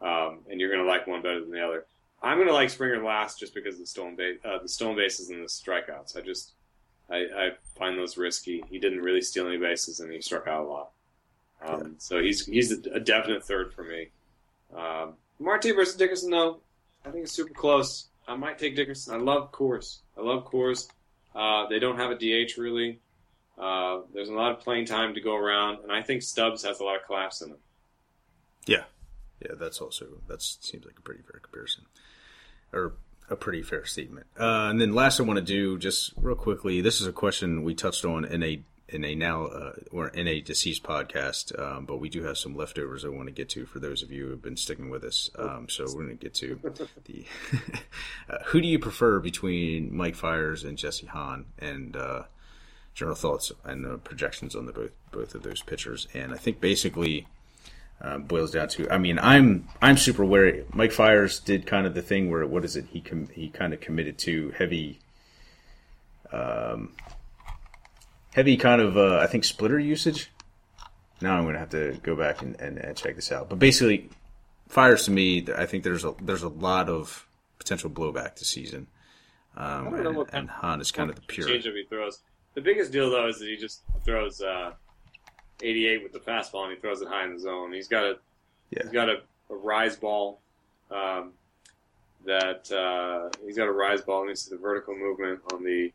um, 0.00 0.40
and 0.50 0.60
you're 0.60 0.70
going 0.70 0.84
to 0.84 0.88
like 0.88 1.06
one 1.06 1.22
better 1.22 1.40
than 1.40 1.50
the 1.50 1.64
other. 1.64 1.86
I'm 2.22 2.36
going 2.36 2.48
to 2.48 2.54
like 2.54 2.70
Springer 2.70 3.02
last 3.02 3.38
just 3.40 3.54
because 3.54 3.74
of 3.74 3.80
the 3.80 3.86
stolen 3.86 4.16
base, 4.16 4.38
uh, 4.44 4.58
the 4.60 4.68
stolen 4.68 4.96
bases 4.96 5.30
and 5.30 5.42
the 5.42 5.48
strikeouts. 5.48 6.16
I 6.16 6.20
just 6.20 6.52
I, 7.10 7.16
I 7.16 7.50
find 7.76 7.98
those 7.98 8.16
risky. 8.16 8.64
He 8.70 8.78
didn't 8.78 9.00
really 9.00 9.20
steal 9.22 9.46
any 9.46 9.58
bases, 9.58 10.00
and 10.00 10.12
he 10.12 10.20
struck 10.20 10.46
out 10.46 10.64
a 10.64 10.68
lot. 10.68 10.90
Um, 11.64 11.80
yeah. 11.80 11.88
So 11.98 12.20
he's 12.20 12.46
he's 12.46 12.72
a, 12.72 12.90
a, 12.92 13.00
definite 13.00 13.44
third 13.44 13.72
for 13.72 13.84
me. 13.84 14.08
Um, 14.74 15.14
Marte 15.38 15.74
versus 15.74 15.96
Dickerson, 15.96 16.30
though, 16.30 16.60
I 17.04 17.10
think 17.10 17.24
it's 17.24 17.32
super 17.32 17.54
close. 17.54 18.08
I 18.26 18.36
might 18.36 18.58
take 18.58 18.76
Dickerson. 18.76 19.14
I 19.14 19.18
love 19.18 19.52
Coors. 19.52 19.98
I 20.16 20.22
love 20.22 20.44
Coors. 20.44 20.88
Uh, 21.34 21.66
they 21.68 21.78
don't 21.78 21.96
have 21.96 22.10
a 22.10 22.14
DH 22.14 22.56
really. 22.58 23.00
Uh, 23.58 24.00
there's 24.14 24.28
a 24.28 24.34
lot 24.34 24.52
of 24.52 24.60
playing 24.60 24.86
time 24.86 25.14
to 25.14 25.20
go 25.20 25.36
around, 25.36 25.82
and 25.82 25.92
I 25.92 26.02
think 26.02 26.22
Stubbs 26.22 26.64
has 26.64 26.80
a 26.80 26.84
lot 26.84 26.96
of 26.96 27.06
collapse 27.06 27.42
in 27.42 27.50
him. 27.50 27.58
Yeah, 28.66 28.84
yeah, 29.40 29.52
that's 29.58 29.80
also 29.80 30.06
that 30.28 30.42
seems 30.42 30.84
like 30.84 30.98
a 30.98 31.02
pretty 31.02 31.22
fair 31.22 31.40
comparison. 31.40 31.84
Or 32.72 32.94
a 33.28 33.36
pretty 33.36 33.62
fair 33.62 33.84
statement. 33.84 34.26
Uh, 34.38 34.68
and 34.70 34.80
then 34.80 34.94
last 34.94 35.20
I 35.20 35.24
want 35.24 35.38
to 35.38 35.44
do 35.44 35.78
just 35.78 36.12
real 36.16 36.34
quickly. 36.34 36.80
This 36.80 37.00
is 37.00 37.06
a 37.06 37.12
question 37.12 37.62
we 37.62 37.74
touched 37.74 38.04
on 38.04 38.24
in 38.24 38.42
a 38.42 38.62
in 38.92 39.04
a 39.04 39.14
now 39.14 39.46
uh, 39.46 39.72
or 39.90 40.08
in 40.08 40.28
a 40.28 40.40
deceased 40.40 40.82
podcast, 40.82 41.58
um, 41.58 41.84
but 41.84 41.98
we 41.98 42.08
do 42.08 42.22
have 42.24 42.38
some 42.38 42.56
leftovers 42.56 43.04
I 43.04 43.08
want 43.08 43.28
to 43.28 43.32
get 43.32 43.48
to 43.50 43.66
for 43.66 43.78
those 43.78 44.02
of 44.02 44.10
you 44.12 44.24
who 44.24 44.30
have 44.30 44.42
been 44.42 44.56
sticking 44.56 44.90
with 44.90 45.04
us. 45.04 45.30
Um, 45.36 45.68
so 45.68 45.84
we're 45.86 46.04
going 46.04 46.18
to 46.18 46.22
get 46.22 46.34
to 46.34 46.58
the 47.04 47.24
uh, 48.30 48.38
who 48.46 48.60
do 48.60 48.68
you 48.68 48.78
prefer 48.78 49.20
between 49.20 49.94
Mike 49.94 50.16
Fiers 50.16 50.64
and 50.64 50.78
Jesse 50.78 51.06
Hahn, 51.06 51.46
and 51.58 51.96
uh, 51.96 52.22
general 52.94 53.16
thoughts 53.16 53.50
and 53.64 54.02
projections 54.04 54.54
on 54.54 54.66
the 54.66 54.72
both 54.72 54.90
both 55.10 55.34
of 55.34 55.42
those 55.42 55.62
pitchers. 55.62 56.08
And 56.14 56.32
I 56.32 56.36
think 56.36 56.60
basically 56.60 57.26
uh, 58.02 58.18
boils 58.18 58.50
down 58.50 58.68
to. 58.68 58.90
I 58.90 58.98
mean, 58.98 59.18
I'm 59.18 59.68
I'm 59.80 59.96
super 59.96 60.24
wary. 60.24 60.64
Mike 60.72 60.92
Fiers 60.92 61.38
did 61.38 61.66
kind 61.66 61.86
of 61.86 61.94
the 61.94 62.02
thing 62.02 62.30
where 62.30 62.44
what 62.46 62.64
is 62.64 62.76
it? 62.76 62.86
He 62.90 63.00
com- 63.00 63.28
he 63.28 63.48
kind 63.48 63.72
of 63.72 63.80
committed 63.80 64.18
to 64.18 64.50
heavy, 64.50 64.98
um, 66.32 66.92
heavy 68.32 68.56
kind 68.56 68.80
of 68.80 68.96
uh, 68.96 69.18
I 69.18 69.26
think 69.26 69.44
splitter 69.44 69.78
usage. 69.78 70.30
Now 71.20 71.36
I'm 71.36 71.44
going 71.44 71.54
to 71.54 71.60
have 71.60 71.70
to 71.70 71.98
go 72.02 72.16
back 72.16 72.42
and, 72.42 72.60
and, 72.60 72.78
and, 72.78 72.96
check 72.96 73.14
this 73.14 73.30
out. 73.30 73.48
But 73.48 73.60
basically, 73.60 74.10
Fiers 74.68 75.04
to 75.04 75.12
me, 75.12 75.46
I 75.56 75.66
think 75.66 75.84
there's 75.84 76.04
a 76.04 76.14
there's 76.20 76.42
a 76.42 76.48
lot 76.48 76.88
of 76.88 77.26
potential 77.58 77.90
blowback 77.90 78.36
this 78.36 78.48
season. 78.48 78.88
Um, 79.56 79.94
and, 79.94 80.28
and 80.32 80.50
Hahn 80.50 80.80
is 80.80 80.90
kind 80.90 81.10
of 81.10 81.16
the 81.16 81.22
pure 81.22 81.46
change 81.46 81.64
he 81.64 81.84
throws. 81.88 82.20
The 82.54 82.60
biggest 82.60 82.90
deal 82.90 83.10
though 83.10 83.28
is 83.28 83.38
that 83.38 83.48
he 83.48 83.56
just 83.56 83.82
throws. 84.04 84.40
Uh 84.40 84.72
88 85.62 86.02
with 86.02 86.12
the 86.12 86.18
fastball, 86.18 86.64
and 86.64 86.74
he 86.74 86.80
throws 86.80 87.00
it 87.00 87.08
high 87.08 87.24
in 87.24 87.34
the 87.34 87.38
zone. 87.38 87.72
He's 87.72 87.88
got 87.88 88.04
a 88.04 88.18
yeah. 88.70 88.82
he's 88.82 88.92
got 88.92 89.08
a, 89.08 89.20
a 89.50 89.54
rise 89.54 89.96
ball 89.96 90.40
um, 90.90 91.32
that 92.24 92.70
uh, 92.72 93.30
he's 93.44 93.56
got 93.56 93.68
a 93.68 93.72
rise 93.72 94.02
ball, 94.02 94.22
and 94.22 94.30
it's 94.30 94.46
the 94.46 94.56
vertical 94.56 94.96
movement 94.96 95.40
on 95.52 95.64
the. 95.64 95.92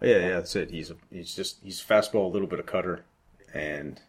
Yeah, 0.00 0.18
yeah, 0.18 0.28
that's 0.30 0.56
it. 0.56 0.70
He's 0.70 0.90
a, 0.90 0.96
he's 1.12 1.34
just 1.34 1.58
he's 1.62 1.80
fastball, 1.80 2.26
a 2.26 2.32
little 2.32 2.48
bit 2.48 2.58
of 2.58 2.66
cutter, 2.66 3.04
and 3.52 4.00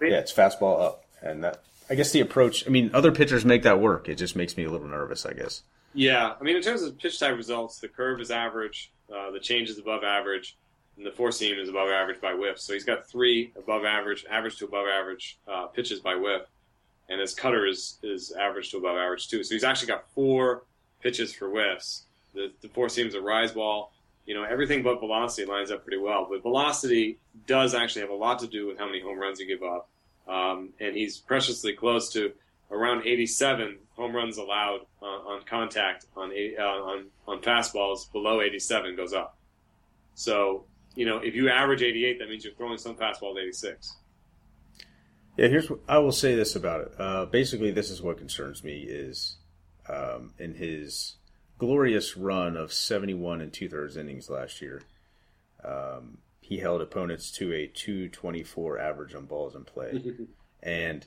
yeah, 0.00 0.18
it's 0.18 0.32
fastball 0.32 0.80
up, 0.80 1.04
and 1.20 1.42
that 1.42 1.62
I 1.90 1.94
guess 1.94 2.12
the 2.12 2.20
approach. 2.20 2.66
I 2.66 2.70
mean, 2.70 2.90
other 2.94 3.12
pitchers 3.12 3.44
make 3.44 3.62
that 3.64 3.80
work. 3.80 4.08
It 4.08 4.16
just 4.16 4.36
makes 4.36 4.56
me 4.56 4.64
a 4.64 4.70
little 4.70 4.88
nervous, 4.88 5.26
I 5.26 5.32
guess. 5.32 5.62
Yeah, 5.94 6.34
I 6.38 6.44
mean, 6.44 6.56
in 6.56 6.62
terms 6.62 6.82
of 6.82 6.98
pitch 6.98 7.18
type 7.18 7.36
results, 7.36 7.78
the 7.80 7.88
curve 7.88 8.20
is 8.20 8.30
average, 8.30 8.90
uh, 9.12 9.30
the 9.30 9.40
change 9.40 9.70
is 9.70 9.78
above 9.78 10.04
average 10.04 10.56
and 10.96 11.06
the 11.06 11.10
four 11.10 11.30
seam 11.30 11.58
is 11.58 11.68
above 11.68 11.88
average 11.90 12.20
by 12.20 12.34
whiff. 12.34 12.58
So 12.58 12.72
he's 12.72 12.84
got 12.84 13.06
three 13.06 13.52
above 13.56 13.84
average, 13.84 14.24
average 14.30 14.56
to 14.58 14.64
above 14.64 14.86
average 14.86 15.38
uh, 15.46 15.66
pitches 15.66 16.00
by 16.00 16.14
whiff, 16.14 16.42
and 17.08 17.20
his 17.20 17.34
cutter 17.34 17.66
is 17.66 17.98
is 18.02 18.32
average 18.32 18.70
to 18.70 18.78
above 18.78 18.96
average 18.96 19.28
too. 19.28 19.44
So 19.44 19.54
he's 19.54 19.64
actually 19.64 19.88
got 19.88 20.08
four 20.10 20.64
pitches 21.02 21.34
for 21.34 21.48
whiffs. 21.48 22.04
The, 22.34 22.50
the 22.60 22.68
four 22.68 22.88
seam 22.88 23.06
is 23.06 23.14
a 23.14 23.20
rise 23.20 23.52
ball. 23.52 23.92
You 24.26 24.34
know, 24.34 24.44
everything 24.44 24.82
but 24.82 24.98
velocity 25.00 25.46
lines 25.46 25.70
up 25.70 25.84
pretty 25.84 25.98
well. 25.98 26.26
But 26.28 26.42
velocity 26.42 27.18
does 27.46 27.74
actually 27.74 28.02
have 28.02 28.10
a 28.10 28.14
lot 28.14 28.40
to 28.40 28.46
do 28.46 28.66
with 28.66 28.78
how 28.78 28.86
many 28.86 29.00
home 29.00 29.18
runs 29.18 29.38
you 29.38 29.46
give 29.46 29.62
up. 29.62 29.88
Um, 30.28 30.70
and 30.80 30.96
he's 30.96 31.16
preciously 31.16 31.72
close 31.72 32.12
to 32.14 32.32
around 32.70 33.06
87 33.06 33.78
home 33.96 34.14
runs 34.14 34.38
allowed 34.38 34.80
uh, 35.00 35.06
on 35.06 35.42
contact 35.44 36.06
on, 36.16 36.32
uh, 36.32 36.62
on 36.62 37.06
on 37.26 37.40
fastballs 37.40 38.10
below 38.12 38.40
87 38.40 38.96
goes 38.96 39.12
up. 39.12 39.38
So 40.14 40.64
you 40.94 41.06
know 41.06 41.18
if 41.18 41.34
you 41.34 41.48
average 41.48 41.82
88, 41.82 42.18
that 42.18 42.28
means 42.28 42.44
you're 42.44 42.54
throwing 42.54 42.78
some 42.78 42.94
fastball 42.94 43.36
at 43.36 43.42
86. 43.42 43.96
Yeah, 45.36 45.48
here's 45.48 45.70
what 45.70 45.80
I 45.88 45.98
will 45.98 46.12
say 46.12 46.34
this 46.34 46.56
about 46.56 46.80
it. 46.82 46.92
Uh, 46.98 47.26
basically, 47.26 47.70
this 47.70 47.90
is 47.90 48.00
what 48.00 48.18
concerns 48.18 48.64
me 48.64 48.80
is 48.80 49.36
um, 49.88 50.32
in 50.38 50.54
his 50.54 51.15
glorious 51.58 52.16
run 52.16 52.56
of 52.56 52.72
71 52.72 53.40
and 53.40 53.52
two 53.52 53.68
thirds 53.68 53.96
innings 53.96 54.28
last 54.28 54.60
year. 54.60 54.82
Um, 55.64 56.18
he 56.40 56.58
held 56.58 56.80
opponents 56.80 57.30
to 57.32 57.52
a 57.52 57.66
224 57.66 58.78
average 58.78 59.14
on 59.14 59.26
balls 59.26 59.54
in 59.54 59.64
play. 59.64 60.00
and 60.62 61.06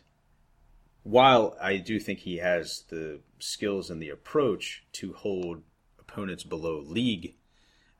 while 1.03 1.55
I 1.61 1.77
do 1.77 1.99
think 1.99 2.19
he 2.19 2.37
has 2.37 2.83
the 2.89 3.19
skills 3.39 3.89
and 3.89 4.01
the 4.01 4.09
approach 4.09 4.83
to 4.93 5.13
hold 5.13 5.63
opponents 5.99 6.43
below 6.43 6.79
league 6.79 7.35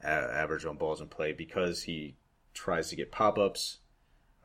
uh, 0.03 0.07
average 0.07 0.65
on 0.65 0.77
balls 0.77 1.01
in 1.01 1.07
play 1.07 1.31
because 1.31 1.83
he 1.83 2.15
tries 2.53 2.89
to 2.89 2.95
get 2.95 3.11
pop 3.11 3.37
ups 3.37 3.77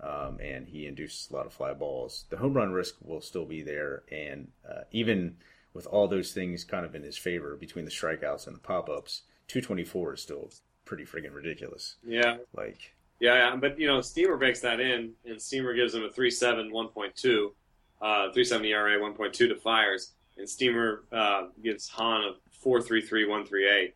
um, 0.01 0.39
and 0.41 0.69
he 0.69 0.87
induces 0.87 1.31
a 1.31 1.35
lot 1.35 1.47
of 1.47 1.53
fly 1.53 1.73
balls, 1.73 2.27
the 2.31 2.37
home 2.37 2.55
run 2.55 2.73
risk 2.73 2.97
will 3.01 3.21
still 3.21 3.47
be 3.47 3.63
there. 3.63 4.03
And 4.11 4.49
uh, 4.69 4.83
even 4.93 5.37
with 5.75 5.87
all 5.87 6.09
those 6.09 6.33
things 6.33 6.65
kind 6.65 6.87
of 6.87 6.95
in 6.95 7.03
his 7.03 7.19
favor 7.19 7.57
between 7.57 7.85
the 7.85 7.91
strikeouts 7.91 8.47
and 8.47 8.55
the 8.55 8.61
pop 8.61 8.89
ups, 8.89 9.23
224 9.49 10.15
is 10.15 10.23
still 10.23 10.51
pretty 10.85 11.05
friggin' 11.05 11.35
ridiculous. 11.35 11.97
Yeah. 12.07 12.37
Like, 12.57 12.95
yeah, 13.21 13.51
yeah, 13.51 13.57
but 13.57 13.79
you 13.79 13.87
know, 13.87 14.01
Steamer 14.01 14.37
bakes 14.37 14.61
that 14.61 14.81
in, 14.81 15.13
and 15.25 15.41
Steamer 15.41 15.75
gives 15.75 15.95
him 15.95 16.05
a 16.05 16.09
3.7, 16.09 16.71
1.2, 16.71 17.53
uh, 18.01 18.33
3.7 18.33 18.67
ERA, 18.67 18.99
1.2 18.99 19.33
to 19.33 19.57
Fiers, 19.57 20.13
and 20.37 20.49
Steamer 20.49 21.05
uh, 21.13 21.49
gives 21.63 21.89
Hahn 21.89 22.23
a 22.23 22.67
4.33, 22.67 23.27
1.38. 23.51 23.93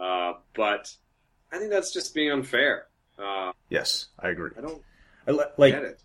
Uh, 0.00 0.38
but 0.54 0.94
I 1.52 1.58
think 1.58 1.70
that's 1.70 1.92
just 1.92 2.14
being 2.14 2.30
unfair. 2.30 2.86
Uh, 3.18 3.52
yes, 3.68 4.06
I 4.18 4.28
agree. 4.28 4.50
I 4.56 4.60
don't 4.60 4.82
I 5.26 5.32
li- 5.32 5.44
like 5.56 5.98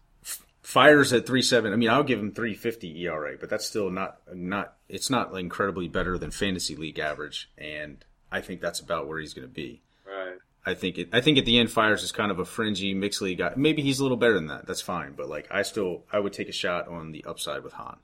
Fiers 0.64 1.12
at 1.12 1.28
three 1.28 1.42
seven. 1.42 1.74
I 1.74 1.76
mean, 1.76 1.90
I'll 1.90 2.04
give 2.04 2.20
him 2.20 2.32
three 2.32 2.54
fifty 2.54 3.04
ERA, 3.04 3.36
but 3.38 3.50
that's 3.50 3.66
still 3.66 3.90
not 3.90 4.22
not. 4.34 4.76
It's 4.88 5.10
not 5.10 5.38
incredibly 5.38 5.90
better 5.90 6.18
than 6.18 6.32
fantasy 6.32 6.78
league 6.78 7.00
average, 7.00 7.52
and 7.58 8.04
I 8.32 8.40
think 8.40 8.62
that's 8.62 8.80
about 8.80 9.08
where 9.08 9.20
he's 9.20 9.34
going 9.34 9.48
to 9.48 9.54
be. 9.54 9.82
Right. 10.08 10.38
I 10.66 10.74
think 10.74 10.98
it, 10.98 11.10
I 11.12 11.20
think 11.20 11.38
at 11.38 11.46
the 11.46 11.60
end, 11.60 11.70
Fiers 11.70 12.02
is 12.02 12.14
kind 12.14 12.32
of 12.32 12.40
a 12.40 12.46
fringy 12.46 12.94
mixed 12.94 13.22
league 13.22 13.40
guy. 13.40 13.52
Maybe 13.58 13.82
he's 13.82 14.00
a 14.00 14.04
little 14.04 14.18
better 14.18 14.36
than 14.36 14.48
that. 14.48 14.66
That's 14.66 14.82
fine, 14.82 15.14
but 15.18 15.28
like 15.28 15.48
I 15.52 15.64
still 15.64 16.06
I 16.14 16.20
would 16.20 16.32
take 16.32 16.48
a 16.48 16.54
shot 16.54 16.88
on 16.88 17.12
the 17.12 17.26
upside 17.26 17.64
with 17.64 17.74
Hahn 17.74 17.98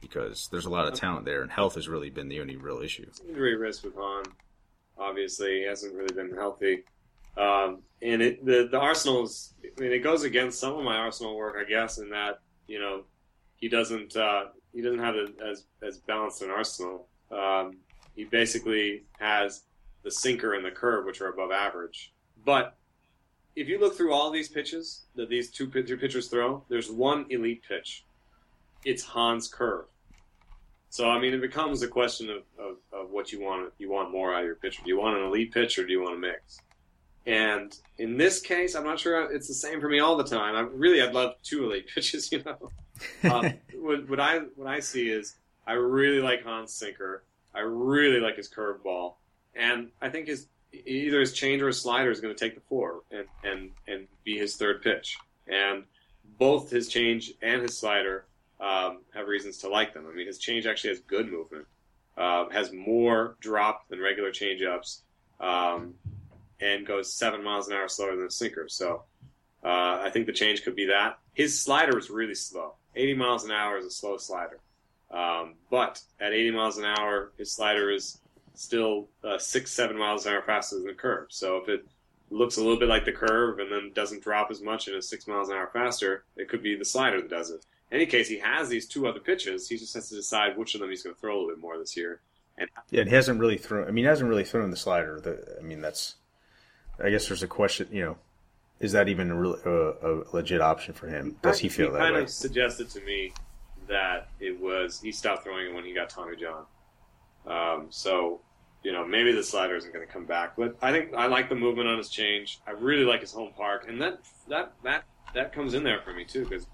because 0.00 0.48
there's 0.50 0.66
a 0.66 0.70
lot 0.70 0.88
of 0.88 0.94
talent 0.94 1.24
there, 1.26 1.42
and 1.42 1.50
health 1.50 1.76
has 1.76 1.88
really 1.88 2.10
been 2.10 2.28
the 2.28 2.40
only 2.40 2.56
real 2.56 2.80
issue. 2.80 3.08
Injury 3.28 3.56
risk 3.56 3.84
with 3.84 3.94
Hahn, 3.94 4.24
obviously, 4.98 5.60
he 5.60 5.62
hasn't 5.62 5.94
really 5.94 6.12
been 6.12 6.36
healthy. 6.36 6.82
Um, 7.36 7.82
and 8.02 8.22
it, 8.22 8.44
the 8.44 8.68
the 8.70 8.78
Arsenal's, 8.78 9.54
I 9.64 9.80
mean, 9.80 9.92
it 9.92 10.00
goes 10.00 10.24
against 10.24 10.60
some 10.60 10.76
of 10.76 10.84
my 10.84 10.96
Arsenal 10.96 11.36
work, 11.36 11.56
I 11.58 11.68
guess, 11.68 11.98
in 11.98 12.10
that 12.10 12.40
you 12.66 12.78
know 12.78 13.04
he 13.56 13.68
doesn't 13.68 14.16
uh, 14.16 14.44
he 14.72 14.82
doesn't 14.82 15.00
have 15.00 15.14
a, 15.14 15.26
as 15.44 15.64
as 15.82 15.98
balanced 15.98 16.42
an 16.42 16.50
Arsenal. 16.50 17.08
Um, 17.30 17.78
he 18.14 18.24
basically 18.24 19.04
has 19.18 19.62
the 20.02 20.10
sinker 20.10 20.54
and 20.54 20.64
the 20.64 20.70
curve, 20.70 21.06
which 21.06 21.20
are 21.20 21.28
above 21.28 21.50
average. 21.50 22.12
But 22.44 22.76
if 23.56 23.68
you 23.68 23.78
look 23.78 23.96
through 23.96 24.12
all 24.12 24.30
these 24.30 24.48
pitches 24.48 25.02
that 25.14 25.28
these 25.28 25.50
two 25.50 25.68
pitcher 25.68 25.96
pitchers 25.96 26.28
throw, 26.28 26.62
there's 26.68 26.90
one 26.90 27.26
elite 27.30 27.62
pitch. 27.66 28.04
It's 28.84 29.02
Hahn's 29.02 29.48
curve. 29.48 29.86
So 30.90 31.08
I 31.10 31.18
mean, 31.18 31.34
it 31.34 31.40
becomes 31.40 31.82
a 31.82 31.88
question 31.88 32.30
of, 32.30 32.42
of, 32.58 32.76
of 32.92 33.10
what 33.10 33.32
you 33.32 33.40
want. 33.40 33.72
You 33.78 33.90
want 33.90 34.12
more 34.12 34.34
out 34.34 34.40
of 34.40 34.46
your 34.46 34.56
pitcher. 34.56 34.82
Do 34.84 34.90
you 34.90 35.00
want 35.00 35.16
an 35.16 35.24
elite 35.24 35.52
pitch 35.52 35.78
or 35.78 35.86
do 35.86 35.92
you 35.92 36.02
want 36.02 36.16
a 36.16 36.18
mix? 36.18 36.60
And 37.26 37.74
in 37.98 38.18
this 38.18 38.40
case, 38.40 38.74
I'm 38.74 38.84
not 38.84 39.00
sure 39.00 39.32
it's 39.32 39.48
the 39.48 39.54
same 39.54 39.80
for 39.80 39.88
me 39.88 39.98
all 40.00 40.16
the 40.16 40.24
time. 40.24 40.54
I 40.54 40.60
really, 40.60 41.00
I'd 41.00 41.14
love 41.14 41.34
two 41.42 41.64
elite 41.64 41.88
pitches. 41.92 42.30
You 42.32 42.42
know, 42.44 42.70
um, 43.30 43.54
what, 43.80 44.08
what 44.08 44.20
I 44.20 44.38
what 44.56 44.68
I 44.68 44.80
see 44.80 45.08
is 45.08 45.36
I 45.66 45.72
really 45.72 46.20
like 46.20 46.44
Hahn's 46.44 46.74
sinker. 46.74 47.24
I 47.54 47.60
really 47.60 48.20
like 48.20 48.36
his 48.36 48.48
curveball, 48.48 49.14
and 49.54 49.88
I 50.02 50.10
think 50.10 50.26
his 50.26 50.48
either 50.72 51.20
his 51.20 51.32
change 51.32 51.62
or 51.62 51.68
his 51.68 51.80
slider 51.80 52.10
is 52.10 52.20
going 52.20 52.34
to 52.34 52.38
take 52.38 52.54
the 52.54 52.60
floor 52.62 53.02
and 53.10 53.26
and 53.42 53.70
and 53.88 54.06
be 54.24 54.38
his 54.38 54.56
third 54.56 54.82
pitch. 54.82 55.16
And 55.46 55.84
both 56.38 56.70
his 56.70 56.88
change 56.88 57.32
and 57.42 57.62
his 57.62 57.76
slider 57.76 58.26
um, 58.60 59.00
have 59.14 59.28
reasons 59.28 59.58
to 59.58 59.68
like 59.68 59.94
them. 59.94 60.06
I 60.10 60.14
mean, 60.14 60.26
his 60.26 60.38
change 60.38 60.66
actually 60.66 60.90
has 60.90 61.00
good 61.00 61.30
movement, 61.30 61.66
uh, 62.16 62.48
has 62.50 62.72
more 62.72 63.36
drop 63.40 63.88
than 63.88 64.00
regular 64.00 64.30
changeups. 64.30 65.00
Um, 65.40 65.94
and 66.64 66.86
goes 66.86 67.12
seven 67.12 67.44
miles 67.44 67.68
an 67.68 67.74
hour 67.74 67.88
slower 67.88 68.16
than 68.16 68.26
a 68.26 68.30
sinker. 68.30 68.66
So 68.68 69.02
uh, 69.62 70.00
I 70.02 70.10
think 70.10 70.26
the 70.26 70.32
change 70.32 70.64
could 70.64 70.74
be 70.74 70.86
that. 70.86 71.18
His 71.34 71.60
slider 71.60 71.98
is 71.98 72.10
really 72.10 72.34
slow. 72.34 72.74
80 72.96 73.14
miles 73.14 73.44
an 73.44 73.50
hour 73.50 73.76
is 73.76 73.84
a 73.84 73.90
slow 73.90 74.16
slider. 74.16 74.60
Um, 75.10 75.54
but 75.70 76.00
at 76.20 76.32
80 76.32 76.50
miles 76.52 76.78
an 76.78 76.84
hour, 76.84 77.32
his 77.36 77.52
slider 77.52 77.90
is 77.90 78.18
still 78.54 79.08
uh, 79.22 79.38
six, 79.38 79.70
seven 79.70 79.98
miles 79.98 80.26
an 80.26 80.32
hour 80.32 80.42
faster 80.42 80.76
than 80.76 80.86
the 80.86 80.94
curve. 80.94 81.26
So 81.30 81.58
if 81.58 81.68
it 81.68 81.86
looks 82.30 82.56
a 82.56 82.60
little 82.60 82.78
bit 82.78 82.88
like 82.88 83.04
the 83.04 83.12
curve 83.12 83.58
and 83.58 83.70
then 83.70 83.92
doesn't 83.94 84.22
drop 84.22 84.50
as 84.50 84.60
much 84.60 84.88
and 84.88 84.96
is 84.96 85.08
six 85.08 85.26
miles 85.26 85.48
an 85.48 85.56
hour 85.56 85.70
faster, 85.72 86.24
it 86.36 86.48
could 86.48 86.62
be 86.62 86.76
the 86.76 86.84
slider 86.84 87.20
that 87.20 87.30
does 87.30 87.50
it. 87.50 87.64
In 87.90 87.96
any 87.96 88.06
case, 88.06 88.28
he 88.28 88.38
has 88.38 88.68
these 88.68 88.88
two 88.88 89.06
other 89.06 89.20
pitches. 89.20 89.68
He 89.68 89.76
just 89.76 89.94
has 89.94 90.08
to 90.08 90.16
decide 90.16 90.56
which 90.56 90.74
of 90.74 90.80
them 90.80 90.90
he's 90.90 91.02
going 91.02 91.14
to 91.14 91.20
throw 91.20 91.34
a 91.34 91.36
little 91.36 91.50
bit 91.50 91.60
more 91.60 91.78
this 91.78 91.96
year. 91.96 92.20
And 92.56 92.68
Yeah, 92.90 93.04
he 93.04 93.10
hasn't 93.10 93.38
really 93.38 93.58
thrown. 93.58 93.86
I 93.86 93.90
mean, 93.90 94.04
he 94.04 94.08
hasn't 94.08 94.28
really 94.28 94.44
thrown 94.44 94.70
the 94.70 94.76
slider. 94.76 95.20
The, 95.20 95.58
I 95.58 95.62
mean, 95.62 95.80
that's. 95.80 96.16
I 97.02 97.10
guess 97.10 97.28
there's 97.28 97.42
a 97.42 97.48
question. 97.48 97.88
You 97.90 98.04
know, 98.04 98.16
is 98.80 98.92
that 98.92 99.08
even 99.08 99.30
a, 99.30 99.34
real, 99.34 99.58
a, 99.64 100.10
a 100.10 100.24
legit 100.32 100.60
option 100.60 100.94
for 100.94 101.08
him? 101.08 101.36
Does 101.42 101.58
he 101.58 101.68
feel 101.68 101.92
that 101.92 101.98
kind 101.98 102.14
way? 102.14 102.22
of 102.22 102.30
suggested 102.30 102.90
to 102.90 103.00
me 103.02 103.32
that 103.88 104.28
it 104.40 104.60
was 104.60 105.00
he 105.00 105.12
stopped 105.12 105.44
throwing 105.44 105.68
it 105.68 105.74
when 105.74 105.84
he 105.84 105.92
got 105.92 106.10
Tommy 106.10 106.36
John. 106.36 106.64
Um, 107.46 107.86
so 107.90 108.40
you 108.82 108.92
know 108.92 109.06
maybe 109.06 109.32
the 109.32 109.42
slider 109.42 109.76
isn't 109.76 109.92
going 109.92 110.06
to 110.06 110.12
come 110.12 110.24
back, 110.24 110.54
but 110.56 110.76
I 110.80 110.92
think 110.92 111.14
I 111.14 111.26
like 111.26 111.48
the 111.48 111.54
movement 111.54 111.88
on 111.88 111.98
his 111.98 112.08
change. 112.08 112.60
I 112.66 112.72
really 112.72 113.04
like 113.04 113.20
his 113.20 113.32
home 113.32 113.52
park, 113.56 113.86
and 113.88 114.00
that 114.00 114.20
that 114.48 114.72
that 114.82 115.04
that 115.34 115.52
comes 115.52 115.74
in 115.74 115.84
there 115.84 116.00
for 116.00 116.12
me 116.12 116.24
too 116.24 116.44
because 116.44 116.66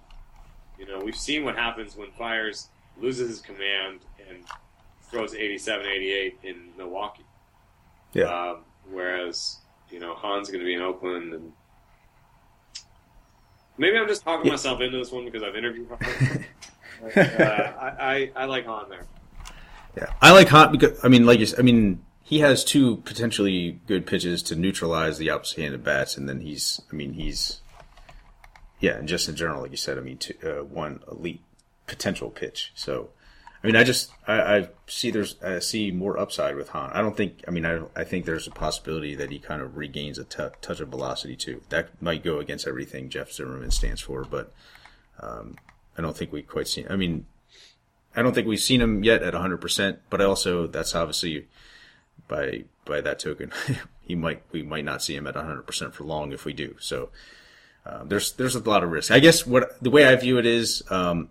you 0.79 0.87
know 0.87 1.01
we've 1.01 1.17
seen 1.17 1.45
what 1.45 1.57
happens 1.57 1.97
when 1.97 2.11
Fiers 2.13 2.69
loses 3.01 3.29
his 3.29 3.41
command 3.41 4.01
and 4.29 4.45
throws 5.11 5.35
87, 5.35 5.87
88 5.87 6.39
in 6.43 6.69
Milwaukee. 6.77 7.25
Yeah. 8.13 8.25
Um, 8.25 8.65
whereas 8.89 9.59
you 9.91 10.01
know 10.01 10.15
Hahn's 10.15 10.49
going 10.49 10.61
to 10.61 10.65
be 10.67 10.75
in 10.75 10.83
Oakland 10.83 11.33
and. 11.35 11.53
Maybe 13.79 13.97
I'm 13.97 14.07
just 14.09 14.23
talking 14.23 14.45
Yeah. 14.47 14.53
myself 14.53 14.81
into 14.83 14.99
this 14.99 15.11
one 15.11 15.25
because 15.25 15.43
I've 15.43 15.57
interviewed 15.57 15.89
Hahn. 15.89 16.45
But, 17.03 17.17
uh, 17.41 17.73
I, 17.81 17.89
I, 17.99 18.33
I 18.37 18.45
like 18.45 18.67
Hahn 18.67 18.91
there. 18.91 19.07
Yeah, 19.97 20.13
I 20.21 20.33
like 20.33 20.49
Hot 20.49 20.71
because 20.71 21.03
I 21.03 21.09
mean, 21.09 21.25
like 21.25 21.41
you, 21.41 21.47
I 21.59 21.63
mean, 21.63 22.05
he 22.23 22.41
has 22.41 22.63
two 22.63 22.97
potentially 22.99 23.81
good 23.87 24.07
pitches 24.07 24.43
to 24.45 24.55
neutralize 24.55 25.17
the 25.17 25.31
opposite-handed 25.31 25.83
bats, 25.83 26.19
and 26.19 26.29
then 26.29 26.41
he's, 26.41 26.83
I 26.93 26.95
mean, 26.95 27.15
he's, 27.15 27.63
yeah, 28.81 28.97
and 28.99 29.09
just 29.09 29.31
in 29.31 29.35
general, 29.35 29.63
like 29.63 29.71
you 29.71 29.79
said, 29.79 29.97
I 29.97 30.03
mean, 30.03 30.19
two, 30.19 30.35
uh, 30.45 30.63
one 30.63 31.01
elite 31.11 31.41
potential 31.87 32.29
pitch. 32.29 32.71
So, 32.75 33.09
I 33.63 33.67
mean, 33.67 33.77
I 33.77 33.85
just, 33.85 34.11
I, 34.27 34.41
I 34.41 34.69
see 34.87 35.11
there's, 35.11 35.41
I 35.43 35.59
see 35.59 35.91
more 35.91 36.19
upside 36.19 36.57
with 36.57 36.71
Hahn. 36.71 36.91
I 36.95 37.03
don't 37.03 37.17
think, 37.17 37.45
I 37.47 37.51
mean, 37.51 37.67
I, 37.67 37.81
I 37.95 38.05
think 38.05 38.25
there's 38.25 38.47
a 38.47 38.51
possibility 38.51 39.15
that 39.17 39.31
he 39.31 39.39
kind 39.39 39.61
of 39.61 39.77
regains 39.77 40.19
a 40.19 40.25
t- 40.25 40.45
touch 40.63 40.81
of 40.81 40.89
velocity 40.89 41.37
too. 41.37 41.61
That 41.69 42.01
might 42.01 42.25
go 42.25 42.39
against 42.39 42.67
everything 42.67 43.11
Jeff 43.11 43.33
Zimmerman 43.33 43.71
stands 43.71 44.01
for, 44.01 44.25
but 44.25 44.53
um, 45.21 45.57
I 45.99 46.03
don't 46.03 46.17
think 46.17 46.33
we 46.33 46.43
quite 46.43 46.69
seen. 46.69 46.87
I 46.89 46.97
mean, 46.97 47.27
I 48.17 48.23
don't 48.23 48.35
think 48.35 48.47
we've 48.47 48.59
seen 48.59 48.81
him 48.81 49.05
yet 49.05 49.23
at 49.23 49.35
100%, 49.35 49.99
but 50.09 50.21
also 50.23 50.67
that's 50.67 50.95
obviously 50.95 51.47
by 52.29 52.65
by 52.87 53.01
that 53.01 53.19
token, 53.19 53.53
he 54.01 54.15
might 54.15 54.43
we 54.53 54.63
might 54.63 54.85
not 54.85 55.03
see 55.03 55.15
him 55.15 55.27
at 55.27 55.35
100% 55.35 55.93
for 55.93 56.05
long 56.05 56.33
if 56.33 56.45
we 56.45 56.53
do. 56.53 56.77
So 56.79 57.11
um, 57.85 58.09
there's 58.09 58.33
there's 58.33 58.55
a 58.55 58.61
lot 58.61 58.83
of 58.83 58.91
risk. 58.91 59.11
I 59.11 59.19
guess 59.19 59.47
what 59.47 59.83
the 59.83 59.91
way 59.91 60.07
I 60.07 60.17
view 60.17 60.39
it 60.39 60.47
is, 60.47 60.83
um, 60.91 61.31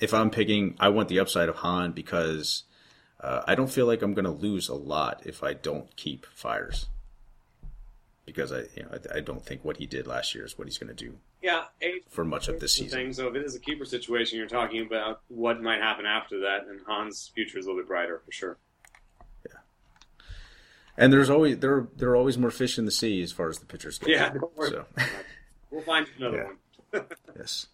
if 0.00 0.14
I'm 0.14 0.30
picking, 0.30 0.76
I 0.80 0.88
want 0.90 1.08
the 1.08 1.18
upside 1.20 1.48
of 1.48 1.56
Hahn 1.56 1.92
because 1.92 2.64
uh, 3.20 3.42
I 3.46 3.54
don't 3.54 3.70
feel 3.70 3.86
like 3.86 4.02
I'm 4.02 4.14
going 4.14 4.24
to 4.24 4.30
lose 4.30 4.68
a 4.68 4.74
lot 4.74 5.22
if 5.24 5.42
I 5.42 5.54
don't 5.54 5.94
keep 5.96 6.26
Fiers. 6.34 6.86
Because 8.24 8.52
I, 8.52 8.64
you 8.76 8.82
know, 8.82 8.90
I, 9.12 9.16
I 9.16 9.20
don't 9.20 9.44
think 9.44 9.64
what 9.64 9.78
he 9.78 9.86
did 9.86 10.06
last 10.06 10.34
year 10.34 10.44
is 10.44 10.58
what 10.58 10.68
he's 10.68 10.76
going 10.76 10.94
to 10.94 11.04
do 11.04 11.14
Yeah, 11.42 11.64
for 12.10 12.24
much 12.26 12.48
of 12.48 12.60
this 12.60 12.74
season. 12.74 12.98
thing. 12.98 13.12
So 13.14 13.26
if 13.28 13.34
it 13.34 13.42
is 13.44 13.54
a 13.56 13.58
keeper 13.60 13.86
situation, 13.86 14.36
you're 14.38 14.46
talking 14.46 14.84
about 14.84 15.22
what 15.28 15.62
might 15.62 15.80
happen 15.80 16.04
after 16.04 16.40
that, 16.40 16.66
and 16.68 16.78
Hahn's 16.86 17.30
future 17.34 17.58
is 17.58 17.64
a 17.64 17.68
little 17.68 17.82
bit 17.82 17.88
brighter 17.88 18.20
for 18.26 18.30
sure. 18.30 18.58
Yeah, 19.46 19.56
and 20.98 21.10
there's 21.10 21.30
always 21.30 21.58
there 21.60 21.86
there 21.96 22.10
are 22.10 22.16
always 22.16 22.36
more 22.36 22.50
fish 22.50 22.76
in 22.78 22.84
the 22.84 22.90
sea 22.90 23.22
as 23.22 23.32
far 23.32 23.48
as 23.48 23.60
the 23.60 23.66
pitchers 23.66 23.98
go. 23.98 24.10
Yeah. 24.10 24.30
So 24.60 24.84
We'll 25.70 25.82
find 25.82 26.06
another 26.18 26.54
Yeah. 26.92 26.98
one. 27.00 27.06
yes. 27.38 27.66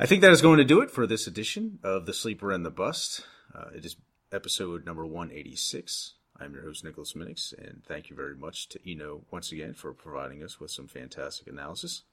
I 0.00 0.06
think 0.06 0.22
that 0.22 0.32
is 0.32 0.40
going 0.40 0.56
to 0.56 0.64
do 0.64 0.80
it 0.80 0.90
for 0.90 1.06
this 1.06 1.26
edition 1.26 1.78
of 1.84 2.06
The 2.06 2.14
Sleeper 2.14 2.50
and 2.50 2.64
the 2.64 2.70
Bust. 2.70 3.26
Uh, 3.54 3.66
it 3.74 3.84
is 3.84 3.96
episode 4.32 4.86
number 4.86 5.04
186. 5.04 6.14
I'm 6.40 6.54
your 6.54 6.62
host, 6.62 6.84
Nicholas 6.84 7.12
Minnix, 7.12 7.52
and 7.52 7.82
thank 7.86 8.08
you 8.08 8.16
very 8.16 8.34
much 8.34 8.70
to 8.70 8.80
Eno 8.90 9.26
once 9.30 9.52
again 9.52 9.74
for 9.74 9.92
providing 9.92 10.42
us 10.42 10.58
with 10.58 10.70
some 10.70 10.88
fantastic 10.88 11.48
analysis. 11.48 12.04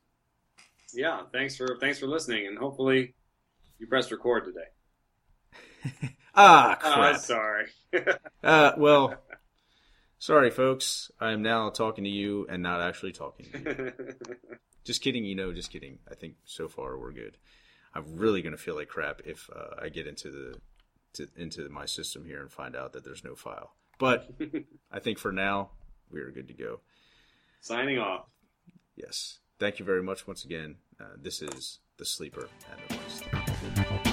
Yeah, 0.93 1.21
thanks 1.31 1.55
for 1.55 1.77
thanks 1.79 1.97
for 1.97 2.07
listening, 2.07 2.47
and 2.47 2.57
hopefully 2.57 3.13
you 3.79 3.87
pressed 3.87 4.11
record 4.11 4.43
today. 4.43 6.09
ah, 6.35 6.75
crap. 6.81 7.15
Uh, 7.15 7.17
sorry. 7.17 7.67
uh, 8.43 8.73
well, 8.75 9.15
sorry, 10.19 10.49
folks. 10.49 11.09
I 11.21 11.31
am 11.31 11.41
now 11.41 11.69
talking 11.69 12.03
to 12.03 12.09
you 12.09 12.47
and 12.49 12.61
not 12.61 12.81
actually 12.81 13.13
talking 13.13 13.45
to 13.53 13.59
you. 13.59 14.35
just 14.83 15.01
kidding, 15.01 15.25
Eno. 15.25 15.53
Just 15.53 15.71
kidding. 15.71 15.99
I 16.11 16.15
think 16.15 16.35
so 16.43 16.67
far 16.67 16.97
we're 16.97 17.13
good. 17.13 17.37
I'm 17.97 18.15
really 18.15 18.43
gonna 18.43 18.57
feel 18.57 18.75
like 18.75 18.89
crap 18.89 19.21
if 19.25 19.49
uh, 19.55 19.81
I 19.81 19.89
get 19.89 20.05
into 20.05 20.29
the 20.29 20.59
to, 21.13 21.27
into 21.35 21.67
my 21.69 21.85
system 21.85 22.25
here 22.25 22.41
and 22.41 22.51
find 22.51 22.75
out 22.75 22.93
that 22.93 23.03
there's 23.03 23.23
no 23.23 23.33
file. 23.35 23.73
But 23.97 24.29
I 24.91 24.99
think 24.99 25.17
for 25.17 25.31
now 25.31 25.71
we 26.11 26.21
are 26.21 26.29
good 26.29 26.47
to 26.49 26.53
go. 26.53 26.81
Signing 27.59 27.97
off. 27.97 28.27
Yes. 28.95 29.39
Thank 29.59 29.79
you 29.79 29.85
very 29.85 30.03
much 30.03 30.27
once 30.27 30.45
again. 30.45 30.75
Uh, 30.99 31.15
this 31.19 31.41
is 31.41 31.79
the 31.97 32.05
sleeper 32.05 32.49
and 32.71 32.79
the 32.87 32.95
bust. 32.95 34.06